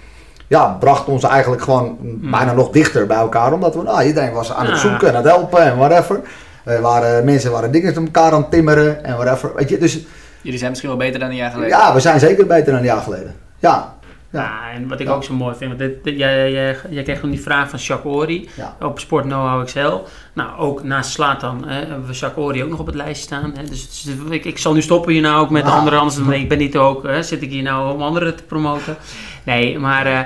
ja, 0.47 0.77
bracht 0.81 1.07
ons 1.07 1.23
eigenlijk 1.25 1.63
gewoon 1.63 1.97
bijna 2.31 2.53
nog 2.53 2.71
dichter 2.71 3.07
bij 3.07 3.17
elkaar. 3.17 3.53
Omdat 3.53 3.75
we, 3.75 3.83
nou, 3.83 4.03
iedereen 4.05 4.33
was 4.33 4.53
aan 4.53 4.65
het 4.67 4.75
Ja. 4.75 4.81
zoeken 4.89 5.09
en 5.09 5.15
aan 5.17 5.23
het 5.23 5.33
helpen 5.33 5.63
en 5.63 5.77
whatever. 5.77 6.21
Er 6.65 6.81
waren, 6.81 7.25
mensen 7.25 7.51
waren 7.53 7.71
dingen 7.71 7.97
aan 7.97 8.05
elkaar 8.05 8.33
aan 8.33 8.41
het 8.41 8.51
timmeren 8.51 9.05
en 9.05 9.17
whatever. 9.17 9.55
Weet 9.55 9.69
je, 9.69 9.79
dus 9.79 10.07
Jullie 10.45 10.59
zijn 10.59 10.71
misschien 10.71 10.91
wel 10.91 10.99
beter 10.99 11.21
dan 11.21 11.29
een 11.29 11.35
jaar 11.37 11.51
geleden. 11.51 11.77
ja, 11.79 11.95
we 11.95 12.01
zijn 12.01 12.19
zeker 12.21 12.47
beter 12.47 12.67
dan 12.67 12.75
een 12.81 12.85
jaar 12.87 13.03
geleden. 13.03 13.35
Ja, 13.59 13.93
Ja. 14.31 14.41
Ja, 14.41 14.71
en 14.75 14.89
wat 14.89 15.01
ik 15.01 15.07
Ja. 15.07 15.13
ook 15.13 15.25
zo 15.25 15.35
mooi 15.35 15.55
vind, 15.57 15.69
want 15.69 15.79
dit, 15.83 16.05
dit- 16.05 16.19
jij, 16.19 16.53
jij, 16.53 16.77
jij 16.91 17.03
kreeg 17.03 17.21
toen 17.21 17.31
die 17.31 17.41
vraag 17.43 17.69
van 17.71 17.79
Jacques 17.79 18.15
Ori 18.15 18.49
ja. 18.57 18.77
op 18.81 18.99
Sport 18.99 19.25
Know-how 19.25 19.61
Excel. 19.63 20.07
Nou, 20.33 20.59
ook 20.59 20.83
naast 20.83 21.11
Slatan 21.11 21.65
hè, 21.69 21.75
hebben 21.79 22.07
we 22.07 22.13
Jacques 22.13 22.45
Ori 22.45 22.63
ook 22.63 22.71
nog 22.71 22.79
op 22.79 22.87
het 22.87 22.95
lijstje 22.95 23.27
staan. 23.27 23.53
Hè. 23.57 23.65
Dus 23.65 23.89
is- 23.89 24.31
ik, 24.31 24.45
ik 24.45 24.59
zal 24.59 24.73
nu 24.75 24.83
stoppen 24.83 25.13
hier 25.13 25.23
nou 25.23 25.41
ook 25.41 25.51
met 25.51 25.65
Ah. 25.65 25.75
anderen, 25.79 25.99
anders 25.99 26.17
dan 26.19 26.33
ik 26.33 26.49
ben 26.49 26.59
niet 26.59 26.77
ook, 26.77 27.03
hè, 27.03 27.23
zit 27.23 27.43
ik 27.43 27.51
hier 27.51 27.63
nou 27.63 27.95
om 27.95 28.03
anderen 28.03 28.37
te 28.37 28.43
promoten. 28.43 28.97
Nee, 29.45 29.79
maar 29.79 30.07
eh, 30.07 30.21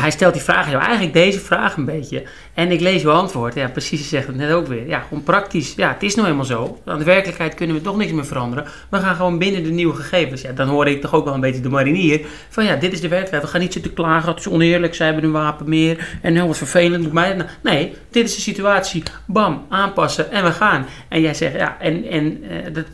hij 0.00 0.10
stelt 0.10 0.32
die 0.32 0.42
vraag, 0.42 0.70
jou 0.70 0.82
eigenlijk 0.82 1.12
deze 1.12 1.40
vraag 1.40 1.76
een 1.76 1.84
beetje. 1.84 2.22
En 2.54 2.70
ik 2.70 2.80
lees 2.80 3.04
uw 3.04 3.10
antwoord. 3.10 3.54
Ja, 3.54 3.68
precies, 3.68 4.08
zegt 4.08 4.26
het 4.26 4.36
net 4.36 4.52
ook 4.52 4.66
weer. 4.66 4.86
Ja, 4.86 5.00
gewoon 5.00 5.22
praktisch. 5.22 5.74
Ja, 5.76 5.88
het 5.92 6.02
is 6.02 6.14
nou 6.14 6.28
eenmaal 6.28 6.44
zo. 6.44 6.78
Aan 6.84 6.98
de 6.98 7.04
werkelijkheid 7.04 7.54
kunnen 7.54 7.76
we 7.76 7.82
toch 7.82 7.96
niks 7.96 8.12
meer 8.12 8.26
veranderen. 8.26 8.64
We 8.88 8.98
gaan 8.98 9.14
gewoon 9.14 9.38
binnen 9.38 9.62
de 9.62 9.70
nieuwe 9.70 9.94
gegevens. 9.94 10.42
Ja, 10.42 10.52
dan 10.52 10.68
hoor 10.68 10.88
ik 10.88 11.00
toch 11.00 11.14
ook 11.14 11.24
wel 11.24 11.34
een 11.34 11.40
beetje 11.40 11.60
de 11.60 11.68
marinier. 11.68 12.26
Van 12.48 12.64
ja, 12.64 12.76
dit 12.76 12.92
is 12.92 13.00
de 13.00 13.08
werkelijkheid. 13.08 13.42
We 13.42 13.48
gaan 13.48 13.60
niet 13.60 13.72
zitten 13.72 13.92
klagen. 13.92 14.28
Het 14.28 14.38
is 14.38 14.48
oneerlijk. 14.48 14.94
Zij 14.94 15.06
hebben 15.06 15.24
een 15.24 15.32
wapen 15.32 15.68
meer. 15.68 16.18
En 16.22 16.34
heel 16.34 16.46
wat 16.46 16.56
vervelend. 16.56 17.12
Nou, 17.12 17.42
nee, 17.62 17.94
dit 18.10 18.24
is 18.24 18.34
de 18.34 18.40
situatie. 18.40 19.02
Bam, 19.26 19.66
aanpassen. 19.68 20.30
En 20.30 20.44
we 20.44 20.50
gaan. 20.50 20.86
En 21.08 21.20
jij 21.20 21.34
zegt, 21.34 21.54
ja, 21.54 21.76
en, 21.80 22.04
en 22.04 22.44
eh, 22.50 22.74
dat, 22.74 22.86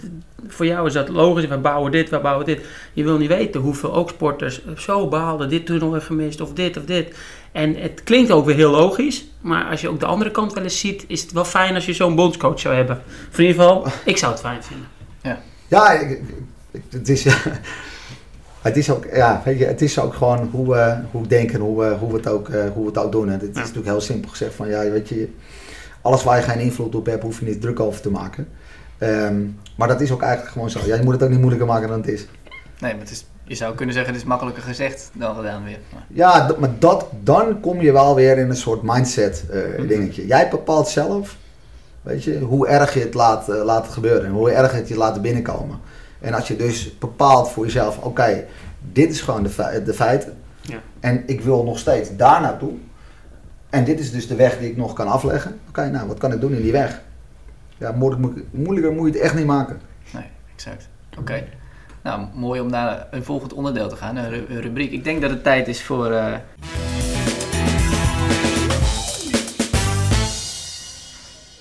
voor 0.49 0.67
jou 0.67 0.87
is 0.87 0.93
dat 0.93 1.09
logisch. 1.09 1.47
We 1.47 1.59
bouwen 1.59 1.93
dit, 1.93 2.09
we 2.11 2.19
bouwen 2.21 2.47
dit. 2.47 2.61
Je 2.93 3.03
wil 3.05 3.19
niet 3.19 3.29
weten 3.29 3.61
hoeveel 3.61 3.95
ook 3.95 4.09
sporters 4.09 4.61
zo 4.77 5.09
behaalden. 5.09 5.49
Dit 5.49 5.67
toernooi 5.67 6.01
gemist. 6.01 6.41
Of 6.41 6.53
dit 6.53 6.77
of 6.77 6.85
dit. 6.85 7.15
En 7.53 7.75
het 7.77 8.01
klinkt 8.05 8.31
ook 8.31 8.45
weer 8.45 8.55
heel 8.57 8.71
logisch, 8.71 9.27
maar 9.41 9.65
als 9.71 9.81
je 9.81 9.89
ook 9.89 10.01
de 10.01 10.07
andere 10.07 10.31
kant 10.31 10.53
wel 10.53 10.63
eens 10.63 10.81
ziet, 10.81 11.05
is 11.09 11.23
het 11.23 11.33
wel 11.33 11.45
fijn 11.45 11.75
als 11.75 11.87
je 11.87 11.93
zo'n 11.93 12.15
bondscoach 12.15 12.61
zou 12.61 12.75
hebben. 12.75 13.03
Of 13.31 13.39
in 13.39 13.45
ieder 13.47 13.63
geval, 13.63 13.87
ik 14.05 14.17
zou 14.17 14.33
het 14.33 14.41
fijn 14.41 14.63
vinden. 14.63 14.87
Ja, 15.69 15.91
ik- 15.93 16.11
ik- 16.11 16.21
ik- 16.71 16.83
het 16.91 17.09
is, 17.09 17.25
het 18.63 18.77
is 18.77 18.91
ook, 18.91 19.05
ja, 19.13 19.43
weet 19.45 19.59
je, 19.59 19.65
het 19.65 19.83
is 19.83 19.99
ook 19.99 20.15
gewoon 20.15 20.49
hoe 20.53 20.69
we, 20.69 20.97
hoe 21.11 21.27
denken, 21.27 21.61
hoe 21.61 21.79
we, 21.81 21.95
hoe 21.95 22.11
we, 22.11 22.17
het 22.17 22.29
ook, 22.29 22.49
eh, 22.49 22.63
hoe 22.75 22.83
we 22.83 22.89
het 22.89 22.99
ook 22.99 23.13
doen. 23.13 23.27
En 23.27 23.33
het 23.33 23.43
is 23.43 23.49
Ja. 23.55 23.61
natuurlijk 23.61 23.87
heel 23.87 24.01
simpel 24.01 24.31
gezegd 24.31 24.55
van, 24.55 24.69
ja, 24.69 24.91
weet 24.91 25.09
je, 25.09 25.29
alles 26.03 26.23
waar 26.25 26.37
je 26.37 26.43
geen 26.43 26.59
invloed 26.59 26.95
op 26.95 27.07
hebt, 27.07 27.23
hoef 27.23 27.41
je 27.41 27.47
niet 27.47 27.61
druk 27.61 27.81
over 27.81 28.01
te 28.01 28.11
maken. 28.11 28.49
Ehm, 28.99 29.35
maar 29.81 29.89
dat 29.89 30.01
is 30.01 30.11
ook 30.11 30.23
eigenlijk 30.23 30.53
gewoon 30.53 30.71
zo. 30.71 30.81
Ja, 30.85 30.95
je 30.97 31.03
moet 31.03 31.13
het 31.13 31.23
ook 31.23 31.29
niet 31.31 31.39
moeilijker 31.39 31.67
maken 31.69 31.89
dan 31.89 31.99
het 32.01 32.09
is. 32.09 32.27
Nee, 32.81 32.93
maar 32.93 33.01
het 33.01 33.11
is, 33.11 33.27
je 33.45 33.55
zou 33.55 33.75
kunnen 33.75 33.95
zeggen, 33.95 34.13
het 34.13 34.23
is 34.23 34.29
makkelijker 34.29 34.63
gezegd 34.63 35.11
dan 35.15 35.35
gedaan 35.35 35.65
weer. 35.65 35.79
Maar- 35.93 36.05
Ja, 36.09 36.47
d- 36.47 36.59
maar 36.59 36.71
dat, 36.79 37.07
dan 37.23 37.61
kom 37.61 37.81
je 37.81 37.93
wel 37.93 38.15
weer 38.15 38.39
in 38.39 38.51
een 38.51 38.57
soort 38.57 38.83
mindset 38.83 39.45
eh, 39.51 39.61
Mhm. 39.79 39.87
dingetje. 39.87 40.27
Jij 40.27 40.49
bepaalt 40.49 40.89
zelf, 40.89 41.37
weet 42.03 42.25
je, 42.25 42.39
hoe 42.39 42.67
erg 42.69 42.95
je 42.95 43.01
het 43.01 43.15
laat, 43.15 43.49
laat 43.49 43.89
gebeuren 43.89 44.25
en 44.25 44.31
hoe 44.33 44.51
erg 44.51 44.73
het 44.73 44.89
je 44.89 44.97
laat 44.97 45.23
binnenkomen. 45.23 45.79
En 46.21 46.35
als 46.35 46.49
je 46.49 46.57
dus 46.57 46.99
bepaalt 46.99 47.51
voor 47.51 47.65
jezelf, 47.65 47.99
oké, 47.99 48.45
dit 48.93 49.11
is 49.11 49.21
gewoon 49.21 49.43
de, 49.43 49.49
fe- 49.51 49.83
de 49.85 49.95
feiten. 49.95 50.37
Ja. 50.61 50.79
En 51.01 51.23
ik 51.27 51.41
wil 51.41 51.65
nog 51.65 51.79
steeds 51.79 52.17
daar 52.17 52.41
naartoe. 52.41 52.73
En 53.71 53.85
dit 53.85 54.01
is 54.01 54.11
dus 54.13 54.29
de 54.29 54.35
weg 54.35 54.59
die 54.59 54.71
ik 54.71 54.77
nog 54.77 54.93
kan 54.93 55.07
afleggen. 55.09 55.59
Oké, 55.69 55.91
nou, 55.91 56.07
wat 56.09 56.19
kan 56.19 56.33
ik 56.33 56.41
doen 56.41 56.53
in 56.55 56.63
die 56.63 56.73
weg? 56.73 57.01
Ja, 57.81 57.93
moeilijk, 57.93 58.43
moeilijker 58.51 58.93
moet 58.93 59.07
je 59.07 59.13
het 59.13 59.23
echt 59.23 59.35
niet 59.35 59.47
maken. 59.47 59.81
Nee, 60.13 60.25
exact. 60.55 60.89
Oké. 61.19 61.45
Nou, 62.03 62.27
mooi 62.35 62.61
om 62.61 62.71
naar 62.71 63.07
een 63.11 63.25
volgend 63.25 63.53
onderdeel 63.53 63.89
te 63.89 63.97
gaan, 63.97 64.17
een 64.17 64.29
ru- 64.31 64.47
een 64.49 64.61
rubriek. 64.61 64.93
Ik 64.93 65.05
denk 65.05 65.21
dat 65.21 65.31
het 65.31 65.43
tijd 65.43 65.69
is 65.69 65.83
voor... 65.83 66.11
eh 66.13 66.35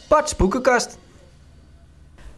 Bart's 0.08 0.36
boekenkast. 0.36 0.98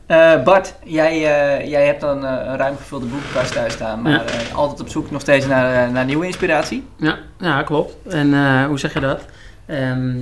Eh, 0.05 0.43
Bart, 0.43 0.73
jij, 0.83 1.11
eh, 1.13 1.67
jij 1.69 1.85
hebt 1.85 2.01
dan 2.01 2.23
een 2.23 2.57
ruim 2.57 2.77
gevulde 2.77 3.05
boekenkast 3.05 3.53
thuis 3.53 3.73
staan, 3.73 4.01
maar 4.01 4.11
Ja. 4.11 4.23
eh, 4.25 4.55
altijd 4.55 4.79
op 4.81 4.89
zoek 4.89 5.11
nog 5.11 5.21
steeds 5.21 5.45
naar, 5.47 5.91
naar 5.91 6.05
nieuwe 6.05 6.25
inspiratie. 6.25 6.87
Ja, 6.95 7.17
ja 7.39 7.63
klopt. 7.63 7.95
En 8.13 8.33
eh, 8.33 8.65
hoe 8.65 8.79
zeg 8.79 8.93
je 8.93 8.99
dat? 8.99 9.25
Ehm, 9.65 10.13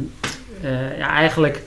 eh, 0.61 0.97
ja, 0.97 1.07
eigenlijk 1.09 1.63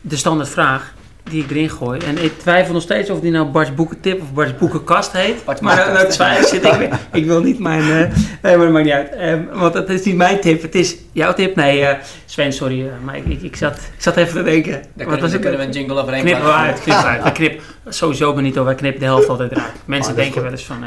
de 0.00 0.16
standaard 0.16 0.48
vraag. 0.48 0.94
Die 1.30 1.42
ik 1.44 1.50
erin 1.50 1.70
gooi. 1.70 2.00
En 2.06 2.24
ik 2.24 2.38
twijfel 2.38 2.72
nog 2.72 2.82
steeds 2.82 3.10
of 3.10 3.20
die 3.20 3.30
nou 3.30 3.46
Bart's 3.46 3.74
Boekentip 3.74 4.20
of 4.22 4.32
Bart's 4.32 4.56
Boekenkast 4.58 5.12
heet. 5.12 5.44
Bart's 5.44 5.60
maar 5.60 5.92
nou 5.92 6.08
twijfel 6.08 6.48
zit 6.48 6.64
ik 6.64 6.72
weer. 6.72 6.98
Ik 7.12 7.24
wil 7.26 7.40
niet 7.42 7.58
mijn... 7.58 7.80
eh, 7.82 8.16
nee, 8.42 8.56
maar 8.56 8.58
dat 8.58 8.70
maakt 8.70 8.84
niet 8.84 8.94
uit. 8.94 9.10
Ehm, 9.14 9.42
want 9.52 9.74
het 9.74 9.88
is 9.88 10.02
niet 10.04 10.16
mijn 10.16 10.40
tip. 10.40 10.62
Het 10.62 10.74
is 10.74 10.96
jouw 11.12 11.32
tip. 11.34 11.56
Nee, 11.56 11.84
eh, 11.84 11.98
Sven, 12.24 12.52
sorry. 12.52 12.80
eh, 12.86 12.92
maar 13.04 13.16
ik, 13.16 13.24
ik, 13.26 13.42
ik, 13.42 13.56
zat, 13.56 13.74
ik 13.74 14.02
zat 14.02 14.16
even 14.16 14.34
te 14.34 14.42
denken. 14.42 14.72
Daar 14.72 14.80
Wat 14.80 14.96
kunnen, 14.96 15.20
was 15.20 15.30
we, 15.30 15.36
het? 15.36 15.40
kunnen 15.40 15.60
we 15.60 15.66
een 15.66 15.72
jingle 15.72 16.00
overheen 16.00 16.20
Knippen 16.22 16.42
we 16.44 16.48
plakken. 16.48 16.68
uit, 16.72 16.80
knippen 16.80 17.22
uit. 17.24 17.32
Knip, 17.32 17.60
sowieso 17.88 18.32
Benito, 18.34 18.64
wij 18.64 18.74
knippen 18.74 19.00
de 19.00 19.06
helft 19.06 19.28
altijd 19.28 19.50
eruit. 19.52 19.70
Mensen 19.84 20.10
dat 20.14 20.18
is 20.18 20.24
denken 20.24 20.42
wel 20.42 20.50
eens 20.52 20.64
van, 20.64 20.84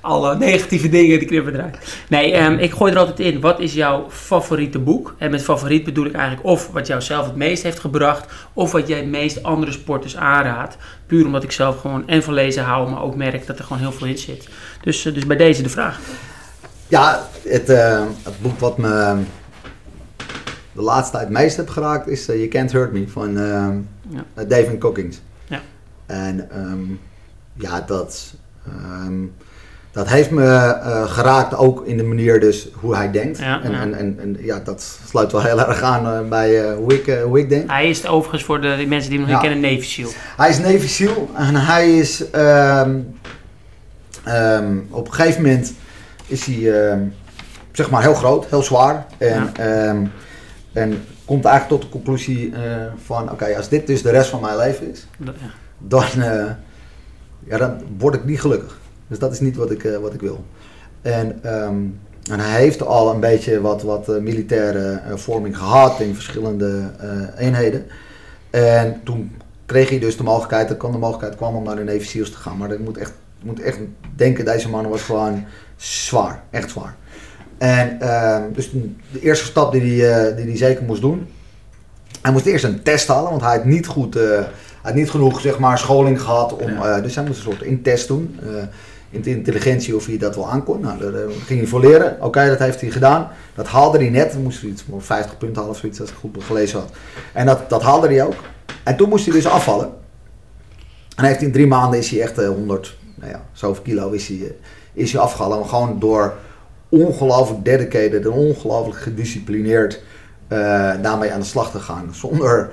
alle 0.00 0.36
negatieve 0.36 0.88
dingen, 0.88 1.18
die 1.18 1.28
knippen 1.28 1.54
eruit. 1.54 1.78
Nee, 2.08 2.32
ehm, 2.32 2.58
ik 2.58 2.72
gooi 2.72 2.92
er 2.92 2.98
altijd 2.98 3.20
in, 3.20 3.40
wat 3.40 3.60
is 3.60 3.74
jouw 3.74 4.06
favoriete 4.10 4.78
boek? 4.78 5.14
En 5.18 5.30
met 5.30 5.42
favoriet 5.42 5.84
bedoel 5.84 6.06
ik 6.06 6.12
eigenlijk 6.12 6.46
of 6.46 6.70
wat 6.72 6.86
jou 6.86 7.02
zelf 7.02 7.26
het 7.26 7.36
meest 7.36 7.62
heeft 7.62 7.80
gebracht, 7.80 8.32
of 8.52 8.72
wat 8.72 8.88
jij 8.88 8.98
het 8.98 9.08
meest 9.08 9.42
andere 9.42 9.72
sporters 9.72 10.16
aanraadt. 10.16 10.76
Puur 11.06 11.26
omdat 11.26 11.42
ik 11.42 11.52
zelf 11.52 11.80
gewoon 11.80 12.08
en 12.08 12.22
van 12.22 12.34
lezen 12.34 12.64
hou, 12.64 12.90
maar 12.90 13.02
ook 13.02 13.16
merk 13.16 13.46
dat 13.46 13.58
er 13.58 13.64
gewoon 13.64 13.82
heel 13.82 13.92
veel 13.92 14.06
in 14.06 14.18
zit. 14.18 14.48
Dus, 14.82 15.06
eh, 15.06 15.14
dus 15.14 15.26
bij 15.26 15.36
deze 15.36 15.62
de 15.62 15.68
vraag. 15.68 16.00
Ja, 16.88 17.28
het, 17.42 17.68
eh, 17.68 18.04
het 18.22 18.42
boek 18.42 18.58
wat 18.58 18.78
me 18.78 19.16
de 20.78 20.84
laatste 20.84 21.12
tijd 21.12 21.28
het 21.28 21.38
meest 21.38 21.56
heb 21.56 21.68
geraakt 21.68 22.06
is 22.06 22.28
eh, 22.28 22.36
You 22.36 22.48
Can't 22.48 22.72
Hurt 22.72 22.92
Me 22.92 23.08
van 23.08 23.38
eh, 23.38 23.68
Ja. 24.08 24.44
David 24.44 24.78
Cockings. 24.78 25.20
Ja. 25.48 25.60
En 26.06 26.50
ehm, 26.50 26.84
ja, 27.54 27.80
dat, 27.80 28.34
ehm, 28.66 29.22
dat 29.98 30.08
heeft 30.08 30.30
me 30.30 30.44
eh, 30.44 31.10
geraakt 31.10 31.56
ook 31.56 31.86
in 31.86 31.96
de 31.96 32.02
manier 32.02 32.40
dus 32.40 32.68
hoe 32.74 32.96
hij 32.96 33.10
denkt. 33.10 33.38
Ja, 33.38 33.62
en, 33.62 33.70
ja. 33.70 33.80
En, 33.80 33.94
en, 33.94 34.18
en 34.20 34.36
ja, 34.40 34.60
dat 34.64 34.98
sluit 35.08 35.32
wel 35.32 35.42
heel 35.42 35.60
erg 35.60 35.82
aan 35.82 36.06
eh, 36.06 36.28
bij 36.28 36.64
eh, 36.64 36.76
hoe, 36.76 36.94
ik, 36.94 37.18
hoe 37.24 37.38
ik 37.38 37.48
denk. 37.48 37.70
Hij 37.70 37.88
is 37.88 38.06
overigens 38.06 38.44
voor 38.44 38.60
de, 38.60 38.84
mensen 38.88 39.10
die 39.10 39.18
hem 39.18 39.28
nog 39.28 39.42
niet 39.42 39.50
kennen, 39.50 39.70
Navy 39.70 39.86
Seal. 39.86 40.10
Hij 40.36 40.48
is 40.48 40.58
Navy 40.58 40.86
SEAL 40.86 41.30
en 41.34 41.54
hij 41.54 41.98
is 41.98 42.30
ehm, 42.30 42.98
ehm, 44.24 44.76
op 44.90 45.06
een 45.06 45.12
gegeven 45.12 45.42
moment 45.42 45.74
is 46.26 46.44
hij 46.44 46.88
ehm, 46.88 47.00
zeg 47.72 47.90
maar 47.90 48.02
heel 48.02 48.14
groot, 48.14 48.46
heel 48.46 48.62
zwaar 48.62 49.06
en, 49.18 49.52
en 50.72 51.04
komt 51.24 51.44
eigenlijk 51.44 51.80
tot 51.80 51.82
de 51.82 51.98
conclusie 51.98 52.52
van 53.04 53.30
oké, 53.30 53.56
als 53.56 53.68
dit 53.68 53.86
dus 53.86 54.02
de 54.02 54.10
rest 54.10 54.30
van 54.30 54.40
mijn 54.40 54.56
leven 54.56 54.90
is, 54.90 55.06
dan, 55.78 56.04
ja, 57.44 57.58
dan 57.58 57.80
word 57.98 58.14
ik 58.14 58.24
niet 58.24 58.40
gelukkig. 58.40 58.77
Dus 59.08 59.18
dat 59.18 59.32
is 59.32 59.40
niet 59.40 59.56
wat 59.56 59.70
ik, 59.70 59.84
eh, 59.84 59.96
wat 59.96 60.14
ik 60.14 60.20
wil. 60.20 60.44
En, 61.02 61.38
ehm, 61.42 61.76
en 62.30 62.40
hij 62.40 62.60
heeft 62.60 62.82
al 62.82 63.14
een 63.14 63.20
beetje 63.20 63.60
wat, 63.60 63.82
wat 63.82 64.08
eh, 64.08 64.16
militaire 64.16 65.00
eh, 65.08 65.16
vorming 65.16 65.56
gehad 65.56 66.00
in 66.00 66.14
verschillende 66.14 66.90
eenheden. 67.36 67.84
En 68.50 69.00
toen 69.04 69.36
kreeg 69.66 69.88
hij 69.88 69.98
dus 69.98 70.16
de 70.16 70.22
mogelijkheid, 70.22 70.70
er 70.70 70.76
kwam 70.76 70.92
de 70.92 70.98
mogelijkheid 70.98 71.36
kwam 71.36 71.54
om 71.54 71.64
naar 71.64 71.76
de 71.76 71.84
Navy 71.84 72.04
SEALs 72.04 72.30
te 72.30 72.36
gaan. 72.36 72.56
Maar 72.56 72.68
dat 72.68 72.78
moet 72.78 72.96
echt, 72.98 73.12
moet 73.42 73.60
echt 73.60 73.78
denken, 74.16 74.44
deze 74.44 74.68
man 74.68 74.88
was 74.88 75.02
gewoon 75.02 75.44
zwaar, 75.76 76.42
echt 76.50 76.70
zwaar. 76.70 76.96
En 77.58 78.00
ehm, 78.00 78.42
dus 78.52 78.70
de 79.12 79.20
eerste 79.20 79.44
stap 79.44 79.72
die 79.72 80.02
hij, 80.02 80.34
die 80.34 80.44
hij 80.44 80.56
zeker 80.56 80.84
moest 80.84 81.00
doen, 81.00 81.26
hij 82.22 82.32
moest 82.32 82.46
eerst 82.46 82.64
een 82.64 82.82
test 82.82 83.08
halen, 83.08 83.30
want 83.30 83.42
hij 83.42 83.56
had 83.56 83.64
niet 83.64 83.86
goed, 83.86 84.14
hij 84.14 84.46
had 84.82 84.94
niet 84.94 85.10
genoeg 85.10 85.40
zeg 85.40 85.58
maar, 85.58 85.78
scholing 85.78 86.20
gehad. 86.20 86.56
Om, 86.56 86.70
Ja. 86.70 87.00
dus 87.00 87.14
hij 87.14 87.24
moest 87.24 87.36
een 87.38 87.52
soort 87.52 87.62
intest 87.62 88.08
doen. 88.08 88.38
Eh, 89.10 89.16
in 89.16 89.22
de 89.22 89.30
intelligentie 89.30 89.96
of 89.96 90.06
hij 90.06 90.18
dat 90.18 90.36
wel 90.36 90.50
aankon. 90.50 90.80
Nou, 90.80 90.98
daar 90.98 91.14
eh, 91.14 91.30
ging 91.46 91.60
hij 91.60 91.68
voor 91.68 91.80
leren. 91.80 92.16
Oké, 92.20 92.46
dat 92.46 92.58
heeft 92.58 92.80
hij 92.80 92.90
gedaan. 92.90 93.28
Dat 93.54 93.66
haalde 93.66 93.98
hij 93.98 94.10
net. 94.10 94.32
Dan 94.32 94.42
moest 94.42 94.60
hij 94.60 94.70
iets 94.70 94.84
voor 94.90 95.02
50 95.02 95.38
punten 95.38 95.56
halen 95.56 95.70
of 95.70 95.78
zoiets, 95.78 96.00
als 96.00 96.10
ik 96.10 96.16
goed 96.16 96.44
gelezen 96.44 96.78
had. 96.78 96.90
En 97.32 97.46
dat, 97.46 97.70
dat 97.70 97.82
haalde 97.82 98.06
hij 98.06 98.24
ook. 98.24 98.34
En 98.84 98.96
toen 98.96 99.08
moest 99.08 99.24
hij 99.24 99.34
dus 99.34 99.46
afvallen. 99.46 99.90
En 101.18 101.24
heeft 101.24 101.42
in 101.42 101.52
drie 101.52 101.66
maanden 101.66 101.98
is 101.98 102.10
hij 102.10 102.20
echt 102.20 102.38
eh, 102.38 102.48
100, 102.48 102.96
nou 103.14 103.30
ja, 103.30 103.42
zoveel 103.52 103.82
kilo 103.82 104.10
is 104.10 104.28
hij, 104.28 104.36
eh, 104.36 104.50
is 104.92 105.12
hij 105.12 105.20
afgevallen. 105.20 105.66
Gewoon 105.66 105.98
door 105.98 106.34
ongelooflijk 106.88 107.64
dedicated 107.64 108.24
en 108.24 108.30
ongelooflijk 108.30 108.98
gedisciplineerd 108.98 110.02
eh, 110.48 110.92
daarmee 111.02 111.32
aan 111.32 111.40
de 111.40 111.46
slag 111.46 111.70
te 111.70 111.78
gaan. 111.78 112.08
Zonder 112.12 112.70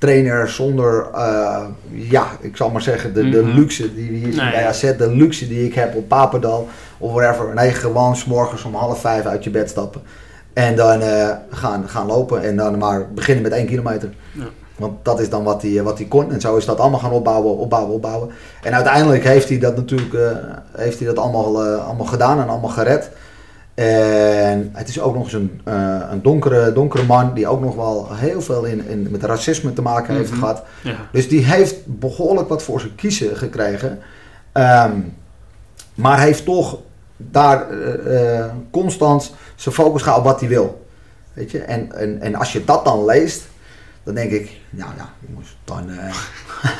trainer, 0.00 0.48
zonder, 0.48 1.06
eh, 1.14 1.64
ja, 1.90 2.26
ik 2.40 2.56
zal 2.56 2.70
maar 2.70 2.82
zeggen, 2.82 3.14
de, 3.14 3.28
de 3.28 3.42
Mhm. 3.42 3.58
luxe 3.58 3.94
die 3.94 4.10
we 4.10 4.16
hier 4.16 4.32
zien 4.32 4.42
Nee. 4.42 4.50
bij 4.52 4.66
AZ, 4.66 4.80
de 4.96 5.10
luxe 5.10 5.48
die 5.48 5.64
ik 5.64 5.74
heb 5.74 5.94
op 5.94 6.08
Papendal 6.08 6.68
of 6.98 7.12
whatever. 7.12 7.54
Nee, 7.54 7.70
gewoon 7.70 8.16
's 8.16 8.24
morgens 8.24 8.64
om 8.64 8.74
half 8.74 9.00
vijf 9.00 9.24
uit 9.26 9.44
je 9.44 9.50
bed 9.50 9.68
stappen. 9.70 10.00
En 10.52 10.76
dan 10.76 11.00
eh, 11.00 11.28
gaan, 11.50 11.88
gaan 11.88 12.06
lopen 12.06 12.42
en 12.42 12.56
dan 12.56 12.78
maar 12.78 13.12
beginnen 13.14 13.42
met 13.42 13.52
één 13.52 13.66
kilometer. 13.66 14.10
Ja. 14.32 14.44
Want 14.76 15.04
dat 15.04 15.20
is 15.20 15.30
dan 15.30 15.44
wat 15.44 15.62
hij, 15.62 15.82
wat 15.82 15.98
hij 15.98 16.06
kon. 16.06 16.32
En 16.32 16.40
zo 16.40 16.56
is 16.56 16.64
dat 16.64 16.78
allemaal 16.80 16.98
gaan 16.98 17.10
opbouwen, 17.10 17.56
opbouwen, 17.56 17.94
opbouwen. 17.94 18.30
En 18.62 18.74
uiteindelijk 18.74 19.24
heeft 19.24 19.48
hij 19.48 19.58
dat 19.58 19.76
natuurlijk 19.76 20.14
eh, 20.14 20.20
heeft 20.76 20.98
hij 20.98 21.06
dat 21.06 21.18
allemaal, 21.18 21.64
eh, 21.66 21.86
allemaal 21.86 22.06
gedaan 22.06 22.40
en 22.40 22.48
allemaal 22.48 22.70
gered. 22.70 23.10
En 23.84 24.70
het 24.72 24.88
is 24.88 25.00
ook 25.00 25.14
nog 25.14 25.24
eens 25.24 25.32
een, 25.32 25.60
eh, 25.64 26.00
een 26.10 26.22
donkere, 26.22 26.72
donkere 26.72 27.04
man 27.04 27.34
die 27.34 27.48
ook 27.48 27.60
nog 27.60 27.74
wel 27.74 28.08
heel 28.12 28.42
veel 28.42 28.64
in, 28.64 28.88
in, 28.88 29.08
met 29.10 29.22
racisme 29.24 29.72
te 29.72 29.82
maken 29.82 30.14
heeft 30.14 30.30
Mhm. 30.30 30.38
gehad. 30.38 30.62
Ja. 30.82 30.94
Dus 31.12 31.28
die 31.28 31.44
heeft 31.44 31.76
behoorlijk 31.86 32.48
wat 32.48 32.62
voor 32.62 32.80
zijn 32.80 32.94
kiezen 32.94 33.36
gekregen. 33.36 33.98
Ehm, 34.52 34.92
maar 35.94 36.20
heeft 36.20 36.44
toch 36.44 36.78
daar 37.16 37.70
eh, 37.70 38.38
eh, 38.38 38.44
constant 38.70 39.34
zijn 39.54 39.74
focus 39.74 40.02
gehouden 40.02 40.30
op 40.30 40.32
wat 40.32 40.48
hij 40.48 40.56
wil. 40.58 40.86
Weet 41.32 41.50
je? 41.50 41.58
En, 41.58 41.92
en, 41.92 42.20
en 42.20 42.34
als 42.34 42.52
je 42.52 42.64
dat 42.64 42.84
dan 42.84 43.04
leest, 43.04 43.42
dan 44.04 44.14
denk 44.14 44.30
ik, 44.30 44.50
nou 44.70 44.90
ja, 44.96 45.08
jongens, 45.28 45.56
dan 45.64 45.90
eh, 45.90 46.14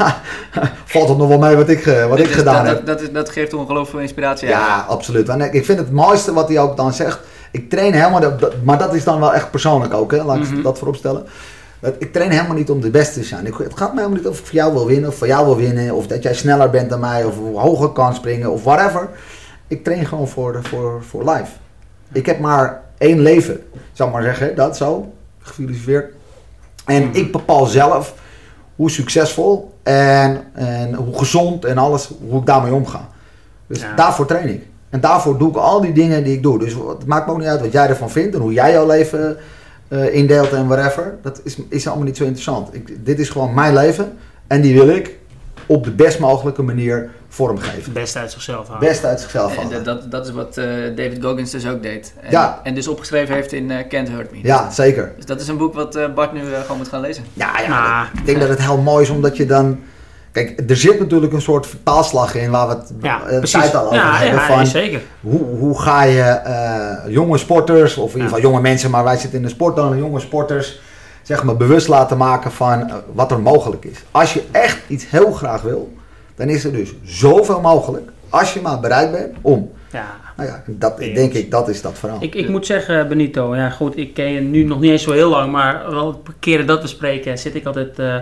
valt 0.85 1.09
het 1.09 1.19
nog 1.19 1.29
wel 1.29 1.39
mee 1.39 1.57
wat 1.57 1.69
ik, 1.69 1.87
eh, 1.87 2.07
wat 2.07 2.19
ik 2.19 2.27
gedaan 2.31 2.65
dat, 2.65 2.77
heb. 2.77 2.87
Dat, 2.87 2.99
dat, 2.99 3.07
is, 3.09 3.13
dat 3.13 3.31
geeft 3.31 3.53
ongelooflijk 3.55 3.91
veel 3.91 4.01
inspiratie. 4.01 4.49
Ja, 4.49 4.85
absoluut. 4.89 5.29
En 5.29 5.41
ik 5.55 5.65
vind 5.65 5.79
het 5.79 5.91
mooiste 5.93 6.33
wat 6.33 6.49
hij 6.49 6.59
ook 6.59 6.77
dan 6.77 6.93
zegt. 6.93 7.19
Ik 7.51 7.71
train 7.71 7.93
helemaal, 7.93 8.33
maar 8.65 8.79
dat 8.79 8.95
is 8.95 9.05
dan 9.05 9.21
wel 9.21 9.35
echt 9.35 9.51
persoonlijk 9.51 9.95
ook, 9.95 10.11
hè? 10.11 10.25
laat 10.25 10.37
ik 10.37 10.51
Mhm. 10.51 10.63
dat 10.63 10.79
voorop 10.79 10.97
stellen. 10.97 11.27
Dat- 11.81 11.95
Ik 11.99 12.13
train 12.13 12.31
helemaal 12.31 12.57
niet 12.57 12.71
om 12.71 12.81
de 12.81 12.91
beste 12.91 13.21
te 13.21 13.27
zijn. 13.27 13.45
Het 13.47 13.55
gaat 13.57 13.95
mij 13.95 14.03
helemaal 14.03 14.23
niet 14.23 14.27
of 14.27 14.39
ik 14.39 14.47
voor 14.47 14.55
jou 14.55 14.73
wil 14.73 14.87
winnen, 14.87 15.09
of 15.09 15.17
voor 15.17 15.27
jou 15.27 15.45
wil 15.45 15.57
winnen, 15.57 15.95
of 15.95 16.07
dat 16.07 16.23
jij 16.23 16.35
sneller 16.35 16.71
bent 16.71 16.91
dan 16.91 17.01
mij, 17.01 17.25
of 17.25 17.35
hoger 17.55 17.89
kan 17.89 18.15
springen, 18.15 18.51
of 18.51 18.65
whatever. 18.65 19.09
Ik 19.69 19.85
train 19.85 20.07
gewoon 20.07 20.29
voor, 20.29 20.59
voor, 20.63 21.03
voor 21.09 21.25
life. 21.31 21.51
Ik 22.13 22.27
heb 22.27 22.39
maar 22.41 22.83
één 22.99 23.21
leven, 23.21 23.61
zou 23.93 24.09
ik 24.09 24.15
maar 24.15 24.25
zeggen, 24.25 24.55
dat 24.55 24.77
zo, 24.77 25.13
gefilosofeerd. 25.39 26.15
En 26.87 27.03
Mhm. 27.07 27.17
ik 27.17 27.33
bepaal 27.33 27.67
zelf 27.67 28.15
hoe 28.77 28.91
succesvol 28.91 29.75
en, 29.83 30.41
en 30.53 30.95
hoe 30.95 31.19
gezond 31.19 31.65
en 31.65 31.79
alles, 31.79 32.11
hoe 32.29 32.41
ik 32.41 32.47
daarmee 32.47 32.73
omga. 32.75 33.09
Dus 33.67 33.81
Ja. 33.81 33.95
daarvoor 33.95 34.27
train 34.27 34.49
ik. 34.49 34.63
En 34.91 35.01
daarvoor 35.01 35.39
doe 35.39 35.49
ik 35.51 35.57
al 35.57 35.81
die 35.81 35.93
dingen 35.93 36.25
die 36.25 36.33
ik 36.33 36.43
doe. 36.43 36.59
Dus 36.59 36.73
het 36.75 37.07
maakt 37.07 37.27
me 37.27 37.33
ook 37.33 37.39
niet 37.39 37.47
uit 37.49 37.61
wat 37.61 37.73
jij 37.73 37.89
ervan 37.89 38.11
vindt 38.11 38.35
en 38.35 38.41
hoe 38.41 38.53
jij 38.53 38.73
jouw 38.73 38.87
leven 38.87 39.37
eh, 39.89 40.15
indeelt 40.15 40.53
en 40.53 40.67
whatever. 40.69 41.15
Dat 41.23 41.41
is, 41.45 41.57
is 41.69 41.87
allemaal 41.87 42.05
niet 42.05 42.17
zo 42.17 42.23
interessant. 42.25 42.75
Ik, 42.75 43.05
dit 43.05 43.19
is 43.19 43.29
gewoon 43.29 43.55
mijn 43.55 43.75
leven 43.75 44.13
en 44.47 44.61
die 44.61 44.75
wil 44.75 44.89
ik 44.89 45.17
op 45.67 45.85
de 45.85 45.91
best 45.91 46.19
mogelijke 46.19 46.63
manier 46.63 47.11
vormgeven. 47.47 47.93
Beste 47.93 48.19
uit 48.19 48.33
zichzelf 48.33 48.67
halen. 48.69 48.89
Best 48.89 49.05
uit 49.05 49.21
zichzelf 49.21 49.51
En 49.57 49.63
halen. 49.63 49.85
dat, 49.85 49.85
dat, 49.85 50.11
dat 50.11 50.27
is 50.27 50.33
wat 50.33 50.57
eh, 50.57 50.67
David 50.97 51.19
Goggins 51.25 51.51
dus 51.51 51.67
ook 51.67 51.83
deed. 51.83 52.13
En, 52.21 52.31
Ja. 52.31 52.61
en 52.63 52.75
dus 52.75 52.89
opgeschreven 52.89 53.35
heeft 53.35 53.53
in 53.53 53.71
eh, 53.71 53.89
Can't 53.89 54.09
Hurt 54.09 54.31
Me. 54.33 54.39
Ja, 54.43 54.71
zeker. 54.71 55.13
Dus 55.17 55.27
dat 55.27 55.41
is 55.41 55.49
een 55.49 55.57
boek 55.57 55.75
wat 55.75 55.95
eh, 55.97 56.13
Bart 56.15 56.33
nu 56.33 56.41
gewoon 56.63 56.77
moet 56.77 56.89
gaan 56.89 57.01
lezen. 57.01 57.25
Ja, 57.33 57.51
ja 57.61 57.69
Nou, 57.69 58.07
ik 58.19 58.27
denk 58.27 58.41
dat 58.41 58.49
het 58.49 58.61
heel 58.61 58.79
mooi 58.79 59.03
is 59.05 59.11
omdat 59.11 59.37
je 59.37 59.47
dan... 59.47 59.81
Kijk, 60.33 60.63
er 60.71 60.77
zit 60.77 60.99
natuurlijk 60.99 61.33
een 61.33 61.41
soort 61.41 61.67
vertaalslag 61.67 62.35
in 62.35 62.51
waar 62.51 62.69
we 62.69 62.75
het 62.75 62.93
Ja, 63.03 63.21
tijd 63.43 63.75
al 63.75 63.85
over 63.85 63.97
ja, 63.97 64.17
hebben. 64.17 64.41
ja, 64.41 64.47
van, 64.47 64.67
zeker. 64.67 65.01
Hoe, 65.21 65.43
hoe 65.45 65.81
ga 65.81 66.03
je 66.03 66.23
eh, 66.23 67.13
jonge 67.13 67.39
sporters, 67.39 67.97
of 67.97 68.09
in 68.09 68.15
ieder 68.17 68.29
geval 68.29 68.41
jonge 68.51 68.61
mensen, 68.61 68.91
maar 68.91 69.05
wij 69.05 69.17
zitten 69.17 69.39
in 69.39 69.45
de 69.45 69.51
sport 69.51 69.77
dan, 69.77 69.99
jonge 69.99 70.21
sporters, 70.21 70.81
zeg 71.23 71.45
maar 71.45 71.57
bewust 71.57 71.89
laten 71.89 72.17
maken 72.17 72.53
van 72.53 72.91
wat 73.13 73.31
er 73.31 73.41
mogelijk 73.41 73.85
is. 73.85 73.99
Als 74.11 74.33
je 74.33 74.43
echt 74.51 74.79
iets 74.87 75.11
heel 75.11 75.33
graag 75.33 75.63
wil, 75.63 75.93
dan 76.41 76.49
is 76.49 76.65
er 76.65 76.73
dus 76.73 76.93
zoveel 77.05 77.61
mogelijk, 77.61 78.11
als 78.29 78.53
je 78.55 78.61
maar 78.61 78.81
bereid 78.81 79.13
bent 79.13 79.37
om. 79.41 79.71
Ja. 79.93 80.17
Nou 80.37 80.49
ja, 80.49 80.63
dat 80.67 80.99
denk 80.99 81.33
ik, 81.33 81.51
dat 81.51 81.69
is 81.69 81.83
dat 81.83 81.99
verhaal. 81.99 82.23
Ik, 82.23 82.35
ik 82.35 82.49
moet 82.49 82.67
zeggen, 82.67 83.09
Benito, 83.09 83.57
ja 83.57 83.71
goed, 83.71 83.97
ik 83.97 84.15
ken 84.15 84.33
je 84.33 84.41
nu 84.41 84.65
nog 84.65 84.81
niet 84.81 84.91
eens 84.91 85.03
zo 85.03 85.13
heel 85.13 85.31
lang, 85.31 85.53
maar 85.53 85.91
wel 85.91 86.13
de 86.25 86.33
keren 86.39 86.67
dat 86.67 86.83
we 86.83 86.89
spreken, 86.89 87.39
zit 87.39 87.55
ik 87.55 87.67
altijd, 87.67 87.99
eh, 87.99 88.15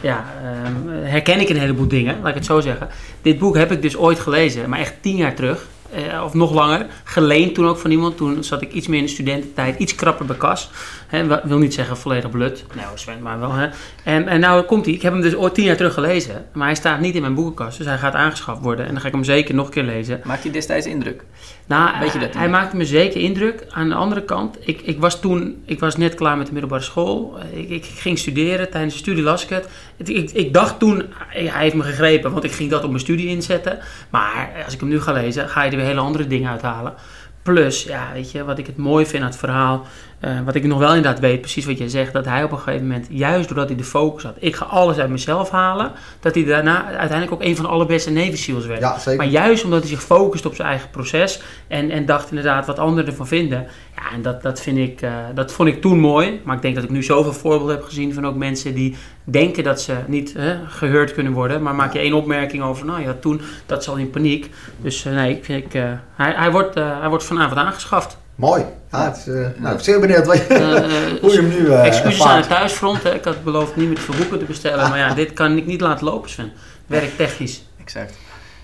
ja, 0.00 0.24
ehm, 0.42 1.04
herken 1.04 1.40
ik 1.40 1.48
een 1.48 1.56
heleboel 1.58 1.88
dingen, 1.88 2.16
laat 2.20 2.28
ik 2.28 2.34
het 2.34 2.44
zo 2.44 2.60
zeggen. 2.60 2.88
Dit 3.22 3.38
boek 3.38 3.56
heb 3.56 3.72
ik 3.72 3.82
dus 3.82 3.96
ooit 3.96 4.18
gelezen, 4.20 4.68
maar 4.68 4.78
echt 4.78 4.94
tien 5.00 5.16
jaar 5.16 5.34
terug. 5.34 5.66
eh, 5.92 6.22
of 6.24 6.34
nog 6.34 6.52
langer. 6.52 6.86
Geleend 7.04 7.54
toen 7.54 7.66
ook 7.66 7.78
van 7.78 7.90
iemand. 7.90 8.16
Toen 8.16 8.44
zat 8.44 8.62
ik 8.62 8.72
iets 8.72 8.86
meer 8.86 8.98
in 8.98 9.04
de 9.04 9.10
studententijd, 9.10 9.78
iets 9.78 9.94
krapper 9.94 10.26
bij 10.26 10.36
kas. 10.36 10.70
Hè, 11.06 11.40
wil 11.48 11.58
niet 11.58 11.74
zeggen 11.74 11.96
volledig 11.96 12.30
blut. 12.30 12.64
Nou, 12.74 12.88
Sven, 12.94 13.22
maar 13.22 13.40
wel. 13.40 13.52
Hè. 13.52 13.68
En, 14.04 14.28
en 14.28 14.40
nou 14.40 14.62
komt 14.62 14.84
hij. 14.84 14.94
Ik 14.94 15.02
heb 15.02 15.12
hem 15.12 15.22
dus 15.22 15.34
ooit 15.34 15.54
tien 15.54 15.64
jaar 15.64 15.76
terug 15.76 15.94
gelezen. 15.94 16.46
Maar 16.52 16.66
hij 16.66 16.74
staat 16.76 17.00
niet 17.00 17.14
in 17.14 17.20
mijn 17.20 17.34
boekenkast. 17.34 17.78
Dus 17.78 17.86
hij 17.86 17.98
gaat 17.98 18.14
aangeschaft 18.14 18.60
worden. 18.62 18.86
En 18.86 18.92
dan 18.92 19.00
ga 19.00 19.06
ik 19.06 19.14
hem 19.14 19.24
zeker 19.24 19.54
nog 19.54 19.66
een 19.66 19.72
keer 19.72 19.82
lezen. 19.82 20.20
Maakt 20.24 20.42
hij 20.42 20.52
destijds 20.52 20.86
indruk? 20.86 21.24
Nou, 21.66 21.98
Weet 22.00 22.12
je 22.12 22.18
dat 22.18 22.34
hij, 22.34 22.48
maakte 22.48 22.76
me 22.76 22.84
zeker 22.84 23.20
indruk. 23.20 23.64
Aan 23.70 23.88
de 23.88 23.94
andere 23.94 24.22
kant, 24.24 24.56
ik, 24.60 24.80
ik 24.80 25.00
was 25.00 25.20
toen, 25.20 25.62
ik 25.64 25.80
was 25.80 25.96
net 25.96 26.14
klaar 26.14 26.36
met 26.36 26.46
de 26.46 26.52
middelbare 26.52 26.82
school. 26.82 27.38
Ik, 27.52 27.68
ik 27.70 27.84
ging 27.84 28.18
studeren. 28.18 28.70
Tijdens 28.70 28.92
de 28.92 28.98
studie 29.00 29.22
las 29.22 29.42
ik 29.42 29.48
het. 29.48 29.68
Het- 29.96 30.08
Ik, 30.08 30.30
ik 30.30 30.52
dacht 30.54 30.78
toen, 30.78 31.02
hij 31.28 31.50
heeft 31.62 31.74
me 31.74 31.82
gegrepen, 31.82 32.32
want 32.32 32.44
ik 32.44 32.52
ging 32.52 32.70
dat 32.70 32.82
op 32.82 32.88
mijn 32.88 33.00
studie 33.00 33.26
inzetten. 33.28 33.78
Maar 34.10 34.48
als 34.64 34.74
ik 34.74 34.80
hem 34.80 34.88
nu 34.88 35.00
ga 35.00 35.12
lezen, 35.12 35.48
ga 35.48 35.62
je 35.62 35.70
er 35.70 35.76
weer 35.76 35.86
hele 35.86 36.00
andere 36.00 36.26
dingen 36.26 36.50
uithalen. 36.50 36.94
Plus, 37.42 37.82
ja, 37.82 38.10
weet 38.14 38.30
je, 38.30 38.44
wat 38.44 38.58
ik 38.58 38.66
het 38.66 38.76
mooi 38.76 39.06
vind 39.06 39.22
aan 39.22 39.28
het 39.28 39.38
verhaal, 39.38 39.86
eh, 40.20 40.40
wat 40.44 40.54
ik 40.54 40.64
nog 40.64 40.78
wel 40.78 40.94
inderdaad 40.94 41.20
weet, 41.20 41.40
precies 41.40 41.64
wat 41.64 41.78
jij 41.78 41.88
zegt, 41.88 42.12
dat 42.12 42.24
hij 42.24 42.44
op 42.44 42.52
een 42.52 42.58
gegeven 42.58 42.86
moment, 42.86 43.06
juist 43.10 43.48
doordat 43.48 43.68
hij 43.68 43.76
de 43.76 43.84
focus 43.84 44.22
had, 44.22 44.36
ik 44.38 44.56
ga 44.56 44.64
alles 44.64 44.98
uit 44.98 45.10
mezelf 45.10 45.50
halen, 45.50 45.92
dat 46.20 46.34
hij 46.34 46.44
daarna 46.44 46.84
uiteindelijk 46.84 47.32
ook 47.32 47.42
een 47.42 47.56
van 47.56 47.64
de 47.64 47.70
allerbeste 47.70 48.10
Navy 48.10 48.36
SEALs 48.36 48.66
werd. 48.66 48.80
Ja. 48.80 49.14
Maar 49.16 49.26
juist 49.26 49.64
omdat 49.64 49.80
hij 49.80 49.88
zich 49.88 50.02
focust 50.02 50.46
op 50.46 50.54
zijn 50.54 50.68
eigen 50.68 50.90
proces 50.90 51.40
en, 51.68 51.90
en 51.90 52.06
dacht 52.06 52.28
inderdaad 52.30 52.66
wat 52.66 52.78
anderen 52.78 53.06
ervan 53.06 53.26
vinden. 53.26 53.66
Ja, 53.96 54.12
en 54.12 54.22
dat, 54.22 54.42
dat, 54.42 54.60
vind 54.60 54.78
ik, 54.78 55.02
eh, 55.02 55.12
dat 55.34 55.52
vond 55.52 55.68
ik 55.68 55.80
toen 55.80 55.98
mooi. 55.98 56.40
Maar 56.44 56.56
ik 56.56 56.62
denk 56.62 56.74
dat 56.74 56.84
ik 56.84 56.90
nu 56.90 57.02
zoveel 57.02 57.32
voorbeelden 57.32 57.76
heb 57.76 57.84
gezien 57.84 58.14
van 58.14 58.26
ook 58.26 58.36
mensen 58.36 58.74
die 58.74 58.96
denken 59.24 59.64
dat 59.64 59.80
ze 59.80 59.94
niet 60.06 60.32
hè, 60.32 60.56
gehoord 60.66 61.14
kunnen 61.14 61.32
worden. 61.32 61.62
Maar 61.62 61.74
maak 61.74 61.92
je 61.92 61.98
één 61.98 62.12
opmerking 62.12 62.62
over, 62.62 62.86
nou 62.86 63.02
ja, 63.02 63.16
toen, 63.20 63.40
dat 63.66 63.80
is 63.80 63.88
al 63.88 63.96
in 63.96 64.10
paniek. 64.10 64.50
Dus 64.76 65.04
eh, 65.04 65.12
nee, 65.12 65.36
ik, 65.36 65.48
ik, 65.48 65.72
hij, 66.14 66.32
hij, 66.36 66.50
wordt, 66.50 66.74
hij 66.74 67.08
wordt 67.08 67.24
vanavond 67.24 67.58
aangeschaft. 67.58 68.18
Mooi. 68.36 68.64
Ja, 68.90 69.04
het 69.04 69.16
is, 69.16 69.26
eh, 69.26 69.34
nou, 69.34 69.46
ik 69.48 69.60
ben 69.60 69.80
zeer 69.80 70.00
benieuwd 70.00 70.26
wat 70.26 70.36
je, 70.36 70.44
Eh, 70.54 71.20
hoe 71.22 71.32
je 71.32 71.36
hem 71.36 71.48
nu 71.48 71.70
eh 71.70 71.86
Excuses 71.86 72.22
aan 72.22 72.36
het 72.36 72.48
thuisfront. 72.48 73.02
Hè. 73.02 73.14
Ik 73.14 73.24
had 73.24 73.44
beloofd 73.44 73.76
niet 73.76 73.86
meer 73.86 73.96
te 73.96 74.02
veel 74.02 74.14
boeken 74.14 74.38
te 74.38 74.44
bestellen. 74.44 74.88
Maar 74.88 74.98
ja, 74.98 75.14
dit 75.14 75.32
kan 75.32 75.56
ik 75.56 75.66
niet 75.66 75.80
laten 75.80 76.04
lopen, 76.04 76.30
Sven. 76.30 76.52
Werktechnisch. 76.86 77.64
Exact. 77.80 78.14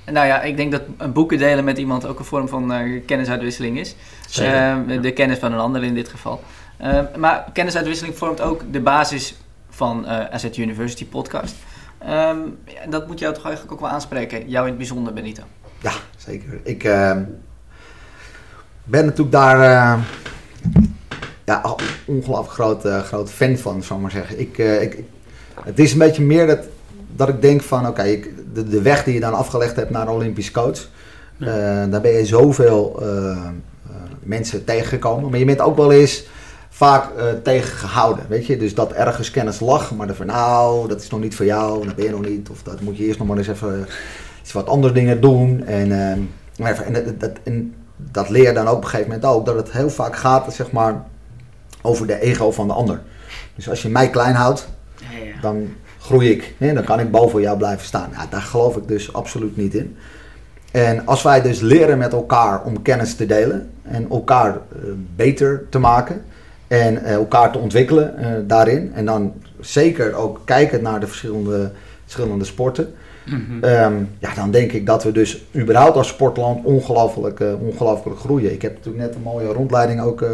En 0.04 0.12
nou 0.12 0.26
ja, 0.26 0.42
ik 0.42 0.56
denk 0.56 0.72
dat 0.72 0.82
een 0.98 1.12
boeken 1.12 1.38
delen 1.38 1.64
met 1.64 1.78
iemand 1.78 2.06
ook 2.06 2.18
een 2.18 2.24
vorm 2.24 2.48
van 2.48 2.72
eh, 2.72 3.02
kennisuitwisseling 3.06 3.78
is. 3.78 3.94
Zeker. 4.28 4.54
Eh, 4.54 5.02
de 5.02 5.12
kennis 5.12 5.38
van 5.38 5.52
een 5.52 5.58
ander 5.58 5.82
in 5.82 5.94
dit 5.94 6.08
geval. 6.08 6.42
Eh, 6.76 7.00
maar 7.16 7.44
kennisuitwisseling 7.52 8.16
vormt 8.16 8.40
ook 8.40 8.72
de 8.72 8.80
basis 8.80 9.34
van 9.70 10.06
eh 10.06 10.34
AZ 10.34 10.44
University 10.58 11.06
podcast. 11.06 11.54
Ehm, 11.98 12.38
ja, 12.64 12.86
dat 12.88 13.06
moet 13.06 13.18
jou 13.18 13.34
toch 13.34 13.44
eigenlijk 13.44 13.74
ook 13.74 13.80
wel 13.80 13.90
aanspreken. 13.90 14.48
Jou 14.48 14.62
in 14.62 14.68
het 14.68 14.78
bijzonder, 14.78 15.12
Benito. 15.12 15.42
Ja, 15.80 15.92
zeker. 16.16 16.60
Ik 16.62 16.82
ben 18.84 19.04
natuurlijk 19.04 19.32
daar 19.32 19.60
eh, 19.60 20.02
ja, 21.44 21.76
ongelooflijk 22.04 22.52
groot, 22.52 22.84
eh, 22.84 22.98
groot 23.02 23.30
fan 23.30 23.56
van, 23.56 23.82
zal 23.82 23.96
ik 23.96 24.02
maar 24.02 24.10
zeggen. 24.10 24.40
Ik, 24.40 24.58
eh, 24.58 24.82
ik, 24.82 24.98
het 25.64 25.78
is 25.78 25.92
een 25.92 25.98
beetje 25.98 26.22
meer 26.22 26.46
dat, 26.46 26.58
dat 27.16 27.28
ik 27.28 27.42
denk 27.42 27.62
van, 27.62 27.86
oké, 27.86 28.02
ik- 28.02 28.30
de, 28.54 28.68
de 28.68 28.82
weg 28.82 29.04
die 29.04 29.14
je 29.14 29.20
dan 29.20 29.34
afgelegd 29.34 29.76
hebt 29.76 29.90
naar 29.90 30.08
Olympisch 30.08 30.50
coach, 30.50 30.88
Ja. 31.36 31.86
daar 31.86 32.00
ben 32.00 32.12
je 32.12 32.26
zoveel 32.26 33.02
mensen 34.22 34.64
tegengekomen. 34.64 35.30
Maar 35.30 35.38
je 35.38 35.44
bent 35.44 35.60
ook 35.60 35.76
wel 35.76 35.92
eens 35.92 36.24
vaak 36.68 37.16
eh, 37.16 37.24
tegengehouden, 37.42 38.24
weet 38.28 38.46
je. 38.46 38.56
Dus 38.56 38.74
dat 38.74 38.92
ergens 38.92 39.30
kennis 39.30 39.60
lag, 39.60 39.94
maar 39.94 40.06
dan 40.06 40.16
van, 40.16 40.26
nou, 40.26 40.88
dat 40.88 41.00
is 41.02 41.10
nog 41.10 41.20
niet 41.20 41.34
voor 41.36 41.44
jou, 41.44 41.86
dat 41.86 41.94
ben 41.94 42.04
je 42.04 42.10
nog 42.10 42.24
niet. 42.26 42.48
Of 42.48 42.62
dat 42.62 42.80
moet 42.80 42.96
je 42.96 43.04
eerst 43.06 43.18
nog 43.18 43.28
maar 43.28 43.36
eens 43.36 43.48
even 43.48 43.86
iets 44.42 44.52
wat 44.52 44.66
andere 44.66 44.92
dingen 44.92 45.20
doen. 45.20 45.64
En, 45.66 45.92
ehm, 46.10 46.20
maar 46.58 46.72
even- 46.72 46.84
en, 46.84 46.92
dat, 46.92 47.20
dat, 47.20 47.30
en 47.42 47.74
dat 48.10 48.28
leer 48.28 48.42
je 48.42 48.52
dan 48.52 48.66
ook 48.66 48.76
op 48.76 48.82
een 48.82 48.88
gegeven 48.88 49.12
moment 49.12 49.30
ook, 49.30 49.46
dat 49.46 49.56
het 49.56 49.72
heel 49.72 49.90
vaak 49.90 50.16
gaat, 50.16 50.54
zeg 50.54 50.70
maar, 50.70 51.04
over 51.82 52.06
de 52.06 52.20
ego 52.20 52.50
van 52.50 52.66
de 52.66 52.72
ander. 52.72 53.00
Dus 53.54 53.68
als 53.68 53.82
je 53.82 53.88
mij 53.88 54.10
klein 54.10 54.34
houdt, 54.34 54.68
Ja, 54.96 55.24
ja. 55.24 55.40
dan 55.40 55.74
groei 55.98 56.30
ik. 56.30 56.54
Hè? 56.58 56.74
Dan 56.74 56.84
kan 56.84 57.00
ik 57.00 57.10
boven 57.10 57.40
jou 57.40 57.56
blijven 57.56 57.86
staan. 57.86 58.10
Ja, 58.12 58.26
daar 58.30 58.42
geloof 58.42 58.76
ik 58.76 58.88
dus 58.88 59.12
absoluut 59.12 59.56
niet 59.56 59.74
in. 59.74 59.96
En 60.72 61.06
als 61.06 61.22
wij 61.22 61.42
dus 61.42 61.60
leren 61.60 61.98
met 61.98 62.12
elkaar 62.12 62.62
om 62.62 62.82
kennis 62.82 63.14
te 63.14 63.26
delen 63.26 63.70
en 63.82 64.06
elkaar 64.10 64.48
eh, 64.48 64.58
beter 65.16 65.64
te 65.68 65.78
maken 65.78 66.24
en 66.68 67.04
eh, 67.04 67.12
elkaar 67.12 67.52
te 67.52 67.58
ontwikkelen 67.58 68.16
eh, 68.16 68.30
daarin 68.46 68.92
en 68.94 69.04
dan 69.04 69.32
zeker 69.60 70.14
ook 70.14 70.40
kijken 70.44 70.82
naar 70.82 71.00
de 71.00 71.06
verschillende, 71.06 71.70
verschillende 72.02 72.44
sporten, 72.44 72.94
Mhm. 73.26 73.64
Ehm, 73.64 73.94
ja, 74.18 74.34
dan 74.34 74.50
denk 74.50 74.72
ik 74.72 74.86
dat 74.86 75.04
we 75.04 75.12
dus 75.12 75.44
überhaupt 75.56 75.96
als 75.96 76.08
sportland 76.08 76.64
ongelooflijk, 76.64 77.40
eh, 77.40 77.60
ongelooflijk 77.60 78.18
groeien. 78.18 78.52
Ik 78.52 78.62
heb 78.62 78.74
natuurlijk 78.74 79.04
net 79.04 79.14
een 79.14 79.22
mooie 79.22 79.52
rondleiding 79.52 80.00
ook 80.00 80.22
eh, 80.22 80.30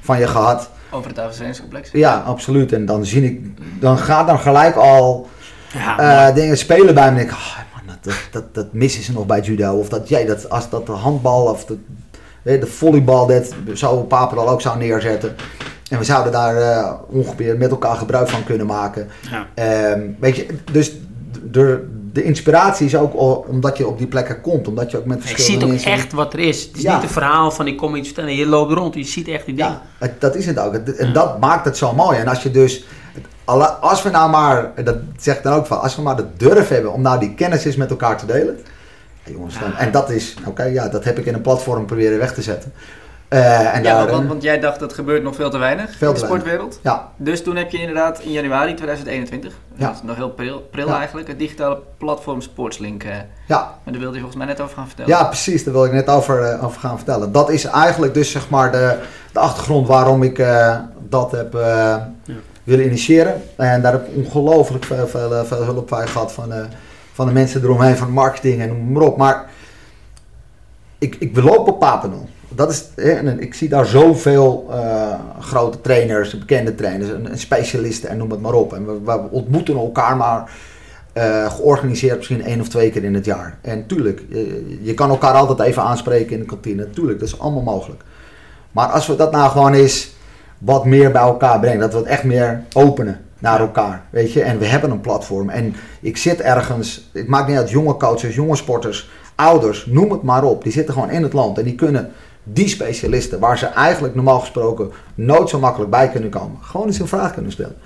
van 0.00 0.18
je 0.18 0.26
gehad. 0.26 0.70
Over 0.90 1.08
het 1.08 1.18
Avondtrainingscomplex. 1.18 1.90
Ja, 1.92 2.18
absoluut. 2.18 2.72
En 2.72 2.86
dan 2.86 3.06
zie 3.06 3.24
ik, 3.24 3.40
dan 3.80 3.98
gaat 3.98 4.26
dan 4.26 4.38
gelijk 4.38 4.76
al 4.76 5.28
Ja, 5.72 6.28
eh, 6.28 6.34
dingen 6.34 6.58
spelen 6.58 6.94
bij 6.94 7.04
me. 7.04 7.10
En 7.10 7.16
denk 7.16 7.30
ik, 7.30 7.36
oh, 7.36 7.58
man, 7.86 7.96
dat, 8.00 8.14
dat, 8.30 8.54
dat, 8.54 8.72
missen 8.72 9.02
ze 9.02 9.12
nog 9.12 9.26
bij 9.26 9.40
judo. 9.40 9.74
Of 9.74 9.88
dat 9.88 10.08
jij 10.08 10.26
dat, 10.26 10.50
als 10.50 10.70
dat 10.70 10.86
de 10.86 10.92
handbal 10.92 11.44
of 11.44 11.64
de, 11.64 11.78
de 12.42 12.66
volleybal, 12.66 13.26
dat 13.26 13.54
zou 13.72 14.04
Papendal 14.04 14.48
ook 14.48 14.60
zou 14.60 14.78
neerzetten. 14.78 15.36
En 15.92 15.98
we 15.98 16.04
zouden 16.04 16.32
daar 16.32 16.56
eh, 16.56 16.92
ongeveer 17.06 17.56
met 17.56 17.70
elkaar 17.70 17.96
gebruik 17.96 18.28
van 18.28 18.44
kunnen 18.44 18.66
maken. 18.66 19.08
Ja. 19.30 19.46
Ehm, 19.54 20.00
weet 20.20 20.36
je, 20.36 20.46
dus 20.72 20.92
de, 21.50 21.88
de 22.12 22.22
inspiratie 22.22 22.86
is 22.86 22.96
ook 22.96 23.46
omdat 23.48 23.76
je 23.76 23.86
op 23.86 23.98
die 23.98 24.06
plekken 24.06 24.40
komt. 24.40 24.68
Omdat 24.68 24.90
je 24.90 24.96
ook 24.98 25.04
met 25.04 25.16
Je 25.16 25.22
ziet 25.22 25.32
verschillende 25.34 25.64
ook 25.66 25.70
mensen... 25.72 25.90
echt 25.90 26.12
wat 26.12 26.32
er 26.32 26.38
is. 26.38 26.62
Het 26.64 26.76
is 26.76 26.82
Ja. 26.82 26.94
niet 26.94 27.02
een 27.02 27.08
verhaal 27.08 27.50
van 27.50 27.66
ik 27.66 27.76
kom 27.76 27.94
iets 27.96 28.06
vertellen. 28.08 28.34
Je 28.34 28.46
loopt 28.46 28.72
rond, 28.72 28.94
je 28.94 29.04
ziet 29.04 29.28
echt 29.28 29.46
die 29.46 29.54
dingen. 29.54 29.80
Ja, 30.00 30.08
dat 30.18 30.34
is 30.36 30.46
het 30.46 30.58
ook. 30.58 30.74
En 30.74 31.12
dat 31.12 31.40
maakt 31.40 31.64
het 31.64 31.76
zo 31.76 31.92
mooi. 31.94 32.18
En 32.18 32.28
als 32.28 32.42
je 32.42 32.50
dus, 32.50 32.84
als 33.80 34.02
we 34.02 34.10
nou 34.10 34.30
maar, 34.30 34.72
dat 34.84 34.96
zeg 35.16 35.36
ik 35.36 35.42
dan 35.42 35.52
ook 35.52 35.66
van, 35.66 35.80
als 35.80 35.96
we 35.96 36.02
maar 36.02 36.16
de 36.16 36.26
durf 36.36 36.68
hebben 36.68 36.92
om 36.92 37.02
nou 37.02 37.20
die 37.20 37.34
kennis 37.34 37.64
eens 37.64 37.76
met 37.76 37.90
elkaar 37.90 38.18
te 38.18 38.26
delen. 38.26 38.58
Ja, 39.24 39.32
jongens, 39.32 39.54
Ja. 39.54 39.78
en 39.78 39.90
dat 39.92 40.10
is, 40.10 40.34
oké, 40.46 40.62
ja, 40.64 40.88
dat 40.88 41.04
heb 41.04 41.18
ik 41.18 41.26
in 41.26 41.34
een 41.34 41.40
platform 41.40 41.86
proberen 41.86 42.18
weg 42.18 42.34
te 42.34 42.42
zetten. 42.42 42.72
Eh, 43.32 43.74
en 43.76 43.82
Ja, 43.82 43.98
daar, 44.04 44.10
want, 44.10 44.28
want 44.28 44.42
jij 44.42 44.60
dacht 44.60 44.80
dat 44.80 44.92
gebeurt 44.92 45.22
nog 45.22 45.34
veel 45.34 45.50
te 45.50 45.58
weinig 45.58 45.96
Veel 45.96 46.08
in 46.08 46.14
de 46.14 46.20
sportwereld. 46.20 46.78
ja, 46.82 47.08
Dus 47.16 47.42
toen 47.42 47.56
heb 47.56 47.70
je 47.70 47.78
inderdaad 47.78 48.18
in 48.20 48.32
januari 48.32 48.74
2021, 48.74 49.52
Ja. 49.74 49.86
dat 49.86 49.94
is 49.94 50.02
nog 50.02 50.16
heel 50.16 50.30
pril, 50.30 50.68
pril 50.70 50.86
Ja. 50.88 50.96
eigenlijk, 50.98 51.28
het 51.28 51.38
digitale 51.38 51.78
platform 51.98 52.40
Sportslink. 52.40 53.04
eh 53.04 53.10
ja, 53.46 53.58
maar 53.84 53.92
daar 53.92 53.98
wilde 54.02 54.14
je 54.14 54.20
volgens 54.22 54.36
mij 54.36 54.46
net 54.46 54.60
over 54.60 54.76
gaan 54.76 54.86
vertellen. 54.86 55.10
ja, 55.10 55.24
precies, 55.24 55.64
daar 55.64 55.74
wil 55.74 55.84
ik 55.84 55.92
net 55.92 56.08
over, 56.08 56.42
eh, 56.42 56.64
over 56.64 56.80
gaan 56.80 56.96
vertellen. 56.96 57.32
Dat 57.32 57.50
is 57.50 57.64
eigenlijk 57.64 58.14
dus 58.14 58.30
zeg 58.30 58.48
maar 58.48 58.72
de, 58.72 58.98
de 59.32 59.38
achtergrond 59.38 59.86
waarom 59.86 60.22
ik 60.22 60.38
eh, 60.38 60.76
dat 61.08 61.30
heb 61.30 61.54
eh, 61.54 61.96
willen 62.64 62.84
initiëren. 62.86 63.42
En 63.56 63.82
daar 63.82 63.92
heb 63.92 64.06
ik 64.08 64.16
ongelooflijk 64.24 64.84
veel, 64.84 65.06
veel, 65.08 65.44
veel 65.44 65.62
hulp 65.62 65.88
bij 65.88 66.06
gehad 66.06 66.32
van, 66.32 66.52
eh, 66.52 66.64
van 67.12 67.26
de 67.26 67.32
mensen 67.32 67.62
eromheen, 67.62 67.96
van 67.96 68.10
marketing 68.10 68.60
en 68.60 68.68
noem 68.68 68.92
maar 68.92 69.02
op. 69.02 69.16
Maar 69.16 69.50
ik, 70.98 71.16
ik 71.18 71.32
beloop 71.34 71.68
op 71.68 71.78
Papendal. 71.80 72.28
Dat 72.54 72.70
is, 72.70 72.84
en 72.94 73.40
ik 73.40 73.54
zie 73.54 73.68
daar 73.68 73.86
zoveel 73.86 74.66
eh, 74.70 75.14
grote 75.40 75.80
trainers, 75.80 76.38
bekende 76.38 76.74
trainers, 76.74 77.10
en, 77.10 77.30
en 77.30 77.38
specialisten 77.38 78.08
en 78.08 78.16
noem 78.16 78.30
het 78.30 78.40
maar 78.40 78.52
op. 78.52 78.72
En 78.72 78.86
we, 78.86 79.00
we 79.04 79.28
ontmoeten 79.30 79.76
elkaar 79.76 80.16
maar 80.16 80.50
eh, 81.12 81.52
georganiseerd 81.52 82.16
misschien 82.16 82.44
één 82.44 82.60
of 82.60 82.68
twee 82.68 82.90
keer 82.90 83.04
in 83.04 83.14
het 83.14 83.24
jaar. 83.24 83.58
En 83.60 83.86
tuurlijk, 83.86 84.22
je, 84.28 84.78
je 84.82 84.94
kan 84.94 85.10
elkaar 85.10 85.32
altijd 85.32 85.68
even 85.68 85.82
aanspreken 85.82 86.32
in 86.32 86.38
de 86.38 86.46
kantine. 86.46 86.90
Tuurlijk, 86.90 87.18
dat 87.18 87.28
is 87.28 87.38
allemaal 87.38 87.62
mogelijk. 87.62 88.02
Maar 88.72 88.86
als 88.86 89.06
we 89.06 89.16
dat 89.16 89.32
nou 89.32 89.50
gewoon 89.50 89.72
eens 89.72 90.14
wat 90.58 90.84
meer 90.84 91.10
bij 91.10 91.22
elkaar 91.22 91.60
brengen, 91.60 91.80
dat 91.80 91.92
we 91.92 91.98
het 91.98 92.06
echt 92.06 92.24
meer 92.24 92.64
openen 92.72 93.20
naar 93.38 93.60
elkaar, 93.60 94.04
weet 94.10 94.32
je. 94.32 94.42
En 94.42 94.58
we 94.58 94.66
hebben 94.66 94.90
een 94.90 95.00
platform. 95.00 95.50
En 95.50 95.74
ik 96.00 96.16
zit 96.16 96.40
ergens, 96.40 97.10
het 97.12 97.26
maakt 97.26 97.48
niet 97.48 97.56
uit, 97.56 97.70
jonge 97.70 97.96
coaches, 97.96 98.34
jonge 98.34 98.56
sporters, 98.56 99.10
ouders, 99.34 99.86
noem 99.86 100.10
het 100.10 100.22
maar 100.22 100.44
op. 100.44 100.62
Die 100.62 100.72
zitten 100.72 100.94
gewoon 100.94 101.10
in 101.10 101.22
het 101.22 101.32
land 101.32 101.58
en 101.58 101.64
die 101.64 101.74
kunnen 101.74 102.12
die 102.42 102.68
specialisten, 102.68 103.38
waar 103.38 103.58
ze 103.58 103.66
eigenlijk 103.66 104.14
normaal 104.14 104.40
gesproken 104.40 104.90
nooit 105.14 105.48
zo 105.48 105.58
makkelijk 105.58 105.90
bij 105.90 106.08
kunnen 106.10 106.30
komen, 106.30 106.58
gewoon 106.60 106.86
eens 106.86 106.98
een 106.98 107.08
vraag 107.08 107.32
kunnen 107.34 107.52
stellen. 107.52 107.76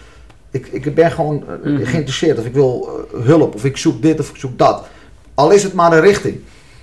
Ik, 0.50 0.66
ik 0.66 0.94
ben 0.94 1.10
gewoon 1.10 1.44
eh, 1.48 1.70
Mhm. 1.72 1.84
geïnteresseerd 1.84 2.38
of 2.38 2.44
ik 2.44 2.52
wil 2.54 2.88
eh, 3.14 3.20
hulp 3.24 3.54
of 3.54 3.64
ik 3.64 3.76
zoek 3.76 4.02
dit 4.02 4.20
of 4.20 4.30
ik 4.30 4.36
zoek 4.36 4.58
dat. 4.58 4.86
Al 5.34 5.50
is 5.50 5.62
het 5.62 5.72
maar 5.72 5.92
een 5.92 6.00
richting, 6.00 6.40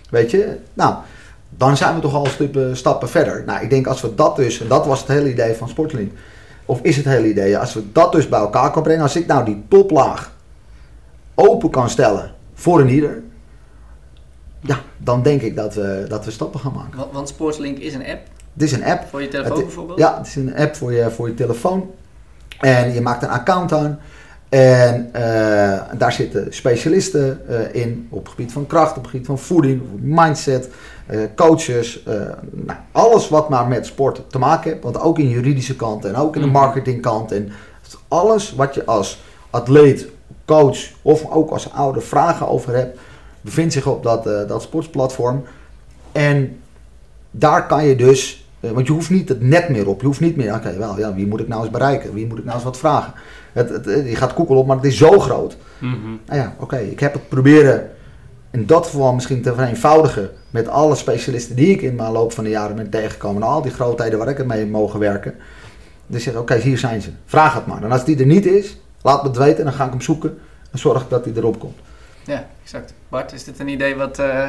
weet 0.09 0.31
je. 0.31 0.57
Nou, 0.73 0.95
dan 1.49 1.77
zijn 1.77 1.95
we 1.95 2.01
toch 2.01 2.13
al 2.13 2.25
stupen, 2.25 2.77
stappen 2.77 3.09
verder. 3.09 3.43
Nou, 3.45 3.63
ik 3.63 3.69
denk 3.69 3.87
als 3.87 4.01
we 4.01 4.15
dat 4.15 4.35
dus, 4.35 4.61
en 4.61 4.67
dat 4.67 4.85
was 4.85 4.99
het 4.99 5.07
hele 5.07 5.31
idee 5.31 5.53
van 5.53 5.69
Sportlink, 5.69 6.11
of 6.65 6.79
is 6.81 6.95
het 6.95 7.05
hele 7.05 7.29
idee, 7.29 7.57
als 7.57 7.73
we 7.73 7.91
dat 7.91 8.11
dus 8.11 8.29
bij 8.29 8.39
elkaar 8.39 8.71
kan 8.71 8.83
brengen, 8.83 9.01
als 9.01 9.15
ik 9.15 9.27
nou 9.27 9.45
die 9.45 9.63
toplaag 9.67 10.31
open 11.35 11.69
kan 11.69 11.89
stellen 11.89 12.31
voor 12.53 12.79
een 12.79 12.89
ieder, 12.89 13.23
ja, 14.63 14.79
dan 14.97 15.23
denk 15.23 15.41
ik 15.41 15.55
dat 15.55 15.75
we, 15.75 16.05
dat 16.07 16.25
we 16.25 16.31
stappen 16.31 16.59
gaan 16.59 16.73
maken. 16.73 16.97
Want, 16.97 17.11
want 17.13 17.27
Sportslink 17.29 17.77
is 17.77 17.93
een 17.93 18.05
app 18.05 18.19
Dit 18.53 18.67
is 18.67 18.73
een 18.77 18.83
app. 18.83 19.07
voor 19.09 19.21
je 19.21 19.27
telefoon 19.27 19.55
Het- 19.57 19.65
bijvoorbeeld. 19.65 19.99
Ja, 19.99 20.17
het 20.17 20.27
is 20.27 20.35
een 20.35 20.55
app 20.55 20.75
voor 20.75 20.93
je, 20.93 21.09
voor 21.11 21.27
je 21.27 21.33
telefoon. 21.33 21.89
En 22.59 22.93
je 22.93 23.01
maakt 23.01 23.23
een 23.23 23.29
account 23.29 23.73
aan. 23.73 23.99
En 24.49 25.09
uh, 25.15 25.21
daar 25.97 26.11
zitten 26.11 26.53
specialisten 26.53 27.41
uh, 27.49 27.81
in 27.81 28.07
op 28.09 28.19
het 28.19 28.29
gebied 28.29 28.51
van 28.51 28.67
kracht, 28.67 28.97
op 28.97 29.01
het 29.01 29.11
gebied 29.11 29.25
van 29.25 29.37
voeding, 29.39 29.81
mindset, 30.01 30.69
uh, 31.11 31.19
coaches. 31.35 32.03
Nou, 32.51 32.79
alles 32.91 33.29
wat 33.29 33.49
maar 33.49 33.67
met 33.67 33.85
sport 33.85 34.21
te 34.27 34.39
maken 34.39 34.71
heeft. 34.71 34.83
Want 34.83 34.99
ook 34.99 35.19
in 35.19 35.25
de 35.25 35.31
juridische 35.33 35.75
kant 35.75 36.05
en 36.05 36.15
ook 36.15 36.35
in 36.35 36.41
de 36.41 36.47
Mhm. 36.47 36.57
marketingkant. 36.57 37.31
En 37.31 37.49
alles 38.07 38.53
wat 38.55 38.75
je 38.75 38.85
als 38.85 39.21
atleet, 39.49 40.07
coach 40.45 40.77
of 41.01 41.29
ook 41.31 41.49
als 41.49 41.71
ouder 41.71 42.01
vragen 42.01 42.47
over 42.47 42.75
hebt, 42.75 42.99
bevindt 43.43 43.73
zich 43.73 43.87
op 43.87 44.03
dat, 44.03 44.23
dat 44.23 44.61
sportsplatform. 44.61 45.43
En 46.11 46.59
daar 47.31 47.67
kan 47.67 47.85
je 47.85 47.95
dus, 47.95 48.47
want 48.59 48.87
je 48.87 48.93
hoeft 48.93 49.09
niet 49.09 49.29
het 49.29 49.41
net 49.41 49.69
meer 49.69 49.87
op. 49.87 50.01
Je 50.01 50.07
hoeft 50.07 50.19
niet 50.19 50.35
meer, 50.35 50.55
oké, 50.55 50.77
wel, 50.77 50.97
ja, 50.97 51.13
wie 51.13 51.27
moet 51.27 51.39
ik 51.39 51.47
nou 51.47 51.61
eens 51.61 51.71
bereiken? 51.71 52.13
Wie 52.13 52.27
moet 52.27 52.37
ik 52.37 52.43
nou 52.43 52.55
eens 52.55 52.65
wat 52.65 52.77
vragen? 52.77 53.13
Het, 53.53 53.69
het, 53.69 53.85
je 53.85 54.15
gaat 54.15 54.31
Google 54.31 54.55
op, 54.55 54.67
maar 54.67 54.75
het 54.75 54.85
is 54.85 54.97
zo 54.97 55.19
groot. 55.19 55.57
Mhm. 55.77 55.95
Nou 56.25 56.39
ja, 56.39 56.55
oké, 56.59 56.77
ik 56.77 56.99
heb 56.99 57.13
het 57.13 57.29
proberen 57.29 57.89
in 58.51 58.65
dat 58.65 58.85
geval 58.85 59.13
misschien 59.13 59.41
te 59.41 59.53
vereenvoudigen 59.53 60.29
met 60.49 60.67
alle 60.67 60.95
specialisten 60.95 61.55
die 61.55 61.67
ik 61.67 61.81
in 61.81 61.95
mijn 61.95 62.11
loop 62.11 62.31
van 62.31 62.43
de 62.43 62.49
jaren 62.49 62.75
ben 62.75 62.89
tegengekomen. 62.89 63.41
En 63.41 63.47
al 63.47 63.61
die 63.61 63.71
grootheden 63.71 64.19
waar 64.19 64.27
ik 64.27 64.37
het 64.37 64.47
mee 64.47 64.65
mogen 64.65 64.99
werken. 64.99 65.35
Dus 66.07 66.23
zeg, 66.23 66.35
oké, 66.35 66.55
hier 66.55 66.77
zijn 66.77 67.01
ze. 67.01 67.09
Vraag 67.25 67.53
het 67.53 67.65
maar. 67.65 67.83
En 67.83 67.91
als 67.91 68.05
die 68.05 68.19
er 68.19 68.25
niet 68.25 68.45
is, 68.45 68.77
laat 69.01 69.23
me 69.23 69.27
het 69.29 69.37
weten 69.37 69.57
en 69.57 69.63
dan 69.63 69.73
ga 69.73 69.85
ik 69.85 69.91
hem 69.91 70.01
zoeken. 70.01 70.37
En 70.71 70.79
zorg 70.79 71.07
dat 71.07 71.25
hij 71.25 71.33
erop 71.35 71.59
komt. 71.59 71.77
Ja, 72.25 72.47
exact. 72.63 72.93
Bart, 73.09 73.33
is 73.33 73.43
dit 73.43 73.59
een 73.59 73.67
idee 73.67 73.95
wat, 73.95 74.19
uh, 74.19 74.47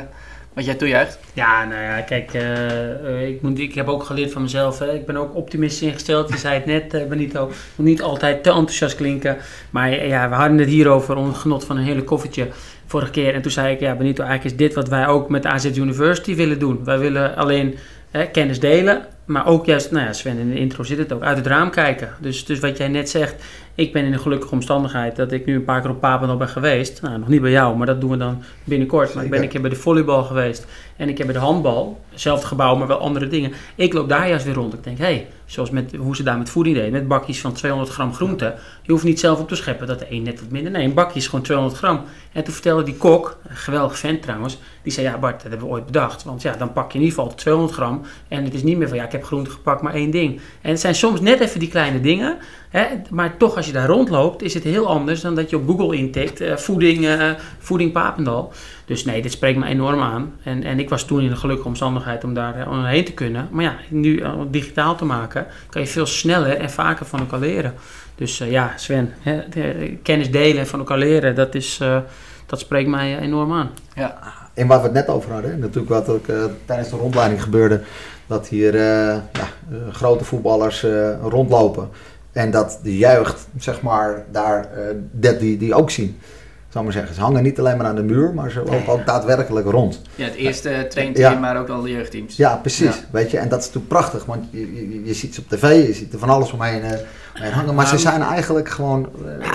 wat 0.52 0.64
jij 0.64 0.74
toejuicht? 0.74 1.18
Ja, 1.32 1.64
nou 1.64 1.82
ja, 1.82 2.00
kijk, 2.00 2.34
uh, 2.34 3.28
ik, 3.28 3.42
moet, 3.42 3.58
ik 3.58 3.74
heb 3.74 3.88
ook 3.88 4.04
geleerd 4.04 4.32
van 4.32 4.42
mezelf. 4.42 4.78
Hè. 4.78 4.94
Ik 4.94 5.06
ben 5.06 5.16
ook 5.16 5.34
optimistisch 5.34 5.88
ingesteld. 5.88 6.28
Je 6.28 6.36
zei 6.36 6.54
het 6.54 6.66
net, 6.66 7.08
Benito. 7.08 7.48
Ik 7.48 7.54
moet 7.76 7.86
niet 7.86 8.02
altijd 8.02 8.42
te 8.42 8.50
enthousiast 8.50 8.96
klinken. 8.96 9.36
Maar 9.70 10.06
ja, 10.06 10.28
we 10.28 10.34
hadden 10.34 10.58
het 10.58 10.68
hier 10.68 10.88
over 10.88 11.16
onder 11.16 11.34
genot 11.34 11.64
van 11.64 11.76
een 11.76 11.84
hele 11.84 12.04
koffietje 12.04 12.48
vorige 12.86 13.10
keer. 13.10 13.34
En 13.34 13.42
toen 13.42 13.50
zei 13.50 13.74
ik, 13.74 13.80
ja, 13.80 13.94
Benito, 13.94 14.24
eigenlijk 14.24 14.54
is 14.54 14.66
dit 14.66 14.74
wat 14.74 14.88
wij 14.88 15.06
ook 15.06 15.28
met 15.28 15.46
AZ 15.46 15.64
University 15.64 16.34
willen 16.34 16.58
doen. 16.58 16.84
Wij 16.84 16.98
willen 16.98 17.36
alleen 17.36 17.78
kennis 18.32 18.60
delen. 18.60 19.06
Maar 19.24 19.46
ook 19.46 19.66
juist, 19.66 19.90
nou 19.90 20.06
ja, 20.06 20.12
Sven, 20.12 20.38
in 20.38 20.50
de 20.50 20.58
intro 20.58 20.82
zit 20.82 20.98
het 20.98 21.12
ook, 21.12 21.22
uit 21.22 21.36
het 21.36 21.46
raam 21.46 21.70
kijken. 21.70 22.08
Dus, 22.20 22.44
dus 22.44 22.58
wat 22.58 22.76
jij 22.76 22.88
net 22.88 23.10
zegt, 23.10 23.44
ik 23.74 23.92
ben 23.92 24.04
in 24.04 24.12
een 24.12 24.18
gelukkige 24.18 24.52
omstandigheid 24.52 25.16
dat 25.16 25.32
ik 25.32 25.46
nu 25.46 25.54
een 25.54 25.64
paar 25.64 25.80
keer 25.80 25.90
op 25.90 26.00
Papendal 26.00 26.36
ben 26.36 26.48
geweest. 26.48 27.02
Nou, 27.02 27.18
nog 27.18 27.28
niet 27.28 27.40
bij 27.40 27.50
jou, 27.50 27.76
maar 27.76 27.86
dat 27.86 28.00
doen 28.00 28.10
we 28.10 28.16
dan 28.16 28.42
binnenkort. 28.64 29.14
Maar 29.14 29.24
ik 29.24 29.30
ben 29.30 29.42
een 29.42 29.48
keer 29.48 29.60
bij 29.60 29.70
de 29.70 29.76
volleybal 29.76 30.24
geweest 30.24 30.66
en 30.96 31.08
ik 31.08 31.18
heb 31.18 31.26
bij 31.26 31.36
de 31.36 31.42
handbal, 31.42 32.00
hetzelfde 32.10 32.46
gebouw, 32.46 32.76
maar 32.76 32.86
wel 32.86 32.98
andere 32.98 33.28
dingen. 33.28 33.52
Ik 33.74 33.92
loop 33.92 34.08
daar 34.08 34.28
juist 34.28 34.44
weer 34.44 34.54
rond. 34.54 34.74
Ik 34.74 34.84
denk, 34.84 34.98
hé, 34.98 35.04
hey, 35.04 35.26
zoals 35.44 35.70
met, 35.70 35.94
hoe 35.96 36.16
ze 36.16 36.22
daar 36.22 36.38
met 36.38 36.50
voeding 36.50 36.76
deden, 36.76 36.92
met 36.92 37.08
bakjes 37.08 37.40
van 37.40 37.52
200 37.52 37.92
gram 37.92 38.14
groente. 38.14 38.54
Je 38.82 38.92
hoeft 38.92 39.04
niet 39.04 39.20
zelf 39.20 39.40
op 39.40 39.48
te 39.48 39.54
scheppen 39.54 39.86
dat 39.86 39.98
de 39.98 40.06
een 40.08 40.22
net 40.22 40.40
wat 40.40 40.50
minder. 40.50 40.72
Nee, 40.72 40.84
een 40.84 40.94
bakje 40.94 41.18
is 41.18 41.26
gewoon 41.26 41.44
200 41.44 41.78
gram. 41.78 42.02
En 42.32 42.44
toen 42.44 42.52
vertelde 42.52 42.82
die 42.82 42.96
kok, 42.96 43.38
een 43.48 43.56
geweldig 43.56 43.98
vent 43.98 44.22
trouwens, 44.22 44.58
die 44.82 44.92
zei, 44.92 45.06
ja 45.06 45.18
Bart, 45.18 45.42
dat 45.42 45.50
hebben 45.50 45.68
we 45.68 45.74
ooit 45.74 45.86
bedacht. 45.86 46.24
Want 46.24 46.42
ja, 46.42 46.56
dan 46.56 46.72
pak 46.72 46.92
je 46.92 46.98
in 46.98 47.04
ieder 47.04 47.18
geval 47.18 47.34
200 47.34 47.74
gram 47.74 48.02
en 48.28 48.44
het 48.44 48.54
is 48.54 48.62
niet 48.62 48.76
meer 48.76 48.88
van, 48.88 48.96
ja, 48.96 49.04
ik 49.04 49.12
heb 49.14 49.24
groente 49.24 49.50
gepakt, 49.50 49.82
maar 49.82 49.94
één 49.94 50.10
ding. 50.10 50.40
En 50.60 50.70
het 50.70 50.80
zijn 50.80 50.94
soms 50.94 51.20
net 51.20 51.40
even 51.40 51.60
die 51.60 51.68
kleine 51.68 52.00
dingen, 52.00 52.38
hè, 52.68 52.86
maar 53.10 53.36
toch 53.36 53.56
als 53.56 53.66
je 53.66 53.72
daar 53.72 53.86
rondloopt, 53.86 54.42
is 54.42 54.54
het 54.54 54.62
heel 54.62 54.88
anders 54.88 55.20
dan 55.20 55.34
dat 55.34 55.50
je 55.50 55.56
op 55.56 55.66
Google 55.68 55.96
intikt, 55.96 56.40
uh, 56.40 56.56
voeding, 56.56 57.04
uh, 57.04 57.30
voeding 57.58 57.92
Papendal. 57.92 58.52
Dus 58.84 59.04
nee, 59.04 59.22
dit 59.22 59.32
spreekt 59.32 59.58
me 59.58 59.66
enorm 59.66 60.00
aan. 60.00 60.34
En, 60.42 60.64
en 60.64 60.78
ik 60.78 60.88
was 60.88 61.04
toen 61.04 61.20
in 61.20 61.30
een 61.30 61.36
gelukkige 61.36 61.68
omstandigheid 61.68 62.24
om 62.24 62.34
daar 62.34 62.58
uh, 62.58 62.84
heen 62.84 63.04
te 63.04 63.12
kunnen. 63.12 63.48
Maar 63.50 63.64
ja, 63.64 63.76
nu 63.88 64.22
digitaal 64.50 64.96
te 64.96 65.04
maken, 65.04 65.46
kan 65.70 65.82
je 65.82 65.88
veel 65.88 66.06
sneller 66.06 66.56
en 66.56 66.70
vaker 66.70 67.06
van 67.06 67.20
elkaar 67.20 67.40
leren. 67.40 67.74
Dus 68.14 68.38
ja, 68.38 68.72
Sven, 68.76 69.12
hè, 69.20 69.48
de, 69.48 69.96
kennis 70.02 70.30
delen 70.30 70.58
en 70.58 70.66
van 70.66 70.78
elkaar 70.78 70.98
leren, 70.98 71.34
dat, 71.34 71.54
is, 71.54 71.80
dat 72.46 72.60
spreekt 72.60 72.88
mij 72.88 73.18
enorm 73.18 73.52
aan. 73.52 73.70
Ja. 73.94 74.18
En 74.54 74.66
waar 74.66 74.78
we 74.78 74.84
het 74.84 74.94
net 74.94 75.08
over 75.08 75.32
hadden, 75.32 75.58
natuurlijk 75.58 75.88
wat 75.88 76.08
ook 76.08 76.24
tijdens 76.64 76.90
de 76.90 76.96
rondleiding 76.96 77.42
gebeurde, 77.42 77.80
dat 78.26 78.48
hier 78.48 78.76
ja, 78.76 79.22
grote 79.90 80.24
voetballers 80.24 80.86
rondlopen. 81.22 81.88
En 82.32 82.50
dat 82.50 82.78
de 82.82 82.98
jeugd, 82.98 83.46
zeg 83.58 83.82
maar, 83.82 84.24
daar 84.30 84.68
dat 85.12 85.40
die, 85.40 85.56
die 85.56 85.74
ook 85.74 85.90
zien 85.90 86.18
zou 86.74 86.84
maar 86.84 86.94
zeggen. 86.94 87.14
Ze 87.14 87.20
hangen 87.20 87.42
niet 87.42 87.58
alleen 87.58 87.76
maar 87.76 87.86
aan 87.86 87.96
de 87.96 88.02
muur, 88.02 88.34
maar 88.34 88.50
ze 88.50 88.58
lopen 88.58 88.92
ook 88.92 89.06
daadwerkelijk 89.06 89.66
rond. 89.66 90.00
Ja, 90.14 90.24
het 90.24 90.34
eerste 90.34 90.86
trainteam, 90.90 91.32
ja. 91.32 91.38
maar 91.38 91.60
ook 91.60 91.68
al 91.68 91.82
de 91.82 91.90
jeugdteams. 91.90 92.36
Ja, 92.36 92.56
precies. 92.56 93.04
Weet 93.10 93.30
je, 93.30 93.38
en 93.38 93.48
dat 93.48 93.58
is 93.58 93.64
natuurlijk 93.64 93.92
prachtig, 93.92 94.24
want 94.24 94.44
je, 94.50 94.74
je, 94.74 95.04
je, 95.04 95.14
ziet 95.14 95.34
ze 95.34 95.40
op 95.40 95.48
tv, 95.48 95.86
je 95.86 95.92
ziet 95.92 96.12
er 96.12 96.18
van 96.18 96.28
alles 96.28 96.52
omheen, 96.52 96.84
uh, 96.84 96.90
omheen 97.34 97.52
hangen, 97.52 97.74
maar 97.74 97.86
ze 97.86 97.98
zijn 97.98 98.22
eigenlijk 98.22 98.68
gewoon 98.68 99.08
uh, 99.26 99.46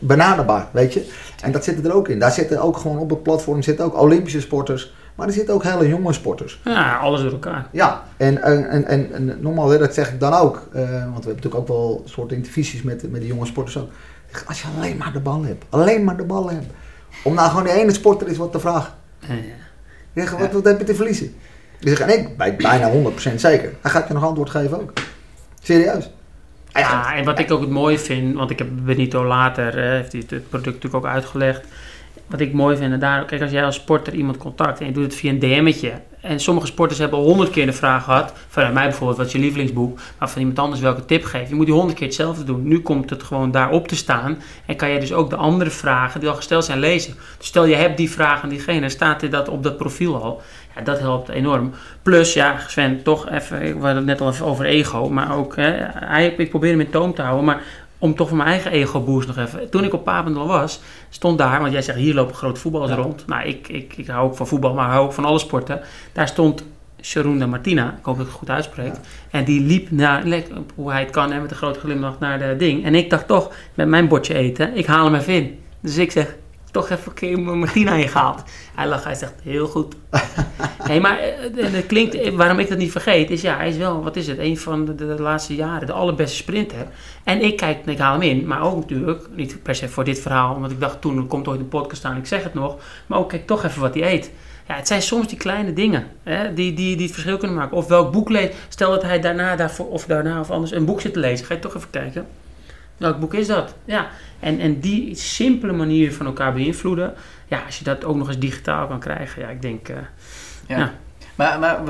benaderbaar, 0.00 0.68
weet 0.72 0.92
je. 0.92 1.06
En 1.42 1.52
dat 1.52 1.64
zit 1.64 1.84
er 1.84 1.94
ook 1.94 2.08
in. 2.08 2.18
Daar 2.18 2.32
zitten 2.32 2.62
ook 2.62 2.76
gewoon 2.76 2.98
op 2.98 3.10
het 3.10 3.22
platform 3.22 3.62
zitten 3.62 3.84
ook 3.84 4.00
Olympische 4.00 4.40
sporters, 4.40 4.94
maar 5.22 5.30
er 5.30 5.36
zitten 5.36 5.54
ook 5.54 5.62
hele 5.62 5.88
jonge 5.88 6.12
sporters. 6.12 6.60
Ja, 6.64 6.96
alles 6.96 7.22
door 7.22 7.30
elkaar. 7.30 7.66
Ja, 7.72 8.04
en, 8.16 8.42
en, 8.42 8.84
en, 8.86 9.12
en, 9.12 9.38
nogmaals, 9.40 9.78
dat 9.78 9.94
zeg 9.94 10.12
ik 10.12 10.20
dan 10.20 10.32
ook, 10.32 10.68
uh, 10.74 10.80
want 10.80 10.90
we 10.90 10.98
hebben 10.98 11.22
natuurlijk 11.22 11.54
ook 11.54 11.68
wel 11.68 12.02
soort 12.04 12.32
intervisies 12.32 12.82
met, 12.82 13.10
met 13.10 13.20
de 13.20 13.26
jonge 13.26 13.46
sporters 13.46 13.78
ook. 13.78 13.90
Als 14.46 14.62
je 14.62 14.68
alleen 14.76 14.96
maar 14.96 15.12
de 15.12 15.20
bal 15.20 15.44
hebt, 15.44 15.64
alleen 15.68 16.04
maar 16.04 16.16
de 16.16 16.24
bal 16.24 16.50
hebt. 16.50 16.66
Om 17.24 17.34
nou 17.34 17.48
gewoon 17.48 17.64
die 17.64 17.72
ene 17.72 17.92
sporter 17.92 18.28
is 18.28 18.36
wat 18.36 18.52
te 18.52 18.60
vragen. 18.60 18.92
Ja, 19.18 19.34
ja. 19.34 19.40
Zeg, 20.14 20.30
wat, 20.30 20.52
wat 20.52 20.64
heb 20.64 20.78
je 20.78 20.84
te 20.84 20.94
verliezen? 20.94 21.34
Zeggen, 21.80 22.06
en 22.06 22.18
ik 22.18 22.36
ben 22.36 22.56
bijna 22.56 22.90
100% 22.92 23.34
zeker. 23.34 23.72
Hij 23.80 23.90
gaat 23.90 24.08
je 24.08 24.14
nog 24.14 24.24
antwoord 24.24 24.50
geven 24.50 24.80
ook. 24.80 24.92
Serieus. 25.62 26.10
Ja, 26.72 27.14
en 27.14 27.24
wat 27.24 27.38
ik 27.38 27.50
ook 27.50 27.60
het 27.60 27.70
mooie 27.70 27.98
vind, 27.98 28.34
want 28.34 28.50
ik 28.50 28.58
heb 28.58 28.68
Benito 28.72 29.24
later, 29.24 29.78
eh, 29.78 29.90
heeft 29.90 30.12
hij 30.12 30.22
het 30.28 30.48
product 30.48 30.74
natuurlijk 30.74 31.04
ook 31.04 31.10
uitgelegd. 31.10 31.66
Wat 32.32 32.40
ik 32.40 32.52
mooi 32.52 32.76
vind, 32.76 32.92
en 32.92 32.98
daar, 32.98 33.24
kijk, 33.24 33.42
als 33.42 33.50
jij 33.50 33.64
als 33.64 33.74
sporter 33.74 34.14
iemand 34.14 34.36
contact 34.36 34.80
en 34.80 34.86
je 34.86 34.92
doet 34.92 35.04
het 35.04 35.14
via 35.14 35.30
een 35.30 35.38
DM'tje. 35.38 35.92
En 36.20 36.40
sommige 36.40 36.66
sporters 36.66 36.98
hebben 36.98 37.18
honderd 37.18 37.50
keer 37.50 37.66
de 37.66 37.72
vraag 37.72 38.04
gehad, 38.04 38.32
vanuit 38.48 38.74
mij 38.74 38.88
bijvoorbeeld, 38.88 39.18
wat 39.18 39.26
is 39.26 39.32
je 39.32 39.38
lievelingsboek? 39.38 39.98
Maar 40.18 40.30
van 40.30 40.40
iemand 40.40 40.58
anders 40.58 40.80
welke 40.80 41.04
tip 41.04 41.24
geven. 41.24 41.48
Je 41.48 41.54
moet 41.54 41.66
die 41.66 41.74
honderd 41.74 41.98
keer 41.98 42.06
hetzelfde 42.06 42.44
doen. 42.44 42.68
Nu 42.68 42.80
komt 42.80 43.10
het 43.10 43.22
gewoon 43.22 43.50
daarop 43.50 43.88
te 43.88 43.96
staan. 43.96 44.38
En 44.66 44.76
kan 44.76 44.90
je 44.90 45.00
dus 45.00 45.12
ook 45.12 45.30
de 45.30 45.36
andere 45.36 45.70
vragen 45.70 46.20
die 46.20 46.28
al 46.28 46.34
gesteld 46.34 46.64
zijn 46.64 46.78
lezen. 46.78 47.14
Dus 47.38 47.46
stel 47.46 47.64
je 47.64 47.74
hebt 47.74 47.96
die 47.96 48.10
vraag 48.10 48.42
aan 48.42 48.48
diegene, 48.48 48.88
staat 48.88 49.30
dat 49.30 49.48
op 49.48 49.62
dat 49.62 49.76
profiel 49.76 50.22
al. 50.22 50.42
Ja, 50.76 50.82
dat 50.82 50.98
helpt 50.98 51.28
enorm. 51.28 51.72
Plus, 52.02 52.32
ja, 52.32 52.56
Sven, 52.68 53.02
toch 53.02 53.30
even, 53.30 53.58
we 53.58 53.72
hadden 53.72 53.96
het 53.96 54.04
net 54.04 54.20
al 54.20 54.28
even 54.28 54.46
over 54.46 54.64
ego. 54.64 55.08
Maar 55.08 55.36
ook, 55.36 55.56
hè, 55.56 56.26
ik 56.26 56.50
probeer 56.50 56.70
hem 56.70 56.80
in 56.80 56.90
toom 56.90 57.14
te 57.14 57.22
houden. 57.22 57.44
Maar 57.44 57.62
om 58.02 58.14
toch 58.14 58.28
voor 58.28 58.36
mijn 58.36 58.48
eigen 58.48 58.70
ego 58.70 59.00
boost 59.00 59.26
nog 59.26 59.36
even. 59.36 59.70
Toen 59.70 59.84
ik 59.84 59.94
op 59.94 60.04
Papendal 60.04 60.46
was, 60.46 60.80
stond 61.08 61.38
daar, 61.38 61.60
want 61.60 61.72
jij 61.72 61.82
zegt 61.82 61.98
hier 61.98 62.14
lopen 62.14 62.34
grote 62.34 62.60
voetballers 62.60 62.90
ja. 62.90 62.96
rond. 62.96 63.26
Nou, 63.26 63.46
ik, 63.46 63.68
ik, 63.68 63.96
ik 63.96 64.06
hou 64.06 64.28
ook 64.28 64.36
van 64.36 64.46
voetbal, 64.46 64.74
maar 64.74 64.88
hou 64.88 65.04
ook 65.04 65.12
van 65.12 65.24
alle 65.24 65.38
sporten. 65.38 65.80
Daar 66.12 66.28
stond 66.28 66.64
Sharon 67.00 67.38
de 67.38 67.46
Martina, 67.46 67.96
ik 67.98 68.04
hoop 68.04 68.16
dat 68.16 68.26
ik 68.26 68.30
het 68.30 68.40
goed 68.40 68.50
uitspreek. 68.50 68.92
Ja. 68.94 69.00
En 69.30 69.44
die 69.44 69.60
liep 69.60 69.90
naar, 69.90 70.24
hoe 70.74 70.90
hij 70.90 71.00
het 71.00 71.10
kan, 71.10 71.28
met 71.28 71.50
een 71.50 71.56
grote 71.56 71.78
glimlach 71.78 72.18
naar 72.18 72.38
de 72.38 72.54
ding. 72.58 72.84
En 72.84 72.94
ik 72.94 73.10
dacht 73.10 73.26
toch, 73.26 73.52
met 73.74 73.88
mijn 73.88 74.08
bordje 74.08 74.34
eten, 74.34 74.76
ik 74.76 74.86
haal 74.86 75.04
hem 75.04 75.14
even 75.14 75.34
in. 75.34 75.58
Dus 75.80 75.96
ik 75.96 76.10
zeg, 76.10 76.36
toch 76.72 76.90
even 76.90 77.06
een 77.06 77.14
keer 77.14 77.40
Martina 77.40 77.92
ingehaald. 77.92 78.42
Hij 78.74 78.86
lag, 78.86 79.04
hij 79.04 79.14
zegt, 79.14 79.34
heel 79.42 79.66
goed. 79.66 79.94
hey, 80.88 81.00
maar 81.00 81.18
het 81.54 81.86
klinkt, 81.86 82.34
waarom 82.34 82.58
ik 82.58 82.68
dat 82.68 82.78
niet 82.78 82.90
vergeet, 82.90 83.30
is 83.30 83.40
ja, 83.40 83.56
hij 83.56 83.68
is 83.68 83.76
wel, 83.76 84.02
wat 84.02 84.16
is 84.16 84.26
het, 84.26 84.38
een 84.38 84.58
van 84.58 84.84
de, 84.84 84.94
de 84.94 85.04
laatste 85.04 85.54
jaren, 85.54 85.86
de 85.86 85.92
allerbeste 85.92 86.36
sprinter. 86.36 86.86
En 87.24 87.42
ik 87.42 87.56
kijk, 87.56 87.86
ik 87.86 87.98
haal 87.98 88.12
hem 88.12 88.22
in, 88.22 88.46
maar 88.46 88.62
ook 88.62 88.76
natuurlijk, 88.76 89.28
niet 89.34 89.62
per 89.62 89.74
se 89.74 89.88
voor 89.88 90.04
dit 90.04 90.20
verhaal, 90.20 90.60
want 90.60 90.72
ik 90.72 90.80
dacht 90.80 91.00
toen, 91.00 91.16
er 91.16 91.24
komt 91.24 91.48
ooit 91.48 91.60
een 91.60 91.68
podcast 91.68 92.04
aan, 92.04 92.16
ik 92.16 92.26
zeg 92.26 92.42
het 92.42 92.54
nog, 92.54 92.76
maar 93.06 93.18
ook 93.18 93.28
kijk 93.28 93.46
toch 93.46 93.64
even 93.64 93.80
wat 93.80 93.94
hij 93.94 94.12
eet. 94.12 94.30
Ja, 94.68 94.74
het 94.74 94.86
zijn 94.86 95.02
soms 95.02 95.28
die 95.28 95.38
kleine 95.38 95.72
dingen 95.72 96.06
hè, 96.22 96.54
die, 96.54 96.74
die, 96.74 96.96
die 96.96 97.04
het 97.04 97.14
verschil 97.14 97.36
kunnen 97.36 97.56
maken. 97.56 97.76
Of 97.76 97.86
welk 97.86 98.12
boek 98.12 98.28
leest. 98.28 98.54
Stel 98.68 98.90
dat 98.90 99.02
hij 99.02 99.20
daarna, 99.20 99.56
daarvoor, 99.56 99.88
of 99.88 100.06
daarna 100.06 100.40
of 100.40 100.50
anders 100.50 100.72
een 100.72 100.84
boek 100.84 101.00
zit 101.00 101.12
te 101.12 101.18
lezen. 101.18 101.46
Ga 101.46 101.54
je 101.54 101.60
toch 101.60 101.74
even 101.76 101.90
kijken. 101.90 102.26
Welk 102.96 103.20
boek 103.20 103.34
is 103.34 103.46
dat? 103.46 103.74
Ja, 103.84 104.08
en, 104.40 104.60
en 104.60 104.80
die 104.80 105.14
simpele 105.14 105.72
manier 105.72 106.12
van 106.12 106.26
elkaar 106.26 106.52
beïnvloeden. 106.52 107.14
Ja, 107.46 107.62
als 107.66 107.78
je 107.78 107.84
dat 107.84 108.04
ook 108.04 108.16
nog 108.16 108.28
eens 108.28 108.38
digitaal 108.38 108.86
kan 108.86 109.00
krijgen. 109.00 109.42
Ja, 109.42 109.48
ik 109.48 109.62
denk... 109.62 109.88
Uh, 109.88 109.96
ja. 110.66 110.78
ja. 110.78 110.92
Maar, 111.34 111.58
maar 111.58 111.80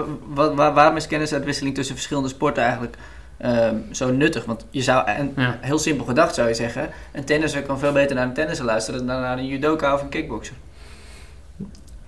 waar, 0.55 0.74
waarom 0.74 0.97
is 0.97 1.07
kennisuitwisseling 1.07 1.74
tussen 1.74 1.95
verschillende 1.95 2.28
sporten 2.28 2.62
eigenlijk 2.62 2.97
um, 3.45 3.84
zo 3.90 4.12
nuttig? 4.12 4.45
Want 4.45 4.66
je 4.70 4.82
zou, 4.82 5.07
en 5.07 5.32
ja. 5.36 5.59
heel 5.61 5.78
simpel 5.78 6.05
gedacht 6.05 6.34
zou 6.34 6.49
je 6.49 6.55
zeggen... 6.55 6.88
een 7.12 7.24
tennisser 7.24 7.62
kan 7.62 7.78
veel 7.78 7.93
beter 7.93 8.16
naar 8.16 8.26
een 8.26 8.34
tennisser 8.34 8.64
luisteren... 8.64 9.07
dan 9.07 9.20
naar 9.20 9.38
een 9.38 9.47
judoka 9.47 9.95
of 9.95 10.03
een 10.03 10.09
kickboxer. 10.09 10.55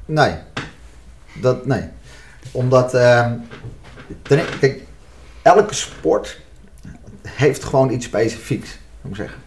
Nee. 0.05 0.35
Dat, 1.41 1.66
nee. 1.66 1.82
Omdat, 2.51 2.95
uh, 2.95 3.30
ten, 4.22 4.41
kijk, 4.61 4.82
elke 5.43 5.74
sport 5.74 6.41
heeft 7.28 7.64
gewoon 7.64 7.91
iets 7.91 8.07
specifieks, 8.07 8.78
moet 9.01 9.11
ik 9.11 9.16
zeggen. 9.16 9.43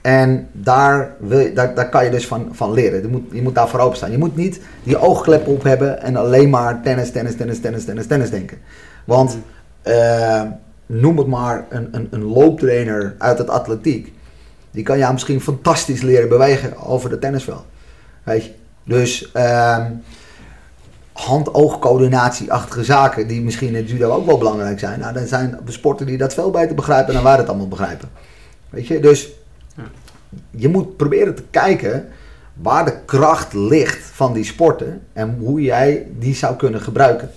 En 0.00 0.48
daar, 0.52 1.14
wil 1.18 1.38
je, 1.38 1.52
daar, 1.52 1.74
daar 1.74 1.88
kan 1.88 2.04
je 2.04 2.10
dus 2.10 2.26
van, 2.26 2.48
van 2.52 2.72
leren. 2.72 3.00
Je 3.00 3.08
moet, 3.08 3.24
je 3.32 3.42
moet 3.42 3.54
daar 3.54 3.68
voor 3.68 3.80
openstaan. 3.80 4.10
Je 4.10 4.18
moet 4.18 4.36
niet 4.36 4.60
die 4.82 4.98
oogklep 4.98 5.46
op 5.46 5.62
hebben 5.62 6.02
en 6.02 6.16
alleen 6.16 6.50
maar 6.50 6.82
tennis, 6.82 7.10
tennis, 7.10 7.36
tennis, 7.36 7.60
tennis, 7.60 7.84
tennis, 7.84 8.06
tennis 8.06 8.30
denken. 8.30 8.58
Want 9.04 9.38
uh, 9.84 10.42
noem 10.88 11.18
het 11.18 11.26
maar 11.26 11.66
een, 11.68 11.88
een, 11.90 12.08
een 12.10 12.22
looptrainer 12.24 13.14
uit 13.18 13.38
het 13.38 13.48
atletiek. 13.50 14.12
die 14.70 14.82
kan 14.82 14.98
jou 14.98 15.12
misschien 15.12 15.40
fantastisch 15.40 16.02
leren 16.02 16.28
bewegen 16.28 16.76
over 16.76 17.10
de 17.10 17.18
tennisveld. 17.18 17.64
Weet 18.22 18.44
je? 18.44 18.50
Dus 18.84 19.32
ehm 19.32 19.90
hand-oogcoördinatie-achtige 21.12 22.84
zaken, 22.84 23.26
die 23.28 23.40
misschien 23.42 23.68
in 23.68 23.74
het 23.74 23.90
judo 23.90 24.10
ook 24.10 24.26
wel 24.26 24.38
belangrijk 24.38 24.78
zijn. 24.78 25.00
Nou, 25.00 25.12
dan 25.14 25.26
zijn 25.26 25.58
de 25.64 25.72
sporten 25.72 26.06
die 26.06 26.16
dat 26.18 26.34
veel 26.34 26.50
beter 26.50 26.74
begrijpen 26.74 27.14
dan 27.14 27.22
wij 27.22 27.36
het 27.36 27.48
allemaal 27.48 27.68
begrijpen. 27.68 28.08
Weet 28.70 28.86
je, 28.86 29.00
dus 29.00 29.28
je 30.50 30.68
moet 30.68 30.96
proberen 30.96 31.34
te 31.34 31.42
kijken 31.50 32.08
waar 32.54 32.84
de 32.84 32.94
kracht 33.04 33.52
ligt 33.52 34.04
van 34.04 34.32
die 34.32 34.44
sporten 34.44 35.00
en 35.12 35.36
hoe 35.38 35.62
jij 35.62 36.06
die 36.18 36.34
zou 36.34 36.56
kunnen 36.56 36.80
gebruiken. 36.80 37.30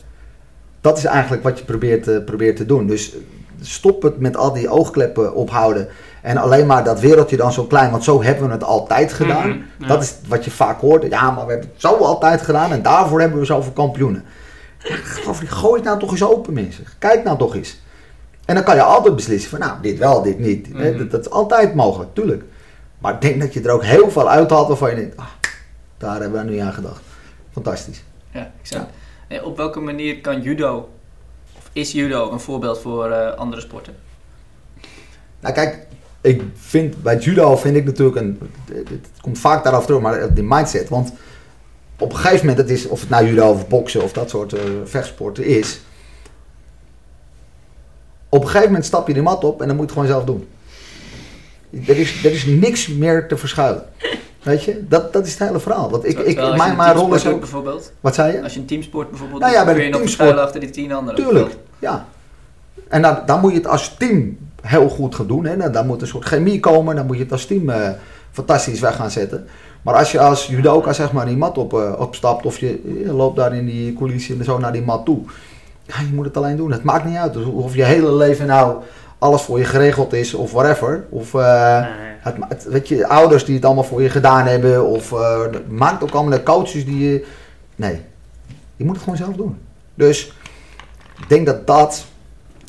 Dat 0.81 0.97
is 0.97 1.05
eigenlijk 1.05 1.43
wat 1.43 1.59
je 1.59 1.65
probeert, 1.65 2.03
te- 2.03 2.21
probeert 2.25 2.55
te 2.55 2.65
doen. 2.65 2.87
Dus 2.87 3.15
stop 3.61 4.01
het 4.01 4.19
met 4.19 4.37
al 4.37 4.53
die 4.53 4.69
oogkleppen 4.69 5.33
ophouden 5.33 5.87
en 6.21 6.37
alleen 6.37 6.67
maar 6.67 6.83
dat 6.83 6.99
wereldje 6.99 7.37
dan 7.37 7.53
zo 7.53 7.63
klein, 7.63 7.91
want 7.91 8.03
zo 8.03 8.23
hebben 8.23 8.47
we 8.47 8.51
het 8.51 8.63
altijd 8.63 9.13
gedaan. 9.13 9.49
Mhm, 9.49 9.59
ja. 9.77 9.87
Dat 9.87 10.01
is 10.01 10.15
wat 10.27 10.45
je 10.45 10.51
vaak 10.51 10.79
hoort. 10.79 11.03
Ja, 11.09 11.31
maar 11.31 11.45
we 11.45 11.51
hebben 11.51 11.69
het 11.71 11.81
zo 11.81 11.95
altijd 11.95 12.41
gedaan 12.41 12.71
en 12.71 12.81
daarvoor 12.81 13.19
hebben 13.19 13.39
we 13.39 13.45
zoveel 13.45 13.71
kampioenen. 13.71 14.23
Ja, 14.83 14.95
gooi 15.47 15.75
het 15.75 15.83
nou 15.83 15.99
toch 15.99 16.11
eens 16.11 16.23
open, 16.23 16.53
mensen. 16.53 16.85
Kijk 16.99 17.23
nou 17.23 17.37
toch 17.37 17.55
eens. 17.55 17.79
En 18.45 18.55
dan 18.55 18.63
kan 18.63 18.75
je 18.75 18.81
altijd 18.81 19.15
beslissen 19.15 19.49
van, 19.49 19.59
nou, 19.59 19.81
dit 19.81 19.97
wel, 19.97 20.21
dit 20.21 20.39
niet. 20.39 20.73
Mhm. 20.73 20.97
dat, 20.97 21.11
dat 21.11 21.25
is 21.25 21.31
altijd 21.31 21.75
mogelijk, 21.75 22.13
tuurlijk. 22.13 22.43
Maar 22.99 23.13
ik 23.13 23.21
denk 23.21 23.41
dat 23.41 23.53
je 23.53 23.61
er 23.61 23.71
ook 23.71 23.83
heel 23.83 24.11
veel 24.11 24.29
uithaalt 24.29 24.67
waarvan 24.67 24.89
je 24.89 24.95
denkt, 24.95 25.17
ah, 25.17 25.25
daar 25.97 26.21
hebben 26.21 26.45
we 26.45 26.51
nu 26.51 26.57
aan 26.57 26.73
gedacht. 26.73 27.01
Fantastisch. 27.51 28.03
Ja, 28.31 28.51
exact. 28.61 28.91
En 29.27 29.43
op 29.43 29.57
welke 29.57 29.79
manier 29.79 30.21
kan 30.21 30.41
judo, 30.41 30.89
is 31.73 31.91
judo 31.91 32.31
een 32.31 32.39
voorbeeld 32.39 32.79
voor 32.79 33.11
eh, 33.11 33.37
andere 33.37 33.61
sporten? 33.61 33.95
Nou 35.39 35.53
kijk, 35.53 35.87
ik 36.21 36.41
vind 36.55 37.03
bij 37.03 37.17
judo 37.17 37.55
vind 37.55 37.75
ik 37.75 37.85
natuurlijk 37.85 38.17
een, 38.17 38.39
het 38.73 39.09
komt 39.21 39.39
vaak 39.39 39.63
daarof 39.63 39.85
terug, 39.85 40.01
maar 40.01 40.33
die 40.33 40.43
mindset. 40.43 40.89
Want 40.89 41.13
op 41.97 42.11
een 42.11 42.17
gegeven 42.17 42.45
moment, 42.45 42.57
het 42.57 42.77
is, 42.77 42.87
of 42.87 42.99
het 42.99 43.09
nou 43.09 43.25
judo 43.25 43.49
of 43.49 43.67
boksen 43.67 44.03
of 44.03 44.13
dat 44.13 44.29
soort 44.29 44.53
eh, 44.53 44.61
vechtsporten 44.83 45.45
is. 45.45 45.81
Op 48.29 48.41
een 48.41 48.47
gegeven 48.47 48.67
moment 48.67 48.85
stap 48.85 49.07
je 49.07 49.13
de 49.13 49.21
mat 49.21 49.43
op 49.43 49.61
en 49.61 49.67
dan 49.67 49.75
moet 49.75 49.89
je 49.89 49.95
het 49.95 50.01
gewoon 50.01 50.23
zelf 50.23 50.23
doen. 50.23 50.47
Er 51.87 51.97
is, 51.97 52.23
er 52.23 52.31
is 52.31 52.45
niks 52.45 52.87
meer 52.87 53.27
te 53.27 53.37
verschuilen. 53.37 53.85
Weet 54.43 54.63
je, 54.63 54.87
dat, 54.87 55.13
dat 55.13 55.25
is 55.25 55.31
het 55.39 55.47
hele 55.47 55.59
verhaal. 55.59 55.89
Want 55.89 56.05
ik, 56.07 56.19
ik, 56.19 56.25
Terwijl 56.35 56.55
mijn, 56.55 56.77
mijn 56.77 56.93
rol 56.95 57.13
is 57.13 57.27
ook. 57.27 57.39
bijvoorbeeld. 57.39 57.91
Wat 57.99 58.15
zei 58.15 58.33
je? 58.33 58.43
Als 58.43 58.53
je 58.53 58.59
een 58.59 58.65
teamsport 58.65 59.09
bijvoorbeeld 59.09 59.41
Nou 59.41 59.53
ja, 59.53 59.65
bij 59.65 59.73
kun 59.73 59.83
je 59.83 59.89
nog 59.89 59.99
teamsport- 59.99 60.09
verschuilen 60.17 60.43
achter 60.43 60.59
die 60.59 60.69
tien 60.69 60.91
anderen. 60.93 61.23
Tuurlijk, 61.23 61.57
ja. 61.79 62.05
En 62.87 63.01
dan, 63.01 63.17
dan 63.25 63.39
moet 63.39 63.51
je 63.51 63.57
het 63.57 63.67
als 63.67 63.95
team 63.97 64.37
heel 64.61 64.89
goed 64.89 65.15
gaan 65.15 65.27
doen. 65.27 65.45
Hè. 65.45 65.57
Dan, 65.57 65.71
dan 65.71 65.85
moet 65.87 66.01
een 66.01 66.07
soort 66.07 66.25
chemie 66.25 66.59
komen. 66.59 66.95
Dan 66.95 67.05
moet 67.05 67.17
je 67.17 67.23
het 67.23 67.31
als 67.31 67.45
team 67.45 67.69
eh, 67.69 67.89
fantastisch 68.31 68.79
weg 68.79 68.95
gaan 68.95 69.11
zetten. 69.11 69.47
Maar 69.81 69.95
als 69.95 70.11
je 70.11 70.19
als 70.19 70.45
judoka 70.47 70.93
zeg 70.93 71.11
maar 71.11 71.25
die 71.25 71.37
mat 71.37 71.57
op, 71.57 71.73
eh, 71.73 71.93
opstapt 71.97 72.45
of 72.45 72.57
je, 72.59 73.01
je 73.05 73.13
loopt 73.13 73.35
daar 73.35 73.55
in 73.55 73.65
die 73.65 73.93
coulissen 73.93 74.39
en 74.39 74.45
zo 74.45 74.57
naar 74.57 74.71
die 74.71 74.81
mat 74.81 75.05
toe. 75.05 75.19
Ja, 75.85 75.95
je 75.99 76.13
moet 76.13 76.25
het 76.25 76.37
alleen 76.37 76.55
doen. 76.57 76.71
Het 76.71 76.83
maakt 76.83 77.05
niet 77.05 77.17
uit. 77.17 77.45
Of 77.45 77.75
je 77.75 77.83
hele 77.83 78.13
leven 78.15 78.47
nou 78.47 78.75
alles 79.21 79.41
voor 79.41 79.57
je 79.57 79.65
geregeld 79.65 80.13
is 80.13 80.33
of 80.33 80.51
whatever. 80.51 81.05
Of 81.09 81.33
eh, 81.33 81.85
Nee. 82.23 82.33
het, 82.49 82.63
weet 82.63 82.87
je, 82.87 83.07
ouders 83.07 83.45
die 83.45 83.55
het 83.55 83.65
allemaal 83.65 83.83
voor 83.83 84.01
je 84.01 84.09
gedaan 84.09 84.45
hebben. 84.45 84.85
Of 84.85 85.11
eh, 85.11 85.39
maakt 85.69 86.03
ook 86.03 86.11
allemaal 86.11 86.37
de 86.37 86.43
coaches 86.43 86.85
die 86.85 87.09
je... 87.09 87.25
Nee, 87.75 88.01
je 88.75 88.85
moet 88.85 88.93
het 88.93 89.03
gewoon 89.03 89.17
zelf 89.17 89.35
doen. 89.35 89.57
Dus 89.95 90.33
ik 91.19 91.29
denk 91.29 91.45
dat 91.45 91.67
dat 91.67 92.05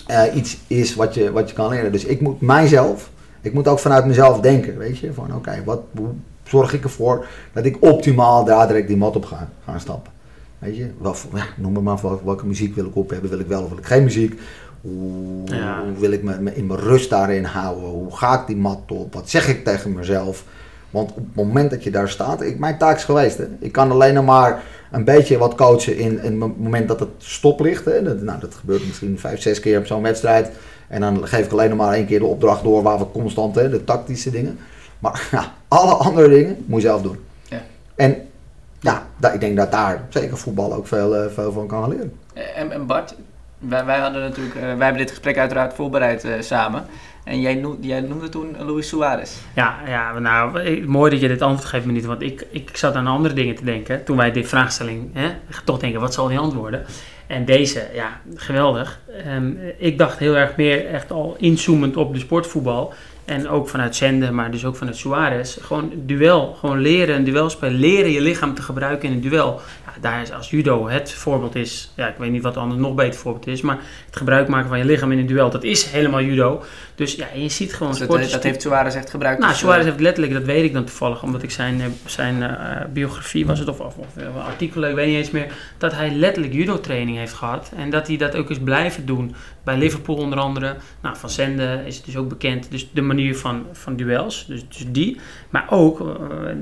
eh, 0.07 0.35
iets 0.35 0.59
is 0.67 0.95
wat 0.95 1.15
je, 1.15 1.33
wat 1.33 1.49
je 1.49 1.55
kan 1.55 1.69
leren. 1.69 1.93
Dus 1.93 2.05
ik 2.05 2.21
moet 2.21 2.41
mijzelf, 2.41 3.11
ik 3.41 3.53
moet 3.53 3.69
ook 3.69 3.79
vanuit 3.79 4.07
mezelf 4.07 4.41
denken, 4.41 4.79
weet 4.79 4.99
je. 4.99 5.13
Van 5.13 5.35
oké, 5.35 5.63
wat 5.65 5.81
hoe 5.97 6.09
zorg 6.43 6.73
ik 6.73 6.85
ervoor 6.85 7.27
dat 7.53 7.65
ik 7.65 7.77
optimaal 7.81 8.45
daar 8.45 8.67
direct 8.67 8.89
die 8.89 8.97
mat 8.97 9.17
op 9.17 9.25
ga 9.25 9.49
gaan 9.65 9.81
stappen. 9.81 10.13
Weet 10.59 10.77
je, 10.77 10.91
ja, 11.35 11.45
noem 11.57 11.73
maar 11.73 11.83
maar 11.83 11.99
welke, 12.03 12.25
welke 12.25 12.47
muziek 12.47 12.75
wil 12.75 12.87
ik 12.87 12.97
op 12.97 13.11
hebben, 13.11 13.31
wil 13.31 13.39
ik 13.39 13.47
wel 13.47 13.63
of 13.63 13.69
wil 13.69 13.79
ik 13.79 13.87
geen 13.87 14.05
muziek. 14.05 14.41
Hoe, 14.83 15.45
Ja. 15.45 15.83
hoe 15.85 15.99
wil 15.99 16.13
ik 16.13 16.23
me, 16.23 16.41
me 16.41 16.55
in 16.55 16.67
mijn 16.67 16.81
rust 16.81 17.11
daarin 17.11 17.45
houden? 17.45 17.89
Hoe 17.89 18.17
ga 18.17 18.41
ik 18.41 18.47
die 18.47 18.57
mat 18.57 18.81
op? 18.89 19.15
Wat 19.15 19.31
zeg 19.31 19.49
ik 19.49 19.65
tegen 19.65 19.93
mezelf? 19.93 20.45
Want 20.91 21.11
op 21.11 21.17
het 21.17 21.35
moment 21.35 21.71
dat 21.71 21.85
je 21.85 21.91
daar 21.91 22.09
staat, 22.09 22.43
ik, 22.43 22.59
mijn 22.59 22.79
taak 22.79 22.97
is 22.97 23.05
geweest. 23.05 23.39
Hè. 23.39 23.47
Ik 23.59 23.73
kan 23.73 23.91
alleen 23.91 24.15
nog 24.15 24.25
maar 24.25 24.63
een 24.91 25.05
beetje 25.05 25.39
wat 25.39 25.55
coachen 25.55 25.97
in, 25.97 26.23
in 26.23 26.41
het 26.43 26.59
moment 26.59 26.89
dat 26.89 27.01
het 27.01 27.09
stop 27.19 27.61
ligt. 27.61 27.85
Hè. 27.85 28.03
Dat, 28.03 28.21
nou, 28.21 28.41
dat 28.41 28.55
gebeurt 28.55 28.87
misschien 28.87 29.19
vijf, 29.19 29.41
zes 29.43 29.61
keer 29.61 29.79
op 29.79 29.87
zo'n 29.87 30.03
wedstrijd. 30.03 30.51
En 30.89 31.01
dan 31.01 31.27
geef 31.29 31.45
ik 31.45 31.53
alleen 31.53 31.69
nog 31.69 31.79
maar 31.79 31.95
één 31.95 32.07
keer 32.07 32.19
de 32.19 32.25
opdracht 32.25 32.63
door 32.63 32.83
waar 32.83 32.99
we 32.99 33.11
constant, 33.13 33.55
hè, 33.55 33.69
de 33.71 33.85
tactische 33.85 34.31
dingen. 34.31 34.59
Maar 34.99 35.29
ja, 35.33 35.53
alle 35.69 35.93
andere 35.95 36.29
dingen 36.29 36.65
moet 36.67 36.83
je 36.83 36.87
zelf 36.87 37.03
doen. 37.03 37.17
Ja. 37.49 37.63
En 37.95 38.17
ja, 38.81 39.07
ik 39.33 39.41
denk 39.41 39.57
dat 39.57 39.73
daar 39.73 40.05
zeker 40.09 40.39
voetbal 40.39 40.75
ook 40.75 40.87
veel, 40.87 41.17
eh, 41.17 41.31
veel 41.33 41.53
van 41.53 41.67
kan 41.67 41.89
leren. 41.89 42.13
En, 42.55 42.73
en 42.73 42.87
Bart, 42.87 43.15
wij, 43.69 43.85
wij 43.85 43.99
hadden 43.99 44.23
natuurlijk, 44.23 44.55
eh, 44.55 44.63
wij 44.63 44.71
hebben 44.71 44.97
dit 44.97 45.11
gesprek 45.11 45.39
uiteraard 45.39 45.75
voorbereid 45.75 46.25
eh, 46.25 46.33
samen. 46.41 46.87
En 47.25 47.41
jij, 47.41 47.55
noem, 47.55 47.77
jij 47.81 48.01
noemde 48.01 48.29
toen 48.29 48.57
Luis 48.59 48.89
Suarez. 48.89 49.31
Ja, 49.55 49.79
ja, 49.87 50.19
nou, 50.19 50.87
mooi 50.87 51.11
dat 51.11 51.21
je 51.21 51.29
dit 51.29 51.43
antwoord 51.43 51.69
geeft, 51.69 51.85
me 51.87 51.93
niet. 51.93 52.05
Want 52.05 52.23
ik, 52.23 52.47
ik 52.51 52.77
zat 52.77 52.95
aan 52.95 53.07
andere 53.07 53.35
dingen 53.35 53.55
te 53.55 53.65
denken. 53.65 54.05
Toen 54.05 54.17
wij 54.17 54.33
dit 54.33 54.49
vraagstelling, 54.49 55.11
hè, 55.13 55.29
toch 55.65 55.79
denken, 55.79 56.01
wat 56.01 56.15
zal 56.15 56.29
die 56.29 56.39
antwoorden? 56.39 56.85
En 57.27 57.45
deze, 57.45 57.87
ja, 57.95 58.21
geweldig. 58.35 59.01
Ehm, 59.25 59.53
ik 59.77 59.99
dacht 59.99 60.19
heel 60.19 60.37
erg 60.37 60.57
meer 60.57 60.87
echt 60.87 61.11
al 61.11 61.37
inzoomend 61.39 61.97
op 61.97 62.15
de 62.15 62.21
sportvoetbal. 62.21 62.93
En 63.25 63.49
ook 63.49 63.69
vanuit 63.69 63.97
Zenden, 63.97 64.35
maar 64.35 64.51
dus 64.51 64.65
ook 64.65 64.77
vanuit 64.77 64.97
Suarez. 64.97 65.57
Gewoon 65.61 65.93
duel, 65.95 66.57
gewoon 66.61 66.81
leren, 66.81 67.17
een 67.17 67.25
duel 67.25 67.51
spelen. 67.51 67.79
Leren 67.79 68.11
je 68.11 68.21
lichaam 68.21 68.55
te 68.55 68.63
gebruiken 68.63 69.09
in 69.09 69.15
een 69.15 69.21
duel. 69.21 69.61
Daar 70.01 70.23
is 70.23 70.33
als 70.33 70.51
judo 70.51 70.89
het 70.89 71.13
voorbeeld 71.13 71.55
is. 71.55 71.93
Ja, 71.97 72.09
ik 72.09 72.17
weet 72.17 72.31
niet 72.31 72.43
wat 72.43 72.57
anders 72.57 72.81
nog 72.81 72.95
beter 72.95 73.21
voorbeeld 73.21 73.47
is. 73.47 73.61
Maar 73.61 73.79
het 74.07 74.17
gebruik 74.17 74.49
maken 74.49 74.69
van 74.69 74.79
je 74.79 74.85
lichaam 74.85 75.13
in 75.13 75.19
een 75.19 75.27
duel, 75.27 75.51
dat 75.51 75.63
is 75.63 75.85
helemaal 75.85 76.23
judo. 76.23 76.63
Dus 76.95 77.15
ja, 77.15 77.27
je 77.35 77.49
ziet 77.49 77.75
gewoon 77.75 77.93
Dus 77.93 78.07
dat, 78.07 78.31
dat 78.31 78.43
heeft 78.43 78.63
Suarez 78.63 78.95
echt 78.95 79.11
gebruikt. 79.11 79.39
nou, 79.39 79.51
dus, 79.51 79.61
Suarez 79.61 79.81
eh, 79.81 79.87
heeft 79.87 80.01
letterlijk, 80.01 80.35
dat 80.35 80.45
weet 80.45 80.65
ik 80.65 80.73
dan 80.73 80.85
toevallig, 80.85 81.23
omdat 81.23 81.43
ik 81.43 81.51
zijn, 81.51 81.81
eh, 81.81 81.87
zijn 82.05 82.43
eh, 82.43 82.87
biografie 82.93 83.47
was 83.47 83.59
het, 83.59 83.69
of, 83.69 83.81
of, 83.81 83.97
of 83.97 84.07
artikelen, 84.47 84.91
ik 84.91 84.95
weet 84.95 85.07
niet 85.07 85.17
eens 85.17 85.31
meer, 85.31 85.53
dat 85.79 85.93
hij 85.93 86.11
letterlijk 86.11 86.55
judo-training 86.55 87.17
heeft 87.17 87.33
gehad. 87.33 87.73
En 87.77 87.91
dat 87.91 88.07
hij 88.07 88.17
dat 88.17 88.37
ook 88.37 88.51
is 88.51 88.59
blijven 88.59 89.07
doen. 89.07 89.35
Bij 89.65 89.77
Liverpool 89.77 90.17
onder 90.17 90.39
andere. 90.39 90.77
Nou, 91.03 91.17
van 91.17 91.31
Zende 91.31 91.83
is 91.85 91.97
het 91.97 92.05
dus 92.05 92.17
ook 92.17 92.29
bekend. 92.29 92.71
Dus 92.71 92.91
de 92.93 93.03
manier 93.03 93.37
van, 93.37 93.67
van 93.73 93.97
duels, 93.97 94.47
dus, 94.47 94.69
dus 94.69 94.85
die. 94.89 95.21
Maar 95.51 95.67
ook, 95.71 95.99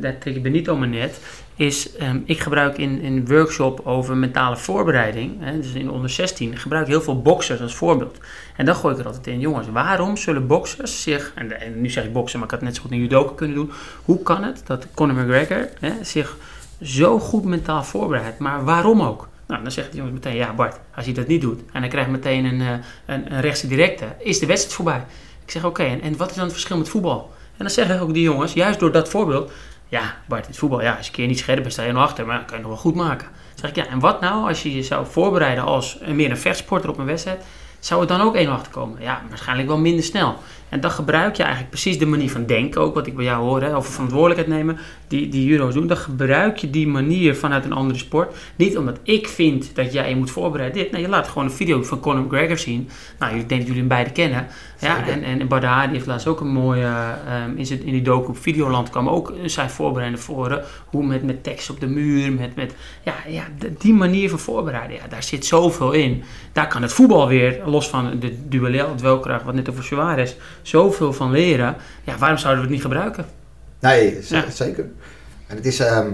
dat 0.00 0.20
trek 0.20 0.36
ik 0.36 0.42
Benito 0.42 0.76
maar 0.76 0.88
net, 0.88 1.20
is, 1.60 1.96
ehm, 1.96 2.20
ik 2.24 2.40
gebruik 2.40 2.78
in 2.78 3.04
een 3.04 3.26
workshop 3.26 3.80
over 3.84 4.16
mentale 4.16 4.56
voorbereiding, 4.56 5.36
hè, 5.40 5.60
dus 5.60 5.72
in 5.72 5.90
onder 5.90 6.10
16, 6.10 6.56
gebruik 6.56 6.84
ik 6.84 6.90
heel 6.90 7.02
veel 7.02 7.22
boxers 7.22 7.60
als 7.60 7.74
voorbeeld. 7.74 8.18
En 8.56 8.64
dan 8.64 8.74
gooi 8.74 8.94
ik 8.94 9.00
er 9.00 9.06
altijd 9.06 9.26
in, 9.26 9.40
jongens, 9.40 9.66
waarom 9.68 10.16
zullen 10.16 10.46
boxers 10.46 11.02
zich, 11.02 11.32
en, 11.34 11.60
en 11.60 11.80
nu 11.80 11.90
zeg 11.90 12.04
ik 12.04 12.12
boksen, 12.12 12.38
maar 12.38 12.48
ik 12.48 12.54
had 12.54 12.62
net 12.62 12.76
zo 12.76 12.82
goed 12.82 12.90
een 12.90 12.98
judoka 12.98 13.32
kunnen 13.34 13.56
doen. 13.56 13.72
Hoe 14.04 14.22
kan 14.22 14.42
het 14.42 14.62
dat 14.66 14.86
Conor 14.94 15.16
McGregor 15.16 15.68
hè, 15.80 15.92
zich 16.02 16.36
zo 16.82 17.18
goed 17.18 17.44
mentaal 17.44 17.84
voorbereidt? 17.84 18.38
Maar 18.38 18.64
waarom 18.64 19.02
ook? 19.02 19.28
Nou, 19.46 19.62
dan 19.62 19.72
zegt 19.72 19.92
die 19.92 20.00
jongens 20.00 20.14
meteen, 20.24 20.36
ja 20.36 20.52
Bart, 20.52 20.80
als 20.94 21.04
hij 21.04 21.14
dat 21.14 21.26
niet 21.26 21.40
doet 21.40 21.60
en 21.72 21.80
hij 21.80 21.90
krijgt 21.90 22.10
meteen 22.10 22.44
een, 22.44 22.60
eh, 22.60 22.68
een, 23.06 23.32
een 23.32 23.40
rechtse 23.40 23.66
directe, 23.66 24.04
is 24.18 24.38
de 24.38 24.46
wedstrijd 24.46 24.74
voorbij. 24.76 25.04
Ik 25.44 25.50
zeg, 25.50 25.64
oké, 25.64 25.82
en, 25.82 26.00
en 26.00 26.16
wat 26.16 26.28
is 26.30 26.34
dan 26.34 26.44
het 26.44 26.52
verschil 26.52 26.78
met 26.78 26.88
voetbal? 26.88 27.30
En 27.60 27.66
dan 27.66 27.70
zeggen 27.74 28.00
ook 28.00 28.14
die 28.14 28.22
jongens, 28.22 28.52
juist 28.52 28.78
door 28.80 28.92
dat 28.92 29.08
voorbeeld, 29.08 29.52
ja 29.90 30.14
Bart, 30.26 30.46
het 30.46 30.56
voetbal, 30.56 30.82
ja, 30.82 30.90
als 30.94 31.00
je 31.00 31.10
een 31.10 31.16
keer 31.16 31.26
niet 31.26 31.38
scherp 31.38 31.60
bent, 31.60 31.72
sta 31.72 31.82
je 31.82 31.92
nog 31.92 32.02
achter, 32.02 32.26
maar 32.26 32.36
dan 32.36 32.46
kan 32.46 32.56
je 32.56 32.62
nog 32.62 32.72
wel 32.72 32.80
goed 32.80 32.94
maken. 32.94 33.28
Zeg 33.54 33.70
ik, 33.70 33.76
ja, 33.76 33.86
en 33.86 33.98
wat 33.98 34.20
nou 34.20 34.48
als 34.48 34.62
je 34.62 34.74
je 34.74 34.82
zou 34.82 35.06
voorbereiden 35.06 35.64
als 35.64 35.98
meer 36.06 36.30
een 36.30 36.38
vechtsporter 36.38 36.90
op 36.90 36.98
een 36.98 37.04
wedstrijd? 37.04 37.44
Zou 37.78 38.00
het 38.00 38.08
dan 38.08 38.20
ook 38.20 38.34
1 38.34 38.48
achter 38.48 38.72
komen? 38.72 39.02
Ja, 39.02 39.22
waarschijnlijk 39.28 39.68
wel 39.68 39.78
minder 39.78 40.04
snel. 40.04 40.36
En 40.70 40.80
dan 40.80 40.90
gebruik 40.90 41.36
je 41.36 41.42
eigenlijk 41.42 41.70
precies 41.70 41.98
de 41.98 42.06
manier 42.06 42.30
van 42.30 42.46
denken, 42.46 42.80
ook 42.80 42.94
wat 42.94 43.06
ik 43.06 43.16
bij 43.16 43.24
jou 43.24 43.42
hoor, 43.42 43.62
hè, 43.62 43.76
over 43.76 43.92
verantwoordelijkheid 43.92 44.48
nemen, 44.48 44.78
die, 45.08 45.28
die 45.28 45.44
judo's 45.44 45.74
doen. 45.74 45.86
Dan 45.86 45.96
gebruik 45.96 46.56
je 46.56 46.70
die 46.70 46.88
manier 46.88 47.36
vanuit 47.36 47.64
een 47.64 47.72
andere 47.72 47.98
sport. 47.98 48.36
Niet 48.56 48.76
omdat 48.76 48.98
ik 49.02 49.28
vind 49.28 49.70
dat 49.74 49.92
jij 49.92 50.08
je 50.08 50.16
moet 50.16 50.30
voorbereiden 50.30 50.82
dit. 50.82 50.92
Nee, 50.92 51.00
je 51.00 51.08
laat 51.08 51.28
gewoon 51.28 51.44
een 51.44 51.50
video 51.50 51.82
van 51.82 52.00
Conor 52.00 52.22
McGregor 52.22 52.58
zien. 52.58 52.88
Nou, 53.18 53.36
ik 53.36 53.48
denk 53.48 53.60
dat 53.60 53.60
jullie 53.60 53.78
hem 53.78 53.88
beide 53.88 54.10
kennen. 54.10 54.46
Ja, 54.80 55.06
en, 55.06 55.22
en 55.22 55.38
die 55.38 55.68
heeft 55.92 56.06
laatst 56.06 56.26
ook 56.26 56.40
een 56.40 56.52
mooie, 56.52 57.14
ehm, 57.26 57.56
in, 57.56 57.66
zijn, 57.66 57.84
in 57.84 57.92
die 57.92 58.02
docu 58.02 58.28
op 58.28 58.38
Videoland 58.38 58.90
kwam 58.90 59.08
ook 59.08 59.32
zijn 59.44 59.70
voorbereiden 59.70 60.20
voor. 60.20 60.64
Hoe 60.86 61.06
met, 61.06 61.22
met 61.22 61.44
tekst 61.44 61.70
op 61.70 61.80
de 61.80 61.86
muur, 61.86 62.32
met, 62.32 62.56
met 62.56 62.74
ja, 63.04 63.14
ja, 63.28 63.44
die 63.78 63.94
manier 63.94 64.30
van 64.30 64.38
voorbereiden, 64.38 64.96
ja, 64.96 65.08
daar 65.08 65.22
zit 65.22 65.46
zoveel 65.46 65.92
in. 65.92 66.22
Daar 66.52 66.68
kan 66.68 66.82
het 66.82 66.92
voetbal 66.92 67.28
weer, 67.28 67.60
los 67.64 67.88
van 67.88 68.18
de 68.20 68.48
duel, 68.48 68.96
duelkracht, 68.96 69.44
wat 69.44 69.54
net 69.54 69.70
over 69.70 69.84
Suarez, 69.84 70.34
zoveel 70.62 71.12
van 71.12 71.30
leren. 71.30 71.76
Ja, 72.04 72.18
waarom 72.18 72.38
zouden 72.38 72.62
we 72.62 72.66
het 72.66 72.74
niet 72.76 72.84
gebruiken? 72.86 73.26
Nee, 73.80 74.18
Ja. 74.28 74.50
zeker. 74.50 74.84
En 75.46 75.56
het 75.56 75.66
is, 75.66 75.80
ehm, 75.80 76.10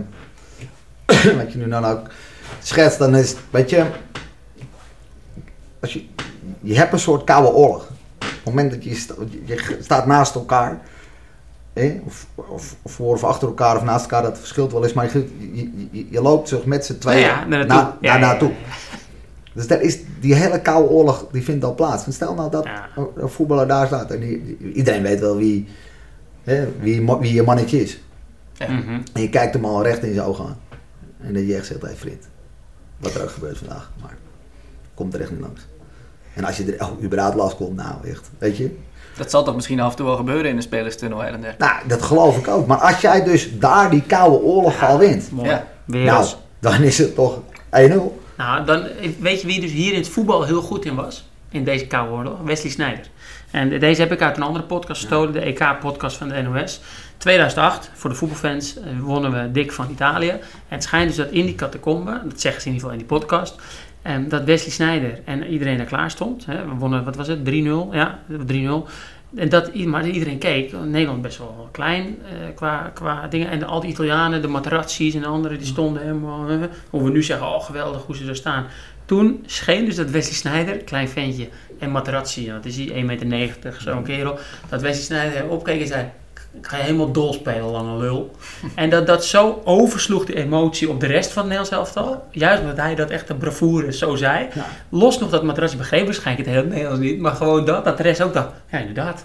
wat 1.38 1.52
je 1.52 1.58
nu 1.58 1.68
dan 1.68 1.84
ook 1.84 2.00
schetst, 2.62 2.98
dan 2.98 3.14
is, 3.16 3.34
weet 3.50 3.70
je, 3.70 3.84
als 5.80 5.92
je, 5.92 6.04
je 6.60 6.76
hebt 6.76 6.92
een 6.92 6.98
soort 6.98 7.24
koude 7.24 7.48
oorlog. 7.52 7.82
Op 7.82 8.26
het 8.52 8.54
moment 8.54 8.70
dat 8.70 8.84
je, 8.84 8.94
sta- 8.94 9.14
je 9.44 9.76
staat 9.80 10.06
naast 10.06 10.34
elkaar 10.34 10.80
of, 12.04 12.26
of, 12.34 12.74
of 12.82 12.92
voor 12.92 13.14
of 13.14 13.24
achter 13.24 13.48
elkaar 13.48 13.76
of 13.76 13.82
naast 13.82 14.02
elkaar, 14.02 14.22
dat 14.22 14.38
verschilt 14.38 14.72
wel 14.72 14.82
eens. 14.84 14.92
Maar 14.92 15.10
je, 15.12 16.06
je, 16.10 16.22
loopt 16.22 16.48
zo 16.48 16.62
met 16.64 16.86
z'n 16.86 16.98
tweeën 16.98 17.20
Ja, 17.20 17.44
naar 17.44 17.48
naartoe. 17.48 17.66
na, 17.76 17.96
Ja, 18.00 18.10
naar 18.12 18.20
ja, 18.20 18.26
naartoe. 18.26 18.52
Dus 19.56 19.66
dat 19.66 19.80
is, 19.80 19.98
die 20.20 20.34
hele 20.34 20.60
koude 20.60 20.88
oorlog 20.88 21.26
die 21.32 21.42
vindt 21.42 21.64
al 21.64 21.74
plaats. 21.74 22.04
Stel 22.14 22.34
nou 22.34 22.50
dat 22.50 22.64
Ja. 22.64 22.88
een 23.16 23.28
voetballer 23.28 23.66
daar 23.68 23.86
staat 23.86 24.10
en 24.10 24.20
die, 24.20 24.44
die- 24.58 24.72
iedereen 24.72 25.02
weet 25.02 25.20
wel 25.20 25.36
wie, 25.36 25.68
hè, 26.44 26.68
wie, 26.80 27.06
wie 27.20 27.34
je 27.34 27.42
mannetje 27.42 27.82
is. 27.82 28.00
Ja. 28.52 28.70
Mhm. 28.70 29.00
En 29.12 29.22
je 29.22 29.28
kijkt 29.28 29.54
hem 29.54 29.64
al 29.64 29.82
recht 29.82 30.02
in 30.02 30.14
zijn 30.14 30.26
ogen 30.26 30.44
aan. 30.44 30.58
En 31.20 31.34
dat 31.34 31.46
je 31.46 31.54
echt 31.56 31.66
zegt, 31.66 31.82
hé 31.82 31.94
vriend, 31.94 32.28
wat 32.98 33.14
er 33.14 33.22
ook 33.22 33.30
gebeurt 33.30 33.58
vandaag, 33.58 33.90
maar 34.02 34.16
komt 34.94 35.14
er 35.14 35.20
echt 35.20 35.30
niet 35.30 35.40
langs. 35.40 35.66
En 36.34 36.44
als 36.44 36.56
je 36.56 36.74
er 36.76 36.86
oh, 36.86 37.02
überhaupt 37.02 37.36
last 37.36 37.56
komt, 37.56 37.76
nou 37.76 38.08
echt, 38.08 38.30
weet 38.38 38.56
je. 38.56 38.76
Dat 39.16 39.30
zal 39.30 39.44
toch 39.44 39.54
misschien 39.54 39.80
af 39.80 39.90
en 39.90 39.96
toe 39.96 40.06
wel 40.06 40.16
gebeuren 40.16 40.50
in 40.50 40.56
de 40.56 40.62
spelerstunnel 40.62 41.18
her 41.18 41.32
en 41.32 41.40
der. 41.40 41.54
Nou, 41.58 41.72
dat 41.88 42.02
geloof 42.02 42.36
ik 42.38 42.48
ook. 42.48 42.66
Maar 42.66 42.78
als 42.78 43.00
jij 43.00 43.24
dus 43.24 43.58
daar 43.58 43.90
die 43.90 44.02
koude 44.02 44.36
oorlog 44.42 44.82
al 44.84 44.98
wint, 44.98 45.30
Mooi. 45.30 45.48
Ja. 45.48 45.66
Nou, 45.86 46.26
dan 46.60 46.82
is 46.82 46.98
het 46.98 47.14
toch 47.14 47.40
1-0. 47.70 48.18
Nou, 48.36 48.64
dan 48.64 48.86
weet 49.20 49.40
je 49.40 49.46
wie 49.46 49.60
dus 49.60 49.72
hier 49.72 49.92
in 49.92 49.98
het 49.98 50.08
voetbal 50.08 50.44
heel 50.44 50.62
goed 50.62 50.84
in 50.84 50.94
was? 50.94 51.24
In 51.50 51.64
deze 51.64 51.86
koude 51.86 52.12
oorlog? 52.12 52.40
Wesley 52.40 52.70
Sneijder. 52.70 53.06
En 53.50 53.80
deze 53.80 54.00
heb 54.00 54.12
ik 54.12 54.22
uit 54.22 54.36
een 54.36 54.42
andere 54.42 54.64
podcast 54.64 55.00
gestolen, 55.00 55.32
de 55.32 55.40
EK-podcast 55.40 56.16
van 56.16 56.28
de 56.28 56.42
NOS. 56.42 56.80
2008, 57.16 57.90
voor 57.94 58.10
de 58.10 58.16
voetbalfans, 58.16 58.80
eh, 58.80 58.84
wonnen 59.00 59.32
we 59.32 59.52
dik 59.52 59.72
van 59.72 59.90
Italië. 59.90 60.28
En 60.28 60.40
het 60.68 60.82
schijnt 60.82 61.08
dus 61.08 61.16
dat 61.16 61.30
in 61.30 61.46
die 61.46 61.54
catacombe, 61.54 62.20
dat 62.24 62.40
zeggen 62.40 62.62
ze 62.62 62.68
in 62.68 62.74
ieder 62.74 62.88
geval 62.88 62.90
in 62.90 62.98
die 62.98 63.18
podcast, 63.18 63.54
ehm, 64.02 64.28
dat 64.28 64.44
Wesley 64.44 64.70
Sneijder 64.70 65.20
en 65.24 65.46
iedereen 65.46 65.80
er 65.80 65.86
klaar 65.86 66.10
stond. 66.10 66.46
Hè. 66.46 66.64
We 66.64 66.74
wonnen, 66.74 67.04
wat 67.04 67.16
was 67.16 67.26
het, 67.26 67.44
3-0? 67.44 67.88
Ja, 67.92 68.18
3-0. 68.46 68.88
En 69.34 69.48
dat, 69.48 69.74
maar 69.74 70.08
iedereen 70.08 70.38
keek, 70.38 70.72
Nederland 70.84 71.22
best 71.22 71.38
wel 71.38 71.68
klein 71.72 72.18
eh, 72.22 72.54
qua, 72.54 72.90
qua 72.94 73.26
dingen. 73.26 73.50
En 73.50 73.62
al 73.62 73.80
die 73.80 73.90
Italianen, 73.90 74.42
de 74.42 74.48
Materazzi's 74.48 75.14
en 75.14 75.20
de 75.20 75.26
anderen, 75.26 75.58
die 75.58 75.66
stonden 75.66 76.02
helemaal... 76.02 76.48
hoe 76.90 77.02
we 77.02 77.10
nu 77.10 77.22
zeggen, 77.22 77.46
oh 77.46 77.64
geweldig 77.64 78.02
hoe 78.02 78.16
ze 78.16 78.28
er 78.28 78.36
staan. 78.36 78.66
Toen 79.04 79.42
scheen 79.46 79.84
dus 79.84 79.96
dat 79.96 80.10
Wesley 80.10 80.34
Sneijder, 80.34 80.76
klein 80.76 81.08
ventje, 81.08 81.48
en 81.78 81.90
Materazzi, 81.90 82.46
dat 82.46 82.64
is 82.64 82.76
hij 82.76 83.18
1,90 83.18 83.26
meter, 83.26 83.76
zo'n 83.80 84.02
kerel, 84.02 84.38
dat 84.68 84.82
Wesley 84.82 85.02
Sneijder 85.02 85.48
opkeek 85.48 85.80
en 85.80 85.86
zei, 85.86 86.10
ik 86.58 86.66
ga 86.66 86.76
je 86.76 86.82
helemaal 86.82 87.12
dol 87.12 87.32
spelen, 87.32 87.70
lange 87.70 87.98
lul. 87.98 88.30
en 88.74 88.90
dat 88.90 89.06
dat 89.06 89.24
zo 89.24 89.60
oversloeg 89.64 90.24
de 90.24 90.34
emotie 90.36 90.88
op 90.88 91.00
de 91.00 91.06
rest 91.06 91.32
van 91.32 91.42
het 91.42 91.52
Nederlands 91.52 91.76
elftal, 91.76 92.24
juist 92.30 92.62
omdat 92.62 92.76
hij 92.76 92.94
dat 92.94 93.10
echt 93.10 93.28
een 93.28 93.36
bravoure 93.36 93.92
zo 93.92 94.14
zei. 94.14 94.48
Ja. 94.54 94.66
Los 94.88 95.18
nog 95.18 95.30
dat 95.30 95.42
Materazzi 95.42 95.76
begreep 95.76 96.04
waarschijnlijk 96.04 96.48
het 96.48 96.56
hele 96.56 96.68
Nederlands 96.68 97.00
niet, 97.00 97.20
maar 97.20 97.34
gewoon 97.34 97.64
dat, 97.64 97.84
dat 97.84 97.96
de 97.96 98.02
rest 98.02 98.22
ook 98.22 98.34
dacht, 98.34 98.52
ja 98.70 98.78
inderdaad. 98.78 99.24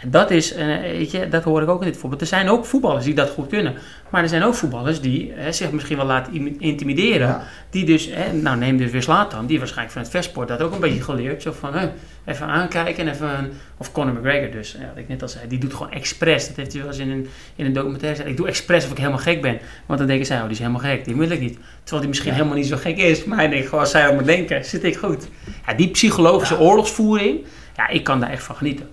En 0.00 0.10
Dat 0.10 0.30
is, 0.30 0.52
eh, 0.52 0.66
weet 0.80 1.10
je, 1.10 1.28
dat 1.28 1.42
hoor 1.44 1.62
ik 1.62 1.68
ook 1.68 1.80
in 1.82 1.86
dit 1.88 1.96
voorbeeld. 1.96 2.20
Er 2.20 2.26
zijn 2.26 2.48
ook 2.48 2.64
voetballers 2.64 3.04
die 3.04 3.14
dat 3.14 3.30
goed 3.30 3.48
kunnen. 3.48 3.74
Maar 4.10 4.22
er 4.22 4.28
zijn 4.28 4.42
ook 4.42 4.54
voetballers 4.54 5.00
die 5.00 5.32
eh, 5.32 5.52
zich 5.52 5.70
misschien 5.70 5.96
wel 5.96 6.06
laten 6.06 6.34
im- 6.34 6.56
intimideren. 6.58 7.28
Ja. 7.28 7.42
Die 7.70 7.84
dus, 7.84 8.08
hè, 8.12 8.32
nou 8.32 8.56
neem 8.56 8.76
dus 8.76 8.90
weer 8.90 9.02
Slatan, 9.02 9.46
die 9.46 9.58
waarschijnlijk 9.58 9.92
van 9.92 10.02
het 10.02 10.10
versport 10.10 10.48
dat 10.48 10.60
ook 10.62 10.72
een 10.74 10.80
beetje 10.80 11.02
geleerd. 11.02 11.42
Zo 11.42 11.52
van, 11.52 11.74
hè, 11.74 11.88
even 12.24 12.46
aankijken 12.46 13.06
en 13.06 13.12
even, 13.14 13.52
of 13.76 13.92
Conor 13.92 14.12
McGregor 14.14 14.50
dus, 14.50 14.72
ja, 14.80 14.86
wat 14.88 14.96
ik 14.96 15.08
net 15.08 15.22
al 15.22 15.28
zei, 15.28 15.48
die 15.48 15.58
doet 15.58 15.74
gewoon 15.74 15.92
expres. 15.92 16.46
Dat 16.46 16.56
heeft 16.56 16.72
hij 16.72 16.80
wel 16.82 16.90
eens 16.90 17.00
in 17.00 17.10
een, 17.10 17.28
in 17.56 17.66
een 17.66 17.72
documentaire 17.72 18.16
gezegd. 18.16 18.30
Ik 18.30 18.36
doe 18.36 18.46
expres 18.48 18.84
of 18.84 18.90
ik 18.90 18.96
helemaal 18.98 19.18
gek 19.18 19.42
ben. 19.42 19.58
Want 19.86 19.98
dan 19.98 20.08
denken 20.08 20.26
zij, 20.26 20.36
oh 20.36 20.42
die 20.42 20.50
is 20.52 20.58
helemaal 20.58 20.80
gek, 20.80 21.04
die 21.04 21.16
wil 21.16 21.30
ik 21.30 21.40
niet. 21.40 21.58
Terwijl 21.78 22.00
die 22.00 22.08
misschien 22.08 22.30
Ja. 22.30 22.36
helemaal 22.36 22.56
niet 22.58 22.66
zo 22.66 22.76
gek 22.76 22.96
is. 22.96 23.24
Maar 23.24 23.38
hij 23.38 23.48
denkt 23.48 23.64
gewoon, 23.64 23.80
als 23.80 23.90
zij 23.90 24.08
op 24.08 24.16
me 24.16 24.22
denken, 24.22 24.64
zit 24.64 24.84
ik 24.84 24.96
goed. 24.96 25.28
Ja, 25.66 25.74
die 25.74 25.88
psychologische 25.90 26.58
oorlogsvoering, 26.58 27.44
ja, 27.76 27.88
ik 27.88 28.04
kan 28.04 28.20
daar 28.20 28.30
echt 28.30 28.42
van 28.42 28.56
genieten. 28.56 28.88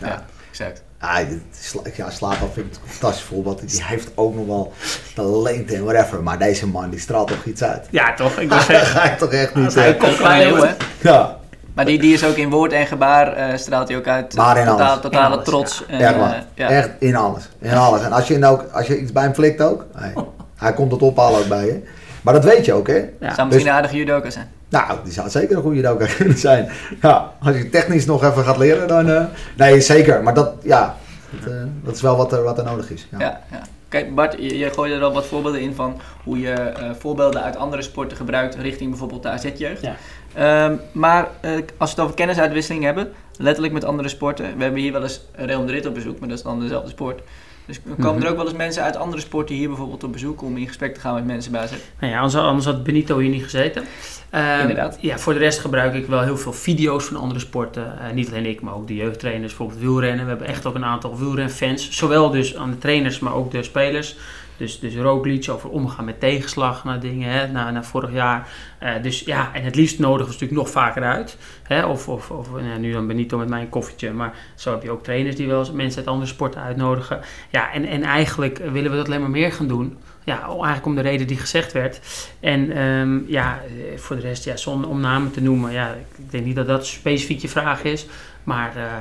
Ja, 0.00 0.24
exact. 0.58 0.82
Ah, 1.00 1.16
sla- 1.60 1.80
ja, 1.96 2.10
Slatan 2.10 2.50
vind 2.52 2.66
ik 2.66 2.82
een 2.82 2.88
fantastisch 2.90 3.24
voorbeeld. 3.24 3.70
Die 3.70 3.84
heeft 3.84 4.10
ook 4.14 4.34
nog 4.34 4.46
wel 4.46 4.72
talent 5.14 5.72
en 5.72 5.84
whatever. 5.84 6.22
Maar 6.22 6.38
deze 6.38 6.66
man, 6.66 6.90
die 6.90 7.00
straalt 7.00 7.28
toch 7.28 7.44
iets 7.44 7.62
uit. 7.62 7.86
Ja, 7.90 8.14
toch? 8.14 8.38
Ik 8.38 8.48
was 8.50 8.64
ga 8.68 9.04
je 9.04 9.16
toch 9.16 9.32
echt 9.32 9.54
niet 9.54 9.74
hij 9.74 9.96
komt 9.96 10.16
Klein 10.16 10.52
leeuw, 10.52 10.62
hè? 10.64 10.72
Ja, 11.00 11.36
Maar 11.74 11.84
die, 11.84 11.98
die 11.98 12.12
is 12.14 12.24
ook 12.24 12.36
in 12.36 12.50
woord 12.50 12.72
en 12.72 12.86
gebaar, 12.86 13.32
eh, 13.32 13.56
straalt 13.56 13.88
hij 13.88 13.96
ook 13.96 14.06
uit. 14.06 14.34
Maar 14.34 14.58
in 14.58 14.66
totaal, 14.66 14.88
alles. 14.88 15.00
Totale 15.02 15.26
In 15.26 15.32
alles, 15.32 15.44
trots. 15.44 15.84
En, 15.86 16.00
echt 16.00 16.12
eh, 16.14 16.18
waar. 16.20 16.44
ja. 16.54 16.68
Echt 16.68 16.90
in 16.98 17.16
alles. 17.16 17.48
In 17.58 17.74
alles. 17.76 18.02
En 18.02 18.12
als 18.12 18.28
je, 18.28 18.38
nou, 18.38 18.54
ook, 18.60 18.72
als 18.72 18.86
je 18.86 18.98
iets 19.00 19.12
bij 19.12 19.22
hem 19.22 19.34
flikt 19.34 19.60
ook, 19.62 19.86
hij, 19.96 20.14
hij 20.56 20.72
komt 20.72 20.92
het 20.92 21.02
ophalen 21.02 21.40
ook 21.40 21.48
bij 21.48 21.66
je. 21.66 21.82
Maar 22.22 22.34
dat 22.34 22.44
weet 22.44 22.64
je 22.64 22.72
ook, 22.72 22.86
hè? 22.86 22.94
Ja. 22.94 23.04
Zou 23.20 23.20
misschien 23.20 23.48
Dus- 23.48 23.62
een 23.62 23.70
aardige 23.70 23.96
judoka 23.96 24.30
zijn. 24.30 24.50
Nou, 24.68 24.98
die 25.04 25.12
zou 25.12 25.28
zeker 25.28 25.56
een 25.56 25.62
goede 25.62 25.76
judoka 25.76 26.06
kunnen 26.16 26.38
zijn. 26.38 26.68
Ja, 27.02 27.32
als 27.40 27.56
je 27.56 27.68
technisch 27.68 28.06
nog 28.06 28.24
even 28.24 28.44
gaat 28.44 28.58
leren, 28.58 28.88
dan... 28.88 29.10
eh, 29.10 29.24
nee, 29.56 29.80
zeker. 29.80 30.22
Maar 30.22 30.34
dat, 30.34 30.54
ja, 30.62 30.96
dat, 31.30 31.52
eh, 31.52 31.58
dat 31.84 31.94
is 31.94 32.00
wel 32.02 32.16
wat 32.16 32.32
er, 32.32 32.42
wat 32.42 32.58
er 32.58 32.64
nodig 32.64 32.90
is. 32.90 33.06
Ja. 33.10 33.18
Ja, 33.18 33.40
ja. 33.50 33.62
Kijk, 33.88 34.14
Bart, 34.14 34.34
je, 34.38 34.70
gooide 34.70 34.94
er 34.94 35.02
al 35.02 35.12
wat 35.12 35.26
voorbeelden 35.26 35.60
in 35.60 35.74
van 35.74 36.00
hoe 36.24 36.38
je 36.38 36.52
eh, 36.52 36.90
voorbeelden 36.98 37.42
uit 37.42 37.56
andere 37.56 37.82
sporten 37.82 38.16
gebruikt 38.16 38.54
richting 38.54 38.90
bijvoorbeeld 38.90 39.22
de 39.22 39.28
AZ-jeugd. 39.28 39.82
Ja. 39.82 39.96
Ehm, 40.34 40.76
maar 40.92 41.28
als 41.52 41.90
we 41.90 41.96
het 41.96 42.00
over 42.00 42.14
kennisuitwisseling 42.14 42.84
hebben, 42.84 43.12
letterlijk 43.36 43.74
met 43.74 43.84
andere 43.84 44.08
sporten. 44.08 44.56
We 44.56 44.62
hebben 44.62 44.80
hier 44.80 44.92
wel 44.92 45.02
eens 45.02 45.20
Real 45.32 45.60
Madrid 45.60 45.86
op 45.86 45.94
bezoek, 45.94 46.18
maar 46.18 46.28
dat 46.28 46.38
is 46.38 46.44
dan 46.44 46.60
dezelfde 46.60 46.90
sport. 46.90 47.20
Dus 47.68 47.80
komen 48.00 48.14
Mhm. 48.14 48.22
er 48.24 48.30
ook 48.30 48.36
wel 48.36 48.46
eens 48.46 48.56
mensen 48.56 48.82
uit 48.82 48.96
andere 48.96 49.20
sporten 49.22 49.54
hier 49.54 49.68
bijvoorbeeld 49.68 50.04
op 50.04 50.12
bezoek 50.12 50.42
om 50.42 50.56
in 50.56 50.66
gesprek 50.66 50.94
te 50.94 51.00
gaan 51.00 51.14
met 51.14 51.24
mensen 51.24 51.52
bij 51.52 51.60
AZ? 51.60 51.72
Nou 52.00 52.12
ja, 52.12 52.18
anders, 52.18 52.42
anders 52.42 52.64
had 52.66 52.82
Benito 52.84 53.18
hier 53.18 53.30
niet 53.30 53.42
gezeten. 53.42 53.84
Ehm, 54.30 54.60
Inderdaad. 54.60 54.98
Ja, 55.00 55.18
voor 55.18 55.32
de 55.32 55.38
rest 55.38 55.58
gebruik 55.58 55.94
ik 55.94 56.06
wel 56.06 56.22
heel 56.22 56.36
veel 56.36 56.52
video's 56.52 57.04
van 57.04 57.16
andere 57.16 57.40
sporten. 57.40 57.98
Eh, 58.00 58.12
niet 58.14 58.28
alleen 58.28 58.46
ik, 58.46 58.60
maar 58.60 58.74
ook 58.74 58.86
de 58.86 58.94
jeugdtrainers, 58.94 59.46
bijvoorbeeld 59.46 59.80
wielrennen. 59.80 60.24
We 60.24 60.30
hebben 60.30 60.48
echt 60.48 60.66
ook 60.66 60.74
een 60.74 60.84
aantal 60.84 61.18
wielrenfans. 61.18 61.90
Zowel 61.90 62.30
dus 62.30 62.56
aan 62.56 62.70
de 62.70 62.78
trainers, 62.78 63.18
maar 63.18 63.34
ook 63.34 63.50
de 63.50 63.62
spelers. 63.62 64.16
Dus, 64.58 64.80
dus 64.80 64.96
Roglic 64.96 65.48
over 65.50 65.70
omgaan 65.70 66.04
met 66.04 66.20
tegenslag 66.20 66.84
naar 66.84 67.00
dingen, 67.00 67.30
hè, 67.30 67.46
naar, 67.46 67.72
naar 67.72 67.84
vorig 67.84 68.12
jaar. 68.12 68.48
Eh, 68.78 69.02
dus 69.02 69.20
ja, 69.20 69.50
en 69.54 69.62
het 69.62 69.74
liefst 69.74 69.98
nodigen 69.98 70.26
we 70.26 70.32
natuurlijk 70.32 70.60
nog 70.60 70.70
vaker 70.70 71.02
uit. 71.02 71.36
Hè, 71.62 71.84
of 71.84 72.08
of, 72.08 72.30
of 72.30 72.50
nou, 72.50 72.78
nu 72.78 72.92
dan 72.92 73.06
Benito 73.06 73.38
met 73.38 73.48
mijn 73.48 73.68
koffietje. 73.68 74.12
Maar 74.12 74.34
zo 74.54 74.70
heb 74.70 74.82
je 74.82 74.90
ook 74.90 75.02
trainers 75.02 75.36
die 75.36 75.46
wel 75.46 75.58
eens 75.58 75.70
mensen 75.70 75.98
uit 75.98 76.08
andere 76.08 76.30
sporten 76.30 76.60
uitnodigen. 76.60 77.20
Ja, 77.50 77.72
en, 77.72 77.84
en 77.84 78.02
eigenlijk 78.02 78.58
willen 78.58 78.90
we 78.90 78.96
dat 78.96 79.06
alleen 79.06 79.20
maar 79.20 79.30
meer 79.30 79.52
gaan 79.52 79.68
doen. 79.68 79.98
Ja, 80.24 80.42
eigenlijk 80.46 80.86
om 80.86 80.94
de 80.94 81.00
reden 81.00 81.26
die 81.26 81.36
gezegd 81.36 81.72
werd. 81.72 82.00
En 82.40 82.70
ehm, 82.72 83.18
ja, 83.26 83.60
eh, 83.66 83.98
voor 83.98 84.16
de 84.16 84.22
rest, 84.22 84.44
ja, 84.44 84.56
zonder 84.56 84.90
om 84.90 85.00
namen 85.00 85.30
te 85.30 85.42
noemen, 85.42 85.72
ja, 85.72 85.96
ik 86.16 86.30
denk 86.30 86.44
niet 86.44 86.56
dat 86.56 86.66
dat 86.66 86.86
specifiek 86.86 87.40
je 87.40 87.48
vraag 87.48 87.82
is. 87.82 88.06
Maar 88.44 88.76
eh, 88.76 88.92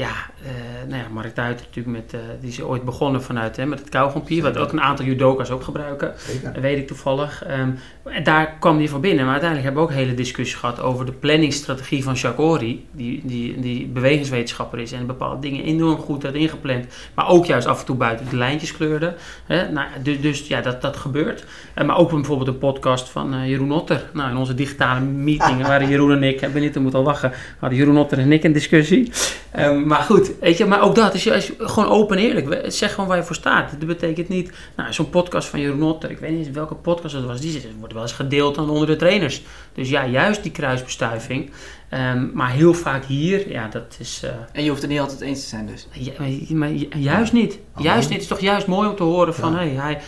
ja, 0.00 0.14
eh, 0.44 0.88
nou 0.88 1.02
ja, 1.02 1.08
Mark 1.08 1.34
Duiter 1.34 1.66
natuurlijk 1.66 1.96
met, 1.96 2.14
eh, 2.14 2.20
die 2.40 2.48
is 2.48 2.62
ooit 2.62 2.84
begonnen 2.84 3.22
vanuit 3.22 3.56
hè, 3.56 3.66
met 3.66 3.78
het 3.78 3.88
kauwgompje, 3.88 4.42
wat 4.42 4.56
ook 4.56 4.72
een 4.72 4.80
aantal 4.80 5.04
judoka's 5.04 5.50
ook 5.50 5.62
gebruiken. 5.62 6.14
Dat 6.42 6.62
weet 6.62 6.78
ik 6.78 6.86
toevallig. 6.86 7.44
Ehm, 7.44 7.70
en 8.04 8.24
daar 8.24 8.56
kwam 8.60 8.78
die 8.78 8.90
voor 8.90 9.00
binnen. 9.00 9.24
Maar 9.24 9.32
uiteindelijk 9.32 9.68
hebben 9.68 9.86
we 9.86 9.92
ook 9.92 10.04
hele 10.04 10.14
discussie 10.14 10.58
gehad 10.58 10.80
over 10.80 11.06
de 11.06 11.12
planningsstrategie 11.12 12.02
van 12.04 12.16
Ory, 12.36 12.80
die, 12.92 13.20
die, 13.24 13.60
die 13.60 13.86
bewegingswetenschapper 13.86 14.78
is 14.78 14.92
en 14.92 15.06
bepaalde 15.06 15.40
dingen 15.40 15.64
enorm 15.64 15.96
goed 15.96 16.22
had 16.22 16.34
ingepland. 16.34 16.86
Maar 17.14 17.28
ook 17.28 17.46
juist 17.46 17.66
af 17.66 17.80
en 17.80 17.86
toe 17.86 17.96
buiten 17.96 18.26
de 18.30 18.36
lijntjes 18.36 18.72
kleurde. 18.72 19.14
Nou, 19.48 19.86
dus, 20.02 20.20
dus 20.20 20.46
ja, 20.46 20.60
dat, 20.60 20.82
dat 20.82 20.96
gebeurt. 20.96 21.44
Eh, 21.74 21.86
maar 21.86 21.98
ook 21.98 22.10
bijvoorbeeld 22.10 22.48
een 22.48 22.58
podcast 22.58 23.08
van 23.08 23.34
eh, 23.34 23.48
Jeroen 23.48 23.72
Otter. 23.72 24.02
Nou, 24.12 24.30
in 24.30 24.36
onze 24.36 24.54
digitale 24.54 25.00
meeting 25.00 25.66
waren 25.66 25.88
Jeroen 25.88 26.12
en 26.12 26.22
ik, 26.22 26.40
ben 26.40 26.62
niet 26.62 26.72
te 26.72 26.80
moeten 26.80 27.00
lachen, 27.02 27.32
hadden 27.58 27.78
Jeroen 27.78 27.98
Otter 27.98 28.18
en 28.18 28.32
ik 28.32 28.44
een 28.44 28.52
discussie. 28.52 29.12
Ehm, 29.50 29.86
maar 29.86 30.02
goed, 30.02 30.32
weet 30.40 30.56
je, 30.58 30.66
maar 30.66 30.82
ook 30.82 30.94
dat 30.94 31.14
is, 31.14 31.26
is 31.26 31.52
gewoon 31.58 31.88
open 31.88 32.16
en 32.16 32.22
eerlijk. 32.22 32.64
Zeg 32.72 32.90
gewoon 32.94 33.08
waar 33.08 33.16
je 33.18 33.22
voor 33.24 33.34
staat. 33.34 33.70
Dat 33.78 33.86
betekent 33.88 34.28
niet, 34.28 34.52
nou, 34.76 34.92
zo'n 34.92 35.10
podcast 35.10 35.48
van 35.48 35.60
Jeroen 35.60 35.82
Otter, 35.82 36.10
ik 36.10 36.18
weet 36.18 36.36
niet 36.36 36.50
welke 36.52 36.74
podcast 36.74 37.14
het 37.14 37.24
was, 37.24 37.40
die 37.40 37.50
zit- 37.50 37.68
wordt 37.78 37.94
wel 37.94 37.99
eens 38.02 38.12
gedeeld 38.12 38.54
dan 38.54 38.70
onder 38.70 38.86
de 38.86 38.96
trainers. 38.96 39.42
Dus 39.74 39.88
ja, 39.90 40.06
juist 40.06 40.42
die 40.42 40.52
kruisbestuiving. 40.52 41.50
Ehm, 41.88 42.26
maar 42.32 42.50
heel 42.50 42.74
vaak 42.74 43.04
hier, 43.04 43.50
ja, 43.50 43.68
dat 43.68 43.96
is. 44.00 44.20
eh, 44.24 44.30
En 44.52 44.62
je 44.62 44.68
hoeft 44.68 44.82
het 44.82 44.90
niet 44.90 45.00
altijd 45.00 45.20
eens 45.20 45.40
te 45.42 45.48
zijn 45.48 45.66
dus. 45.66 45.86
ja, 45.92 46.12
maar, 46.18 46.28
maar 46.56 46.72
ju- 46.72 46.88
juist 46.96 47.32
niet. 47.32 47.58
Oh. 47.76 47.82
Juist 47.82 48.02
niet. 48.08 48.12
Het 48.12 48.22
is 48.22 48.28
toch 48.28 48.40
juist 48.40 48.66
mooi 48.66 48.88
om 48.88 48.96
te 48.96 49.02
horen 49.02 49.34
van... 49.34 49.52
Ja. 49.52 49.58
Hey, 49.58 49.68
hij, 49.68 50.00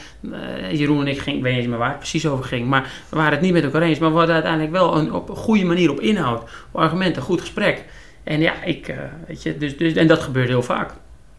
eh, 0.70 0.78
Jeroen 0.78 1.00
en 1.00 1.06
ik 1.06 1.18
ging, 1.18 1.36
ik 1.36 1.42
weet 1.42 1.56
niet 1.60 1.68
meer 1.68 1.78
waar 1.78 1.88
het 1.88 1.98
precies 1.98 2.26
over 2.26 2.44
ging... 2.44 2.66
maar 2.68 2.90
we 3.08 3.16
waren 3.16 3.32
het 3.32 3.40
niet 3.40 3.52
met 3.52 3.64
elkaar 3.64 3.82
eens. 3.82 3.98
Maar 3.98 4.10
we 4.10 4.16
hadden 4.16 4.34
uiteindelijk 4.34 4.72
wel 4.72 4.96
een, 4.96 5.12
op 5.12 5.28
een 5.28 5.36
goede 5.36 5.64
manier 5.64 5.90
op 5.90 6.00
inhoud... 6.00 6.42
op 6.42 6.80
argumenten, 6.80 7.22
goed 7.22 7.40
gesprek. 7.40 7.84
En 8.24 8.40
ja, 8.40 8.62
ik... 8.62 8.88
eh, 8.88 8.96
weet 9.26 9.42
je, 9.42 9.56
dus, 9.58 9.76
dus, 9.76 9.92
en 9.92 10.06
dat 10.06 10.20
gebeurt 10.20 10.48
heel 10.48 10.62
vaak. 10.62 10.90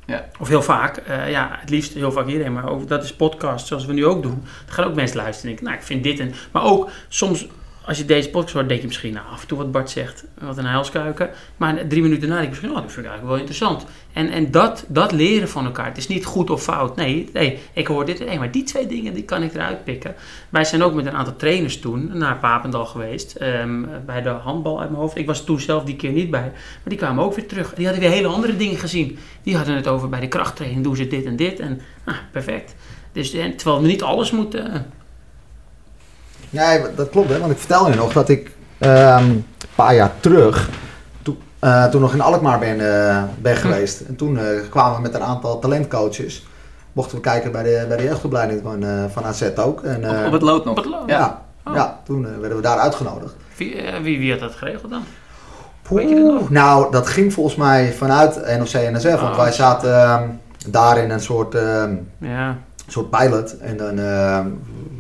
Ja. 0.06 0.26
Of 0.40 0.48
heel 0.48 0.62
vaak. 0.62 0.98
eh, 0.98 1.32
ja, 1.32 1.58
het 1.60 1.70
liefst 1.70 1.94
heel 1.94 2.12
vaak 2.12 2.28
hierheen. 2.28 2.54
Maar 2.54 2.70
ook, 2.70 2.88
dat 2.88 3.04
is 3.04 3.14
podcast 3.14 3.68
zoals 3.68 3.86
we 3.86 3.94
nu 3.94 4.06
ook 4.06 4.24
doen. 4.24 4.44
Dan 4.66 4.74
gaan 4.76 4.86
ook 4.86 4.96
mensen 4.96 5.18
luisteren 5.18 5.50
en 5.50 5.56
denken... 5.56 5.66
nou, 5.66 5.78
ik 5.78 5.84
vind 5.84 6.04
dit 6.04 6.20
en... 6.20 6.34
Maar 6.52 6.64
ook 6.64 6.90
soms 7.08 7.48
als 7.86 7.98
je 7.98 8.06
deze 8.06 8.30
podcast 8.30 8.54
hoort, 8.54 8.68
denk 8.68 8.82
je 8.82 8.88
misschien, 8.88 9.14
nou, 9.14 9.28
af 9.32 9.42
en 9.42 9.48
toe 9.48 9.58
wat 9.58 9.72
Bart 9.72 9.90
zegt, 9.90 10.26
wat 10.40 10.58
een 10.58 10.66
huilskuiken. 10.66 11.30
Maar 11.58 11.88
drie 11.88 12.02
minuten 12.02 12.28
daarna 12.28 12.42
denk 12.42 12.44
je 12.44 12.50
misschien, 12.50 12.70
oh, 12.70 12.76
dat 12.76 12.92
vind 12.92 13.06
ik 13.06 13.12
eigenlijk 13.12 13.30
wel 13.30 13.38
interessant. 13.38 13.86
En, 14.14 14.30
en 14.30 14.52
dat, 14.52 14.86
dat 14.88 15.12
leren 15.12 15.50
van 15.50 15.66
elkaar, 15.66 15.86
het 15.86 15.98
is 15.98 16.08
niet 16.08 16.26
goed 16.26 16.50
of 16.50 16.64
fout. 16.64 16.96
Nee, 16.96 17.30
nee 17.34 17.60
ik 17.74 17.88
hoor 17.88 18.06
dit, 18.06 18.26
nee, 18.26 18.40
maar 18.40 18.52
die 18.52 18.64
twee 18.64 18.88
dingen, 18.88 19.14
die 19.14 19.24
kan 19.24 19.44
ik 19.44 19.54
eruit 19.54 19.84
pikken. 19.84 20.16
Wij 20.50 20.64
zijn 20.64 20.84
ook 20.84 20.94
met 20.94 21.06
een 21.06 21.14
aantal 21.14 21.36
trainers 21.36 21.80
toen 21.80 22.18
naar 22.18 22.38
Papendal 22.38 22.86
geweest, 22.86 23.36
ehm, 23.36 23.84
bij 24.06 24.22
de 24.22 24.30
handbal 24.30 24.80
uit 24.80 24.90
mijn 24.90 25.02
hoofd. 25.02 25.18
Ik 25.18 25.26
was 25.26 25.44
toen 25.44 25.60
zelf 25.60 25.84
die 25.84 25.96
keer 25.96 26.12
niet 26.12 26.32
bij, 26.32 26.52
maar 26.52 26.82
die 26.84 26.98
kwamen 26.98 27.24
ook 27.24 27.36
weer 27.36 27.48
terug. 27.48 27.74
Die 27.74 27.86
hadden 27.86 28.04
weer 28.04 28.14
hele 28.14 28.28
andere 28.28 28.56
dingen 28.56 28.78
gezien. 28.78 29.18
Die 29.44 29.56
hadden 29.56 29.76
het 29.76 29.88
over 29.88 30.10
bij 30.10 30.20
de 30.20 30.28
krachttraining, 30.28 30.84
doen 30.84 30.96
ze 30.96 31.08
dit 31.08 31.26
en 31.26 31.36
dit. 31.36 31.60
En, 31.60 31.82
nou, 32.06 32.18
perfect. 32.32 32.76
Dus, 33.12 33.34
en, 33.34 33.56
terwijl 33.56 33.82
we 33.82 33.88
niet 33.88 34.04
alles 34.04 34.32
moeten 34.32 34.86
Nee, 36.54 36.82
dat 36.96 37.10
klopt 37.10 37.30
hè, 37.30 37.40
want 37.40 37.52
ik 37.52 37.58
vertel 37.58 37.90
je 37.90 37.96
nog 37.96 38.14
dat 38.14 38.30
ik 38.30 38.52
um, 38.80 38.90
een 38.90 39.46
paar 39.76 39.96
jaar 39.96 40.12
terug, 40.20 40.70
to, 41.22 41.38
uh, 41.62 41.86
toen 41.86 42.02
nog 42.02 42.14
in 42.14 42.22
Alkmaar 42.22 42.60
ben, 42.60 42.80
uh, 42.80 43.24
ben 43.42 43.56
geweest. 43.56 44.02
En 44.02 44.16
toen 44.16 44.36
uh, 44.36 44.42
kwamen 44.70 44.96
we 44.96 45.02
met 45.02 45.14
een 45.14 45.24
aantal 45.24 45.60
talentcoaches. 45.60 46.48
Mochten 46.92 47.16
we 47.16 47.22
kijken 47.22 47.52
bij 47.52 47.64
de, 47.64 47.86
bij 47.88 47.98
de 47.98 48.04
jeugdopleiding 48.04 48.62
van, 48.64 48.86
van 49.12 49.24
AZ 49.24 49.52
ook. 49.56 49.84
En, 49.84 50.10
op, 50.10 50.26
op, 50.26 50.32
het 50.32 50.42
lood 50.42 50.66
nog? 50.66 50.78
Op 50.78 50.84
het 50.84 50.92
lood? 50.92 51.10
Ja, 51.10 51.42
oh. 51.66 51.76
ja 51.76 52.00
toen 52.06 52.40
werden 52.40 52.58
we 52.58 52.64
daar 52.64 52.78
uitgenodigd. 52.78 53.36
Wie, 53.58 53.84
wie, 54.02 54.20
wie 54.20 54.32
had 54.32 54.40
dat 54.40 54.54
geregeld 54.54 54.92
dan? 54.92 55.04
Weet 55.90 56.10
je 56.10 56.16
nog? 56.16 56.50
Nou, 56.50 56.92
dat 56.92 57.08
ging 57.08 57.34
volgens 57.34 57.56
mij 57.56 57.94
vanuit 57.94 58.36
NOC 58.36 58.94
NSF. 58.94 59.14
Oh. 59.14 59.22
Want 59.22 59.36
wij 59.36 59.52
zaten 59.52 59.90
uh, 59.90 60.22
daar 60.68 60.98
in 60.98 61.10
een 61.10 61.20
soort, 61.20 61.56
uh, 61.56 61.84
ja. 62.18 62.58
soort 62.88 63.10
pilot. 63.10 63.58
En 63.58 63.78
dan 63.78 63.96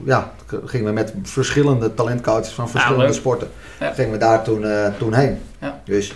ja, 0.06 0.32
gingen 0.66 0.86
we 0.86 0.92
met 0.92 1.14
verschillende 1.24 1.94
talentcoaches 1.94 2.54
van 2.54 2.70
verschillende 2.70 3.14
sporten. 3.14 3.50
Ja. 3.80 3.94
Gingen 3.94 4.12
we 4.12 4.18
daar 4.18 4.44
toen, 4.44 4.62
uh, 4.62 4.88
toen 4.98 5.14
heen. 5.14 5.40
Ja. 5.60 5.82
Dus, 5.86 6.16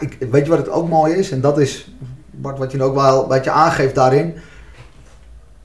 ik, 0.00 0.16
weet 0.30 0.44
je 0.44 0.50
wat 0.50 0.58
het 0.58 0.68
ook 0.68 0.88
mooi 0.88 1.14
is? 1.14 1.30
En 1.30 1.40
dat 1.40 1.58
is, 1.58 1.90
Bart, 2.30 2.58
wat 2.58 2.72
je 2.72 2.82
ook 2.82 2.94
wel 2.94 3.28
wat 3.28 3.44
je 3.44 3.50
aangeeft 3.50 3.94
daarin. 3.94 4.34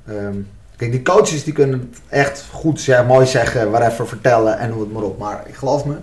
Um, 0.10 0.50
kijk, 0.76 0.92
die 0.92 1.02
coaches 1.02 1.44
die 1.44 1.54
kunnen 1.54 1.80
het 1.80 2.02
echt 2.08 2.46
goed 2.52 2.82
zeggen, 2.82 3.06
mooi 3.06 3.26
zeggen, 3.26 3.72
waarver 3.72 4.08
vertellen 4.08 4.58
en 4.58 4.70
noem 4.70 4.80
het 4.80 4.92
maar 4.92 5.04
op. 5.04 5.18
Maar 5.18 5.44
ik 5.46 5.56
geloof 5.56 5.86
me, 5.86 5.96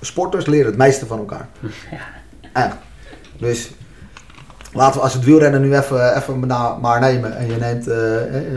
sporters 0.00 0.46
leren 0.46 0.66
het 0.66 0.76
meeste 0.76 1.06
van 1.06 1.18
elkaar. 1.18 1.48
Ja. 1.90 2.66
Echt. 2.66 2.76
Dus 3.38 3.70
laten 4.72 4.96
we 4.96 5.04
als 5.04 5.14
het 5.14 5.24
wielrennen 5.24 5.60
nu 5.60 5.76
even, 5.76 6.16
even 6.16 6.46
maar 6.80 7.00
nemen. 7.00 7.36
En 7.36 7.46
je 7.46 7.56
neemt 7.56 7.88
uh, 7.88 7.96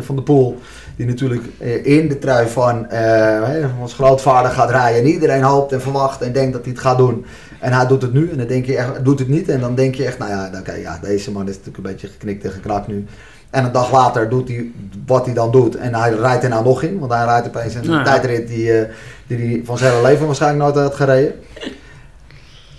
Van 0.01 0.15
de 0.15 0.21
Poel 0.21 0.59
die 0.95 1.05
natuurlijk 1.05 1.43
eh, 1.57 1.85
in 1.85 2.07
de 2.07 2.17
trui 2.17 2.47
van 2.47 2.87
uh, 2.91 3.81
ons 3.81 3.93
grootvader 3.93 4.51
gaat 4.51 4.69
rijden. 4.69 5.01
En 5.01 5.07
iedereen 5.07 5.43
hoopt 5.43 5.71
en 5.71 5.81
verwacht 5.81 6.21
en 6.21 6.31
denkt 6.31 6.53
dat 6.53 6.63
hij 6.63 6.71
het 6.71 6.81
gaat 6.81 6.97
doen. 6.97 7.25
En 7.59 7.73
hij 7.73 7.87
doet 7.87 8.01
het 8.01 8.13
nu 8.13 8.29
en 8.31 8.37
dan 8.37 8.47
denk 8.47 8.65
je 8.65 8.77
echt, 8.77 9.05
doet 9.05 9.19
het 9.19 9.27
niet. 9.27 9.49
En 9.49 9.59
dan 9.59 9.75
denk 9.75 9.95
je 9.95 10.05
echt, 10.05 10.17
nou 10.17 10.31
ja, 10.31 10.49
oké, 10.59 10.73
ja 10.73 10.99
deze 11.01 11.31
man 11.31 11.47
is 11.47 11.55
natuurlijk 11.55 11.77
een 11.77 11.91
beetje 11.91 12.07
geknikt 12.07 12.43
en 12.43 12.51
geknakt 12.51 12.87
nu. 12.87 13.05
En 13.49 13.65
een 13.65 13.71
dag 13.71 13.91
later 13.91 14.29
doet 14.29 14.47
hij 14.47 14.71
wat 15.05 15.25
hij 15.25 15.33
dan 15.33 15.51
doet. 15.51 15.75
En 15.75 15.95
hij 15.95 16.13
rijdt 16.13 16.43
er 16.43 16.49
nou 16.49 16.63
nog 16.63 16.83
in. 16.83 16.99
Want 16.99 17.11
hij 17.11 17.25
rijdt 17.25 17.47
opeens 17.47 17.75
een 17.75 17.83
ja. 17.83 18.03
tijdrit 18.03 18.47
die, 18.47 18.79
uh, 18.79 18.87
die 19.27 19.37
hij 19.37 19.61
van 19.65 19.77
zijn 19.77 19.93
hele 19.93 20.07
leven 20.07 20.25
waarschijnlijk 20.25 20.63
nooit 20.63 20.85
had 20.85 20.95
gereden. 20.95 21.33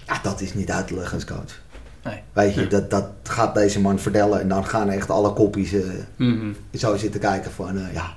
Ja, 0.06 0.18
dat 0.22 0.40
is 0.40 0.54
niet 0.54 0.70
uit 0.70 0.86
te 0.86 0.94
leggen 0.94 1.14
als 1.14 1.24
coach. 1.24 1.60
Nee. 2.04 2.22
Weet 2.32 2.54
je, 2.54 2.66
dat, 2.66 2.90
dat 2.90 3.06
gaat 3.22 3.54
deze 3.54 3.80
man 3.80 3.98
vertellen 3.98 4.40
en 4.40 4.48
dan 4.48 4.66
gaan 4.66 4.90
echt 4.90 5.10
alle 5.10 5.32
kopjes 5.32 5.72
uh, 5.72 5.84
mm 6.16 6.40
-hmm. 6.40 6.78
zo 6.78 6.96
zitten 6.96 7.20
kijken 7.20 7.50
van, 7.50 7.76
uh, 7.76 7.92
ja, 7.92 8.16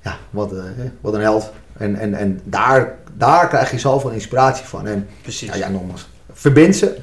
ja 0.00 0.16
wat, 0.30 0.52
uh, 0.52 0.62
wat 1.00 1.14
een 1.14 1.20
held. 1.20 1.52
En, 1.76 1.96
en, 1.96 2.14
en 2.14 2.40
daar, 2.44 2.94
daar 3.16 3.48
krijg 3.48 3.70
je 3.70 3.78
zoveel 3.78 4.10
inspiratie 4.10 4.64
van. 4.64 4.86
En, 4.86 5.08
Precies. 5.22 5.48
Ja, 5.48 5.54
ja, 5.54 5.68
nogmaals, 5.68 6.08
verbind 6.32 6.76
ze 6.76 6.98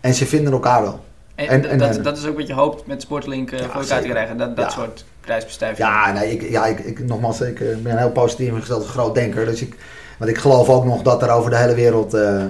en 0.00 0.14
ze 0.14 0.26
vinden 0.26 0.52
elkaar 0.52 0.82
wel. 0.82 1.04
En, 1.34 1.48
en, 1.48 1.64
en 1.64 1.78
dat, 1.78 2.04
dat 2.04 2.16
is 2.16 2.26
ook 2.26 2.36
wat 2.36 2.46
je 2.46 2.54
hoopt 2.54 2.86
met 2.86 3.02
Sportlink 3.02 3.50
ja, 3.50 3.56
voor 3.56 3.80
elkaar 3.80 4.02
te 4.02 4.08
krijgen, 4.08 4.36
dat, 4.36 4.56
dat 4.56 4.64
ja. 4.64 4.70
soort 4.70 5.04
prijsbestuiving. 5.20 5.88
Ja, 5.88 6.12
nee, 6.12 6.30
ik, 6.30 6.50
ja 6.50 6.66
ik, 6.66 6.78
ik, 6.78 7.06
nogmaals, 7.06 7.40
ik 7.40 7.82
ben 7.82 7.98
heel 7.98 8.10
positief 8.10 8.48
ingesteld 8.48 8.82
als 8.82 8.90
groot 8.90 9.14
denker. 9.14 9.44
Dus 9.44 9.62
ik, 9.62 9.76
want 10.18 10.30
ik 10.30 10.38
geloof 10.38 10.68
ook 10.68 10.84
nog 10.84 11.02
dat 11.02 11.22
er 11.22 11.30
over 11.30 11.50
de 11.50 11.56
hele 11.56 11.74
wereld 11.74 12.14
uh, 12.14 12.44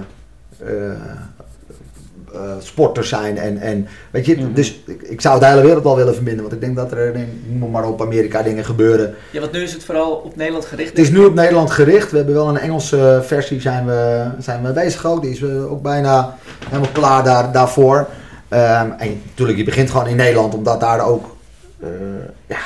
sporters 2.59 3.09
zijn. 3.09 3.37
En, 3.37 3.57
en, 3.57 3.87
weet 4.11 4.25
je, 4.25 4.35
mhm. 4.35 4.53
Dus 4.53 4.81
ik, 4.85 5.01
ik, 5.01 5.21
zou 5.21 5.39
de 5.39 5.45
hele 5.45 5.61
wereld 5.61 5.83
wel 5.83 5.95
willen 5.95 6.13
verbinden. 6.13 6.41
Want 6.41 6.53
ik 6.55 6.61
denk 6.61 6.75
dat 6.75 6.91
er, 6.91 7.15
noem 7.47 7.71
maar 7.71 7.87
op 7.87 8.01
Amerika, 8.01 8.41
dingen 8.41 8.65
gebeuren. 8.65 9.15
Ja, 9.31 9.39
want 9.39 9.51
nu 9.51 9.61
is 9.61 9.73
het 9.73 9.83
vooral 9.83 10.11
op 10.11 10.35
Nederland 10.35 10.65
gericht. 10.65 10.89
Het 10.89 10.99
is 10.99 11.09
nu 11.09 11.25
op 11.25 11.33
Nederland 11.33 11.71
gericht. 11.71 12.11
We 12.11 12.17
hebben 12.17 12.35
wel 12.35 12.47
een 12.47 12.57
Engelse 12.57 13.21
versie 13.23 13.61
zijn 13.61 13.85
we, 13.85 14.27
zijn 14.39 14.63
we 14.63 14.71
bezig 14.71 15.05
ook. 15.05 15.21
Die 15.21 15.31
is 15.31 15.39
uh, 15.39 15.71
ook 15.71 15.81
bijna 15.81 16.37
helemaal 16.67 16.91
klaar 16.91 17.23
daar, 17.23 17.51
daarvoor. 17.51 17.97
Um, 18.49 18.91
en 18.97 19.21
natuurlijk, 19.29 19.57
je 19.57 19.63
begint 19.63 19.89
gewoon 19.89 20.07
in 20.07 20.15
Nederland, 20.15 20.53
omdat 20.53 20.79
daar 20.79 21.05
ook 21.05 21.35
uh, 21.83 21.89
ja, 22.47 22.57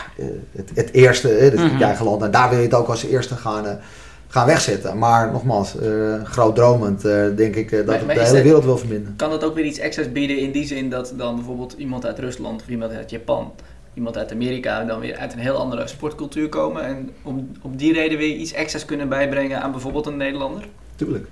het, 0.52 0.70
het 0.74 0.92
eerste, 0.92 1.28
het 1.28 1.56
mm 1.56 1.70
-hmm. 1.70 1.82
eigen 1.82 2.06
land. 2.06 2.22
En 2.22 2.32
daar 2.32 2.50
wil 2.50 2.58
je 2.58 2.66
het 2.66 2.74
ook 2.74 2.88
als 2.88 3.04
eerste 3.04 3.36
gaan 3.36 3.80
gaan 4.28 4.46
wegzetten. 4.46 4.98
Maar 4.98 5.32
nogmaals, 5.32 5.76
uh, 5.76 6.24
groot 6.24 6.56
dromend 6.56 7.06
uh, 7.06 7.36
denk 7.36 7.56
ik 7.56 7.72
uh, 7.72 7.78
dat 7.78 7.88
maar, 8.06 8.16
het 8.16 8.26
de 8.26 8.32
hele 8.32 8.44
wereld 8.44 8.64
wil 8.64 8.78
verbinden. 8.78 9.14
Kan 9.16 9.30
dat 9.30 9.44
ook 9.44 9.56
weer 9.56 9.66
iets 9.66 9.80
extra's 9.80 10.12
bieden 10.12 10.40
in 10.40 10.52
die 10.52 10.66
zin 10.66 10.90
dat 10.90 11.14
dan 11.18 11.36
bijvoorbeeld 11.36 11.76
iemand 11.78 12.06
uit 12.06 12.20
Rusland 12.20 12.62
of 12.62 12.68
iemand 12.68 12.92
uit 12.92 13.10
Japan, 13.10 13.54
iemand 13.94 14.18
uit 14.18 14.32
Amerika 14.32 14.84
dan 14.84 15.00
weer 15.00 15.16
uit 15.16 15.34
een 15.34 15.40
heel 15.40 15.56
andere 15.56 15.88
sportcultuur 15.88 16.50
komen 16.50 16.84
en 16.84 17.10
om, 17.24 17.52
op 17.62 17.78
die 17.78 17.94
reden 17.94 18.18
weer 18.18 18.36
iets 18.36 18.54
extra's 18.54 18.86
kunnen 18.86 19.10
bijbrengen 19.10 19.62
aan 19.62 19.72
bijvoorbeeld 19.72 20.06
een 20.06 20.18
Nederlander? 20.18 20.68
Tuurlijk, 20.96 21.28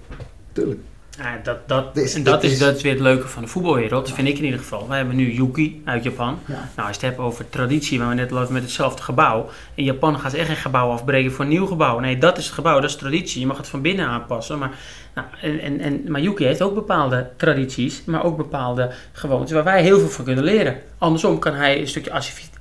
tuurlijk. 0.53 0.79
Ja, 1.17 1.39
dat, 1.43 1.67
dat, 1.67 1.97
en 2.13 2.23
dat, 2.23 2.43
is, 2.43 2.59
dat 2.59 2.75
is 2.75 2.81
weer 2.81 2.91
het 2.91 3.01
leuke 3.01 3.27
van 3.27 3.41
de 3.43 3.47
voetbalwereld, 3.47 4.11
vind 4.11 4.27
ik 4.27 4.37
in 4.37 4.43
ieder 4.43 4.59
geval. 4.59 4.87
We 4.87 4.95
hebben 4.95 5.15
nu 5.15 5.31
Yuki 5.31 5.81
uit 5.85 6.03
Japan. 6.03 6.39
Nou, 6.45 6.59
als 6.75 6.85
je 6.85 6.91
het 6.91 7.01
hebt 7.01 7.17
over 7.17 7.49
traditie, 7.49 7.99
waar 7.99 8.09
we 8.09 8.13
net 8.13 8.31
lopen 8.31 8.53
met 8.53 8.61
hetzelfde 8.61 9.03
gebouw. 9.03 9.49
In 9.73 9.83
Japan 9.83 10.19
gaan 10.19 10.31
ze 10.31 10.37
echt 10.37 10.49
een 10.49 10.55
gebouw 10.55 10.91
afbreken 10.91 11.31
voor 11.31 11.45
een 11.45 11.51
nieuw 11.51 11.65
gebouw. 11.65 11.99
Nee, 11.99 12.17
dat 12.17 12.37
is 12.37 12.45
het 12.45 12.53
gebouw, 12.53 12.79
dat 12.79 12.89
is 12.89 12.95
traditie. 12.95 13.39
Je 13.39 13.47
mag 13.47 13.57
het 13.57 13.67
van 13.67 13.81
binnen 13.81 14.07
aanpassen. 14.07 14.59
Maar, 14.59 14.71
nou, 15.15 15.27
en, 15.41 15.59
en, 15.59 15.79
en, 15.79 16.03
maar 16.07 16.21
Yuki 16.21 16.45
heeft 16.45 16.61
ook 16.61 16.73
bepaalde 16.73 17.29
tradities, 17.37 18.03
maar 18.05 18.23
ook 18.23 18.37
bepaalde 18.37 18.91
gewoontes 19.11 19.51
waar 19.51 19.63
wij 19.63 19.81
heel 19.81 19.99
veel 19.99 20.09
van 20.09 20.25
kunnen 20.25 20.43
leren. 20.43 20.81
Andersom 20.97 21.39
kan 21.39 21.53
hij 21.53 21.79
een 21.79 21.87
stukje 21.87 22.11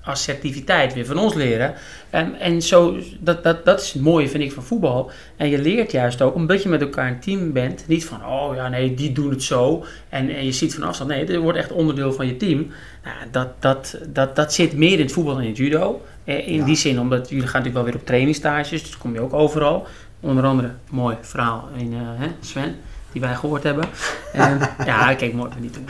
assertiviteit 0.05 0.95
weer 0.95 1.07
van 1.07 1.19
ons 1.19 1.35
leren. 1.35 1.75
En, 2.11 2.41
en 2.41 2.63
zo, 2.63 2.99
dat, 3.21 3.43
dat, 3.43 3.65
dat 3.65 3.81
is 3.81 3.93
het 3.93 4.03
mooie, 4.03 4.29
vind 4.29 4.43
ik, 4.43 4.53
van 4.53 4.63
voetbal. 4.63 5.11
En 5.37 5.49
je 5.49 5.59
leert 5.59 5.91
juist 5.91 6.23
ook, 6.23 6.35
omdat 6.35 6.63
je 6.63 6.69
met 6.69 6.81
elkaar 6.81 7.09
een 7.09 7.21
team 7.21 7.53
bent, 7.53 7.85
niet 7.87 8.05
van, 8.05 8.27
oh 8.27 8.55
ja, 8.55 8.69
nee, 8.69 8.95
die 8.95 9.13
doen 9.13 9.31
het 9.31 9.43
zo. 9.43 9.85
En, 10.09 10.35
en 10.35 10.45
je 10.45 10.53
ziet 10.53 10.75
van 10.75 10.83
afstand, 10.83 11.11
nee, 11.11 11.25
dit 11.25 11.37
wordt 11.37 11.59
echt 11.59 11.73
onderdeel 11.73 12.13
van 12.13 12.27
je 12.27 12.37
team. 12.37 12.67
Nou, 13.05 13.17
dat, 13.31 13.49
dat, 13.59 13.99
dat, 14.09 14.37
dat 14.37 14.53
zit 14.53 14.77
meer 14.77 14.99
in 14.99 15.05
het 15.05 15.13
voetbal 15.13 15.35
dan 15.35 15.43
in 15.43 15.49
het 15.49 15.57
judo. 15.57 16.03
Eh, 16.25 16.49
in 16.49 16.65
die 16.65 16.77
zin, 16.77 17.01
omdat 17.01 17.29
jullie 17.29 17.47
gaan 17.47 17.61
natuurlijk 17.63 17.75
wel 17.75 17.85
weer 17.85 18.01
op 18.01 18.07
trainingstages, 18.07 18.83
dus 18.83 18.99
kom 18.99 19.15
je 19.15 19.21
ook 19.21 19.33
overal. 19.33 19.87
Onder 20.21 20.45
andere, 20.45 20.71
mooi 20.91 21.17
verhaal 21.21 21.69
in 21.77 21.93
uh, 21.93 21.99
hè, 22.01 22.27
Sven, 22.41 22.77
die 23.15 23.23
wij 23.23 23.35
gehoord 23.35 23.63
hebben. 23.63 23.85
En, 24.33 24.59
ja, 24.87 25.15
kijk, 25.15 25.33
mooi, 25.33 25.51
niet 25.59 25.75
doen. 25.75 25.85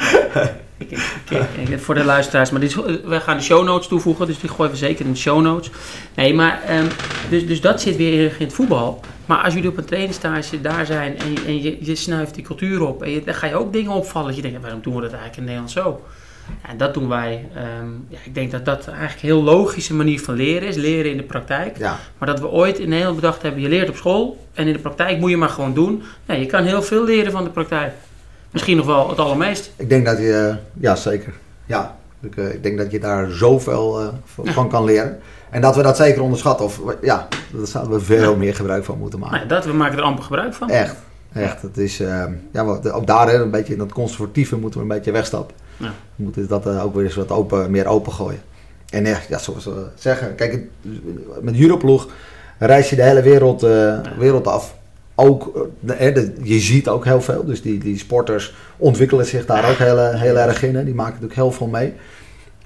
Ik, 0.77 0.91
ik, 0.91 1.69
ik, 1.69 1.81
voor 1.81 1.95
de 1.95 2.05
luisteraars, 2.05 2.51
maar 2.51 2.61
dit, 2.61 2.75
we 3.05 3.21
gaan 3.21 3.37
de 3.37 3.43
show 3.43 3.65
notes 3.65 3.89
toevoegen, 3.89 4.27
dus 4.27 4.39
die 4.39 4.51
gooien 4.51 4.73
we 4.73 4.79
zeker 4.79 5.05
in 5.05 5.13
de 5.13 5.19
show 5.19 5.43
notes. 5.43 5.71
Nee, 6.15 6.35
maar 6.35 6.63
um, 6.79 6.89
dus, 7.31 7.47
dus 7.47 7.61
dat 7.61 7.81
zit 7.81 7.97
weer 7.97 8.25
in 8.39 8.47
het 8.47 8.53
voetbal. 8.53 9.01
Maar 9.27 9.39
als 9.39 9.55
jullie 9.55 9.69
op 9.69 9.77
een 9.77 9.85
trainingstage 9.85 10.61
daar 10.61 10.87
zijn 10.87 11.19
en, 11.19 11.33
je, 11.33 11.43
en 11.47 11.63
je, 11.63 11.77
je 11.81 11.95
snuift 11.95 12.35
die 12.35 12.45
cultuur 12.45 12.87
op, 12.87 13.03
en 13.03 13.11
je, 13.11 13.23
dan 13.25 13.35
ga 13.35 13.47
je 13.47 13.55
ook 13.55 13.73
dingen 13.73 13.93
opvallen. 13.93 14.27
Dat 14.27 14.37
je 14.37 14.43
denkt, 14.43 14.61
waarom 14.61 14.83
doen 14.83 14.95
we 14.95 15.01
dat 15.01 15.13
eigenlijk 15.13 15.39
in 15.39 15.45
Nederland 15.45 15.71
zo? 15.71 16.03
En 16.63 16.77
dat 16.77 16.95
doen 16.95 17.09
wij. 17.09 17.49
Um, 17.81 18.07
ja, 18.09 18.19
ik 18.25 18.35
denk 18.35 18.51
dat 18.51 18.65
dat 18.65 18.89
eigenlijk 18.89 19.23
een 19.23 19.29
heel 19.29 19.43
logische 19.43 19.95
manier 19.95 20.21
van 20.21 20.35
leren 20.35 20.69
is. 20.69 20.77
Leren 20.77 21.11
in 21.11 21.17
de 21.17 21.23
praktijk. 21.23 21.79
Ja. 21.79 21.99
Maar 22.19 22.29
dat 22.29 22.41
we 22.41 22.49
ooit 22.49 22.79
in 22.79 22.89
Nederland 22.89 23.17
bedacht 23.17 23.43
hebben, 23.43 23.61
je 23.61 23.69
leert 23.69 23.89
op 23.89 23.97
school 23.97 24.47
en 24.55 24.67
in 24.67 24.73
de 24.73 24.79
praktijk 24.79 25.19
moet 25.19 25.31
je 25.31 25.37
maar 25.37 25.49
gewoon 25.49 25.75
doen. 25.75 26.03
Nee, 26.27 26.41
je 26.41 26.47
kan 26.47 26.65
heel 26.65 26.83
veel 26.83 27.05
leren 27.05 27.33
van 27.33 27.45
de 27.45 27.51
praktijk. 27.51 27.93
Misschien 28.51 28.77
nog 28.77 28.87
wel 28.87 29.09
het 29.09 29.19
allermeest. 29.19 29.73
Ik 29.77 29.89
denk 29.89 30.05
dat 30.05 30.19
je, 30.19 30.57
ja 30.81 30.95
zeker. 30.95 31.33
Ja, 31.67 31.97
ik, 32.21 32.37
uh, 32.37 32.55
ik 32.55 32.63
denk 32.63 32.79
dat 32.79 32.91
je 32.91 32.99
daar 32.99 33.31
zoveel 33.31 34.03
uh, 34.03 34.09
van 34.45 34.69
kan 34.69 34.85
leren. 34.85 35.21
En 35.51 35.61
dat 35.61 35.77
we 35.77 35.83
dat 35.83 35.97
zeker 35.97 36.23
onderschatten. 36.23 36.65
Of 36.65 36.81
ja, 37.03 37.29
daar 37.53 37.67
zouden 37.67 37.99
we 37.99 38.05
veel 38.05 38.37
meer 38.37 38.55
gebruik 38.55 38.85
van 38.85 38.99
moeten 38.99 39.19
maken. 39.19 39.39
Nee, 39.39 39.47
dat 39.47 39.65
we 39.65 39.73
maken 39.73 39.99
er 39.99 40.05
amper 40.05 40.25
gebruik 40.25 40.55
van. 40.55 40.71
Echt, 40.71 40.97
echt. 41.35 41.63
Het 41.63 41.79
is, 41.79 42.01
uh, 42.01 42.25
ja, 42.53 42.63
ook 42.93 43.07
daar 43.07 43.35
een 43.35 43.51
beetje 43.51 43.73
in 43.73 43.79
dat 43.79 43.93
conservatieve 43.93 44.57
moeten 44.57 44.81
we 44.81 44.87
een 44.87 44.95
beetje 44.95 45.13
wegstappen. 45.13 45.57
Ja. 45.77 45.93
We 46.17 46.23
moeten 46.23 46.49
dat 46.49 46.67
ook 46.67 46.95
weer 46.95 47.05
eens 47.05 47.15
wat 47.15 47.31
open, 47.31 47.71
meer 47.71 47.87
open 47.87 48.13
gooien. 48.13 48.41
En 48.91 49.07
echt, 49.07 49.29
ja, 49.29 49.39
zoals 49.39 49.65
we 49.65 49.87
zeggen, 49.95 50.35
kijk, 50.35 50.61
met 51.41 51.61
Europloeg 51.61 52.09
reis 52.59 52.91
je 52.91 52.97
de 52.97 53.03
hele 53.03 53.23
wereld, 53.23 53.61
wereld 54.19 54.47
af 54.47 54.75
ook, 55.15 55.69
eh, 55.87 56.15
je 56.43 56.59
ziet 56.59 56.89
ook 56.89 57.05
heel 57.05 57.21
veel. 57.21 57.45
Dus 57.45 57.63
die, 57.63 57.79
die 57.79 57.99
sporters 57.99 58.55
ontwikkelen 58.77 59.27
zich 59.27 59.47
daar 59.47 59.71
ook 59.71 59.77
heel, 59.77 60.13
heel 60.13 60.39
erg 60.39 60.63
in. 60.63 60.77
Hè. 60.77 60.85
Die 60.85 60.95
maken 60.95 61.13
natuurlijk 61.13 61.41
heel 61.41 61.53
veel 61.53 61.67
mee. 61.67 61.95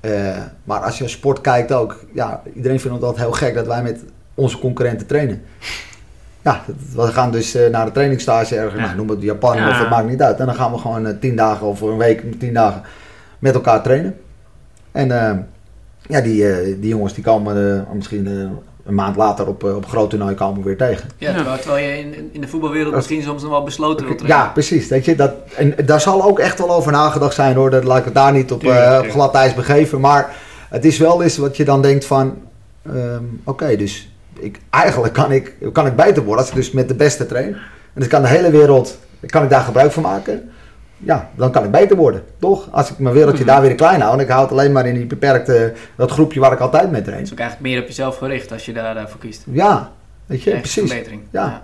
Uh, 0.00 0.36
maar 0.64 0.80
als 0.80 0.98
je 0.98 1.08
sport 1.08 1.40
kijkt 1.40 1.72
ook, 1.72 2.04
ja, 2.12 2.42
iedereen 2.54 2.80
vindt 2.80 2.96
het 2.96 3.06
altijd 3.06 3.26
heel 3.26 3.34
gek 3.34 3.54
dat 3.54 3.66
wij 3.66 3.82
met 3.82 4.00
onze 4.34 4.58
concurrenten 4.58 5.06
trainen. 5.06 5.42
Ja, 6.52 6.62
we 6.94 7.02
gaan 7.02 7.30
dus 7.30 7.54
eh, 7.54 7.70
naar 7.70 7.84
de 7.84 7.92
trainingsstage 7.92 8.56
ergens, 8.56 8.80
Ja. 8.80 8.86
nou, 8.86 8.96
noem 8.96 9.08
het 9.08 9.22
Japan 9.22 9.56
Ja. 9.56 9.68
of 9.70 9.78
het 9.78 9.90
maakt 9.90 10.08
niet 10.08 10.22
uit. 10.22 10.38
En 10.40 10.46
dan 10.46 10.54
gaan 10.54 10.72
we 10.72 10.78
gewoon 10.78 11.06
eh, 11.06 11.12
tien 11.20 11.36
dagen 11.36 11.66
of 11.66 11.80
een 11.80 11.96
week, 11.96 12.38
tien 12.40 12.54
dagen 12.54 12.82
met 13.38 13.54
elkaar 13.54 13.82
trainen. 13.82 14.16
En 14.92 15.10
eh, 15.28 15.36
ja, 16.08 16.20
die, 16.20 16.48
eh, 16.52 16.76
die 16.80 16.88
jongens 16.88 17.14
die 17.14 17.24
komen 17.24 17.74
eh, 17.76 17.94
misschien 17.94 18.26
eh, 18.26 18.32
een 18.84 18.94
maand 18.94 19.16
later 19.16 19.46
op, 19.46 19.64
op 19.64 19.86
groot 19.86 20.10
toernooi 20.10 20.34
komen 20.34 20.58
we 20.58 20.64
weer 20.66 20.76
tegen. 20.76 21.08
Ja, 21.16 21.34
terwijl, 21.34 21.58
terwijl 21.58 21.84
je 21.86 21.98
in, 21.98 22.28
in 22.32 22.40
de 22.40 22.48
voetbalwereld 22.48 22.94
misschien 22.94 23.22
soms 23.22 23.42
nog 23.42 23.50
wel 23.50 23.62
besloten 23.62 24.06
wilt 24.06 24.20
Ja, 24.20 24.26
trainen. 24.26 24.52
precies. 24.52 24.88
Weet 24.88 25.04
je, 25.04 25.14
dat, 25.14 25.32
en 25.56 25.74
daar 25.86 26.00
zal 26.00 26.24
ook 26.24 26.38
echt 26.38 26.58
wel 26.58 26.70
over 26.70 26.92
nagedacht 26.92 27.34
zijn 27.34 27.56
hoor. 27.56 27.70
Dat 27.70 27.84
laat 27.84 27.98
ik 27.98 28.04
het 28.04 28.14
daar 28.14 28.32
niet 28.32 28.52
op, 28.52 28.60
Tuurlijk, 28.60 28.82
op 28.84 28.92
tuurlijk. 28.92 29.12
glad 29.12 29.34
ijs 29.34 29.54
begeven. 29.54 30.00
Maar 30.00 30.36
het 30.68 30.84
is 30.84 30.98
wel 30.98 31.22
eens 31.22 31.36
wat 31.36 31.56
je 31.56 31.64
dan 31.64 31.82
denkt 31.82 32.04
van... 32.04 32.34
ehm, 32.86 33.22
Oké, 33.44 33.76
dus 33.76 34.10
ik, 34.38 34.60
eigenlijk 34.70 35.14
kan 35.14 35.32
ik, 35.32 35.54
kan 35.72 35.86
ik 35.86 35.96
beter 35.96 36.22
worden 36.22 36.38
als 36.40 36.48
ik 36.48 36.54
dus 36.54 36.70
met 36.70 36.88
de 36.88 36.94
beste 36.94 37.26
train. 37.26 37.54
En 37.94 38.04
dus 38.04 38.06
kan 38.06 38.22
de 38.22 38.28
hele 38.28 38.50
wereld, 38.50 38.98
kan 39.26 39.42
ik 39.42 39.50
daar 39.50 39.60
gebruik 39.60 39.92
van 39.92 40.02
maken. 40.02 40.50
Ja, 40.96 41.30
dan 41.36 41.50
kan 41.50 41.64
ik 41.64 41.70
beter 41.70 41.96
worden, 41.96 42.22
toch? 42.38 42.68
Als 42.70 42.90
ik 42.90 42.98
mijn 42.98 43.14
wereldje 43.14 43.44
Mhm. 43.44 43.52
daar 43.52 43.62
weer 43.62 43.74
klein 43.74 44.00
hou 44.00 44.14
en 44.14 44.20
ik 44.20 44.28
hou 44.28 44.42
het 44.42 44.50
alleen 44.50 44.72
maar 44.72 44.86
in 44.86 44.94
die 44.94 45.06
beperkte, 45.06 45.72
dat 45.96 46.10
groepje 46.10 46.40
waar 46.40 46.52
ik 46.52 46.60
altijd 46.60 46.90
mee 46.90 47.02
train. 47.02 47.22
Is 47.22 47.32
ook 47.32 47.38
eigenlijk 47.38 47.70
meer 47.70 47.80
op 47.80 47.86
jezelf 47.86 48.16
gericht 48.16 48.52
als 48.52 48.64
je 48.64 48.72
daarvoor 48.72 49.20
kiest. 49.20 49.44
Ja, 49.50 49.92
weet 50.26 50.42
je, 50.42 50.50
precies. 50.50 50.88
verbetering. 50.90 51.22
Ja. 51.30 51.62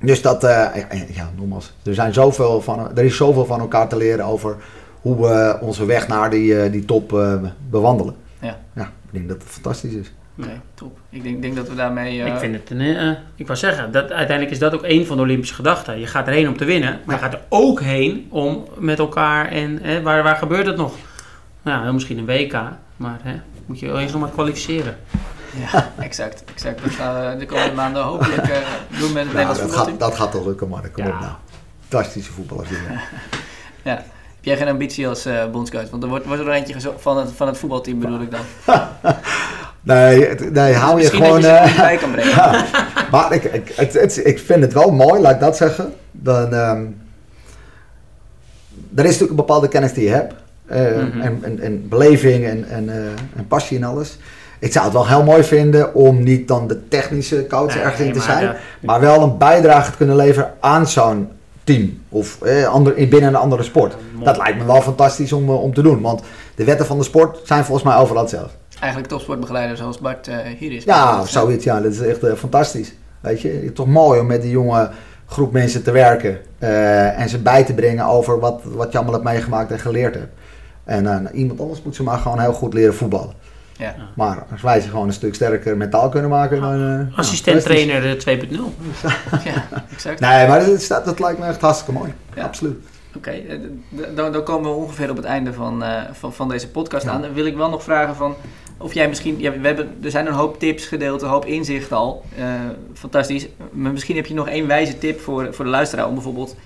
Dus 0.00 0.22
dat, 0.22 0.44
eh, 0.44 0.50
ja, 0.50 0.86
ja, 1.12 1.30
nogmaals, 1.36 1.72
er, 1.84 1.94
zijn 1.94 2.12
zoveel 2.14 2.60
van, 2.62 2.96
er 2.96 3.04
is 3.04 3.16
zoveel 3.16 3.44
van 3.44 3.60
elkaar 3.60 3.88
te 3.88 3.96
leren 3.96 4.24
over 4.24 4.56
hoe 5.00 5.16
we 5.28 5.58
onze 5.60 5.84
weg 5.84 6.08
naar 6.08 6.30
die, 6.30 6.60
eh, 6.60 6.72
die 6.72 6.84
top 6.84 7.12
eh, 7.12 7.34
bewandelen. 7.70 8.14
Ja. 8.38 8.58
ja, 8.74 8.82
ik 8.82 9.10
denk 9.10 9.28
dat 9.28 9.36
het 9.36 9.46
fantastisch 9.48 9.92
is. 9.92 10.12
Oké, 10.38 10.60
top. 10.74 10.98
Ik 11.10 11.22
denk, 11.22 11.42
denk 11.42 11.56
dat 11.56 11.68
we 11.68 11.74
daarmee... 11.74 12.22
eh, 12.22 12.26
Ik 12.32 12.38
vind 12.38 12.54
het 12.54 12.70
een, 12.70 12.80
eh, 12.96 13.10
ik 13.36 13.46
wou 13.46 13.58
zeggen, 13.58 13.92
dat, 13.92 14.10
uiteindelijk 14.10 14.50
is 14.50 14.58
dat 14.58 14.74
ook 14.74 14.82
een 14.84 15.06
van 15.06 15.16
de 15.16 15.22
Olympische 15.22 15.54
gedachten. 15.54 15.98
Je 16.00 16.06
gaat 16.06 16.26
erheen 16.26 16.48
om 16.48 16.56
te 16.56 16.64
winnen, 16.64 17.00
maar 17.04 17.14
je 17.16 17.22
gaat 17.22 17.32
er 17.32 17.40
ook 17.48 17.80
heen 17.80 18.26
om 18.30 18.64
met 18.78 18.98
elkaar 18.98 19.48
en 19.48 19.78
hè, 19.82 20.02
waar, 20.02 20.22
waar 20.22 20.36
gebeurt 20.36 20.66
het 20.66 20.76
nog? 20.76 20.94
Nou, 21.62 21.82
heel 21.82 21.92
misschien 21.92 22.18
een 22.18 22.26
WK, 22.26 22.52
maar 22.96 23.18
hè, 23.22 23.34
moet 23.66 23.78
je 23.80 23.86
eerst 24.00 24.12
nog 24.12 24.20
maar 24.22 24.30
kwalificeren. 24.30 24.96
Ja, 25.72 25.92
exact. 25.98 26.44
exact. 26.52 26.82
Dat 26.82 26.92
gaan 26.92 27.30
we 27.30 27.36
de 27.36 27.46
komende 27.46 27.74
maanden 27.74 28.02
hopelijk 28.02 28.42
eh, 28.42 28.56
doen 28.88 28.98
met 28.98 29.00
het 29.00 29.12
Nou, 29.12 29.26
Nederlands 29.26 29.58
dat, 29.58 29.68
voetbalteam. 29.68 29.98
gaat, 30.00 30.08
dat 30.10 30.14
gaat 30.18 30.32
toch 30.32 30.46
lukken, 30.46 30.68
man. 30.68 30.80
Kom 30.92 31.04
Ja. 31.04 31.10
op 31.10 31.20
nou. 31.20 31.32
Fantastische 31.88 32.32
voetballers. 32.32 32.68
zijn. 32.68 33.00
Heb 34.36 34.50
jij 34.50 34.56
geen 34.56 34.68
ambitie 34.68 35.08
als 35.08 35.24
eh 35.24 35.50
bondscoach? 35.50 35.90
Want 35.90 36.02
er 36.02 36.08
wordt, 36.08 36.26
wordt 36.26 36.42
er 36.42 36.48
eentje 36.50 36.80
van 36.96 37.16
het, 37.16 37.32
van 37.32 37.46
het 37.46 37.58
voetbalteam 37.58 37.98
bedoel 37.98 38.20
ik 38.20 38.30
dan. 38.30 38.40
Nee, 39.82 40.26
het- 40.28 40.52
nee 40.52 40.74
hou 40.74 41.00
je 41.00 41.10
gewoon... 41.10 41.40
je 41.40 41.46
eh, 41.46 41.66
niet 41.66 41.76
bij 41.76 41.96
kan 41.96 42.10
brengen. 42.16 42.30
Ja, 42.30 42.64
maar 43.10 43.32
ik, 43.32 43.44
ik, 43.44 43.72
het, 43.76 43.92
het, 43.92 44.20
ik 44.26 44.38
vind 44.38 44.62
het 44.62 44.72
wel 44.72 44.90
mooi, 44.90 45.20
laat 45.20 45.32
ik 45.34 45.40
dat 45.40 45.56
zeggen. 45.56 45.92
Dan, 46.10 46.54
ehm, 46.54 46.80
er 48.94 49.04
is 49.04 49.10
natuurlijk 49.10 49.30
een 49.30 49.36
bepaalde 49.36 49.68
kennis 49.68 49.92
die 49.92 50.04
je 50.04 50.10
hebt. 50.10 50.34
eh, 50.66 50.80
Mhm. 50.80 51.20
en, 51.20 51.38
en, 51.42 51.60
en 51.60 51.88
beleving 51.88 52.44
en, 52.44 52.68
en, 52.68 52.88
eh, 52.88 52.96
en 53.36 53.46
passie 53.48 53.76
en 53.78 53.84
alles. 53.84 54.18
Ik 54.58 54.72
zou 54.72 54.84
het 54.84 54.94
wel 54.94 55.08
heel 55.08 55.22
mooi 55.24 55.44
vinden 55.44 55.94
om 55.94 56.22
niet 56.22 56.48
dan 56.48 56.66
de 56.68 56.88
technische 56.88 57.46
coach 57.46 57.76
ergens 57.76 57.98
in 57.98 58.04
Nee, 58.04 58.12
te 58.12 58.18
maar 58.18 58.26
zijn. 58.28 58.46
dat- 58.46 58.56
Maar 58.80 59.00
wel 59.00 59.22
een 59.22 59.38
bijdrage 59.38 59.90
te 59.90 59.96
kunnen 59.96 60.16
leveren 60.16 60.52
aan 60.60 60.86
zo'n 60.88 61.28
team. 61.64 61.98
Of 62.08 62.42
eh, 62.42 62.64
ander, 62.66 62.96
in- 62.96 63.08
binnen 63.08 63.28
een 63.28 63.36
andere 63.36 63.62
sport. 63.62 63.94
Dat 64.22 64.36
lijkt 64.36 64.58
me 64.58 64.64
wel 64.64 64.82
fantastisch 64.82 65.32
om, 65.32 65.50
om 65.50 65.74
te 65.74 65.82
doen. 65.82 66.00
Want 66.00 66.22
de 66.54 66.64
wetten 66.64 66.86
van 66.86 66.98
de 66.98 67.04
sport 67.04 67.38
zijn 67.44 67.64
volgens 67.64 67.86
mij 67.86 67.96
overal 67.96 68.22
hetzelfde. 68.22 68.56
Eigenlijk 68.82 69.12
topsportbegeleider 69.12 69.76
zoals 69.76 69.98
Bart 69.98 70.28
eh, 70.28 70.36
hier 70.58 70.72
is. 70.72 70.84
Ja, 70.84 71.24
zoiets. 71.24 71.64
Ja, 71.64 71.80
dat 71.80 71.92
is 71.92 72.00
echt 72.00 72.22
eh, 72.22 72.34
fantastisch. 72.34 72.92
Weet 73.20 73.40
je, 73.40 73.72
toch 73.72 73.86
mooi 73.86 74.20
om 74.20 74.26
met 74.26 74.42
die 74.42 74.50
jonge 74.50 74.90
groep 75.26 75.52
mensen 75.52 75.82
te 75.82 75.90
werken. 75.90 76.38
eh, 76.58 77.18
en 77.20 77.28
ze 77.28 77.38
bij 77.38 77.64
te 77.64 77.74
brengen 77.74 78.04
over 78.04 78.40
wat, 78.40 78.60
wat 78.64 78.92
je 78.92 78.98
allemaal 78.98 79.14
hebt 79.14 79.26
meegemaakt 79.26 79.70
en 79.70 79.78
geleerd 79.78 80.14
hebt. 80.14 80.32
En 80.84 81.28
iemand 81.32 81.60
anders 81.60 81.82
moet 81.82 81.96
ze 81.96 82.02
maar 82.02 82.18
gewoon 82.18 82.40
heel 82.40 82.52
goed 82.52 82.74
leren 82.74 82.94
voetballen. 82.94 83.32
Ja. 83.82 83.94
Maar 84.14 84.44
als 84.52 84.62
wij 84.62 84.80
ze 84.80 84.88
gewoon 84.88 85.06
een 85.06 85.12
stuk 85.12 85.34
sterker 85.34 85.76
mentaal 85.76 86.08
kunnen 86.08 86.30
maken, 86.30 86.60
dan... 86.60 87.08
eh, 87.12 87.18
Assistent 87.18 87.62
trainer 87.62 88.26
eh, 88.26 88.38
2.0. 88.40 88.50
ja, 89.44 89.64
exact. 89.92 90.20
Nee, 90.20 90.48
maar 90.48 90.64
dat, 90.88 91.18
lijkt 91.18 91.38
me 91.38 91.46
echt 91.46 91.60
hartstikke 91.60 91.92
mooi. 91.92 92.12
Ja. 92.34 92.44
Absoluut. 92.44 92.84
Oké, 93.16 93.32
dan, 94.14 94.32
dan 94.32 94.42
komen 94.42 94.70
we 94.70 94.76
ongeveer 94.76 95.10
op 95.10 95.16
het 95.16 95.24
einde 95.24 95.52
van, 95.52 95.82
eh, 95.82 96.02
van, 96.12 96.32
van 96.32 96.48
deze 96.48 96.68
podcast 96.68 97.06
aan. 97.06 97.22
Dan 97.22 97.32
wil 97.32 97.46
ik 97.46 97.56
wel 97.56 97.70
nog 97.70 97.82
vragen 97.82 98.16
van 98.16 98.34
of 98.82 98.94
jij 98.94 99.08
misschien, 99.08 99.40
ja, 99.40 99.52
we 99.58 99.66
hebben, 99.66 99.98
er 100.02 100.10
zijn 100.10 100.26
een 100.26 100.32
hoop 100.32 100.58
tips 100.58 100.86
gedeeld, 100.86 101.22
een 101.22 101.28
hoop 101.28 101.46
inzicht 101.46 101.92
al. 101.92 102.24
Eh, 102.36 102.44
fantastisch. 102.94 103.46
Maar 103.72 103.92
misschien 103.92 104.16
heb 104.16 104.26
je 104.26 104.34
nog 104.34 104.48
één 104.48 104.66
wijze 104.66 104.98
tip 104.98 105.20
voor, 105.20 105.54
voor 105.54 105.64
de 105.64 105.70
luisteraar 105.70 106.06
om 106.06 106.14
bijvoorbeeld, 106.14 106.56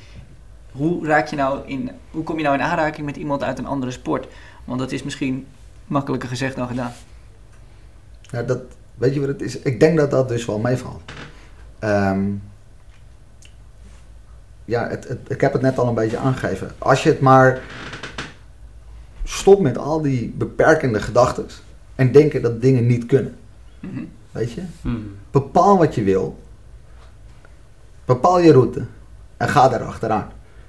hoe, 0.73 1.07
raak 1.07 1.27
je 1.29 1.37
nou 1.37 1.61
in, 1.67 1.91
hoe 2.11 2.23
kom 2.23 2.37
je 2.37 2.43
nou 2.43 2.55
in 2.57 2.63
aanraking 2.63 3.07
met 3.07 3.17
iemand 3.17 3.43
uit 3.43 3.59
een 3.59 3.67
andere 3.67 3.93
sport? 3.93 4.27
Want 4.65 4.79
dat 4.79 4.93
is 4.93 5.03
misschien 5.03 5.47
makkelijker 5.87 6.29
gezegd 6.29 6.57
dan 6.57 6.69
gedaan. 6.69 6.93
Ja, 8.21 8.43
dat, 8.43 8.61
weet 8.95 9.15
je 9.15 9.21
wat 9.21 9.29
het 9.29 9.43
is? 9.43 9.59
Ik 9.59 9.81
denk 9.81 9.97
dat 9.97 10.11
dat 10.11 10.29
dus 10.29 10.45
wel 10.45 10.59
meevalt. 10.59 11.13
Ehm, 11.79 12.25
ja, 14.65 14.89
het- 14.89 15.17
ik 15.29 15.41
heb 15.41 15.53
het 15.53 15.63
net 15.63 15.79
al 15.79 15.89
een 15.89 15.95
beetje 15.95 16.17
aangegeven. 16.19 16.71
Als 16.79 17.03
je 17.03 17.09
het 17.09 17.21
maar 17.21 17.61
stopt 19.25 19.61
met 19.61 19.79
al 19.79 20.01
die 20.03 20.35
beperkende 20.37 21.01
gedachten 21.01 21.47
en 21.97 22.13
denken 22.13 22.43
dat 22.43 22.61
dingen 22.61 22.87
niet 22.87 23.07
kunnen. 23.07 23.37
Mhm. 23.81 24.05
Weet 24.33 24.53
je? 24.53 24.63
Hmm. 24.81 25.15
Bepaal 25.31 25.79
wat 25.79 25.95
je 25.95 26.03
wil. 26.03 26.39
Bepaal 28.05 28.39
je 28.39 28.53
route. 28.53 28.85
En 29.37 29.49
ga 29.49 29.69
daar 29.69 29.83
achteraan. 29.83 30.29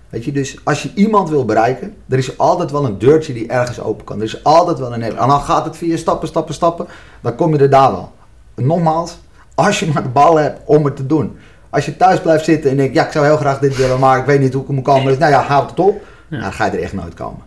Weet 0.10 0.26
je, 0.26 0.32
dus 0.32 0.60
als 0.64 0.84
je 0.84 0.92
iemand 0.94 1.30
wil 1.30 1.46
bereiken, 1.46 1.96
er 2.10 2.18
is 2.18 2.38
altijd 2.38 2.72
wel 2.72 2.86
een 2.86 2.98
deurtje 2.98 3.34
die 3.34 3.48
ergens 3.48 3.80
open 3.80 4.06
kan. 4.06 4.18
Er 4.18 4.24
is 4.24 4.44
altijd 4.44 4.80
wel 4.80 4.94
een 4.94 5.02
hele. 5.02 5.18
En 5.18 5.28
dan 5.28 5.42
gaat 5.42 5.66
het 5.66 5.78
via 5.78 5.98
stappen, 5.98 6.28
stappen, 6.28 6.54
stappen. 6.54 6.88
Dan 7.22 7.36
kom 7.36 7.54
je 7.54 7.60
er 7.60 7.70
daar 7.70 7.92
wel. 7.92 8.12
Nogmaals, 8.56 9.18
als 9.56 9.80
je 9.80 9.92
maar 9.94 10.04
de 10.04 10.10
bal 10.10 10.36
hebt 10.36 10.62
om 10.66 10.86
het 10.86 10.96
te 10.96 11.06
doen. 11.06 11.38
Als 11.70 11.86
je 11.86 11.98
thuis 11.98 12.22
blijft 12.22 12.46
zitten 12.46 12.72
en 12.72 12.78
denkt, 12.78 12.94
ja, 12.94 13.06
ik 13.06 13.12
zou 13.12 13.26
heel 13.26 13.38
graag 13.38 13.60
dit 13.60 13.76
willen, 13.76 14.00
maar 14.00 14.20
ik 14.20 14.26
weet 14.26 14.40
niet 14.40 14.54
hoe 14.54 14.62
ik 14.64 14.70
moet 14.70 14.84
komen. 14.84 15.06
Dus, 15.06 15.18
nou 15.18 15.32
ja, 15.32 15.42
houd 15.42 15.70
het 15.70 15.80
op. 15.80 16.02
Ja. 16.02 16.04
Nou, 16.30 16.42
dan 16.42 16.54
ga 16.54 16.66
je 16.66 16.72
er 16.72 16.84
echt 16.84 16.94
nooit 16.94 17.14
komen. 17.14 17.42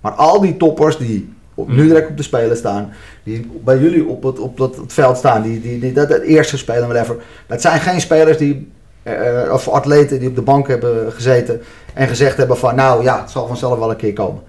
Maar 0.00 0.12
al 0.12 0.40
die 0.40 0.56
toppers 0.56 0.96
die 0.96 1.34
op, 1.56 1.68
nu 1.68 1.82
Mm. 1.82 1.88
direct 1.88 2.08
op 2.10 2.16
de 2.16 2.22
spelen 2.22 2.56
staan, 2.56 2.92
die 3.22 3.50
bij 3.64 3.78
jullie 3.78 4.06
op 4.06 4.22
het, 4.22 4.38
op 4.38 4.56
dat, 4.56 4.76
het 4.76 4.92
veld 4.92 5.16
staan, 5.16 5.42
die, 5.42 5.60
die, 5.60 5.80
die, 5.80 5.92
dat, 5.92 6.08
het 6.08 6.22
eerste 6.22 6.56
spelen, 6.58 6.88
whatever. 6.88 7.16
Dat 7.46 7.60
zijn 7.60 7.80
geen 7.80 8.00
spelers 8.00 8.38
die, 8.38 8.72
eh, 9.02 9.52
of 9.52 9.68
atleten 9.68 10.18
die 10.18 10.28
op 10.28 10.34
de 10.34 10.42
bank 10.42 10.68
hebben 10.68 11.12
gezeten 11.12 11.62
en 11.94 12.08
gezegd 12.08 12.36
hebben 12.36 12.58
van, 12.58 12.74
nou 12.74 13.02
ja, 13.02 13.20
het 13.20 13.30
zal 13.30 13.46
vanzelf 13.46 13.78
wel 13.78 13.90
een 13.90 13.96
keer 13.96 14.12
komen. 14.12 14.42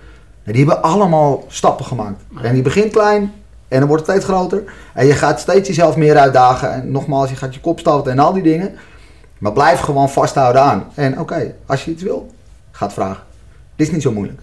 Nee, 0.43 0.55
die 0.55 0.65
hebben 0.65 0.83
allemaal 0.83 1.45
stappen 1.47 1.85
gemaakt. 1.85 2.21
En 2.41 2.53
die 2.53 2.63
begint 2.63 2.91
klein 2.91 3.33
en 3.67 3.79
dan 3.79 3.87
wordt 3.87 4.07
het 4.07 4.11
steeds 4.11 4.31
groter. 4.33 4.63
En 4.93 5.05
je 5.05 5.13
gaat 5.13 5.39
steeds 5.39 5.67
jezelf 5.67 5.95
meer 5.95 6.17
uitdagen. 6.17 6.73
En 6.73 6.91
nogmaals, 6.91 7.29
je 7.29 7.35
gaat 7.35 7.53
je 7.53 7.59
kop 7.59 7.79
stoten 7.79 8.11
en 8.11 8.19
al 8.19 8.33
die 8.33 8.43
dingen. 8.43 8.75
Maar 9.37 9.51
blijf 9.51 9.79
gewoon 9.79 10.09
vasthouden 10.09 10.61
aan. 10.61 10.87
En 10.93 11.19
oké, 11.19 11.55
als 11.65 11.85
je 11.85 11.91
iets 11.91 12.03
wil, 12.03 12.31
ga 12.71 12.85
het 12.85 12.93
vragen. 12.93 13.23
Dit 13.75 13.87
is 13.87 13.93
niet 13.93 14.01
zo 14.01 14.11
moeilijk. 14.11 14.39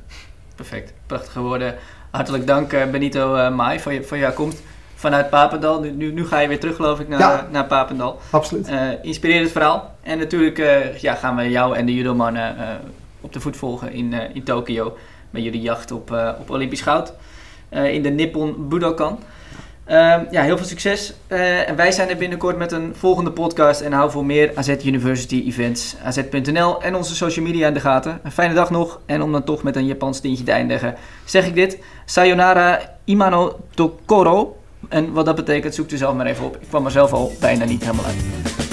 Perfect, 0.54 0.92
prachtige 1.06 1.40
woorden. 1.40 1.74
Hartelijk 2.14 2.46
dank 2.46 2.72
eh, 2.72 2.90
Benito 2.90 3.34
eh 3.34 3.54
Mai 3.54 3.80
voor, 3.80 3.92
je, 3.92 4.02
voor 4.02 4.18
jouw 4.18 4.32
komst 4.32 4.62
vanuit 4.94 5.30
Papendal. 5.30 5.80
Nu, 5.80 5.90
nu, 5.90 6.12
nu 6.12 6.26
ga 6.26 6.38
je 6.38 6.48
weer 6.48 6.60
terug 6.60 6.76
geloof 6.76 7.00
ik 7.00 7.08
naar, 7.08 7.18
Ja. 7.20 7.46
naar 7.50 7.64
Papendal. 7.66 8.20
Absoluut. 8.30 8.68
Eh 8.68 8.88
inspirerend 9.02 9.50
verhaal. 9.50 9.94
En 10.02 10.18
natuurlijk 10.18 10.58
eh, 10.58 10.96
ja, 10.96 11.14
gaan 11.14 11.36
we 11.36 11.50
jou 11.50 11.76
en 11.76 11.86
de 11.86 11.94
judomannen 11.94 12.56
eh 12.58 12.64
op 13.20 13.32
de 13.32 13.40
voet 13.40 13.56
volgen 13.56 13.92
in, 13.92 14.12
eh, 14.12 14.34
in 14.34 14.42
Tokio. 14.42 14.96
Bij 15.30 15.42
jullie 15.42 15.60
jacht 15.60 15.90
op, 15.92 16.12
eh, 16.12 16.30
op 16.40 16.50
Olympisch 16.50 16.80
goud. 16.80 17.12
Eh, 17.68 17.94
in 17.94 18.02
de 18.02 18.08
Nippon 18.10 18.68
Budokan. 18.68 19.18
Ehm, 19.84 20.24
ja, 20.30 20.42
heel 20.42 20.56
veel 20.56 20.66
succes. 20.66 21.14
Eh, 21.26 21.68
en 21.68 21.76
wij 21.76 21.92
zijn 21.92 22.08
er 22.08 22.16
binnenkort 22.16 22.56
met 22.56 22.72
een 22.72 22.92
volgende 22.96 23.30
podcast. 23.30 23.80
En 23.80 23.92
hou 23.92 24.10
voor 24.10 24.24
meer 24.24 24.52
AZ 24.54 24.68
University 24.84 25.42
events. 25.46 25.96
AZ.nl 26.04 26.82
en 26.82 26.94
onze 26.94 27.14
social 27.14 27.44
media 27.44 27.68
in 27.68 27.74
de 27.74 27.80
gaten. 27.80 28.20
Een 28.22 28.32
fijne 28.32 28.54
dag 28.54 28.70
nog. 28.70 29.00
En 29.06 29.22
om 29.22 29.32
dan 29.32 29.44
toch 29.44 29.62
met 29.62 29.76
een 29.76 29.86
Japans 29.86 30.20
tintje 30.20 30.44
te 30.44 30.52
eindigen, 30.52 30.94
zeg 31.24 31.46
ik 31.46 31.54
dit. 31.54 31.78
Sayonara 32.04 32.80
Imano 33.04 33.60
Tokoro. 33.74 34.56
En 34.88 35.12
wat 35.12 35.24
dat 35.24 35.36
betekent, 35.36 35.74
zoek 35.74 35.90
er 35.90 35.98
zelf 35.98 36.14
maar 36.14 36.26
even 36.26 36.44
op. 36.44 36.56
Ik 36.60 36.68
kwam 36.68 36.84
er 36.84 36.90
zelf 36.90 37.12
al 37.12 37.32
bijna 37.40 37.64
niet 37.64 37.82
helemaal 37.82 38.04
uit. 38.04 38.63